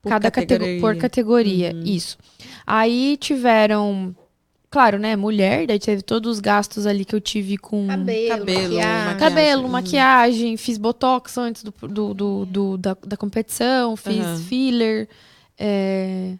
Por 0.00 0.10
cada 0.10 0.30
catego- 0.30 0.60
categoria. 0.60 0.80
por 0.80 0.96
categoria. 0.96 1.72
Uhum. 1.74 1.82
Isso. 1.86 2.18
Aí 2.64 3.16
tiveram, 3.16 4.14
claro, 4.70 4.98
né, 4.98 5.16
mulher, 5.16 5.66
daí 5.66 5.78
teve 5.80 6.00
todos 6.02 6.30
os 6.36 6.40
gastos 6.40 6.86
ali 6.86 7.04
que 7.04 7.14
eu 7.14 7.20
tive 7.20 7.58
com 7.58 7.88
Cabelo, 7.88 8.28
Cabelo, 8.38 8.62
maquiagem. 8.74 9.18
cabelo, 9.18 9.62
Uhum. 9.64 9.68
maquiagem, 9.70 10.56
fiz 10.56 10.78
botox 10.78 11.36
antes 11.38 11.62
do, 11.64 11.72
do, 11.88 12.14
do- 12.14 12.46
do- 12.46 12.78
da, 12.78 12.96
da 13.06 13.16
competição, 13.16 13.96
fiz 13.96 14.18
Aham. 14.24 14.36
filler. 14.44 15.08
É... 15.58 16.36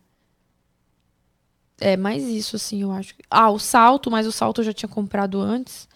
é 1.81 1.97
mais 1.97 2.23
isso, 2.25 2.57
assim, 2.57 2.83
eu 2.83 2.93
acho. 2.93 3.15
Ah, 3.31 3.51
o 3.51 3.59
salto, 3.59 4.11
mas 4.11 4.27
o 4.27 4.33
salto 4.33 4.61
eu 4.61 4.65
já 4.65 4.73
tinha 4.73 4.89
comprado 4.89 5.41
antes. 5.41 5.89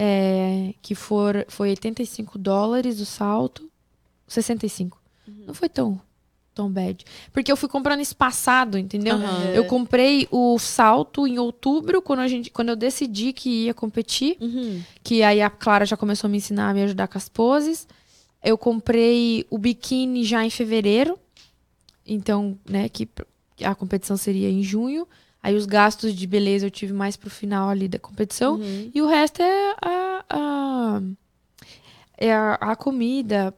é, 0.00 0.74
que 0.80 0.94
for, 0.94 1.44
foi 1.48 1.70
85 1.70 2.38
dólares 2.38 3.00
o 3.00 3.04
salto. 3.06 3.68
65. 4.28 4.96
Não 5.26 5.52
foi 5.52 5.68
tão, 5.68 6.00
tão 6.58 6.68
bad. 6.68 7.04
Porque 7.32 7.52
eu 7.52 7.56
fui 7.56 7.68
comprando 7.68 8.00
espaçado, 8.00 8.76
entendeu? 8.76 9.14
Aham. 9.14 9.50
Eu 9.54 9.64
comprei 9.64 10.26
o 10.28 10.58
salto 10.58 11.24
em 11.24 11.38
outubro, 11.38 12.02
quando, 12.02 12.18
a 12.18 12.26
gente, 12.26 12.50
quando 12.50 12.70
eu 12.70 12.76
decidi 12.76 13.32
que 13.32 13.66
ia 13.66 13.74
competir. 13.74 14.36
uhum. 14.40 14.82
Que 15.04 15.22
aí 15.22 15.40
a 15.40 15.48
Clara 15.48 15.86
já 15.86 15.96
começou 15.96 16.26
a 16.26 16.30
me 16.30 16.38
ensinar 16.38 16.70
a 16.70 16.74
me 16.74 16.82
ajudar 16.82 17.06
com 17.06 17.16
as 17.16 17.28
poses. 17.28 17.86
Eu 18.42 18.58
comprei 18.58 19.46
o 19.48 19.56
biquíni 19.56 20.24
já 20.24 20.44
em 20.44 20.50
fevereiro. 20.50 21.16
Então, 22.04 22.58
né, 22.68 22.88
que 22.88 23.08
a 23.62 23.74
competição 23.74 24.16
seria 24.16 24.50
em 24.50 24.62
junho. 24.62 25.06
Aí 25.40 25.54
os 25.54 25.66
gastos 25.66 26.12
de 26.12 26.26
beleza 26.26 26.66
eu 26.66 26.70
tive 26.70 26.92
mais 26.92 27.16
pro 27.16 27.30
final 27.30 27.68
ali 27.68 27.86
da 27.86 28.00
competição. 28.00 28.56
Uhum. 28.56 28.90
E 28.92 29.00
o 29.00 29.06
resto 29.06 29.40
é 29.40 29.74
a, 29.80 30.24
a, 30.28 31.02
é 32.16 32.32
a, 32.32 32.54
a 32.54 32.76
comida, 32.76 33.54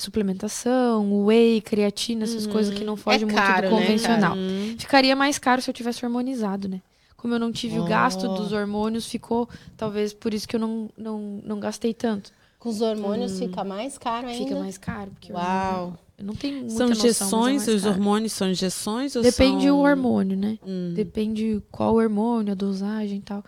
suplementação, 0.00 1.24
whey, 1.26 1.60
creatina, 1.60 2.24
essas 2.24 2.46
coisas 2.46 2.74
que 2.76 2.84
não 2.84 2.96
fogem 2.96 3.26
muito 3.26 3.34
caro, 3.36 3.68
do 3.68 3.74
né, 3.76 3.80
convencional. 3.82 4.36
Uhum. 4.36 4.74
Ficaria 4.78 5.14
mais 5.14 5.38
caro 5.38 5.60
se 5.62 5.70
eu 5.70 5.74
tivesse 5.74 6.04
hormonizado, 6.04 6.68
né? 6.68 6.80
Como 7.16 7.34
eu 7.34 7.38
não 7.38 7.52
tive 7.52 7.78
o 7.78 7.84
gasto 7.84 8.24
Oh. 8.26 8.34
dos 8.34 8.52
hormônios, 8.52 9.06
ficou 9.06 9.48
talvez 9.76 10.12
por 10.14 10.32
isso 10.32 10.48
que 10.48 10.56
eu 10.56 10.60
não, 10.60 10.88
não, 10.96 11.40
não 11.44 11.60
gastei 11.60 11.92
tanto. 11.92 12.32
Com 12.58 12.68
os 12.70 12.80
hormônios 12.80 13.38
fica 13.38 13.62
mais 13.64 13.96
caro 13.98 14.26
ainda? 14.26 14.44
Fica 14.44 14.58
mais 14.58 14.78
caro. 14.78 15.10
Porque 15.12 15.30
eu- 15.32 15.36
Uau. 15.36 15.98
Eu, 16.18 16.24
não 16.24 16.34
tenho 16.34 16.58
muita 16.60 16.74
São 16.76 16.88
noção, 16.88 17.04
é 17.04 17.08
injeções, 17.08 17.66
mais 17.66 17.68
os 17.76 17.82
caro. 17.82 17.94
hormônios 17.94 18.32
são 18.32 18.50
injeções 18.50 19.16
ou 19.16 19.22
Depende 19.22 19.66
são... 19.66 19.78
o 19.78 19.80
hormônio, 19.82 20.36
né? 20.36 20.58
Hum. 20.66 20.92
Depende 20.94 21.62
qual 21.70 21.94
hormônio, 21.94 22.52
a 22.52 22.54
dosagem 22.54 23.18
e 23.18 23.22
tal. 23.22 23.42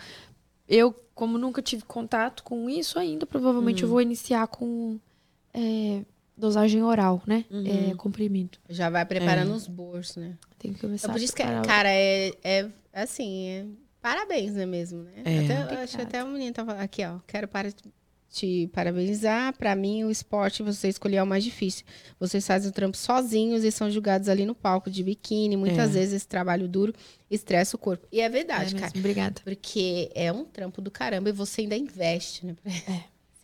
Eu, 0.69 0.95
como 1.15 1.37
nunca 1.37 1.61
tive 1.61 1.83
contato 1.85 2.43
com 2.43 2.71
isso 2.71 2.99
ainda, 2.99 3.27
provavelmente 3.27 3.83
eu 3.83 3.89
vou 3.91 4.01
iniciar 4.01 4.47
com 4.47 4.99
é, 5.53 6.01
dosagem 6.37 6.83
oral, 6.83 7.23
né? 7.27 7.45
É, 7.91 7.95
comprimido. 7.95 8.59
Já 8.69 8.89
vai 8.91 9.05
preparando 9.05 9.53
os 9.55 9.67
bolsos, 9.67 10.17
né? 10.17 10.37
Tem 10.59 10.73
que 10.73 10.81
começar 10.81 11.07
Então, 11.09 11.15
por 11.15 11.23
isso 11.23 11.35
que, 11.35 11.43
a 11.43 11.47
preparar 11.47 11.65
o- 11.65 11.69
cara, 11.69 11.89
é, 11.93 12.33
é 12.43 12.69
assim, 12.93 13.47
é, 13.49 13.65
parabéns, 14.01 14.55
né 14.55 14.67
mesmo, 14.67 15.03
né? 15.03 15.13
É. 15.25 15.39
Até, 15.45 15.75
eu 15.75 15.79
acho 15.81 15.97
que 15.97 16.03
até 16.03 16.19
a 16.21 16.25
menina 16.25 16.53
tava 16.53 16.73
aqui, 16.75 17.05
ó, 17.05 17.19
quero 17.27 17.47
para 17.49 17.69
te 18.31 18.67
parabenizar. 18.73 19.55
Pra 19.59 19.77
mim, 19.77 20.05
o 20.05 20.11
esporte 20.11 20.63
você 20.63 20.89
escolher 20.89 21.17
é 21.17 21.23
o 21.23 21.27
mais 21.27 21.45
difícil. 21.45 21.85
Vocês 22.19 22.47
fazem 22.47 22.71
o 22.71 22.73
trampo 22.73 22.97
sozinhos 22.97 23.63
e 23.63 23.71
são 23.71 23.91
julgados 23.91 24.27
ali 24.29 24.47
no 24.47 24.55
palco 24.55 24.91
de 24.91 25.03
biquíni. 25.03 25.55
Muitas 25.57 25.91
É. 25.91 25.99
vezes 26.01 26.15
esse 26.15 26.29
trabalho 26.29 26.67
duro 26.67 26.95
estressa 27.31 27.77
o 27.77 27.79
corpo. 27.79 28.07
E 28.11 28.21
é 28.21 28.25
É 28.25 28.29
verdade, 28.31 28.75
mesmo, 28.75 28.81
cara. 28.81 28.93
Obrigada. 28.99 29.41
Porque 29.45 30.11
é 30.15 30.33
um 30.33 30.45
trampo 30.47 30.81
do 30.81 30.91
caramba 30.91 31.29
e 31.29 31.33
você 31.33 31.61
ainda 31.61 31.77
investe, 31.77 32.47
né? 32.47 32.57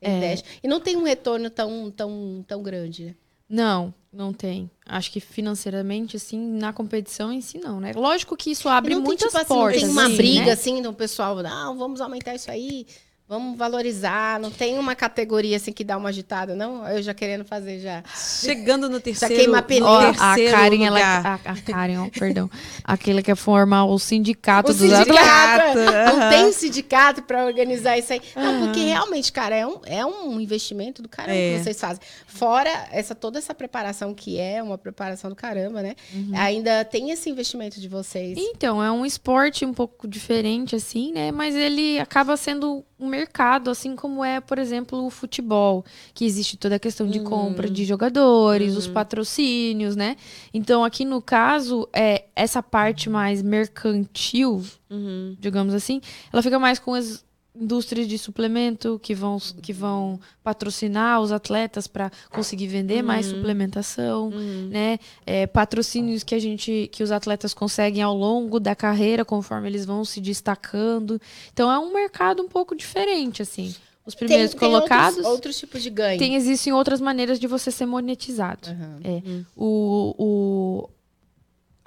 Você 0.01 0.09
É. 0.11 0.17
investe. 0.17 0.49
E 0.63 0.69
não 0.69 0.81
tem 0.81 0.97
um 0.97 1.03
retorno 1.05 1.51
tão, 1.51 1.91
tão, 1.91 2.45
tão 2.47 2.63
grande, 2.63 3.05
né? 3.07 3.15
Não, 3.49 3.95
não 4.13 4.31
tem. 4.33 4.71
Acho 4.85 5.11
que 5.11 5.21
financeiramente, 5.21 6.17
assim, 6.17 6.39
na 6.39 6.71
competição 6.73 7.33
em 7.33 7.41
si, 7.41 7.59
não, 7.59 7.81
né? 7.81 7.93
Lógico 7.95 8.37
que 8.37 8.51
isso 8.51 8.69
abre 8.69 8.93
E 8.93 8.95
não 8.95 9.03
tem, 9.03 9.07
muitas 9.09 9.29
tipo 9.29 9.39
assim, 9.39 9.49
portas. 9.49 9.81
não 9.83 9.89
tem 9.89 9.97
uma 9.97 10.05
assim, 10.07 10.17
briga 10.17 10.45
né? 10.47 10.53
assim 10.53 10.83
do 10.83 10.93
pessoal, 10.93 11.37
não, 11.43 11.79
vamos 11.79 12.01
aumentar 12.03 12.35
isso 12.35 12.51
aí, 12.51 12.87
vamos 13.29 13.57
valorizar. 13.59 14.41
Não 14.41 14.51
tem 14.51 14.79
uma 14.79 14.95
categoria 14.95 15.57
assim 15.59 15.73
que 15.73 15.85
dá 15.85 15.97
uma 15.97 16.09
agitada, 16.09 16.55
não? 16.57 16.87
Eu 16.89 17.03
já 17.03 17.13
querendo 17.15 17.45
fazer 17.45 17.79
já. 17.81 18.03
Chegando 18.17 18.89
no 18.89 18.99
terceiro, 19.01 19.35
queima 19.35 19.63
pneu. 19.63 19.87
a 19.87 20.13
Karen, 20.51 20.85
ela, 20.85 21.01
a, 21.01 21.35
a 21.35 21.57
Karen, 21.63 21.99
ó, 21.99 22.09
perdão. 22.09 22.51
Aquela 22.83 23.21
que 23.23 23.27
quer 23.29 23.37
formar 23.37 23.85
o 23.85 23.99
sindicato 23.99 24.71
O 24.71 24.75
dos 24.75 24.81
sindicato, 24.83 25.79
atletas. 25.79 26.15
não 26.17 26.31
tem 26.31 26.53
sindicato 26.53 27.23
para 27.23 27.45
organizar 27.45 27.99
isso 27.99 28.13
aí. 28.13 28.23
Não, 28.35 28.67
porque 28.67 28.81
realmente, 28.81 29.31
cara, 29.31 29.55
é 29.55 29.67
um, 29.67 29.81
é 29.85 30.07
um 30.07 30.41
investimento 30.41 31.03
do 31.03 31.09
caramba 31.09 31.35
É. 31.39 31.59
que 31.59 31.65
vocês 31.65 31.79
fazem. 31.79 32.03
Fora 32.27 32.71
essa 32.91 33.15
toda 33.15 33.39
essa 33.39 33.55
preparação 33.55 34.15
que 34.15 34.39
é 34.39 34.63
uma 34.63 34.79
preparação 34.79 35.29
do 35.29 35.37
caramba, 35.37 35.83
né? 35.83 35.95
Ainda 36.39 36.85
tem 36.85 37.11
esse 37.11 37.29
investimento 37.29 37.79
de 37.81 37.89
vocês. 37.89 38.39
Então, 38.39 38.83
é 38.83 38.91
um 38.91 39.05
esporte 39.05 39.67
um 39.67 39.75
pouco 39.75 40.09
diferente, 40.09 40.75
assim, 40.75 41.13
né? 41.13 41.31
Mas 41.31 41.55
ele 41.55 41.99
acaba 41.99 42.37
sendo 42.37 42.85
um 42.99 43.09
mercado, 43.19 43.71
assim 43.71 43.97
como 43.97 44.25
é, 44.25 44.41
por 44.41 44.59
exemplo, 44.59 45.05
o 45.05 45.11
futebol, 45.11 45.85
que 46.15 46.25
existe 46.25 46.57
toda 46.57 46.77
a 46.77 46.79
questão 46.79 47.07
de 47.09 47.21
compra 47.21 47.69
de 47.69 47.85
jogadores, 47.85 48.77
os 48.77 48.87
patrocínios, 48.87 49.97
né? 49.97 50.17
Então, 50.55 50.85
aqui 50.85 51.05
no 51.05 51.21
caso, 51.21 51.89
é 51.93 52.25
essa 52.37 52.63
parte 52.63 53.11
mais 53.11 53.43
mercantil, 53.43 54.63
Uhum. 54.91 55.37
digamos 55.39 55.75
assim, 55.75 56.01
ela 56.33 56.43
fica 56.43 56.59
mais 56.59 56.79
com 56.79 56.95
as 56.95 57.25
indústrias 57.61 58.07
de 58.07 58.19
suplemento 58.19 59.01
que 59.03 59.15
vão, 59.15 59.39
que 59.63 59.73
vão 59.73 60.21
patrocinar 60.43 61.21
os 61.21 61.33
atletas 61.33 61.87
para 61.87 62.11
conseguir 62.31 62.69
vender 62.69 63.03
mais 63.03 63.27
suplementação, 63.27 64.31
né? 64.71 64.99
É, 65.27 65.47
patrocínios 65.47 66.23
que 66.23 66.35
a 66.35 66.39
gente, 66.39 66.89
que 66.93 67.03
os 67.03 67.11
atletas 67.11 67.53
conseguem 67.53 68.03
ao 68.03 68.15
longo 68.15 68.61
da 68.61 68.75
carreira, 68.75 69.25
conforme 69.25 69.69
eles 69.69 69.85
vão 69.85 70.05
se 70.05 70.21
destacando. 70.21 71.21
Então 71.53 71.71
é 71.71 71.79
um 71.79 71.93
mercado 71.93 72.43
um 72.43 72.49
pouco 72.49 72.77
diferente, 72.77 73.43
assim. 73.43 73.75
Os 74.07 74.15
primeiros 74.15 74.55
colocados 74.55 75.19
outros, 75.19 75.33
outros 75.33 75.59
tipos 75.59 75.83
de 75.83 75.91
ganho. 75.91 76.19
tem 76.19 76.35
existem 76.35 76.73
outras 76.73 76.99
maneiras 76.99 77.39
de 77.39 77.47
você 77.47 77.71
ser 77.71 77.85
monetizado. 77.85 78.71
Aham. 78.71 79.01
É, 79.05 79.23
o, 79.55 80.15
o, 80.17 80.89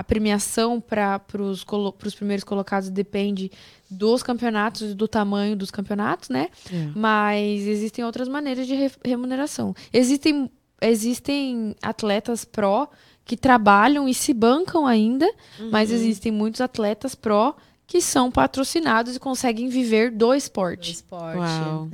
a 0.02 0.04
premiação 0.04 0.82
para 0.82 1.22
os 1.38 2.16
primeiros 2.16 2.44
colocados 2.44 2.90
depende 2.90 3.52
dos 3.90 4.24
campeonatos 4.24 4.92
e 4.92 4.94
do 4.96 5.08
tamanho 5.08 5.56
dos 5.56 5.70
campeonatos, 5.70 6.30
né? 6.30 6.50
É. 6.74 6.90
Mas 6.96 7.68
existem 7.68 8.04
outras 8.04 8.28
maneiras 8.28 8.66
de 8.66 8.74
re- 8.74 8.92
remuneração. 9.06 9.76
Existem, 9.94 10.50
existem 10.82 11.76
atletas 11.82 12.44
pró 12.44 12.90
que 13.24 13.38
trabalham 13.38 14.10
e 14.10 14.14
se 14.14 14.34
bancam 14.34 14.88
ainda, 14.88 15.32
mas 15.72 15.92
existem 15.92 16.32
muitos 16.32 16.60
atletas 16.62 17.14
pró 17.16 17.56
que 17.86 18.02
são 18.02 18.32
patrocinados 18.32 19.16
e 19.16 19.20
conseguem 19.20 19.70
viver 19.70 20.10
do 20.12 20.18
Do 20.28 20.34
esporte. 20.34 20.92
esporte. 20.92 21.38
Uau. 21.38 21.88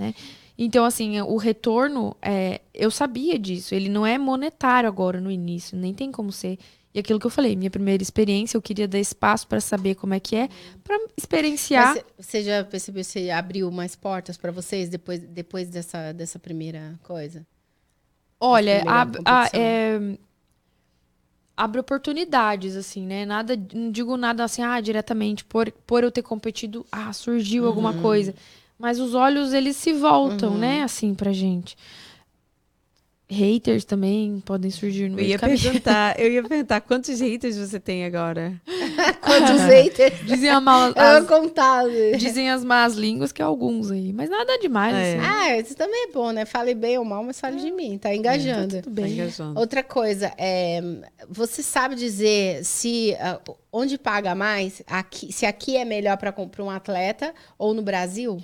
Então, 0.60 0.86
assim, 0.86 1.20
o 1.22 1.38
retorno, 1.38 2.16
é, 2.22 2.62
eu 2.74 2.89
sabia 2.89 3.38
disso. 3.38 3.76
Ele 3.76 3.89
não 3.89 4.05
é 4.05 4.18
monetário 4.18 4.88
agora 4.89 5.20
no 5.22 5.30
início, 5.30 5.78
nem 5.78 5.93
tem 5.93 6.12
como 6.12 6.32
ser. 6.32 6.58
E 6.98 7.00
aquilo 7.00 7.20
que 7.20 7.28
eu 7.28 7.30
falei, 7.30 7.56
minha 7.56 7.70
primeira 7.70 8.02
experiência, 8.02 8.58
eu 8.58 8.62
queria 8.62 8.88
dar 8.88 8.98
espaço 8.98 9.48
para 9.48 9.62
saber 9.62 9.93
como 9.93 10.16
é 10.16 10.20
que 10.20 10.36
é, 10.36 10.50
para 10.84 11.00
experienciar. 11.16 11.93
Mas 11.93 12.04
você 12.26 12.41
já 12.41 12.64
percebeu 12.64 13.04
se 13.04 13.30
abriu 13.30 13.70
mais 13.70 13.95
portas 13.95 14.36
para 14.36 14.52
vocês 14.52 14.89
depois, 14.89 15.20
depois 15.20 15.70
dessa, 15.70 16.12
dessa 16.12 16.39
primeira 16.39 17.00
coisa? 17.04 17.45
Olha, 18.39 18.78
primeira 18.82 18.91
a, 18.91 19.02
a, 19.04 19.06
competição. 19.06 19.62
é, 19.62 20.18
abre 21.56 21.80
oportunidades, 21.82 22.76
assim, 22.76 23.06
né? 23.06 23.28
Nada, 23.28 23.56
não 23.76 23.91
digo 23.91 24.18
nada 24.18 24.43
assim, 24.43 24.64
ah, 24.64 24.82
diretamente, 24.82 25.45
por, 25.45 25.72
por 25.86 26.04
eu 26.04 26.10
ter 26.10 26.24
competido, 26.24 26.84
ah, 26.91 27.14
surgiu 27.14 27.68
alguma 27.68 27.91
Uhum. 27.91 28.02
coisa. 28.02 28.34
Mas 28.80 29.00
os 29.00 29.14
olhos, 29.14 29.54
eles 29.54 29.76
se 29.76 29.93
voltam, 29.93 30.58
né, 30.58 30.82
assim, 30.82 31.14
pra 31.14 31.32
gente. 31.32 31.78
Haters 33.30 33.84
também 33.84 34.41
podem 34.45 34.71
surgir 34.71 35.09
no 35.09 35.19
Eu 35.19 35.25
ia 35.25 35.38
caminho. 35.38 35.59
perguntar, 35.61 36.17
eu 36.17 36.32
ia 36.32 36.41
perguntar 36.47 36.80
quantos 36.80 37.19
haters 37.19 37.57
você 37.57 37.78
tem 37.78 38.05
agora? 38.05 38.53
Quantos 39.21 39.61
haters? 39.63 40.25
Dizem, 40.25 40.49
a 40.49 40.61
mal- 40.61 40.88
Eu 40.89 40.93
vou 40.93 41.03
as, 41.03 41.28
contar. 41.28 41.84
dizem 42.17 42.49
as 42.49 42.63
más 42.63 42.93
línguas 42.95 43.34
que 43.34 43.41
é 43.41 43.45
alguns 43.45 43.91
aí. 43.91 44.13
Mas 44.13 44.30
nada 44.30 44.57
demais, 44.59 44.95
É. 44.95 45.17
assim. 45.17 45.25
Ah, 45.28 45.57
isso 45.59 45.75
também 45.75 46.05
é 46.07 46.11
bom, 46.13 46.32
né? 46.32 46.45
Fale 46.45 46.73
bem 46.73 46.97
ou 46.97 47.03
mal, 47.03 47.21
mas 47.21 47.38
fale 47.38 47.59
de 47.59 47.69
mim. 47.69 47.97
Tá 47.97 48.15
engajando. 48.15 48.82
Tudo 48.82 48.95
Tá 48.95 49.01
bem. 49.01 49.11
engajando. 49.13 49.59
Outra 49.59 49.84
coisa, 49.84 50.32
é, 50.38 50.80
você 51.30 51.61
sabe 51.61 51.95
dizer 51.95 52.63
se 52.63 53.13
ah, 53.19 53.41
onde 53.73 53.97
paga 53.97 54.34
mais? 54.36 54.82
Aqui, 54.88 55.34
se 55.34 55.45
aqui 55.45 55.75
é 55.75 55.84
melhor 55.84 56.15
para 56.15 56.34
um 56.63 56.69
atleta 56.69 57.34
ou 57.57 57.73
no 57.73 57.82
Brasil? 57.82 58.41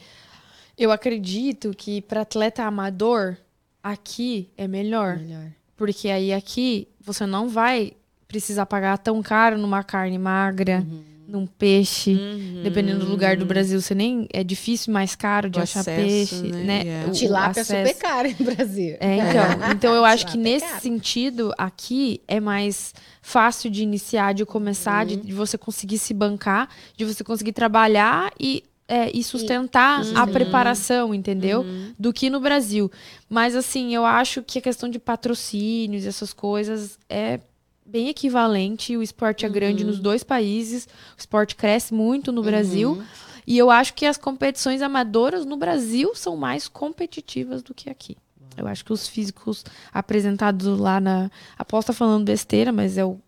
Eu 0.77 0.91
acredito 0.91 1.71
que 1.77 2.01
para 2.01 2.21
atleta 2.21 2.63
amador, 2.63 3.37
aqui 3.83 4.49
é 4.57 4.67
melhor. 4.67 5.17
Melhor. 5.17 5.47
Porque 5.75 6.07
aí 6.09 6.31
aqui 6.33 6.87
você 7.01 7.25
não 7.25 7.49
vai 7.49 7.91
precisar 8.27 8.65
pagar 8.65 8.97
tão 8.97 9.21
caro 9.21 9.57
numa 9.57 9.83
carne 9.83 10.17
magra, 10.17 10.79
Uhum. 10.87 11.03
num 11.27 11.45
peixe. 11.47 12.11
Uhum. 12.13 12.61
Dependendo 12.63 13.05
do 13.05 13.11
lugar 13.11 13.35
do 13.37 13.45
Brasil, 13.45 13.79
você 13.81 13.93
nem 13.93 14.27
é 14.33 14.43
difícil 14.43 14.93
mais 14.93 15.15
caro 15.15 15.49
de 15.49 15.59
O 15.59 15.61
achar 15.63 15.81
acesso, 15.81 16.01
peixe, 16.41 16.41
né? 16.51 16.63
né? 16.63 16.81
Yeah. 16.83 17.07
O- 17.07 17.09
o 17.09 17.13
Tilápia 17.13 17.59
é 17.59 17.61
acesso. 17.61 17.87
super 17.93 18.01
caro 18.01 18.27
em 18.27 18.33
Brasil. 18.43 18.97
É, 18.99 19.15
então, 19.17 19.43
então 19.75 19.93
eu 19.95 20.05
acho 20.05 20.25
que 20.27 20.37
é 20.37 20.41
nesse 20.41 20.79
sentido 20.81 21.53
aqui 21.57 22.21
é 22.27 22.39
mais 22.39 22.93
fácil 23.21 23.69
de 23.69 23.83
iniciar, 23.83 24.33
de 24.33 24.45
começar, 24.45 25.05
de, 25.05 25.15
de 25.17 25.33
você 25.33 25.57
conseguir 25.57 25.97
se 25.97 26.13
bancar, 26.13 26.69
de 26.97 27.03
você 27.05 27.23
conseguir 27.23 27.51
trabalhar 27.53 28.31
e, 28.39 28.63
é, 28.93 29.09
e 29.11 29.23
sustentar 29.23 30.03
a 30.13 30.27
preparação, 30.27 31.15
entendeu? 31.15 31.65
Do 31.97 32.13
que 32.13 32.29
no 32.29 32.39
Brasil. 32.39 32.91
Mas 33.27 33.55
assim, 33.55 33.95
eu 33.95 34.05
acho 34.05 34.43
que 34.43 34.59
a 34.59 34.61
questão 34.61 34.87
de 34.87 34.99
patrocínios, 34.99 36.05
essas 36.05 36.31
coisas, 36.31 36.99
é 37.09 37.39
bem 37.83 38.07
equivalente. 38.07 38.95
O 38.95 39.01
esporte 39.01 39.47
é 39.47 39.49
grande 39.49 39.83
nos 39.83 39.97
dois 39.97 40.23
países, 40.23 40.87
o 41.17 41.19
esporte 41.19 41.55
cresce 41.55 41.91
muito 41.91 42.31
no 42.31 42.43
Brasil. 42.43 43.01
E 43.47 43.57
eu 43.57 43.71
acho 43.71 43.95
que 43.95 44.05
as 44.05 44.15
competições 44.15 44.83
amadoras 44.83 45.43
no 45.43 45.57
Brasil 45.57 46.13
são 46.13 46.37
mais 46.37 46.67
competitivas 46.67 47.63
do 47.63 47.73
que 47.73 47.89
aqui. 47.89 48.15
Eu 48.55 48.67
acho 48.67 48.85
que 48.85 48.93
os 48.93 49.07
físicos 49.07 49.65
apresentados 49.91 50.67
lá 50.79 51.01
na. 51.01 51.31
Aposta 51.57 51.91
falando 51.91 52.25
besteira, 52.25 52.71
mas 52.71 52.95
é 52.95 53.03
o, 53.03 53.19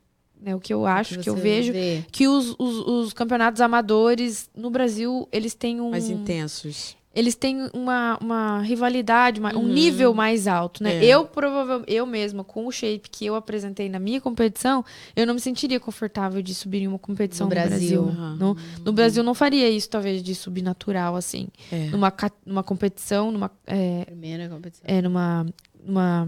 né, 0.45 0.55
o 0.55 0.59
que 0.59 0.71
eu 0.73 0.85
acho, 0.85 1.17
que, 1.19 1.29
eu 1.29 1.35
você 1.35 1.41
vejo. 1.41 1.73
vê. 1.73 2.03
Que 2.11 2.27
os, 2.27 2.55
os, 2.59 2.77
os 2.87 3.13
campeonatos 3.13 3.59
amadores 3.61 4.47
no 4.55 4.69
Brasil, 4.69 5.27
eles 5.31 5.53
têm 5.55 5.81
um. 5.81 5.89
Mais 5.89 6.09
intensos. 6.09 6.95
Eles 7.15 7.33
têm 7.33 7.69
uma, 7.73 8.17
uma 8.21 8.59
rivalidade, 8.61 9.39
uma- 9.39 9.55
um 9.57 9.65
nível 9.65 10.13
mais 10.13 10.47
alto, 10.47 10.83
né? 10.83 10.97
É. 10.97 11.05
Eu, 11.05 11.25
provavelmente, 11.25 11.89
eu 11.89 12.05
mesma, 12.05 12.43
com 12.43 12.67
o 12.67 12.71
shape 12.73 13.09
que 13.09 13.25
eu 13.25 13.35
apresentei 13.35 13.87
na 13.87 13.99
minha 13.99 14.19
competição, 14.19 14.83
eu 15.15 15.25
não 15.25 15.33
me 15.33 15.39
sentiria 15.39 15.79
confortável 15.79 16.41
de 16.41 16.53
subir 16.53 16.81
em 16.81 16.87
uma 16.89 16.99
competição 16.99 17.47
No 17.47 17.55
no, 17.55 17.61
Brasil. 17.61 18.03
Brasil. 18.03 18.21
Aham. 18.21 18.35
No, 18.35 18.57
no 18.83 18.91
Brasil, 18.91 19.23
não 19.23 19.33
faria 19.33 19.69
isso, 19.69 19.89
talvez, 19.89 20.21
de 20.21 20.35
subir 20.35 20.61
natural, 20.61 21.15
assim. 21.15 21.47
É. 21.71 21.87
Numa, 21.87 22.13
numa 22.45 22.63
competição, 22.63 23.31
numa, 23.31 23.49
é, 23.65 24.03
Primeira 24.03 24.49
competição. 24.49 24.83
é, 24.85 25.01
numa, 25.01 25.45
numa 25.85 26.27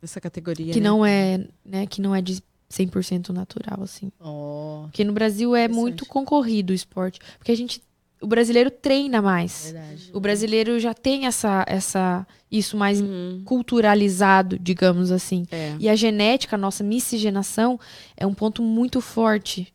Nessa 0.00 0.18
categoria. 0.18 0.72
que 0.72 0.80
né? 0.80 0.88
não 0.88 1.04
é, 1.04 1.44
né, 1.62 1.84
que 1.86 2.00
não 2.00 2.14
é 2.14 2.22
de 2.22 2.42
100% 2.70 3.30
natural, 3.30 3.82
assim. 3.82 4.10
Oh, 4.20 4.82
Porque 4.84 5.02
no 5.04 5.12
Brasil 5.12 5.54
é 5.56 5.66
muito 5.68 6.06
concorrido 6.06 6.72
o 6.72 6.74
esporte, 6.76 7.18
porque 7.38 7.50
a 7.52 7.56
gente, 7.56 7.82
o 8.22 8.26
brasileiro 8.26 8.70
treina 8.70 9.20
mais. 9.20 9.72
verdade. 9.72 10.10
O 10.12 10.20
brasileiro 10.20 10.78
já 10.78 10.94
tem 10.94 11.26
essa, 11.26 11.64
essa, 11.66 12.26
isso 12.50 12.76
mais 12.76 13.00
Uhum. 13.00 13.42
culturalizado, 13.44 14.58
digamos 14.58 15.10
assim. 15.10 15.46
É. 15.50 15.74
E 15.80 15.88
a 15.88 15.96
genética, 15.96 16.56
a 16.56 16.58
nossa 16.58 16.84
miscigenação, 16.84 17.78
é 18.16 18.26
um 18.26 18.34
ponto 18.34 18.62
muito 18.62 19.00
forte 19.00 19.72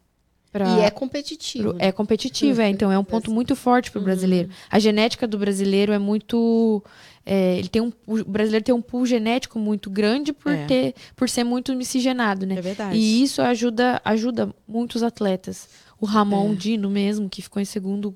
para 0.52 0.78
E 0.78 0.82
é 0.84 0.90
competitivo. 0.90 1.72
Pro- 1.72 1.78
É 1.80 1.92
competitivo, 1.92 2.62
é. 2.62 2.70
Então 2.70 2.90
é 2.90 2.98
um 2.98 3.04
ponto 3.04 3.30
muito 3.30 3.58
forte 3.58 3.92
para 3.92 4.00
o 4.00 4.04
brasileiro. 4.06 4.50
A 4.70 4.80
genética 4.80 5.28
do 5.28 5.38
brasileiro 5.38 5.92
é 5.92 6.00
muito. 6.00 6.82
É, 7.26 7.58
ele 7.58 7.68
tem 7.70 7.82
um, 7.82 7.92
o 8.06 8.24
brasileiro 8.24 8.64
tem 8.64 8.76
um 8.76 8.82
pool 8.82 9.06
genético 9.06 9.58
muito 9.58 9.90
grande 9.90 10.32
por, 10.32 10.52
É. 10.52 10.66
ter, 10.68 10.94
por 11.16 11.28
ser 11.28 11.44
muito 11.44 11.74
miscigenado, 11.76 12.46
né? 12.46 12.56
É 12.58 12.62
verdade. 12.62 12.96
E 12.98 13.24
isso 13.24 13.42
ajuda, 13.42 14.00
ajuda 14.06 14.54
muitos 14.68 15.02
atletas. 15.02 15.68
O 16.00 16.06
Ramon 16.06 16.52
É. 16.52 16.56
Dino 16.56 16.90
mesmo, 16.90 17.28
que 17.30 17.42
ficou 17.42 17.60
em 17.62 17.66
segundo, 17.66 18.14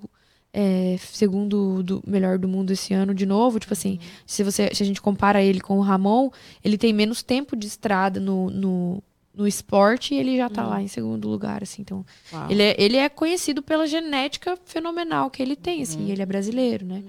é, 0.53 0.97
segundo 0.99 1.81
do 1.81 2.03
melhor 2.05 2.37
do 2.37 2.47
mundo 2.47 2.71
esse 2.71 2.93
ano 2.93 3.13
de 3.15 3.25
novo. 3.25 3.59
Tipo 3.59 3.73
assim, 3.73 3.97
se, 4.27 4.43
você, 4.43 4.69
se 4.73 4.83
a 4.83 4.85
gente 4.85 5.01
compara 5.01 5.41
ele 5.41 5.59
com 5.59 5.79
o 5.79 5.81
Ramon, 5.81 6.29
ele 6.63 6.77
tem 6.77 6.93
menos 6.93 7.23
tempo 7.23 7.55
de 7.55 7.65
estrada 7.65 8.19
no, 8.19 8.49
no, 8.51 9.03
no 9.33 9.47
esporte 9.47 10.13
e 10.13 10.17
ele 10.19 10.37
já 10.37 10.49
tá 10.49 10.67
lá 10.67 10.81
em 10.83 10.87
segundo 10.87 11.27
lugar, 11.29 11.63
assim. 11.63 11.81
Então, 11.81 12.05
Uau. 12.31 12.45
ele 12.51 12.61
é, 12.61 12.75
ele 12.77 12.97
é 12.97 13.09
conhecido 13.09 13.63
pela 13.63 13.87
genética 13.87 14.55
fenomenal 14.65 15.31
que 15.31 15.41
ele 15.41 15.55
tem, 15.55 15.81
assim, 15.81 16.05
e 16.05 16.11
ele 16.11 16.21
é 16.21 16.25
brasileiro, 16.27 16.85
né? 16.85 17.01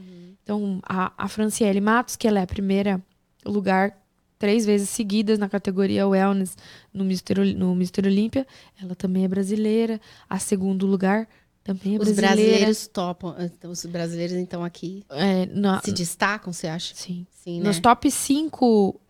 Então, 0.51 0.81
a, 0.83 1.13
a 1.17 1.29
Franciele 1.29 1.81
Matos, 1.81 2.17
que 2.17 2.27
ela 2.27 2.41
é 2.41 2.43
a 2.43 2.47
primeira 2.47 3.01
lugar 3.47 3.97
três 4.37 4.67
vezes 4.67 4.89
seguidas 4.91 5.39
na 5.39 5.49
categoria 5.49 6.09
Wellness 6.09 6.57
no 6.93 7.05
Mister, 7.05 7.39
no 7.57 7.73
Mister 7.73 8.05
Olímpia, 8.05 8.45
ela 8.83 8.97
também 8.97 9.25
é 9.25 9.29
brasileira. 9.29 10.01
A 10.29 10.41
segundo 10.41 10.87
lugar 10.89 11.29
também 11.63 11.95
é 11.95 11.99
Os 11.99 12.03
brasileira. 12.11 12.35
brasileiros 12.35 12.89
topam. 12.89 13.37
então, 13.39 13.71
Os 13.71 13.87
brasileiros, 13.87 14.37
então, 14.37 14.65
aqui 14.65 15.05
É, 15.09 15.47
na- 15.47 15.81
se 15.83 15.93
destacam, 15.93 16.53
você 16.53 16.67
acha? 16.67 16.97
sim. 16.97 17.25
Sim, 17.31 17.61
né? 17.61 17.69
Nos 17.69 17.79
top 17.79 18.11
5 18.11 19.01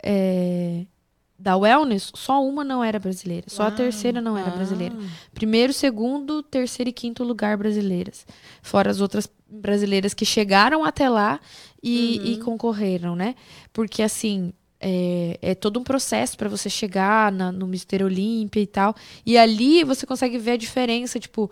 da 1.43 1.57
Wellness, 1.57 2.13
só 2.15 2.45
uma 2.45 2.63
não 2.63 2.85
era 2.85 2.99
brasileira. 2.99 3.47
Só 3.49 3.63
a 3.63 3.67
Uau. 3.69 3.77
terceira 3.77 4.21
não 4.21 4.37
era 4.37 4.49
Ah. 4.49 4.55
brasileira. 4.57 4.95
Primeiro, 5.33 5.73
segundo, 5.73 6.43
terceiro 6.43 6.91
e 6.91 6.93
quinto 6.93 7.25
lugar 7.25 7.57
brasileiras. 7.57 8.27
Fora 8.63 8.91
as 8.91 9.01
outras 9.01 9.27
brasileiras 9.49 10.13
que 10.13 10.27
chegaram 10.27 10.85
até 10.85 11.09
lá 11.09 11.41
e, 11.83 12.33
e 12.35 12.39
concorreram, 12.41 13.17
né? 13.17 13.35
Porque, 13.73 14.03
assim, 14.03 14.53
é, 14.79 15.39
é 15.41 15.55
todo 15.55 15.81
um 15.81 15.83
processo 15.85 16.37
para 16.37 16.49
você 16.49 16.69
chegar 16.69 17.33
na- 17.33 17.51
no 17.51 17.67
Mister 17.67 18.03
Olímpia 18.05 18.61
e 18.61 18.67
tal. 18.67 18.95
E 19.25 19.39
ali 19.39 19.83
você 19.83 20.05
consegue 20.07 20.37
ver 20.37 20.53
a 20.53 20.57
diferença, 20.59 21.19
tipo, 21.19 21.51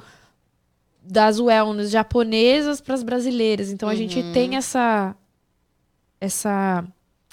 das 1.03 1.41
wellness 1.41 1.91
japonesas 1.91 2.81
para 2.83 2.95
as 2.95 3.03
brasileiras. 3.03 3.71
Então, 3.71 3.89
a 3.89 3.95
gente 3.95 4.23
tem 4.35 4.57
essa, 4.57 5.17
essa 6.21 6.85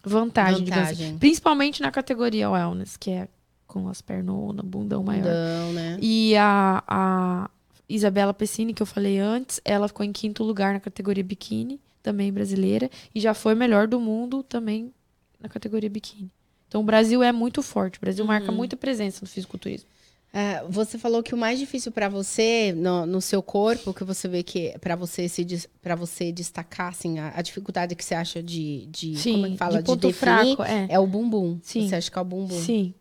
vantagem, 0.09 0.63
assim. 0.63 0.71
Vantagem. 0.71 1.17
Principalmente 1.17 1.81
na 1.81 1.91
categoria 1.91 2.49
wellness, 2.49 2.97
que 2.97 3.11
é 3.11 3.27
com 3.67 3.87
as 3.87 4.01
pernonas, 4.01 4.65
bundão 4.65 5.03
maior. 5.03 5.25
Não, 5.25 5.73
né? 5.73 5.97
E 6.01 6.35
a, 6.37 6.83
a 6.87 7.49
Isabela 7.89 8.33
Pessini, 8.33 8.73
que 8.73 8.81
eu 8.81 8.85
falei 8.85 9.19
antes, 9.19 9.59
ela 9.65 9.87
ficou 9.87 10.05
em 10.05 10.11
quinto 10.11 10.43
lugar 10.43 10.73
na 10.73 10.79
categoria 10.79 11.23
biquíni, 11.23 11.79
também 12.01 12.31
brasileira, 12.31 12.89
e 13.13 13.19
já 13.19 13.33
foi 13.33 13.55
melhor 13.55 13.87
do 13.87 13.99
mundo 13.99 14.43
também 14.43 14.93
na 15.39 15.49
categoria 15.49 15.89
biquíni. 15.89 16.31
Então 16.67 16.81
o 16.81 16.83
Brasil 16.83 17.23
é 17.23 17.31
muito 17.31 17.61
forte, 17.61 17.97
o 17.97 18.01
Brasil 18.01 18.25
marca 18.25 18.51
muita 18.51 18.75
presença 18.75 19.19
no 19.21 19.27
fisiculturismo. 19.27 19.89
É, 20.37 20.65
você 20.67 20.97
falou 20.97 21.23
que 21.23 21.33
o 21.33 21.37
mais 21.37 21.57
difícil 21.57 21.93
pra 21.93 22.09
você 22.09 22.73
no, 22.75 23.05
no 23.05 23.21
seu 23.21 23.41
corpo, 23.41 23.93
que 23.93 24.03
você 24.03 24.27
vê 24.27 24.43
que 24.43 24.77
para 24.81 24.93
você 24.93 25.29
se 25.29 25.45
para 25.81 25.95
você 25.95 26.29
destacar 26.29 26.89
assim, 26.89 27.19
a, 27.19 27.31
a 27.37 27.41
dificuldade 27.41 27.95
que 27.95 28.03
você 28.03 28.13
acha 28.15 28.43
de, 28.43 28.85
de 28.87 29.13
como 29.31 29.45
é 29.45 29.49
que 29.51 29.57
fala 29.57 29.81
de 29.81 29.85
ponto 29.85 30.07
definir 30.07 30.13
fraco, 30.57 30.63
é. 30.63 30.87
é 30.89 30.99
o 30.99 31.07
bumbum. 31.07 31.57
Sim. 31.63 31.87
Você 31.87 31.95
acha 31.95 32.11
que 32.11 32.17
é 32.17 32.21
o 32.21 32.25
bumbum? 32.25 32.59
Sim. 32.59 32.93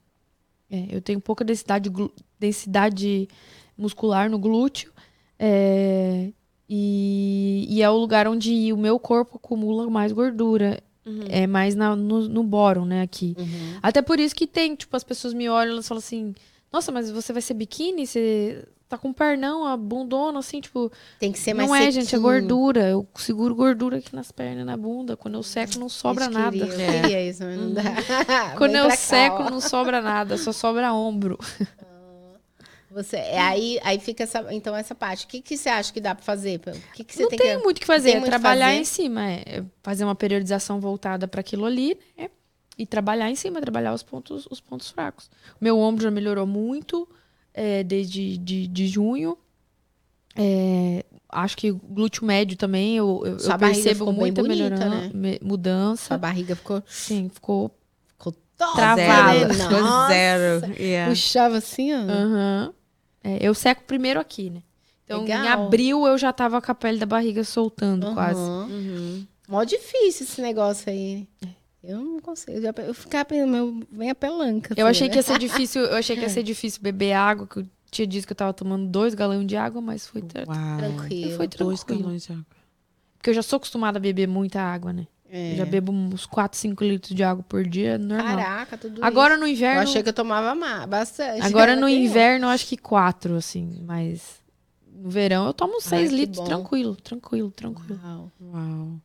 É, 0.71 0.87
eu 0.91 1.03
tenho 1.03 1.21
pouca 1.21 1.45
densidade, 1.45 1.91
densidade 2.39 3.29
muscular 3.77 4.31
no 4.31 4.39
glúteo. 4.39 4.93
é, 5.37 6.31
e, 6.69 7.67
e 7.69 7.83
é 7.83 7.91
o 7.91 7.97
lugar 7.97 8.27
onde 8.29 8.73
o 8.73 8.77
meu 8.77 8.99
corpo 8.99 9.37
acumula 9.37 9.89
mais 9.91 10.13
gordura. 10.13 10.81
É 11.29 11.47
mais 11.47 11.75
na- 11.75 11.95
no, 11.95 12.27
no 12.29 12.43
bórum, 12.43 12.87
né, 12.87 13.03
aqui. 13.03 13.35
Uhum. 13.39 13.79
Até 13.83 14.01
por 14.01 14.19
isso 14.19 14.35
que 14.35 14.47
tem, 14.47 14.75
tipo, 14.75 14.97
as 14.97 15.05
pessoas 15.05 15.35
me 15.35 15.47
olham 15.51 15.79
e 15.79 15.83
falam 15.83 15.99
assim, 15.99 16.35
nossa, 16.75 16.91
mas 16.91 17.09
você 17.09 17.33
vai 17.33 17.41
ser 17.41 17.55
biquíni? 17.55 18.05
Você 18.05 18.67
tá 18.89 18.99
com 18.99 19.13
pernão, 19.13 19.65
a 19.65 19.77
bundona, 19.77 20.41
assim, 20.41 20.61
tipo. 20.61 20.91
Tem 21.21 21.31
que 21.31 21.39
ser 21.39 21.55
mais 21.55 21.69
Não 21.69 21.77
é, 21.77 21.85
gente, 21.91 21.99
é 21.99 22.05
sequinho. 22.07 22.23
gordura. 22.23 22.81
Eu 22.89 23.07
seguro 23.15 23.55
gordura 23.55 23.99
aqui 23.99 24.13
nas 24.15 24.33
pernas 24.33 24.63
e 24.63 24.65
na 24.65 24.77
bunda. 24.77 25.17
Quando 25.17 25.35
eu 25.35 25.43
seco, 25.45 25.79
não 25.79 25.89
sobra 25.89 26.29
nada. 26.29 26.57
Eu 26.57 26.73
É. 26.81 27.01
queria 27.01 27.29
isso, 27.31 27.45
mas 27.45 27.57
não 27.57 27.73
dá. 27.73 27.83
Quando 28.59 28.75
eu 28.75 28.89
cá, 28.89 28.97
seco, 28.97 29.43
ó. 29.45 29.51
não 29.51 29.61
sobra 29.61 30.03
nada, 30.03 30.37
só 30.37 30.51
sobra 30.51 30.93
ombro. 30.93 31.39
Você, 32.91 33.17
é, 33.17 33.41
aí, 33.41 33.81
aí 33.83 33.99
fica 33.99 34.23
essa, 34.23 34.47
então 34.55 34.75
essa 34.77 34.95
parte. 34.95 35.25
O 35.25 35.29
que, 35.29 35.41
que 35.41 35.57
você 35.57 35.69
acha 35.69 35.93
que 35.93 36.01
dá 36.01 36.15
pra 36.15 36.25
fazer? 36.25 36.61
O 36.65 36.93
que, 36.93 37.03
que 37.03 37.13
você 37.15 37.23
não 37.23 37.29
tem, 37.29 37.39
tem, 37.41 37.57
que... 37.57 37.65
muito 37.65 37.79
o 37.79 37.81
que 37.81 37.87
fazer, 37.87 38.11
é 38.11 38.15
muito 38.15 38.27
trabalhar 38.27 38.67
fazer. 38.67 38.79
em 38.79 38.85
cima, 38.85 39.31
é 39.31 39.65
fazer 39.83 40.05
uma 40.05 40.15
periodização 40.15 40.79
voltada 40.79 41.27
para 41.27 41.41
aquilo 41.41 41.65
ali, 41.65 41.99
né? 42.17 42.31
E 42.77 42.85
trabalhar 42.85 43.31
em 43.31 43.37
cima, 43.37 43.61
trabalhar 43.61 43.95
os 43.95 44.03
pontos, 44.03 44.47
os 44.51 44.61
pontos 44.61 44.91
fracos. 44.91 45.31
Meu 45.61 45.79
ombro 45.79 46.03
já 46.03 46.11
melhorou 46.11 46.47
muito 46.47 47.09
é, 47.53 47.85
desde 47.85 48.37
de, 48.37 48.67
de 48.67 48.87
junho. 48.89 49.39
É, 50.37 51.05
acho 51.29 51.57
que 51.57 51.71
o 51.71 51.77
glúteo 51.77 52.25
médio 52.25 52.57
também, 52.57 52.97
eu, 52.97 53.23
eu, 53.25 53.39
Sua 53.39 53.55
eu 53.55 53.59
percebo 53.59 53.99
ficou 54.01 54.13
bem 54.13 54.21
muita 54.21 54.43
bonita, 54.43 54.89
né? 54.89 55.11
mudança. 55.41 56.07
Sua 56.07 56.19
barriga 56.19 56.57
ficou, 56.57 56.83
Sim, 56.87 57.29
ficou 57.29 57.71
ficou 58.09 58.35
Travada. 58.57 59.49
né? 59.49 59.55
Zero. 59.55 59.81
Nossa. 59.83 60.09
Zero. 60.09 60.75
Yeah. 60.81 61.11
Puxava 61.11 61.57
assim, 61.59 61.93
ó. 61.93 61.99
Aham. 61.99 62.75
É, 63.23 63.39
eu 63.41 63.55
seco 63.55 63.85
primeiro 63.85 64.21
aqui, 64.21 64.51
né? 64.51 64.63
Então, 65.05 65.23
em 65.23 65.29
Legal. 65.29 65.65
abril 65.65 66.07
eu 66.07 66.17
já 66.19 66.33
tava 66.33 66.61
com 66.61 66.73
a 66.73 66.75
pele 66.75 66.99
da 66.99 67.07
barriga 67.07 67.45
soltando 67.45 68.13
quase. 68.15 68.41
Aham. 68.41 68.69
Uhum. 68.71 69.27
Mó 69.47 69.63
difícil 69.63 70.27
esse 70.27 70.41
negócio 70.41 70.91
aí. 70.91 71.29
Eu 71.87 71.99
não 72.03 72.21
consigo. 72.21 72.53
Eu, 72.53 72.63
já- 72.63 72.75
eu 72.79 72.95
ficava 72.95 73.25
pensando, 73.25 73.57
eu 73.57 73.81
vem 73.93 74.11
a 74.11 74.15
pelanca. 74.15 74.75
Eu 74.77 74.87
achei 74.87 75.07
né? 75.09 75.13
que 75.13 75.19
ia 75.19 75.23
ser 75.23 75.39
difícil, 75.39 75.83
eu 75.83 75.97
achei 75.97 76.17
que 76.17 76.23
ia 76.23 76.29
ser 76.29 76.43
difícil 76.43 76.81
beber 76.83 77.13
água, 77.13 77.47
que 77.47 77.59
eu 77.59 77.67
tinha 77.91 78.07
dito 78.07 78.27
que 78.27 78.33
eu 78.33 78.37
tava 78.37 78.53
tomando 78.53 78.87
dois 78.89 79.15
galões 79.15 79.47
de 79.47 79.57
água, 79.57 79.81
mas 79.81 80.07
foi 80.07 80.23
tra-. 80.23 80.45
Tranquilo. 80.47 81.37
foi 81.37 81.47
Dois 81.49 81.81
tranquilo. 81.85 82.03
galões 82.05 82.25
de 82.25 82.33
água. 82.33 82.47
Porque 83.19 83.31
eu 83.31 83.35
já 83.35 83.43
sou 83.43 83.57
acostumada 83.59 83.99
a 83.99 84.01
beber 84.01 84.27
muita 84.29 84.61
água, 84.61 84.93
né? 84.93 85.07
É. 85.31 85.53
Eu 85.53 85.57
já 85.57 85.65
bebo 85.67 85.91
uns 85.91 86.27
4, 86.27 86.57
5 86.59 86.85
litros 86.85 87.15
de 87.15 87.23
água 87.25 87.43
por 87.49 87.67
dia, 87.67 87.99
normal. 87.99 88.37
Caraca, 88.37 88.77
tudo 88.79 89.03
Agora 89.05 89.33
isso. 89.35 89.41
no 89.41 89.49
Eu 89.49 89.53
inverno, 89.53 89.81
achei 89.83 90.03
que 90.03 90.09
eu 90.09 90.13
tomava 90.13 90.55
ma- 90.55 90.87
bastante. 90.87 91.41
agora 91.45 91.75
no 91.77 91.89
inverno 91.89 92.47
eu 92.47 92.51
acho 92.51 92.67
que 92.67 92.77
4, 92.77 93.35
assim, 93.37 93.83
mas 93.85 94.41
no 94.93 95.09
verão 95.11 95.47
eu 95.47 95.53
tomo 95.55 95.81
6 95.81 96.11
que 96.11 96.15
litros 96.17 96.39
bom. 96.39 96.45
tranquilo, 96.45 96.95
tranquilo, 96.97 97.51
tranquilo. 97.51 97.99
Uau, 98.05 98.33
Uau. 98.43 99.01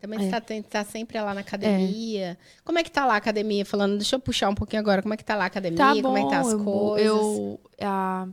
Também 0.00 0.18
É. 0.18 0.30
você 0.30 0.62
tá, 0.62 0.84
sempre 0.84 1.20
lá 1.20 1.34
na 1.34 1.40
academia. 1.40 2.38
Como 2.64 2.78
é 2.78 2.82
que 2.82 2.90
tá 2.90 3.04
lá 3.04 3.14
a 3.14 3.16
academia? 3.18 3.64
Falando, 3.64 3.96
deixa 3.96 4.16
eu 4.16 4.20
puxar 4.20 4.48
um 4.48 4.54
pouquinho 4.54 4.80
agora. 4.80 5.02
Como 5.02 5.12
é 5.14 5.16
que 5.16 5.24
tá 5.24 5.36
lá 5.36 5.44
a 5.44 5.46
academia? 5.46 5.76
Tá 5.78 5.94
bom, 5.94 6.02
Como 6.02 6.18
é 6.18 6.22
que 6.24 6.30
tá 6.30 6.40
as 6.40 6.52
eu, 6.52 6.64
coisas? 6.64 7.06
eu 7.06 7.60
ah, 7.80 8.28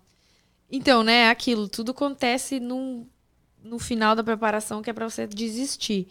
então, 0.71 1.03
né, 1.03 1.23
é 1.23 1.29
aquilo, 1.29 1.67
tudo 1.69 1.91
acontece 1.91 2.59
num, 2.59 3.07
no 3.63 3.79
final 3.79 4.15
da 4.15 4.23
preparação 4.23 4.81
que 4.81 4.89
é 4.89 4.93
pra 4.93 5.09
você 5.09 5.25
desistir. 5.25 6.07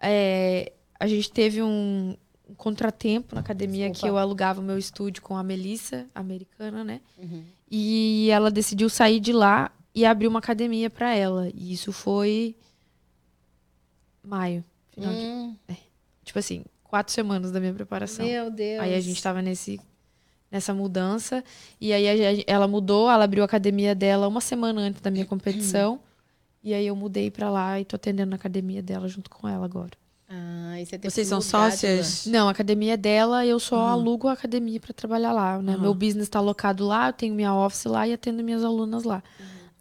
É, 0.00 0.72
a 0.98 1.06
gente 1.06 1.30
teve 1.30 1.62
um, 1.62 2.16
um 2.48 2.54
contratempo 2.54 3.34
na 3.34 3.40
academia 3.40 3.88
Desculpa. 3.88 4.06
que 4.06 4.10
eu 4.10 4.18
alugava 4.18 4.60
o 4.60 4.64
meu 4.64 4.78
estúdio 4.78 5.22
com 5.22 5.36
a 5.36 5.42
Melissa, 5.42 6.06
americana, 6.14 6.82
né? 6.82 7.00
Uhum. 7.18 7.44
E 7.70 8.28
ela 8.30 8.50
decidiu 8.50 8.88
sair 8.88 9.20
de 9.20 9.32
lá 9.32 9.70
e 9.94 10.04
abrir 10.04 10.26
uma 10.26 10.40
academia 10.40 10.90
pra 10.90 11.14
ela. 11.14 11.48
E 11.54 11.72
isso 11.72 11.92
foi 11.92 12.56
maio, 14.22 14.64
final 15.00 15.14
de, 15.14 15.20
Hum, 15.26 15.56
tipo 16.24 16.38
assim, 16.38 16.64
quatro 16.84 17.12
semanas 17.12 17.50
da 17.50 17.58
minha 17.60 17.72
preparação. 17.74 18.24
meu 18.26 18.50
Deus. 18.50 18.80
Aí 18.82 18.94
a 18.94 19.00
gente 19.00 19.22
tava 19.22 19.40
nesse, 19.42 19.80
nessa 20.50 20.72
mudança. 20.74 21.42
E 21.80 21.92
aí 21.92 22.06
a 22.08 22.44
ela 22.46 22.66
mudou, 22.68 23.10
ela 23.10 23.24
abriu 23.24 23.42
a 23.42 23.46
academia 23.46 23.94
dela 23.94 24.28
uma 24.28 24.40
semana 24.40 24.80
antes 24.80 25.00
da 25.00 25.10
minha 25.10 25.24
competição. 25.26 26.00
e 26.62 26.74
aí 26.74 26.86
eu 26.86 26.94
mudei 26.96 27.30
pra 27.30 27.48
lá 27.50 27.80
e 27.80 27.84
tô 27.84 27.96
atendendo 27.96 28.30
na 28.30 28.36
academia 28.36 28.82
dela 28.82 29.08
junto 29.08 29.30
com 29.30 29.48
ela 29.48 29.64
agora. 29.64 29.90
Ah, 30.32 30.80
e 30.80 30.86
você 30.86 30.96
Vocês 30.96 31.14
que 31.14 31.24
são 31.24 31.40
sócias? 31.40 32.24
Não, 32.26 32.46
a 32.46 32.52
academia 32.52 32.94
é 32.94 32.96
dela, 32.96 33.44
eu 33.44 33.58
só 33.58 33.76
Uhum. 33.76 33.86
alugo 33.88 34.28
a 34.28 34.32
academia 34.34 34.78
pra 34.78 34.92
trabalhar 34.94 35.32
lá, 35.32 35.60
né? 35.60 35.74
Uhum. 35.74 35.80
Meu 35.80 35.94
business 35.94 36.28
tá 36.28 36.38
alocado 36.38 36.86
lá, 36.86 37.08
eu 37.08 37.12
tenho 37.12 37.34
minha 37.34 37.52
office 37.52 37.86
lá 37.86 38.06
e 38.06 38.12
atendo 38.12 38.44
minhas 38.44 38.62
alunas 38.62 39.02
lá. 39.02 39.24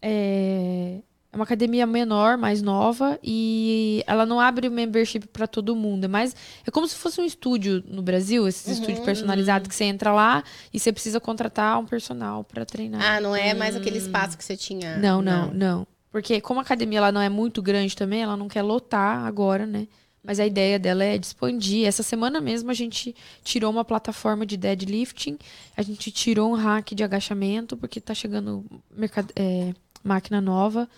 É... 0.01 1.01
é 1.31 1.35
uma 1.35 1.43
academia 1.43 1.85
menor, 1.85 2.37
mais 2.37 2.61
nova, 2.61 3.19
e 3.23 4.03
ela 4.07 4.25
não 4.25 4.39
abre 4.39 4.67
o 4.67 4.71
membership 4.71 5.27
pra 5.27 5.45
todo 5.45 5.75
mundo. 5.75 6.05
É 6.05 6.07
mais. 6.07 6.35
É 6.65 6.71
como 6.71 6.87
se 6.87 6.95
fosse 6.95 7.21
um 7.21 7.25
estúdio 7.25 7.83
no 7.87 8.01
Brasil, 8.01 8.47
esses 8.47 8.65
Uhum, 8.65 8.73
estúdios 8.73 8.99
personalizados 8.99 9.67
que 9.67 9.75
você 9.75 9.83
entra 9.85 10.11
lá 10.11 10.43
e 10.73 10.79
você 10.79 10.91
precisa 10.91 11.19
contratar 11.19 11.79
um 11.79 11.85
personal 11.85 12.43
pra 12.43 12.65
treinar. 12.65 13.01
Ah, 13.17 13.21
não 13.21 13.35
é 13.35 13.53
mais 13.53 13.75
aquele 13.75 13.97
espaço 13.97 14.37
que 14.37 14.43
você 14.43 14.57
tinha. 14.57 14.95
Não, 14.97 15.21
não, 15.21 15.51
não, 15.53 15.87
Porque 16.11 16.41
como 16.41 16.59
a 16.59 16.63
academia 16.63 16.97
ela 16.97 17.11
não 17.11 17.21
é 17.21 17.29
muito 17.29 17.61
grande 17.61 17.95
também, 17.95 18.23
ela 18.23 18.35
não 18.35 18.47
quer 18.47 18.63
lotar 18.63 19.23
agora, 19.25 19.65
né? 19.67 19.87
Mas 20.23 20.39
a 20.39 20.45
ideia 20.45 20.77
dela 20.79 21.03
é 21.03 21.17
de 21.17 21.27
expandir. 21.27 21.87
Essa 21.87 22.03
semana 22.03 22.41
mesmo 22.41 22.69
a 22.69 22.73
gente 22.73 23.15
tirou 23.43 23.71
uma 23.71 23.85
plataforma 23.85 24.45
de 24.45 24.57
deadlifting, 24.57 25.37
a 25.77 25.81
gente 25.81 26.11
tirou 26.11 26.51
um 26.51 26.55
rack 26.55 26.93
de 26.93 27.03
agachamento, 27.03 27.77
porque 27.77 28.01
tá 28.01 28.13
chegando 28.13 28.65
mercad- 28.93 29.31
é, 29.35 29.73
máquina 30.03 30.41
nova 30.41 30.89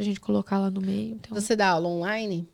pra 0.00 0.04
gente 0.04 0.18
colocar 0.18 0.58
lá 0.58 0.70
no 0.70 0.80
meio. 0.80 1.16
Então, 1.16 1.38
Você 1.38 1.54
dá 1.54 1.68
aula 1.68 1.86
online? 1.86 2.48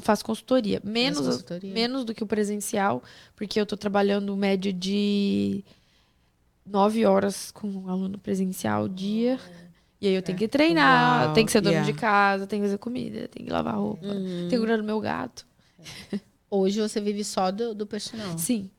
faço 0.00 0.24
consultoria. 0.24 0.80
Menos, 0.82 1.18
Faz 1.18 1.28
consultoria? 1.28 1.72
menos 1.72 2.04
do 2.04 2.14
que 2.14 2.22
o 2.22 2.26
presencial, 2.26 3.02
porque 3.36 3.60
eu 3.60 3.66
tô 3.66 3.76
trabalhando 3.76 4.36
média 4.36 4.72
de 4.72 5.64
nove 6.66 7.04
horas 7.04 7.50
com 7.50 7.68
um 7.68 7.88
aluno 7.88 8.18
presencial 8.18 8.88
dia. 8.88 9.38
E 10.00 10.08
aí 10.08 10.14
eu 10.14 10.22
tenho 10.22 10.38
que 10.38 10.48
treinar, 10.48 11.26
Uau, 11.26 11.34
tenho 11.34 11.46
que 11.46 11.52
ser 11.52 11.60
dona 11.60 11.76
yeah. 11.76 11.92
de 11.92 11.98
casa, 11.98 12.46
tenho 12.46 12.62
que 12.62 12.68
fazer 12.68 12.78
comida, 12.78 13.28
tenho 13.28 13.46
que 13.46 13.52
lavar 13.52 13.76
roupa, 13.76 14.06
tenho 14.06 14.48
que 14.48 14.58
cuidar 14.58 14.76
do 14.76 14.84
meu 14.84 15.00
gato. 15.00 15.46
Hoje 16.50 16.80
você 16.80 17.00
vive 17.00 17.22
só 17.24 17.50
do, 17.50 17.74
do 17.74 17.86
personal. 17.86 18.36
Sim. 18.38 18.70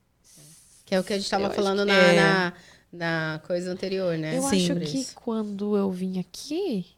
Que 0.84 0.94
é 0.94 1.00
o 1.00 1.04
que 1.04 1.12
a 1.12 1.18
gente 1.18 1.30
tava 1.30 1.44
Eu 1.44 1.46
acho 1.48 1.56
falando 1.56 1.84
na, 1.84 1.94
é. 1.94 2.16
na, 2.16 2.52
na 2.92 3.40
coisa 3.46 3.72
anterior, 3.72 4.16
né? 4.18 4.38
Eu 4.38 4.42
Sim. 4.42 4.70
acho 4.70 4.80
que 4.80 4.98
isso. 4.98 5.14
quando 5.16 5.76
eu 5.76 5.90
vim 5.90 6.18
aqui, 6.18 6.95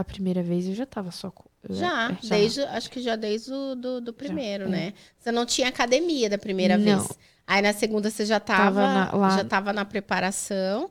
a 0.00 0.04
primeira 0.04 0.42
vez 0.42 0.66
eu 0.68 0.74
já 0.74 0.86
tava 0.86 1.10
só 1.10 1.28
com. 1.30 1.44
Já, 1.70 2.10
é, 2.12 2.16
desde, 2.28 2.60
acho 2.62 2.88
que 2.88 3.00
já 3.00 3.16
desde 3.16 3.52
o 3.52 3.74
do, 3.74 4.00
do 4.00 4.12
primeiro, 4.12 4.64
é. 4.64 4.68
né? 4.68 4.94
Você 5.18 5.32
não 5.32 5.44
tinha 5.44 5.66
academia 5.68 6.30
da 6.30 6.38
primeira 6.38 6.78
Não. 6.78 6.84
vez. 7.00 7.18
Aí 7.46 7.60
na 7.60 7.72
segunda 7.72 8.08
você 8.10 8.24
já 8.24 8.38
tava, 8.38 8.80
Tava 8.80 8.94
na- 8.94 9.12
lá. 9.12 9.36
já 9.36 9.44
tava 9.44 9.72
na 9.72 9.84
preparação. 9.84 10.88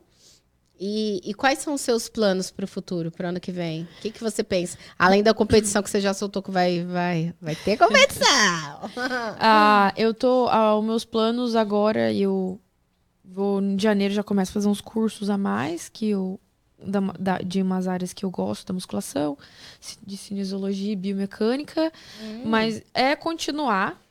E, 0.80 1.22
e 1.24 1.34
quais 1.34 1.58
são 1.60 1.74
os 1.74 1.82
seus 1.82 2.08
planos 2.08 2.52
para 2.52 2.66
o 2.66 2.68
futuro, 2.68 3.10
para 3.10 3.26
o 3.26 3.30
ano 3.30 3.40
que 3.40 3.52
vem? 3.52 3.84
O 3.84 4.02
que, 4.02 4.12
que 4.12 4.22
você 4.24 4.44
pensa? 4.44 4.78
Além 5.00 5.24
da 5.24 5.34
competição 5.34 5.82
que 5.82 5.90
você 5.90 6.00
já 6.00 6.14
soltou 6.14 6.44
que 6.44 6.52
vai, 6.52 6.84
vai, 6.84 7.34
vai 7.42 7.56
ter 7.56 7.78
competição. 7.78 8.28
Ah, 9.40 9.92
eu 9.96 10.14
tô. 10.14 10.48
Ah, 10.50 10.78
os 10.78 10.86
meus 10.86 11.06
planos 11.06 11.56
agora, 11.56 12.12
eu 12.14 12.60
vou 13.26 13.62
em 13.62 13.80
janeiro 13.80 14.14
já 14.14 14.22
começo 14.24 14.52
a 14.52 14.54
fazer 14.54 14.68
uns 14.68 14.82
cursos 14.82 15.30
a 15.30 15.38
mais 15.38 15.90
que 15.90 16.10
eu. 16.10 16.40
Da- 16.86 17.00
da- 17.20 17.38
de 17.40 17.62
umas 17.62 17.88
áreas 17.88 18.14
que 18.14 18.24
eu 18.26 18.30
gosto, 18.32 18.68
da 18.68 18.74
musculação, 18.74 19.38
de 20.06 20.16
cinesiologia 20.18 20.94
e 20.94 20.96
biomecânica. 20.96 21.92
Mas 22.46 22.82
é 22.94 23.16
continuar 23.16 24.02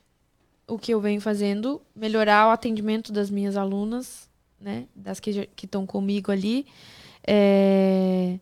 o 0.67 0.77
que 0.77 0.93
eu 0.93 0.99
venho 0.99 1.21
fazendo, 1.21 1.81
melhorar 1.95 2.47
o 2.47 2.51
atendimento 2.51 3.11
das 3.13 3.29
minhas 3.29 3.55
alunas, 3.55 4.27
né? 4.59 4.85
Das 4.95 5.19
que 5.19 5.47
estão 5.63 5.85
comigo 5.85 6.31
ali. 6.31 6.65
é, 7.29 8.39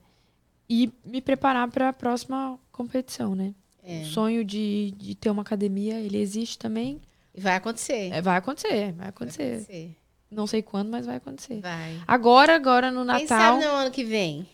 e 0.70 0.92
me 1.04 1.22
preparar 1.22 1.68
para 1.70 1.90
a 1.90 1.94
próxima 1.94 2.58
competição, 2.72 3.36
né? 3.36 3.54
É. 3.84 4.02
O 4.02 4.06
sonho 4.06 4.44
de, 4.44 4.94
de 4.98 5.14
ter 5.16 5.30
uma 5.30 5.42
academia, 5.44 6.00
ele 6.00 6.18
existe 6.18 6.58
também. 6.58 7.00
Vai 7.38 7.56
acontecer. 7.56 8.12
É, 8.12 8.22
vai 8.22 8.38
acontecer, 8.38 8.92
vai 8.94 8.94
Vai 8.94 9.10
acontecer. 9.10 9.96
Não 10.30 10.48
sei 10.48 10.62
quando, 10.62 10.90
mas 10.90 11.06
vai 11.06 11.18
acontecer. 11.18 11.62
Vai. 11.62 12.02
Agora, 12.08 12.56
agora 12.56 12.92
no 12.92 13.06
Quem 13.06 13.06
Natal. 13.06 13.28
sabe 13.28 13.66
no 13.66 13.72
ano 13.72 13.92
que 13.92 14.04
vem? 14.04 14.48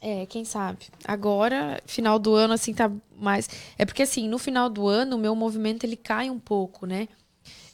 É, 0.00 0.26
quem 0.26 0.44
sabe. 0.44 0.86
Agora, 1.04 1.80
final 1.84 2.18
do 2.18 2.34
ano, 2.34 2.54
assim, 2.54 2.72
tá 2.72 2.90
mais. 3.16 3.48
É 3.76 3.84
porque, 3.84 4.02
assim, 4.02 4.28
no 4.28 4.38
final 4.38 4.68
do 4.70 4.86
ano, 4.86 5.16
o 5.16 5.18
meu 5.18 5.34
movimento 5.34 5.84
ele 5.84 5.96
cai 5.96 6.30
um 6.30 6.38
pouco, 6.38 6.86
né? 6.86 7.08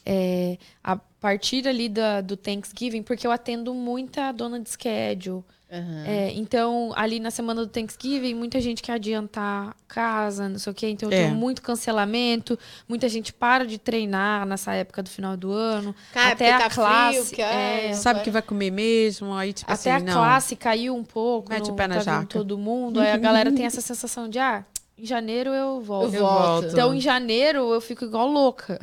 É, 0.05 0.57
a 0.83 0.95
partir 0.95 1.67
ali 1.67 1.87
da, 1.89 2.21
do 2.21 2.35
Thanksgiving, 2.37 3.03
porque 3.03 3.25
eu 3.25 3.31
atendo 3.31 3.73
muita 3.73 4.31
dona 4.31 4.59
de 4.59 4.69
schedule. 4.69 5.43
Aham. 5.71 6.03
É, 6.05 6.31
então, 6.33 6.93
ali 6.95 7.19
na 7.19 7.31
semana 7.31 7.61
do 7.65 7.67
Thanksgiving, 7.67 8.35
muita 8.35 8.61
gente 8.61 8.83
quer 8.83 8.93
adiantar 8.93 9.75
casa, 9.87 10.47
não 10.47 10.59
sei 10.59 10.71
o 10.71 10.75
quê. 10.75 10.87
Então, 10.89 11.09
É. 11.11 11.23
tenho 11.25 11.35
muito 11.35 11.61
cancelamento. 11.61 12.57
Muita 12.87 13.09
gente 13.09 13.33
para 13.33 13.65
de 13.65 13.77
treinar 13.77 14.45
nessa 14.45 14.73
época 14.73 15.01
do 15.01 15.09
final 15.09 15.35
do 15.35 15.51
ano. 15.51 15.95
Cara, 16.13 16.33
até 16.33 16.53
a 16.53 16.59
tá 16.59 16.69
classe. 16.69 17.19
frio, 17.19 17.35
que, 17.35 17.41
é, 17.41 17.87
ai, 17.87 17.93
Sabe 17.95 18.21
que 18.21 18.29
vai 18.29 18.41
comer 18.41 18.71
mesmo, 18.71 19.33
aí 19.33 19.53
tipo 19.53 19.71
até 19.71 19.91
assim, 19.93 20.03
a 20.03 20.05
não. 20.05 20.13
classe 20.13 20.55
caiu 20.55 20.95
um 20.95 21.03
pouco. 21.03 21.49
Mete 21.49 21.69
o 21.71 21.73
pé 21.73 21.87
na 21.87 21.95
tá 21.95 22.01
jaca. 22.01 22.27
todo 22.27 22.57
mundo. 22.57 22.99
Aí 22.99 23.11
a 23.11 23.17
galera 23.17 23.51
tem 23.51 23.65
essa 23.65 23.81
sensação 23.81 24.29
de, 24.29 24.37
ah, 24.39 24.63
em 24.97 25.05
janeiro 25.05 25.49
eu 25.49 25.81
volto. 25.81 26.13
Eu 26.13 26.21
volto. 26.25 26.67
Então, 26.71 26.93
em 26.93 27.01
janeiro, 27.01 27.73
eu 27.73 27.81
fico 27.81 28.05
igual 28.05 28.27
louca. 28.27 28.79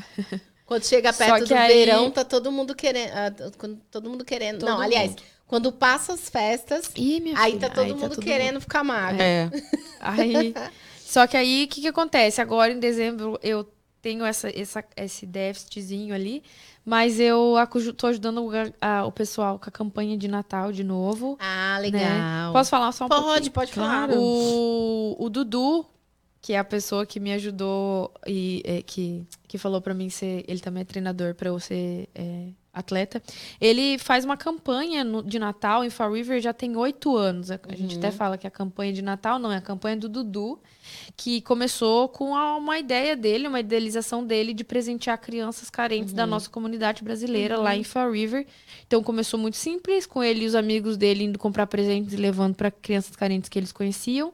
Quando 0.67 0.85
chega 0.85 1.13
perto 1.13 1.45
que 1.45 1.55
do 1.55 1.61
aí- 1.61 1.85
verão, 1.85 2.11
tá 2.11 2.25
todo 2.25 2.51
mundo 2.51 2.75
querendo. 2.75 3.11
ah, 3.15 3.31
t- 3.31 3.51
quando 3.57 3.79
todo 3.91 4.11
mundo 4.11 4.25
querendo. 4.25 4.59
Todo 4.61 4.69
não, 4.69 4.81
aliás, 4.81 5.11
mundo. 5.11 5.23
Quando 5.53 5.71
passa 5.71 6.15
as 6.15 6.31
festas, 6.31 6.91
Ih, 6.97 7.35
aí 7.37 7.53
filha, 7.53 7.69
tá 7.69 7.75
todo 7.75 7.85
aí 7.85 7.93
mundo 7.93 8.15
todo 8.15 8.23
querendo 8.23 8.59
ficar 8.59 8.83
magro. 8.83 9.21
É. 9.21 9.51
Aí, 10.01 10.55
só 10.99 11.27
que 11.27 11.37
aí, 11.37 11.65
o 11.65 11.69
que, 11.69 11.83
que 11.83 11.89
acontece? 11.89 12.41
Agora, 12.41 12.73
em 12.73 12.81
dezembro, 12.81 13.39
eu 13.43 13.71
tenho 14.01 14.25
essa, 14.25 14.49
essa, 14.59 14.83
esse 14.97 15.27
déficitzinho 15.27 16.15
ali, 16.15 16.43
mas 16.87 17.21
eu 17.21 17.55
tô 17.99 18.07
ajudando 18.07 18.49
a- 18.81 19.05
o 19.05 19.13
pessoal 19.13 19.59
com 19.59 19.69
a 19.69 19.71
campanha 19.71 20.17
de 20.17 20.27
Natal 20.27 20.73
de 20.73 20.83
novo. 20.83 21.37
Ah, 21.39 21.79
legal. 21.83 22.55
Posso 22.55 22.71
falar 22.71 22.91
só 22.93 23.05
um 23.05 23.09
Pode, 23.11 23.25
pouquinho? 23.51 23.53
pode 23.53 23.73
falar. 23.75 24.09
O, 24.11 25.17
o 25.19 25.29
Dudu, 25.29 25.85
que 26.41 26.55
é 26.55 26.59
a 26.59 26.65
pessoa 26.65 27.05
que 27.05 27.21
me 27.21 27.31
ajudou 27.35 28.11
e 28.27 28.63
é, 28.65 28.81
que, 28.81 29.23
que 29.47 29.59
falou 29.59 29.83
pra 29.83 29.93
mim 29.93 30.09
ser. 30.09 30.45
Ele 30.49 30.61
também 30.61 30.81
é 30.81 30.85
treinador 30.85 31.35
pra 31.35 31.51
eu 31.51 31.61
ser 31.61 32.09
é, 32.15 32.49
atleta. 32.73 33.23
Ele 33.61 33.99
faz 33.99 34.25
uma 34.25 34.37
campanha 34.37 35.05
no- 35.05 35.23
de 35.23 35.39
Natal 35.39 35.85
em 35.85 35.91
Fall 35.91 36.13
River 36.13 36.41
já 36.41 36.53
tem 36.55 36.75
oito 36.77 37.17
anos. 37.17 37.51
A, 37.51 37.61
a 37.69 37.75
gente 37.77 37.99
até 37.99 38.11
fala 38.11 38.39
que 38.39 38.47
a 38.47 38.51
campanha 38.51 38.93
de 38.93 39.03
Natal 39.03 39.39
não, 39.39 39.53
é 39.53 39.57
a 39.59 39.61
campanha 39.61 39.97
do 39.97 40.09
Dudu, 40.09 40.59
que 41.17 41.43
começou 41.43 42.09
com 42.09 42.35
a- 42.35 42.57
uma 42.57 42.79
ideia 42.79 43.15
dele, 43.15 43.47
uma 43.47 43.61
idealização 43.61 44.25
dele 44.25 44.55
de 44.55 44.65
presentear 44.65 45.19
crianças 45.21 45.69
carentes 45.69 46.13
da 46.15 46.27
nossa 46.27 46.49
comunidade 46.49 47.05
brasileira 47.05 47.59
lá 47.59 47.77
em 47.77 47.85
Fall 47.85 48.11
River. 48.11 48.47
Então 48.87 49.03
começou 49.03 49.39
muito 49.39 49.57
simples, 49.59 50.07
com 50.07 50.23
ele 50.25 50.45
e 50.45 50.47
os 50.47 50.55
amigos 50.55 50.97
dele 50.97 51.25
indo 51.25 51.39
comprar 51.39 51.67
presentes 51.67 52.15
e 52.15 52.17
levando 52.17 52.55
para 52.55 52.71
crianças 52.71 53.15
carentes 53.15 53.49
que 53.51 53.59
eles 53.59 53.71
conheciam. 53.71 54.33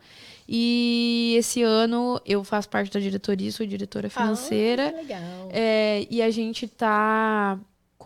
E 0.48 1.34
esse 1.36 1.60
ano 1.62 2.20
eu 2.24 2.42
faço 2.44 2.68
parte 2.70 2.90
da 2.92 3.00
diretoria, 3.00 3.50
sou 3.52 3.66
diretora 3.66 4.08
financeira. 4.08 4.94
Ah, 4.96 5.00
legal. 5.00 5.20
É, 5.50 6.06
e 6.08 6.22
a 6.22 6.30
gente 6.30 6.66
tá 6.66 7.58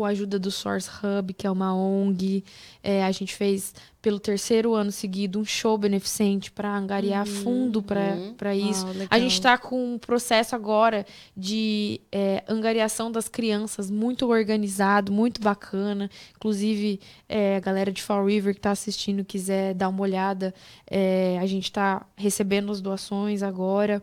com 0.03 0.07
a 0.07 0.09
ajuda 0.09 0.37
do 0.37 0.51
Source 0.51 0.91
Hub, 0.91 1.33
que 1.33 1.47
é 1.47 1.51
uma 1.51 1.73
ONG. 1.73 2.43
É, 2.83 3.05
a 3.05 3.13
gente 3.13 3.37
fez 3.37 3.73
pelo 4.03 4.19
terceiro 4.19 4.75
ano 4.75 4.91
seguido 4.91 5.39
um 5.39 5.45
show 5.45 5.79
beneficente 5.79 6.51
para 6.51 6.77
angariar 6.77 7.25
fundo 7.25 7.81
para 7.81 8.53
isso. 8.53 8.85
Uau, 8.85 9.07
A 9.09 9.17
gente 9.21 9.35
está 9.35 9.57
com 9.57 9.95
um 9.95 9.99
processo 9.99 10.57
agora 10.57 11.07
de 11.37 12.01
é, 12.11 12.43
angariação 12.49 13.13
das 13.13 13.29
crianças 13.29 13.89
muito 13.93 14.29
organizado, 14.29 15.13
muito 15.13 15.41
bacana. 15.41 16.11
Inclusive, 16.35 16.99
é, 17.29 17.55
a 17.59 17.61
galera 17.61 17.93
de 17.93 18.03
Fall 18.03 18.27
River 18.27 18.55
que 18.55 18.59
está 18.59 18.73
assistindo 18.73 19.25
quiser 19.25 19.73
dar 19.73 19.89
uma 19.89 20.03
olhada, 20.03 20.53
é, 20.91 21.39
a 21.41 21.47
gente 21.47 21.67
está 21.67 22.05
recebendo 22.17 22.73
as 22.73 22.81
doações 22.81 23.41
agora. 23.41 24.03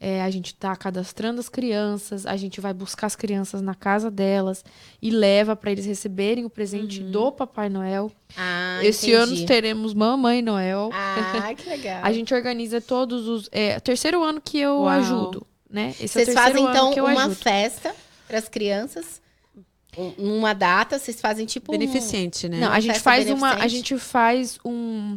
É, 0.00 0.22
a 0.22 0.30
gente 0.30 0.52
está 0.52 0.76
cadastrando 0.76 1.40
as 1.40 1.48
crianças, 1.48 2.24
a 2.24 2.36
gente 2.36 2.60
vai 2.60 2.72
buscar 2.72 3.08
as 3.08 3.16
crianças 3.16 3.60
na 3.60 3.74
casa 3.74 4.08
delas 4.10 4.64
e 5.02 5.10
leva 5.10 5.56
para 5.56 5.72
eles 5.72 5.84
receberem 5.86 6.44
o 6.44 6.50
presente 6.50 7.00
do 7.02 7.32
Papai 7.32 7.68
Noel. 7.68 8.12
Ah, 8.36 8.78
Esse 8.82 9.10
entendi. 9.10 9.38
ano 9.40 9.46
teremos 9.46 9.94
Mamãe 9.94 10.40
Noel. 10.40 10.90
Ah, 10.92 11.52
que 11.56 11.68
legal. 11.68 12.00
A 12.04 12.12
gente 12.12 12.32
organiza 12.32 12.80
todos 12.80 13.26
os. 13.26 13.48
É 13.50 13.80
terceiro 13.80 14.22
ano 14.22 14.40
que 14.40 14.58
eu 14.58 14.82
Uau. 14.82 14.88
ajudo, 14.88 15.46
né? 15.68 15.90
Esse 16.00 16.02
é 16.02 16.04
o 16.04 16.08
Vocês 16.08 16.26
terceiro 16.26 16.36
fazem, 16.62 16.64
então, 16.92 16.92
uma 17.04 17.22
ajudo. 17.24 17.34
festa 17.34 17.92
para 18.28 18.38
as 18.38 18.48
crianças, 18.48 19.20
um- 19.96 20.12
numa 20.16 20.52
data, 20.52 20.96
vocês 20.96 21.20
fazem 21.20 21.44
tipo 21.44 21.72
um... 21.72 21.76
Beneficente, 21.76 22.48
né? 22.48 22.60
Não, 22.60 22.70
a 22.70 22.78
gente 22.78 23.00
faz 23.00 23.28
uma. 23.30 23.54
A 23.54 23.66
gente 23.66 23.98
faz 23.98 24.60
um, 24.64 25.16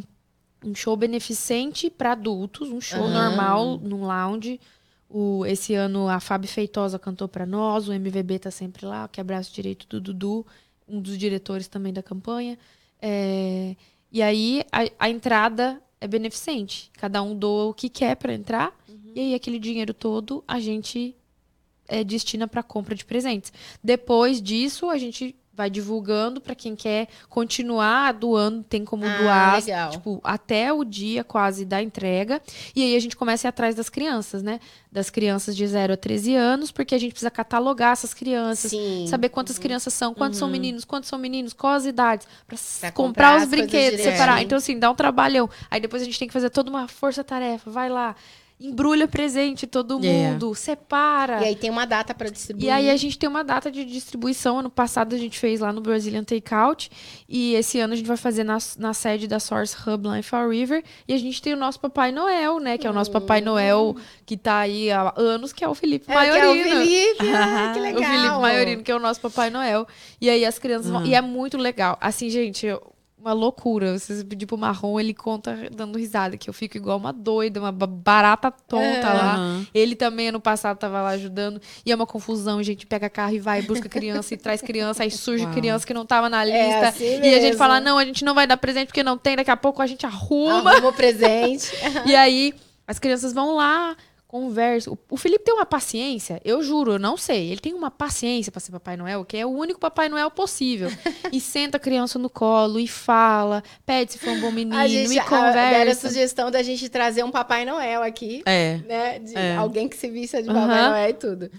um 0.64 0.74
show 0.74 0.96
beneficente 0.96 1.90
para 1.90 2.12
adultos, 2.12 2.70
um 2.70 2.80
show 2.80 3.04
Aham. 3.04 3.28
normal 3.28 3.78
num 3.78 4.04
lounge. 4.04 4.60
O, 5.08 5.44
esse 5.44 5.74
ano 5.74 6.08
a 6.08 6.20
Fábio 6.20 6.48
Feitosa 6.48 6.98
cantou 6.98 7.28
para 7.28 7.44
nós, 7.44 7.88
o 7.88 7.92
MVB 7.92 8.38
tá 8.38 8.50
sempre 8.50 8.86
lá, 8.86 9.06
que 9.08 9.20
é 9.20 9.24
braço 9.24 9.52
direito 9.52 9.86
do 9.86 10.00
Dudu, 10.00 10.46
um 10.88 11.00
dos 11.00 11.18
diretores 11.18 11.68
também 11.68 11.92
da 11.92 12.02
campanha. 12.02 12.58
É, 13.00 13.76
e 14.10 14.22
aí 14.22 14.64
a, 14.72 15.06
a 15.06 15.10
entrada 15.10 15.82
é 16.00 16.06
beneficente. 16.06 16.90
Cada 16.98 17.22
um 17.22 17.36
doa 17.36 17.66
o 17.66 17.74
que 17.74 17.88
quer 17.88 18.16
para 18.16 18.32
entrar. 18.32 18.74
E 19.14 19.20
aí 19.20 19.34
aquele 19.34 19.58
dinheiro 19.58 19.92
todo 19.92 20.42
a 20.48 20.58
gente 20.58 21.14
é, 21.86 22.02
destina 22.02 22.48
para 22.48 22.62
compra 22.62 22.94
de 22.94 23.04
presentes. 23.04 23.52
Depois 23.84 24.40
disso, 24.40 24.88
a 24.88 24.96
gente 24.96 25.36
vai 25.54 25.68
divulgando 25.68 26.40
para 26.40 26.54
quem 26.54 26.74
quer 26.74 27.08
continuar 27.28 28.12
doando, 28.12 28.62
tem 28.62 28.84
como 28.84 29.04
Ah, 29.04 29.18
doar, 29.18 29.54
legal. 29.56 29.90
tipo, 29.90 30.20
até 30.24 30.72
o 30.72 30.82
dia 30.82 31.22
quase 31.22 31.64
da 31.64 31.82
entrega. 31.82 32.40
E 32.74 32.82
aí 32.82 32.96
a 32.96 33.00
gente 33.00 33.14
começa 33.16 33.46
a 33.46 33.48
ir 33.48 33.50
atrás 33.50 33.74
das 33.74 33.88
crianças, 33.90 34.42
né? 34.42 34.58
Das 34.90 35.10
crianças 35.10 35.54
de 35.54 35.66
0 35.66 35.92
a 35.92 35.96
13 35.96 36.34
anos, 36.34 36.70
porque 36.70 36.94
a 36.94 36.98
gente 36.98 37.12
precisa 37.12 37.30
catalogar 37.30 37.92
essas 37.92 38.14
crianças, 38.14 38.70
Sim. 38.70 39.06
saber 39.08 39.28
quantas 39.28 39.58
crianças 39.58 39.92
são, 39.92 40.14
quantos 40.14 40.38
são 40.38 40.48
meninos, 40.48 40.84
quantos 40.84 41.08
são 41.08 41.18
meninos, 41.18 41.52
quais 41.52 41.82
as 41.82 41.86
idades, 41.86 42.26
para 42.46 42.56
Pra 42.80 42.92
comprar 42.92 43.32
comprar 43.32 43.42
os 43.42 43.48
brinquedos, 43.50 44.00
separar. 44.00 44.42
Então 44.42 44.56
assim, 44.58 44.78
dá 44.78 44.90
um 44.90 44.94
trabalhão. 44.94 45.48
Aí 45.70 45.80
depois 45.80 46.00
a 46.02 46.04
gente 46.04 46.18
tem 46.18 46.28
que 46.28 46.32
fazer 46.34 46.48
toda 46.50 46.70
uma 46.70 46.88
força-tarefa, 46.88 47.70
vai 47.70 47.88
lá, 47.88 48.14
embrulha 48.62 49.06
presente 49.08 49.66
todo 49.66 49.98
É. 50.04 50.30
mundo, 50.30 50.54
separa. 50.54 51.40
E 51.42 51.44
aí 51.46 51.56
tem 51.56 51.70
uma 51.70 51.84
data 51.86 52.14
para 52.14 52.28
distribuir. 52.30 52.66
E 52.66 52.70
aí 52.70 52.90
a 52.90 52.96
gente 52.96 53.18
tem 53.18 53.28
uma 53.28 53.42
data 53.42 53.70
de 53.70 53.84
distribuição. 53.84 54.58
Ano 54.58 54.70
passado 54.70 55.14
a 55.14 55.18
gente 55.18 55.38
fez 55.38 55.60
lá 55.60 55.72
no 55.72 55.80
Brazilian 55.80 56.24
Takeout. 56.24 56.90
E 57.28 57.54
esse 57.54 57.78
ano 57.80 57.92
a 57.92 57.96
gente 57.96 58.06
vai 58.06 58.16
fazer 58.16 58.44
na, 58.44 58.58
na 58.78 58.94
sede 58.94 59.26
da 59.26 59.40
Source 59.40 59.74
Hub 59.86 60.06
lá 60.06 60.18
em 60.18 60.22
Fall 60.22 60.50
River. 60.50 60.82
E 61.08 61.12
a 61.14 61.18
gente 61.18 61.40
tem 61.42 61.52
o 61.54 61.56
nosso 61.56 61.80
Papai 61.80 62.12
Noel, 62.12 62.58
né? 62.60 62.76
Que 62.78 62.86
é 62.86 62.90
o 62.90 62.92
nosso 62.92 63.10
Papai 63.10 63.40
Noel 63.40 63.96
que 64.26 64.36
tá 64.36 64.58
aí 64.58 64.90
há 64.90 65.12
anos, 65.16 65.52
que 65.52 65.64
é 65.64 65.68
o 65.68 65.74
Felipe 65.74 66.06
Hum. 66.10 66.12
É, 66.12 66.30
que 66.30 66.36
é 66.36 66.40
Maiorino. 66.40 66.62
o 66.76 66.84
Felipe. 66.86 67.18
Ah, 67.34 67.70
que 67.74 67.78
O 67.78 67.82
legal. 67.82 68.02
Felipe 68.02 68.40
Maiorino, 68.40 68.82
que 68.82 68.90
é 68.92 68.94
o 68.96 68.98
nosso 69.00 69.20
Papai 69.20 69.50
Noel. 69.50 69.86
E 70.20 70.28
aí 70.30 70.44
as 70.44 70.58
crianças 70.58 70.90
vão. 70.90 71.00
Uhum. 71.00 71.06
E 71.06 71.14
é 71.14 71.20
muito 71.20 71.56
legal. 71.58 71.96
Assim, 72.00 72.28
gente, 72.30 72.66
eu- 72.66 72.91
uma 73.22 73.32
loucura. 73.32 73.98
Vocês 73.98 74.22
pedir 74.24 74.46
pro 74.46 74.58
Marrom, 74.58 74.98
ele 74.98 75.14
conta 75.14 75.56
dando 75.74 75.96
risada, 75.98 76.36
que 76.36 76.50
eu 76.50 76.52
fico 76.52 76.76
igual 76.76 76.98
uma 76.98 77.12
doida, 77.12 77.60
uma 77.60 77.70
ba- 77.72 77.86
barata 77.86 78.50
tonta 78.50 78.82
É. 78.82 79.02
lá. 79.02 79.34
Aham. 79.36 79.66
Ele 79.72 79.94
também, 79.94 80.28
ano 80.28 80.40
passado, 80.40 80.76
tava 80.76 81.00
lá 81.00 81.10
ajudando. 81.10 81.60
E 81.86 81.92
é 81.92 81.94
uma 81.94 82.06
confusão, 82.06 82.58
a 82.58 82.62
gente 82.62 82.84
pega 82.86 83.08
carro 83.08 83.34
e 83.34 83.38
vai, 83.38 83.62
busca 83.62 83.88
criança 83.88 84.34
e 84.34 84.36
traz 84.36 84.60
criança, 84.60 85.04
aí 85.04 85.10
surge 85.10 85.44
Uau. 85.44 85.54
criança 85.54 85.86
que 85.86 85.94
não 85.94 86.04
tava 86.04 86.28
na 86.28 86.46
É 86.46 86.66
lista. 86.66 86.88
assim 86.88 87.04
e 87.04 87.28
a 87.28 87.34
gente 87.34 87.42
mesmo. 87.42 87.58
fala, 87.58 87.80
não, 87.80 87.96
a 87.96 88.04
gente 88.04 88.24
não 88.24 88.34
vai 88.34 88.46
dar 88.46 88.56
presente 88.56 88.88
porque 88.88 89.02
não 89.02 89.16
tem, 89.16 89.36
daqui 89.36 89.50
a 89.50 89.56
pouco 89.56 89.80
a 89.80 89.86
gente 89.86 90.04
arruma. 90.04 90.72
Arruma 90.72 90.88
o 90.88 90.92
presente. 90.92 91.70
E 92.06 92.16
aí, 92.16 92.52
as 92.86 92.98
crianças 92.98 93.32
vão 93.32 93.54
lá, 93.54 93.96
conversam. 94.32 94.98
O- 95.10 95.16
Felipe 95.18 95.44
tem 95.44 95.52
uma 95.54 95.66
paciência, 95.66 96.40
eu 96.42 96.62
juro, 96.62 96.92
eu 96.92 96.98
não 96.98 97.18
sei. 97.18 97.50
Ele 97.50 97.60
tem 97.60 97.74
uma 97.74 97.90
paciência 97.90 98.50
pra 98.50 98.60
ser 98.60 98.72
Papai 98.72 98.96
Noel, 98.96 99.24
que 99.26 99.36
é 99.36 99.44
o 99.44 99.50
único 99.50 99.78
Papai 99.78 100.08
Noel 100.08 100.30
possível. 100.30 100.88
e 101.30 101.38
senta 101.38 101.76
a 101.76 101.80
criança 101.80 102.18
no 102.18 102.30
colo 102.30 102.80
e 102.80 102.88
fala, 102.88 103.62
pede 103.84 104.12
se 104.14 104.18
for 104.18 104.30
um 104.30 104.40
bom 104.40 104.50
menino, 104.50 104.74
a 104.76 104.88
gente 104.88 105.12
e 105.12 105.18
a- 105.18 105.24
deram 105.24 105.36
a 105.36 105.46
conversa. 105.48 106.08
sugestão 106.08 106.50
da 106.50 106.62
gente 106.62 106.88
trazer 106.88 107.22
um 107.22 107.30
Papai 107.30 107.66
Noel 107.66 108.02
aqui, 108.02 108.42
É. 108.46 108.78
né? 108.88 109.18
De 109.18 109.36
É. 109.36 109.54
alguém 109.56 109.86
que 109.86 109.96
se 109.96 110.08
vista 110.08 110.42
de. 110.42 110.48
Papai 110.48 110.88
Noel 110.88 111.10
e 111.10 111.12
tudo. 111.12 111.50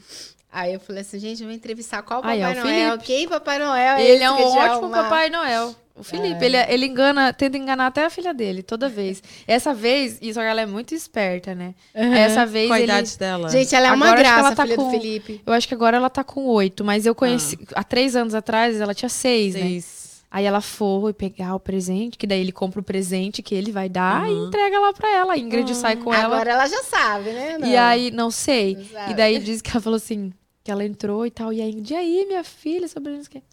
Aí 0.55 0.73
eu 0.73 0.79
falei 0.79 1.01
assim, 1.01 1.17
gente, 1.17 1.41
eu 1.41 1.47
vou 1.47 1.55
entrevistar 1.55 2.03
qual 2.03 2.19
Aí, 2.23 2.39
Papai 2.39 2.57
é 2.57 2.61
o 2.61 2.63
Noel? 2.63 2.89
Felipe. 2.91 3.05
Quem 3.05 3.27
Papai 3.27 3.57
Noel 3.59 3.95
é 3.97 4.03
Ele 4.07 4.23
é 4.23 4.31
um 4.31 4.35
ótimo 4.35 4.59
arrumar? 4.59 5.03
Papai 5.03 5.29
Noel. 5.31 5.75
O 5.95 6.03
Felipe, 6.03 6.43
ele, 6.43 6.57
ele 6.57 6.85
engana, 6.87 7.31
tenta 7.33 7.55
enganar 7.55 7.85
até 7.87 8.03
a 8.05 8.09
filha 8.09 8.33
dele, 8.33 8.63
toda 8.63 8.89
vez. 8.89 9.21
Essa 9.47 9.73
vez, 9.75 10.17
e 10.21 10.31
que 10.33 10.39
ela 10.39 10.61
é 10.61 10.65
muito 10.65 10.93
esperta, 10.95 11.53
né? 11.53 11.75
Essa 11.93 12.45
vez 12.47 12.67
Qual 12.67 12.75
a 12.75 12.79
ele... 12.79 12.91
idade 12.91 13.17
dela? 13.17 13.49
Gente, 13.49 13.75
ela 13.75 13.87
é 13.89 13.91
uma 13.91 14.05
Agora 14.07 14.17
que 14.17 14.23
graça, 14.27 14.39
ela 14.47 14.55
tá 14.55 14.63
filha 14.63 14.75
com- 14.75 14.85
do 14.85 14.89
Felipe. 14.91 15.41
Eu 15.45 15.53
acho 15.53 15.67
que 15.67 15.73
agora 15.75 15.97
ela 15.97 16.09
tá 16.09 16.23
com 16.23 16.45
oito, 16.47 16.83
mas 16.83 17.05
eu 17.05 17.13
conheci... 17.13 17.59
Há 17.75 17.83
três 17.83 18.15
anos 18.15 18.33
atrás, 18.33 18.81
ela 18.81 18.93
tinha 18.95 19.09
seis, 19.09 19.53
né? 19.53 19.61
Seis. 19.61 20.23
Aí 20.31 20.45
ela 20.45 20.61
foi 20.61 21.13
pegar 21.13 21.53
o 21.53 21.59
presente, 21.59 22.17
que 22.17 22.25
daí 22.25 22.41
ele 22.41 22.51
compra 22.51 22.79
o 22.79 22.83
presente 22.83 23.43
que 23.43 23.53
ele 23.53 23.71
vai 23.71 23.87
dar 23.87 24.27
e 24.27 24.33
Uhum. 24.33 24.47
entrega 24.47 24.79
lá 24.79 24.93
pra 24.93 25.07
ela. 25.15 25.33
A 25.33 25.37
Ingrid 25.37 25.75
sai 25.75 25.95
com 25.95 26.11
ela. 26.11 26.25
Agora 26.37 26.51
ela 26.53 26.67
já 26.67 26.81
sabe, 26.81 27.29
né? 27.29 27.57
E 27.59 27.71
Não. 27.75 27.79
aí, 27.83 28.09
não 28.09 28.31
sei. 28.31 28.77
Não. 28.91 29.11
E 29.11 29.13
daí 29.13 29.37
diz 29.37 29.61
que 29.61 29.69
ela 29.69 29.79
falou 29.79 29.97
assim, 29.97 30.33
que 30.63 30.71
ela 30.71 30.85
entrou 30.85 31.25
e 31.25 31.31
tal. 31.31 31.51
E 31.51 31.61
aí, 31.61 31.83
e 31.89 31.95
aí, 31.95 32.25
minha 32.25 32.43
filha, 32.43 32.87
sobre 32.87 33.15
isso 33.17 33.29
que... 33.29 33.43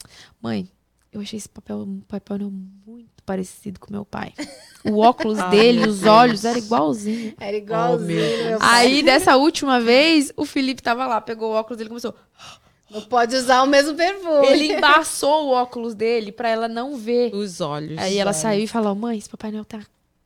Mãe, 0.41 0.69
eu 1.13 1.21
achei 1.21 1.37
esse 1.37 1.49
papel, 1.49 1.87
Papai 2.07 2.39
Noel 2.39 2.53
muito 2.87 3.23
parecido 3.27 3.81
com 3.81 3.93
meu 3.93 4.05
pai. 4.05 4.33
O 4.85 4.99
óculos 4.99 5.39
dele, 5.51 5.89
os 5.89 6.05
olhos, 6.05 6.45
era 6.45 6.59
igualzinho. 6.59 7.35
Era 7.39 7.57
igualzinho, 7.57 8.21
Oh, 8.21 8.37
meu 8.37 8.51
meu 8.51 8.59
pai. 8.61 8.87
Aí, 8.87 9.03
dessa 9.03 9.37
última 9.37 9.81
vez, 9.81 10.33
o 10.37 10.45
Felipe 10.45 10.83
tava 10.83 11.07
lá, 11.07 11.21
pegou 11.21 11.51
o 11.51 11.55
óculos 11.55 11.77
dele 11.79 11.89
e 11.89 11.91
começou... 11.91 12.15
Não 12.91 13.03
pode 13.03 13.37
usar 13.37 13.63
o 13.63 13.67
mesmo 13.69 13.95
perfume. 13.95 14.49
Ele 14.49 14.73
embaçou 14.73 15.47
o 15.47 15.51
óculos 15.53 15.95
dele 15.95 16.33
pra 16.33 16.49
ela 16.49 16.67
não 16.67 16.97
ver. 16.97 17.33
Os 17.33 17.61
olhos. 17.61 17.97
Aí 17.97 18.19
ela 18.19 18.33
saiu 18.33 18.65
e 18.65 18.67
falou: 18.67 18.97
Mãe, 18.97 19.17
esse 19.17 19.29
Papai 19.29 19.53
Noel 19.53 19.65
tá 19.65 19.79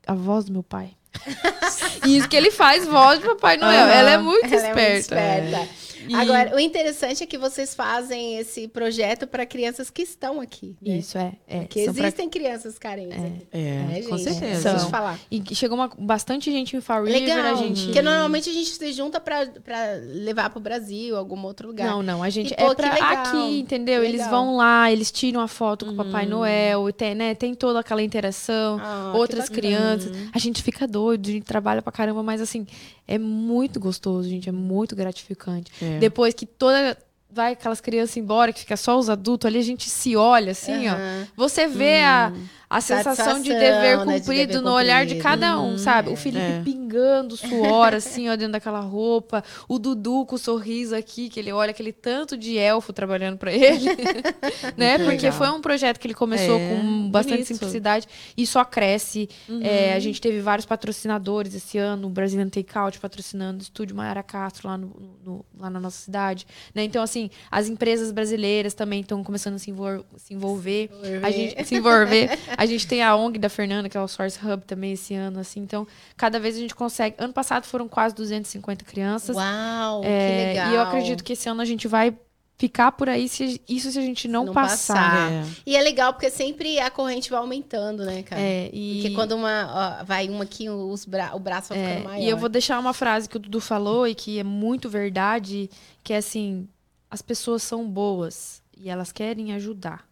a 0.07 0.15
voz 0.15 0.47
do 0.47 0.53
meu 0.53 0.63
pai. 0.63 0.93
e 2.07 2.17
isso 2.17 2.27
que 2.27 2.35
ele 2.35 2.51
faz 2.51 2.87
voz 2.87 3.21
de 3.21 3.27
Papai 3.27 3.59
Noel. 3.59 3.85
Aham. 3.85 3.93
Ela 3.93 4.11
é 4.13 4.19
muito 4.19 4.47
Ela 4.47 4.55
é 4.55 4.75
muito 4.75 4.81
esperta. 4.99 5.55
esperta. 5.55 5.69
E- 6.09 6.15
Agora, 6.15 6.55
o 6.55 6.59
interessante 6.59 7.23
é 7.23 7.27
que 7.27 7.39
vocês 7.39 7.75
fazem 7.75 8.39
esse 8.39 8.69
projeto 8.69 9.27
para 9.27 9.45
crianças 9.47 9.91
que 9.91 10.03
estão 10.03 10.41
aqui. 10.41 10.77
Né? 10.81 10.99
Isso, 10.99 11.17
é. 11.19 11.33
é. 11.47 11.59
Porque 11.61 11.85
São 11.85 11.95
pra- 11.95 12.03
existem 12.05 12.29
crianças 12.29 12.79
carentes 12.79 13.19
aqui. 13.19 13.47
É, 13.53 13.59
né, 13.83 14.03
com 14.03 14.17
gente? 14.17 14.31
certeza. 14.31 14.61
São. 14.63 14.73
Deixa 14.73 14.87
eu 14.87 14.91
falar. 14.91 15.19
E 15.31 15.43
chegou 15.55 15.77
uma, 15.79 15.91
bastante 15.99 16.51
gente 16.51 16.77
em 16.77 16.81
Fall 16.81 17.05
River, 17.05 17.21
Legal, 17.23 17.55
a 17.55 17.57
gente... 17.57 17.85
porque 17.87 18.03
normalmente 18.03 18.51
a 18.51 18.53
gente 18.53 18.71
se 18.71 18.93
junta 18.93 19.21
pra, 19.21 19.47
pra 19.47 19.95
levar 20.03 20.51
pro 20.51 20.61
Brasil, 20.61 21.17
algum 21.17 21.41
outro 21.45 21.69
lugar. 21.69 21.87
Não, 21.89 22.03
não, 22.03 22.23
a 22.23 22.31
gente 22.31 22.53
E, 22.53 22.57
pô, 22.57 22.73
é 22.73 22.75
pra 22.75 22.91
que 22.91 22.95
legal. 23.03 23.13
aqui, 23.27 23.59
entendeu? 23.61 24.03
Eles 24.05 24.27
vão 24.29 24.57
lá, 24.57 24.91
eles 24.91 25.11
tiram 25.11 25.41
a 25.41 25.49
foto 25.49 25.87
com 25.87 25.93
o 25.93 25.97
Papai 25.97 26.27
Noel, 26.27 26.93
tem, 26.93 27.15
né, 27.15 27.35
tem 27.35 27.55
toda 27.55 27.81
aquela 27.81 28.03
interação, 28.03 28.79
Ah, 28.81 29.13
outras 29.15 29.49
crianças. 29.49 30.13
A 30.33 30.39
gente 30.39 30.63
fica 30.63 30.87
doido, 30.87 31.29
a 31.29 31.33
gente 31.33 31.45
trabalha 31.45 31.81
pra 31.83 31.93
caramba, 31.93 32.23
mas 32.23 32.41
assim, 32.41 32.67
é 33.07 33.19
muito 33.19 33.79
gostoso, 33.79 34.29
gente, 34.29 34.49
é 34.49 34.53
muito 34.53 34.95
gratificante. 34.97 35.71
É. 35.83 35.94
Depois 36.01 36.35
que 36.35 36.47
toda 36.47 36.97
vai 37.35 37.53
aquelas 37.53 37.81
crianças 37.81 38.17
embora, 38.17 38.53
que 38.53 38.61
fica 38.61 38.77
só 38.77 38.99
os 38.99 39.11
adultos 39.11 39.47
ali, 39.49 39.59
a 39.59 39.63
gente 39.63 39.91
se 39.91 40.15
olha 40.17 40.53
assim, 40.53 40.89
ó. 40.89 40.93
Aham. 40.93 41.27
Você 41.37 41.67
vê 41.67 42.01
a, 42.03 42.33
a 42.71 42.81
sensação 42.81 43.41
de 43.43 43.49
dever 43.51 43.71
Satisfação, 43.73 44.07
né, 44.07 44.15
de 44.15 44.21
cumprido 44.21 44.47
dever 44.53 44.63
no 44.63 44.71
olhar 44.73 45.05
de 45.05 45.15
cumprido. 45.17 45.23
cada 45.41 45.61
um, 45.61 45.77
sabe? 45.79 46.11
O 46.11 46.17
Felipe 46.17 46.43
É. 46.45 46.63
pingando 46.65 47.37
suor, 47.37 47.93
assim, 47.95 48.29
ó, 48.29 48.37
dentro 48.37 48.53
daquela 48.53 48.81
roupa. 48.81 49.43
O 49.69 49.79
Dudu 49.79 50.25
com 50.27 50.37
o 50.37 50.39
sorriso 50.39 50.95
aqui, 50.95 51.29
que 51.29 51.41
ele 51.41 51.53
olha 51.53 51.71
aquele 51.73 51.93
tanto 51.93 52.37
de 52.37 52.57
elfo 52.57 52.93
trabalhando 52.93 53.37
pra 53.37 53.53
ele. 53.53 53.85
né? 54.77 54.99
Muito 54.99 55.11
Porque 55.11 55.27
legal. 55.27 55.33
foi 55.33 55.51
um 55.51 55.61
projeto 55.61 55.99
que 55.99 56.07
ele 56.07 56.15
começou 56.15 56.59
É, 56.59 56.69
com 56.77 57.11
bastante 57.11 57.35
bonito. 57.39 57.49
simplicidade 57.49 58.07
e 58.37 58.47
só 58.47 58.65
cresce. 58.65 59.29
É, 59.61 59.95
a 59.95 59.99
gente 59.99 60.21
teve 60.21 60.41
vários 60.41 60.67
patrocinadores 60.67 61.55
esse 61.55 61.79
ano, 61.79 62.07
o 62.07 62.11
Brazilian 62.11 62.49
Takeout 62.49 62.99
patrocinando 63.01 63.59
o 63.59 63.63
estúdio 63.63 63.97
Maiara 63.97 64.23
Castro 64.23 64.69
lá, 64.69 64.77
no, 64.79 64.93
no- 65.25 65.45
lá 65.59 65.69
na 65.71 65.81
nossa 65.81 65.99
cidade. 65.99 66.47
Né? 66.75 66.85
Então, 66.85 67.03
assim, 67.03 67.24
as 67.51 67.69
empresas 67.69 68.11
brasileiras 68.13 68.75
também 68.75 69.01
estão 69.01 69.23
começando 69.25 69.55
a 69.55 69.59
se, 69.59 69.71
envol- 69.71 70.05
se 70.17 70.35
envolver. 70.35 70.91
A 71.23 71.31
gente 71.31 71.65
se 71.65 71.75
envolver. 71.77 72.31
A 72.57 72.67
gente 72.67 72.87
tem 72.87 73.03
a 73.03 73.15
ONG 73.17 73.39
da 73.39 73.49
Fernanda, 73.49 73.89
que 73.89 73.97
é 73.97 74.01
o 74.01 74.09
Source 74.09 74.39
Hub 74.45 74.65
também 74.65 74.93
esse 74.93 75.15
ano, 75.15 75.41
assim. 75.41 75.61
Então, 75.61 75.87
cada 76.17 76.39
vez 76.41 76.57
a 76.57 76.61
gente 76.61 76.75
consegue. 76.75 77.17
Ano 77.19 77.33
passado 77.33 77.65
foram 77.65 77.89
quase 77.89 78.15
250 78.15 78.85
crianças. 78.85 79.37
Uau, 79.37 80.03
É, 80.05 80.29
que 80.29 80.49
legal. 80.49 80.73
E 80.73 80.75
eu 80.75 80.81
acredito 80.83 81.23
que 81.25 81.33
esse 81.35 81.49
ano 81.49 81.61
a 81.61 81.65
gente 81.65 81.87
vai 81.89 82.15
ficar 82.57 82.93
por 82.93 83.09
aí, 83.09 83.29
se, 83.29 83.61
isso 83.69 83.91
se 83.91 83.99
a 83.99 84.03
gente 84.03 84.29
não, 84.29 84.45
não 84.45 84.55
passar. 84.55 84.95
passar. 84.95 85.33
É. 85.33 85.45
E 85.67 85.77
é 85.77 85.83
legal 85.83 86.13
porque 86.13 86.31
sempre 86.31 86.79
a 86.79 86.89
corrente 86.89 87.29
vai 87.29 87.41
aumentando, 87.41 88.05
né, 88.05 88.23
cara? 88.23 88.41
É, 88.41 88.71
e... 88.73 89.01
Porque 89.03 89.15
quando 89.15 89.33
uma 89.33 89.99
ó, 90.01 90.05
vai 90.05 90.29
uma 90.29 90.45
aqui, 90.45 90.71
os 90.71 91.05
bra... 91.05 91.33
o 91.35 91.41
braço 91.41 91.71
vai 91.71 91.79
É, 91.79 91.89
ficando 91.89 92.05
maior. 92.05 92.23
e 92.25 92.29
eu 92.29 92.37
vou 92.37 92.49
deixar 92.49 92.79
uma 92.79 92.93
frase 92.95 93.29
que 93.29 93.37
o 93.37 93.41
Dudu 93.41 93.61
falou 93.61 94.07
e 94.07 94.15
que 94.15 94.39
é 94.39 94.45
muito 94.45 94.89
verdade, 94.89 95.69
que 96.05 96.13
é 96.13 96.19
assim, 96.19 96.69
as 97.15 97.23
pessoas 97.23 97.63
são 97.63 97.89
boas 97.89 98.61
e 98.77 98.91
elas 98.91 99.13
querem 99.13 99.53
ajudar. 99.53 100.05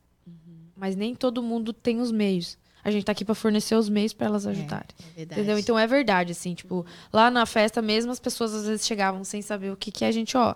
Mas 0.76 0.94
nem 0.94 1.16
todo 1.16 1.42
mundo 1.42 1.72
tem 1.72 2.00
os 2.00 2.12
meios. 2.12 2.56
A 2.84 2.92
gente 2.92 3.04
tá 3.04 3.10
aqui 3.10 3.24
pra 3.24 3.34
fornecer 3.34 3.74
os 3.74 3.88
meios 3.88 4.12
pra 4.12 4.28
elas 4.28 4.46
ajudarem. 4.46 4.86
É 5.00 5.16
verdade. 5.16 5.40
Entendeu? 5.40 5.58
Então 5.58 5.76
é 5.76 5.84
verdade, 5.84 6.30
assim, 6.30 6.54
tipo, 6.54 6.86
lá 7.12 7.28
na 7.28 7.44
festa 7.44 7.82
mesmo 7.82 8.12
as 8.12 8.20
pessoas 8.20 8.54
às 8.54 8.66
vezes 8.66 8.86
chegavam 8.86 9.24
sem 9.24 9.42
saber 9.42 9.72
o 9.72 9.76
que 9.76 9.90
que 9.90 10.04
é, 10.04 10.08
a 10.08 10.12
gente, 10.12 10.36
ó, 10.36 10.54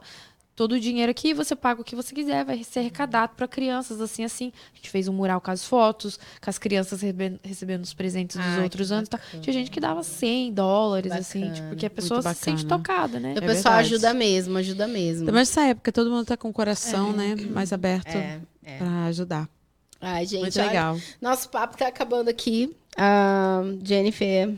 todo 0.56 0.72
o 0.72 0.80
dinheiro 0.80 1.10
aqui, 1.10 1.34
você 1.34 1.54
paga 1.54 1.82
o 1.82 1.84
que 1.84 1.94
você 1.94 2.14
quiser, 2.14 2.44
vai 2.44 2.64
ser 2.64 2.78
arrecadado 2.80 3.34
pra 3.36 3.46
crianças, 3.46 4.00
assim, 4.00 4.24
assim. 4.24 4.50
A 4.72 4.76
gente 4.76 4.88
fez 4.90 5.06
um 5.06 5.12
mural 5.12 5.40
com 5.40 5.50
as 5.50 5.62
fotos, 5.64 6.18
com 6.42 6.48
as 6.50 6.58
crianças 6.58 7.02
recebendo, 7.02 7.38
recebendo 7.44 7.84
os 7.84 7.92
presentes 7.92 8.36
dos 8.36 8.44
Ai, 8.46 8.62
outros 8.64 8.90
anos. 8.90 9.08
Tá? 9.08 9.20
Tinha 9.40 9.52
gente 9.52 9.70
que 9.70 9.78
dava 9.78 10.02
100 10.02 10.54
dólares, 10.54 11.12
assim, 11.12 11.40
Bacana. 11.40 11.54
tipo, 11.54 11.68
porque 11.68 11.86
a 11.86 11.90
pessoa 11.90 12.22
se 12.22 12.34
sente 12.34 12.64
tocada, 12.66 13.20
né? 13.20 13.34
o 13.34 13.38
É 13.38 13.40
pessoal 13.42 13.74
verdade. 13.74 13.94
ajuda 13.94 14.14
mesmo, 14.14 14.56
ajuda 14.56 14.88
mesmo. 14.88 15.26
Também 15.26 15.40
nessa 15.42 15.62
época, 15.66 15.92
todo 15.92 16.10
mundo 16.10 16.24
tá 16.24 16.36
com 16.36 16.48
o 16.48 16.52
coração, 16.52 17.12
né? 17.12 17.36
Mais 17.50 17.72
aberto 17.72 18.08
É, 18.16 18.40
é. 18.64 18.78
pra 18.78 19.04
ajudar. 19.04 19.48
Ai, 20.00 20.24
gente, 20.26 20.40
Muito 20.40 20.58
olha, 20.58 20.68
legal. 20.68 21.00
nosso 21.20 21.48
papo 21.50 21.76
tá 21.76 21.86
acabando 21.88 22.28
aqui. 22.28 22.74
Ah, 22.96 23.60
Jennifer. 23.84 24.54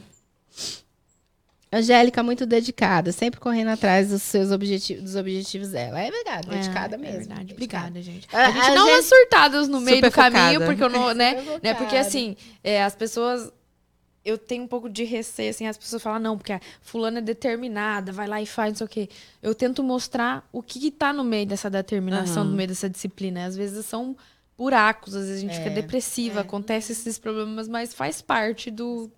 Angélica, 1.71 2.23
muito 2.23 2.47
dedicada, 2.47 3.13
sempre 3.13 3.39
correndo 3.39 3.69
atrás 3.69 4.09
dos 4.09 4.23
seus 4.23 4.51
objetivos, 4.51 5.03
dos 5.05 5.17
objetivos 5.17 5.69
dela. 5.71 6.01
É 6.01 6.11
verdade, 6.11 6.49
dedicada 6.49 6.95
É, 6.95 6.99
mesmo. 6.99 7.15
É 7.17 7.19
verdade. 7.19 7.45
dedicada. 7.55 7.87
Obrigada, 7.89 8.03
gente. 8.03 8.29
A- 8.33 8.47
A 8.47 8.51
gente 8.51 8.59
a 8.59 8.61
dá 8.63 8.69
gente- 8.81 8.91
umas 8.91 9.05
surtadas 9.05 9.69
no 9.69 9.81
meio 9.81 9.97
Super 9.99 10.11
do 10.11 10.15
caminho, 10.15 10.61
focada. 10.61 10.65
porque 10.67 10.83
eu 10.83 10.89
não, 10.89 11.13
né? 11.15 11.45
Né? 11.63 11.75
Porque 11.75 11.97
assim, 11.97 12.37
é, 12.65 12.83
as 12.83 12.95
pessoas. 12.95 13.53
Eu 14.25 14.37
tenho 14.37 14.65
um 14.65 14.67
pouco 14.67 14.91
de 14.91 15.05
receio, 15.05 15.49
assim, 15.51 15.67
as 15.67 15.79
pessoas 15.79 16.03
falam, 16.03 16.19
não, 16.21 16.37
porque 16.37 16.53
a 16.53 16.61
fulana 16.83 17.19
é 17.19 17.23
determinada, 17.23 18.13
vai 18.13 18.27
lá 18.27 18.43
e 18.43 18.47
faz, 18.47 18.73
não 18.73 18.77
sei 18.79 18.85
o 18.85 18.89
quê. 18.89 19.09
Eu 19.43 19.55
tento 19.55 19.83
mostrar 19.83 20.47
o 20.53 20.63
que, 20.63 20.79
que 20.79 20.91
tá 20.91 21.15
no 21.15 21.25
meio 21.25 21.47
dessa 21.47 21.71
determinação, 21.71 22.43
Aham. 22.43 22.51
no 22.51 22.57
meio 22.57 22.69
dessa 22.69 22.91
disciplina. 22.91 23.47
Às 23.47 23.57
vezes 23.57 23.87
são 23.87 24.15
buracos, 24.57 25.15
às 25.15 25.27
vezes 25.29 25.39
a 25.39 25.41
gente 25.41 25.55
É, 25.55 25.63
fica 25.63 25.71
depressiva, 25.71 26.41
é. 26.41 26.43
acontece 26.43 26.93
esses 26.93 27.19
problemas, 27.19 27.69
mas 27.69 27.95
faz 27.95 28.21
parte 28.21 28.71
do. 28.71 29.11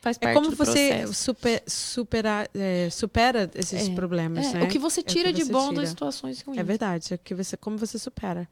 Faz 0.00 0.16
É 0.16 0.20
parte 0.20 0.34
como 0.34 0.50
do 0.50 0.56
você 0.56 0.88
processo. 0.88 1.12
super, 1.14 1.62
supera, 1.66 2.48
é, 2.54 2.88
supera 2.90 3.50
esses 3.54 3.88
É. 3.88 3.94
problemas, 3.94 4.46
É, 4.46 4.54
né? 4.54 4.62
o 4.64 4.68
que 4.68 4.78
você 4.78 5.00
É 5.00 5.02
o 5.02 5.04
que 5.06 5.12
tira 5.12 5.32
de 5.32 5.44
você 5.44 5.52
bom 5.52 5.68
tira. 5.68 5.80
das 5.82 5.90
situações 5.90 6.40
ruins. 6.42 6.58
É 6.58 6.62
verdade, 6.62 7.12
é 7.14 7.18
que 7.18 7.34
você, 7.34 7.56
como 7.56 7.76
você 7.76 7.98
supera. 7.98 8.48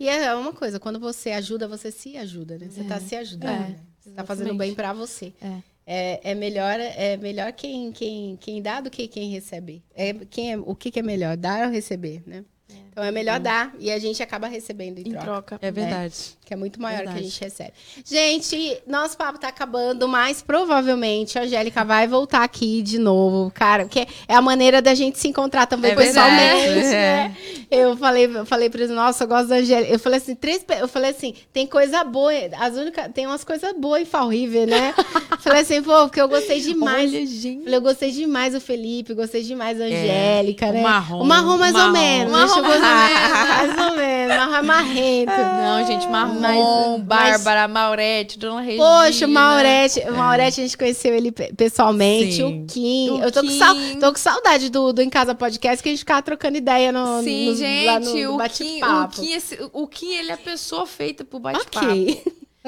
E 0.00 0.08
é 0.08 0.34
uma 0.34 0.52
coisa, 0.54 0.80
quando 0.80 0.98
você 0.98 1.32
ajuda, 1.32 1.68
você 1.68 1.90
se 1.92 2.16
ajuda, 2.16 2.56
né? 2.58 2.68
Você 2.70 2.82
tá 2.84 2.98
se 2.98 3.14
ajudando, 3.14 3.50
É, 3.50 3.68
né? 3.68 3.76
Você 4.00 4.10
tá 4.10 4.24
fazendo 4.24 4.54
bem 4.54 4.74
pra 4.74 4.92
você. 4.94 5.34
É. 5.42 5.58
É, 5.88 6.30
é 6.32 6.34
melhor, 6.34 6.80
é 6.80 7.16
melhor 7.16 7.52
quem, 7.52 7.92
quem, 7.92 8.36
quem 8.40 8.62
dá 8.62 8.80
do 8.80 8.90
que 8.90 9.06
quem 9.06 9.30
recebe. 9.30 9.84
É, 9.94 10.14
quem 10.14 10.52
é, 10.52 10.56
o 10.58 10.74
que, 10.74 10.90
que 10.90 10.98
é 10.98 11.02
melhor, 11.02 11.36
dar 11.36 11.66
ou 11.66 11.72
receber, 11.72 12.22
né? 12.26 12.44
Então 12.90 13.04
é 13.04 13.10
melhor 13.12 13.38
dar 13.38 13.74
e 13.78 13.90
a 13.90 13.98
gente 13.98 14.22
acaba 14.22 14.46
recebendo 14.48 14.98
em 14.98 15.02
Em 15.02 15.10
troca. 15.12 15.24
troca. 15.24 15.58
É 15.60 15.70
verdade. 15.70 16.35
Que 16.46 16.54
é 16.54 16.56
muito 16.56 16.80
maior 16.80 16.98
que 16.98 17.02
a 17.02 17.06
Verdade. 17.10 17.28
gente 17.28 17.40
recebe. 17.40 17.72
Gente, 18.04 18.78
nosso 18.86 19.16
papo 19.18 19.36
tá 19.36 19.48
acabando, 19.48 20.06
mas 20.06 20.40
provavelmente 20.42 21.36
a 21.36 21.42
Angélica 21.42 21.84
vai 21.84 22.06
voltar 22.06 22.44
aqui 22.44 22.82
de 22.82 22.98
novo, 23.00 23.50
cara, 23.52 23.82
porque 23.84 24.06
é 24.28 24.34
a 24.36 24.40
maneira 24.40 24.80
da 24.80 24.94
gente 24.94 25.18
se 25.18 25.26
encontrar 25.26 25.66
também 25.66 25.90
É 25.90 25.94
pessoalmente, 25.96 26.68
verdade, 26.68 26.88
né? 26.90 27.36
Eu 27.68 27.96
falei, 27.96 28.26
eu 28.26 28.46
falei 28.46 28.70
pra 28.70 28.80
eles, 28.80 28.94
nossa, 28.94 29.24
eu 29.24 29.28
gosto 29.28 29.48
da 29.48 29.56
Angélica. 29.56 29.92
Eu 29.92 29.98
falei 29.98 30.18
assim, 30.18 30.36
três, 30.36 30.64
eu 30.78 30.86
falei 30.86 31.10
assim, 31.10 31.34
tem 31.52 31.66
coisa 31.66 32.04
boa, 32.04 32.30
as 32.60 32.76
únicas, 32.76 33.08
tem 33.12 33.26
umas 33.26 33.42
coisas 33.42 33.72
boas 33.76 34.02
em 34.02 34.04
Fall 34.04 34.28
River, 34.28 34.68
né? 34.68 34.94
falei 35.42 35.62
assim, 35.62 35.82
pô, 35.82 36.02
porque 36.06 36.20
eu 36.20 36.28
gostei 36.28 36.60
demais. 36.60 37.10
Olha, 37.12 37.26
gente. 37.26 37.64
Falei, 37.64 37.76
eu 37.76 37.82
gostei 37.82 38.12
demais 38.12 38.52
do 38.54 38.60
Felipe, 38.60 39.14
gostei 39.14 39.42
demais 39.42 39.78
da 39.78 39.84
Angélica, 39.84 40.66
o 40.68 40.72
né? 40.72 40.80
marrom, 40.80 41.22
O 41.22 41.24
marrom 41.24 41.58
mais 41.58 41.74
o 41.74 41.78
ou 41.78 41.84
marrom. 41.90 41.92
menos. 41.92 42.30
Marrom 42.36 42.46
mais 42.46 42.56
ou 42.56 42.62
gostar. 42.62 43.66
mais 43.66 43.90
ou 43.90 43.96
menos. 43.96 44.36
Marrom 44.36 44.54
é 44.54 44.62
marrento. 44.76 45.32
Não, 45.32 45.86
gente, 45.86 46.06
Marrom, 46.08 46.35
Mas- 46.40 47.02
Bárbara, 47.02 47.68
Maurete, 47.68 48.38
Dona 48.38 48.60
Regina. 48.60 48.84
Poxa, 48.84 49.26
Maurete, 49.26 50.00
o 50.00 50.12
Maurete, 50.16 50.60
a 50.60 50.64
gente 50.64 50.76
conheceu 50.78 51.14
ele 51.14 51.32
pe- 51.32 51.52
pessoalmente, 51.54 52.36
Sim. 52.36 52.62
o 52.62 52.66
Kim. 52.66 53.10
O 53.10 53.22
eu 53.24 53.32
tô, 53.32 53.40
Com 53.40 53.48
Kim. 53.48 53.58
sal- 53.58 53.76
tô 54.00 54.12
com 54.12 54.18
saudade 54.18 54.70
do, 54.70 54.92
do 54.92 55.02
Em 55.02 55.10
Casa 55.10 55.34
Podcast, 55.34 55.82
que 55.82 55.88
a 55.88 55.92
gente 55.92 56.00
ficava 56.00 56.22
trocando 56.22 56.56
ideia 56.56 56.90
no, 56.92 57.22
Sim, 57.22 57.50
no, 57.50 57.56
gente, 57.56 57.86
lá 57.86 58.00
no, 58.00 58.06
no 58.06 58.10
o, 58.10 58.14
Kim, 58.14 58.26
o, 58.26 58.36
bate-papo. 58.36 59.20
Kim, 59.20 59.32
esse- 59.32 59.58
o 59.72 59.86
Kim, 59.86 60.14
ele 60.14 60.30
é 60.30 60.34
a 60.34 60.38
pessoa 60.38 60.86
feita 60.86 61.24
pro 61.24 61.38
bate-papo. 61.38 61.86
Ok. 61.86 62.22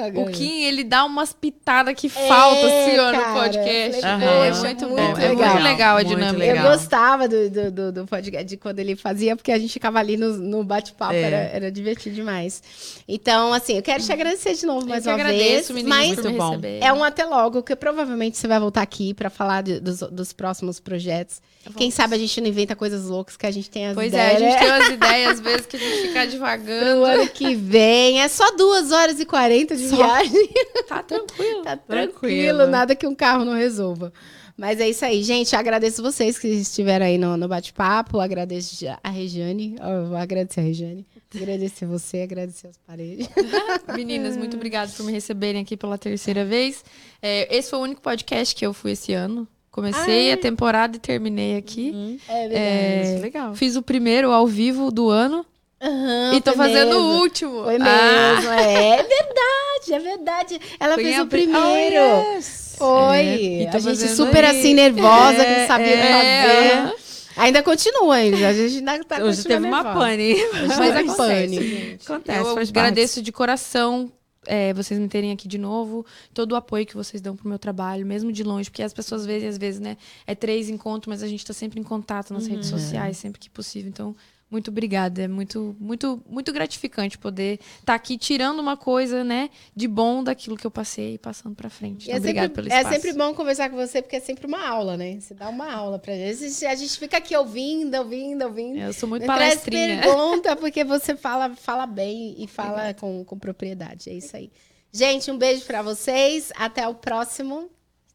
O 0.07 0.25
Kim, 0.31 0.63
ele 0.63 0.83
dá 0.83 1.05
umas 1.05 1.33
pitadas 1.33 1.93
que 1.95 2.07
falta, 2.09 2.65
assim, 2.65 2.97
ó, 2.99 3.11
no 3.11 3.19
É, 3.21 3.33
podcast. 3.33 4.05
Aham. 4.05 4.23
É 4.45 4.53
muito 4.53 4.87
muito. 4.89 5.19
É 5.19 5.27
legal. 5.29 5.49
muito 5.53 5.63
legal 5.63 5.97
a 5.97 6.03
Muito 6.03 6.07
dinâmica. 6.15 6.37
legal. 6.45 6.65
Eu 6.65 6.71
gostava 6.71 7.27
do, 7.27 7.49
do, 7.49 7.71
do, 7.71 7.91
do 7.91 8.05
podcast, 8.05 8.45
de 8.45 8.57
quando 8.57 8.79
ele 8.79 8.95
fazia, 8.95 9.35
porque 9.35 9.51
a 9.51 9.59
gente 9.59 9.71
ficava 9.73 9.99
ali 9.99 10.17
no, 10.17 10.33
no 10.37 10.63
bate-papo, 10.63 11.13
É. 11.13 11.21
era, 11.21 11.37
era 11.37 11.71
divertido 11.71 12.15
demais. 12.15 12.61
Então, 13.07 13.53
assim, 13.53 13.75
eu 13.75 13.81
quero 13.81 14.03
te 14.03 14.11
agradecer 14.11 14.53
de 14.55 14.65
novo 14.65 14.87
mais 14.87 15.05
eu 15.05 15.11
uma 15.11 15.17
que 15.17 15.21
agradeço, 15.23 15.73
vez. 15.73 15.85
meninas, 15.85 15.97
Mas 16.15 16.25
Muito 16.25 16.37
bom. 16.37 16.59
é 16.81 16.93
um 16.93 17.03
até 17.03 17.25
logo, 17.25 17.61
que 17.63 17.75
provavelmente 17.75 18.37
você 18.37 18.47
vai 18.47 18.59
voltar 18.59 18.81
aqui 18.81 19.13
pra 19.13 19.29
falar 19.29 19.63
de- 19.63 19.79
dos, 19.79 19.99
dos 19.99 20.33
próximos 20.33 20.79
projetos. 20.79 21.41
Quem 21.75 21.91
sabe 21.91 22.15
a 22.15 22.17
gente 22.17 22.39
não 22.41 22.47
inventa 22.47 22.75
coisas 22.75 23.05
loucas 23.05 23.35
que 23.37 23.45
a 23.45 23.51
gente 23.51 23.69
tem 23.69 23.87
as 23.87 23.93
Pois 23.93 24.13
é, 24.13 24.35
ideias. 24.35 24.35
a 24.35 24.39
gente 24.39 24.53
né? 24.53 24.59
tem 24.59 24.69
umas 24.69 24.89
ideias, 24.93 25.31
às 25.33 25.39
vezes, 25.39 25.65
que 25.65 25.75
a 25.75 25.79
gente 25.79 26.07
fica 26.07 26.21
Pro 26.21 26.29
divagando. 26.31 27.05
ano 27.05 27.27
que 27.29 27.53
vem. 27.55 28.21
É 28.21 28.27
só 28.27 28.55
duas 28.55 28.91
horas 28.91 29.19
e 29.19 29.25
40 29.25 29.75
de 29.75 29.87
viagem. 29.87 30.49
Tá 30.87 31.03
tranquilo. 31.03 31.61
Tá 31.63 31.77
tranquilo, 31.77 32.57
Tranquilo. 32.57 32.67
nada 32.67 32.95
que 32.95 33.05
um 33.05 33.13
carro 33.13 33.43
não 33.45 33.53
resolva. 33.53 34.11
Mas 34.57 34.79
é 34.81 34.89
isso 34.89 35.05
aí, 35.05 35.23
gente. 35.23 35.55
Agradeço 35.55 36.01
vocês 36.01 36.37
que 36.37 36.47
estiveram 36.47 37.05
aí 37.05 37.17
no, 37.17 37.37
no 37.37 37.47
bate-papo. 37.47 38.19
Agradeço 38.19 38.75
a 39.03 39.09
Regiane. 39.09 39.75
Eu 39.79 40.07
vou 40.07 40.17
agradecer 40.17 40.59
a 40.59 40.63
Regiane. 40.63 41.05
Agradecer 41.33 41.85
você, 41.85 42.21
agradecer 42.23 42.67
as 42.67 42.77
paredes. 42.77 43.29
Meninas, 43.95 44.35
muito 44.35 44.57
obrigada 44.57 44.91
por 44.97 45.05
me 45.05 45.11
receberem 45.13 45.61
aqui 45.61 45.77
pela 45.77 45.97
terceira 45.97 46.43
vez. 46.43 46.83
É, 47.21 47.55
esse 47.55 47.69
foi 47.69 47.79
o 47.79 47.83
único 47.83 48.01
podcast 48.01 48.53
que 48.55 48.65
eu 48.65 48.73
fui 48.73 48.91
esse 48.91 49.13
ano. 49.13 49.47
Comecei 49.71 50.31
a 50.31 50.37
temporada 50.37 50.97
e 50.97 50.99
terminei 50.99 51.57
aqui. 51.57 52.19
É 52.27 53.15
É, 53.15 53.19
Legal. 53.21 53.53
Fiz 53.55 53.75
o 53.75 53.81
primeiro 53.81 54.31
ao 54.31 54.45
vivo 54.47 54.91
do 54.91 55.09
ano 55.09 55.45
Aham, 55.81 56.33
e 56.35 56.41
tô 56.41 56.53
fazendo 56.53 56.95
mesmo. 56.95 57.01
o 57.01 57.19
último. 57.19 57.63
Foi 57.63 57.77
Ah, 57.79 58.33
mesmo, 58.35 58.51
é. 58.51 58.89
É 58.99 59.03
verdade, 59.03 59.93
é 59.93 59.99
verdade. 59.99 60.61
Ela 60.79 60.95
Foi 60.95 61.03
fez 61.03 61.19
o 61.19 61.25
primeiro. 61.27 61.95
Oh, 62.03 62.35
yes. 62.35 62.75
Foi. 62.77 63.63
É, 63.65 63.69
a 63.73 63.79
gente 63.79 64.07
super 64.09 64.43
aí. 64.43 64.57
assim, 64.57 64.73
nervosa, 64.73 65.35
que 65.35 65.41
É, 65.51 65.59
não 65.61 65.67
sabia 65.67 65.87
o 65.87 65.89
que 65.89 66.07
é, 66.07 66.11
fazer. 66.13 66.73
aham. 66.73 66.93
Ainda 67.37 67.63
continua 67.63 68.15
ainda. 68.15 68.47
A 68.49 68.53
gente 68.53 68.77
ainda 68.77 69.03
tá 69.05 69.23
Hoje 69.23 69.43
teve 69.43 69.65
uma 69.65 69.81
nervosa. 69.83 69.99
pane. 69.99 70.33
Hoje 70.33 70.67
Mas 70.77 70.95
acontece, 70.95 71.15
pane. 71.15 71.55
gente. 71.55 72.03
Acontece, 72.03 72.39
Eu 72.49 72.57
agradeço 72.57 73.21
de 73.21 73.31
coração 73.31 74.11
é, 74.49 74.73
vocês 74.73 74.99
me 74.99 75.07
terem 75.07 75.31
aqui 75.31 75.47
de 75.47 75.59
novo, 75.59 76.03
todo 76.33 76.53
o 76.53 76.55
apoio 76.55 76.83
que 76.83 76.95
vocês 76.95 77.21
dão 77.21 77.35
pro 77.35 77.47
meu 77.47 77.59
trabalho, 77.59 78.03
mesmo 78.03 78.31
de 78.31 78.43
longe, 78.43 78.69
porque 78.69 78.81
as 78.81 78.91
pessoas 78.91 79.23
veem, 79.23 79.47
às 79.47 79.59
vezes, 79.59 79.79
né, 79.79 79.95
é 80.25 80.33
três 80.33 80.69
encontros, 80.69 81.07
mas 81.07 81.21
a 81.21 81.27
gente 81.27 81.45
tá 81.45 81.53
sempre 81.53 81.79
em 81.79 81.83
contato 81.83 82.33
nas 82.33 82.47
redes 82.47 82.67
sociais, 82.67 83.17
sempre 83.17 83.39
que 83.39 83.49
possível. 83.49 83.89
Então, 83.89 84.15
muito 84.49 84.71
obrigada. 84.71 85.21
É 85.21 85.27
muito, 85.27 85.75
muito, 85.79 86.23
muito 86.27 86.51
gratificante 86.51 87.17
poder 87.17 87.59
estar 87.79 87.93
aqui 87.93 88.17
tirando 88.17 88.59
uma 88.59 88.75
coisa, 88.75 89.23
né, 89.23 89.49
de 89.75 89.87
bom 89.87 90.23
daquilo 90.23 90.57
que 90.57 90.65
eu 90.65 90.71
passei 90.71 91.15
e 91.15 91.17
passando 91.17 91.55
pra 91.55 91.69
frente. 91.69 92.05
Então, 92.05 92.15
é, 92.15 92.19
obrigada 92.19 92.47
sempre, 92.47 92.63
pelo 92.63 92.73
é 92.73 92.77
espaço. 92.77 92.95
sempre 92.95 93.13
bom 93.17 93.33
conversar 93.33 93.69
com 93.69 93.75
você, 93.75 94.01
porque 94.01 94.15
é 94.15 94.19
sempre 94.19 94.47
uma 94.47 94.67
aula, 94.67 94.97
né? 94.97 95.19
Você 95.19 95.33
dá 95.33 95.49
uma 95.49 95.71
aula 95.71 95.99
pra 95.99 96.13
gente. 96.13 96.43
A 96.43 96.47
gente, 96.47 96.65
a 96.65 96.75
gente 96.75 96.99
fica 96.99 97.17
aqui 97.17 97.35
ouvindo, 97.35 97.95
ouvindo, 97.95 98.43
ouvindo. 98.43 98.79
Eu 98.79 98.93
sou 98.93 99.07
muito 99.07 99.25
Não 99.25 99.35
traz 99.35 99.55
palestrinha. 99.55 100.01
pergunta, 100.01 100.55
porque 100.55 100.83
você 100.83 101.15
fala, 101.15 101.55
fala 101.55 101.85
bem 101.85 102.35
e 102.37 102.47
fala 102.47 102.93
com, 102.93 103.23
com 103.23 103.37
propriedade. 103.37 104.09
É 104.09 104.13
isso 104.13 104.35
aí. 104.35 104.51
Gente, 104.91 105.29
um 105.29 105.37
beijo 105.37 105.65
pra 105.65 105.81
vocês. 105.81 106.51
Até 106.55 106.87
o 106.87 106.95
próximo. 106.95 107.69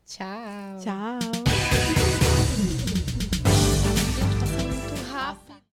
Tchau. 0.07 0.79
Tchau. 0.83 1.54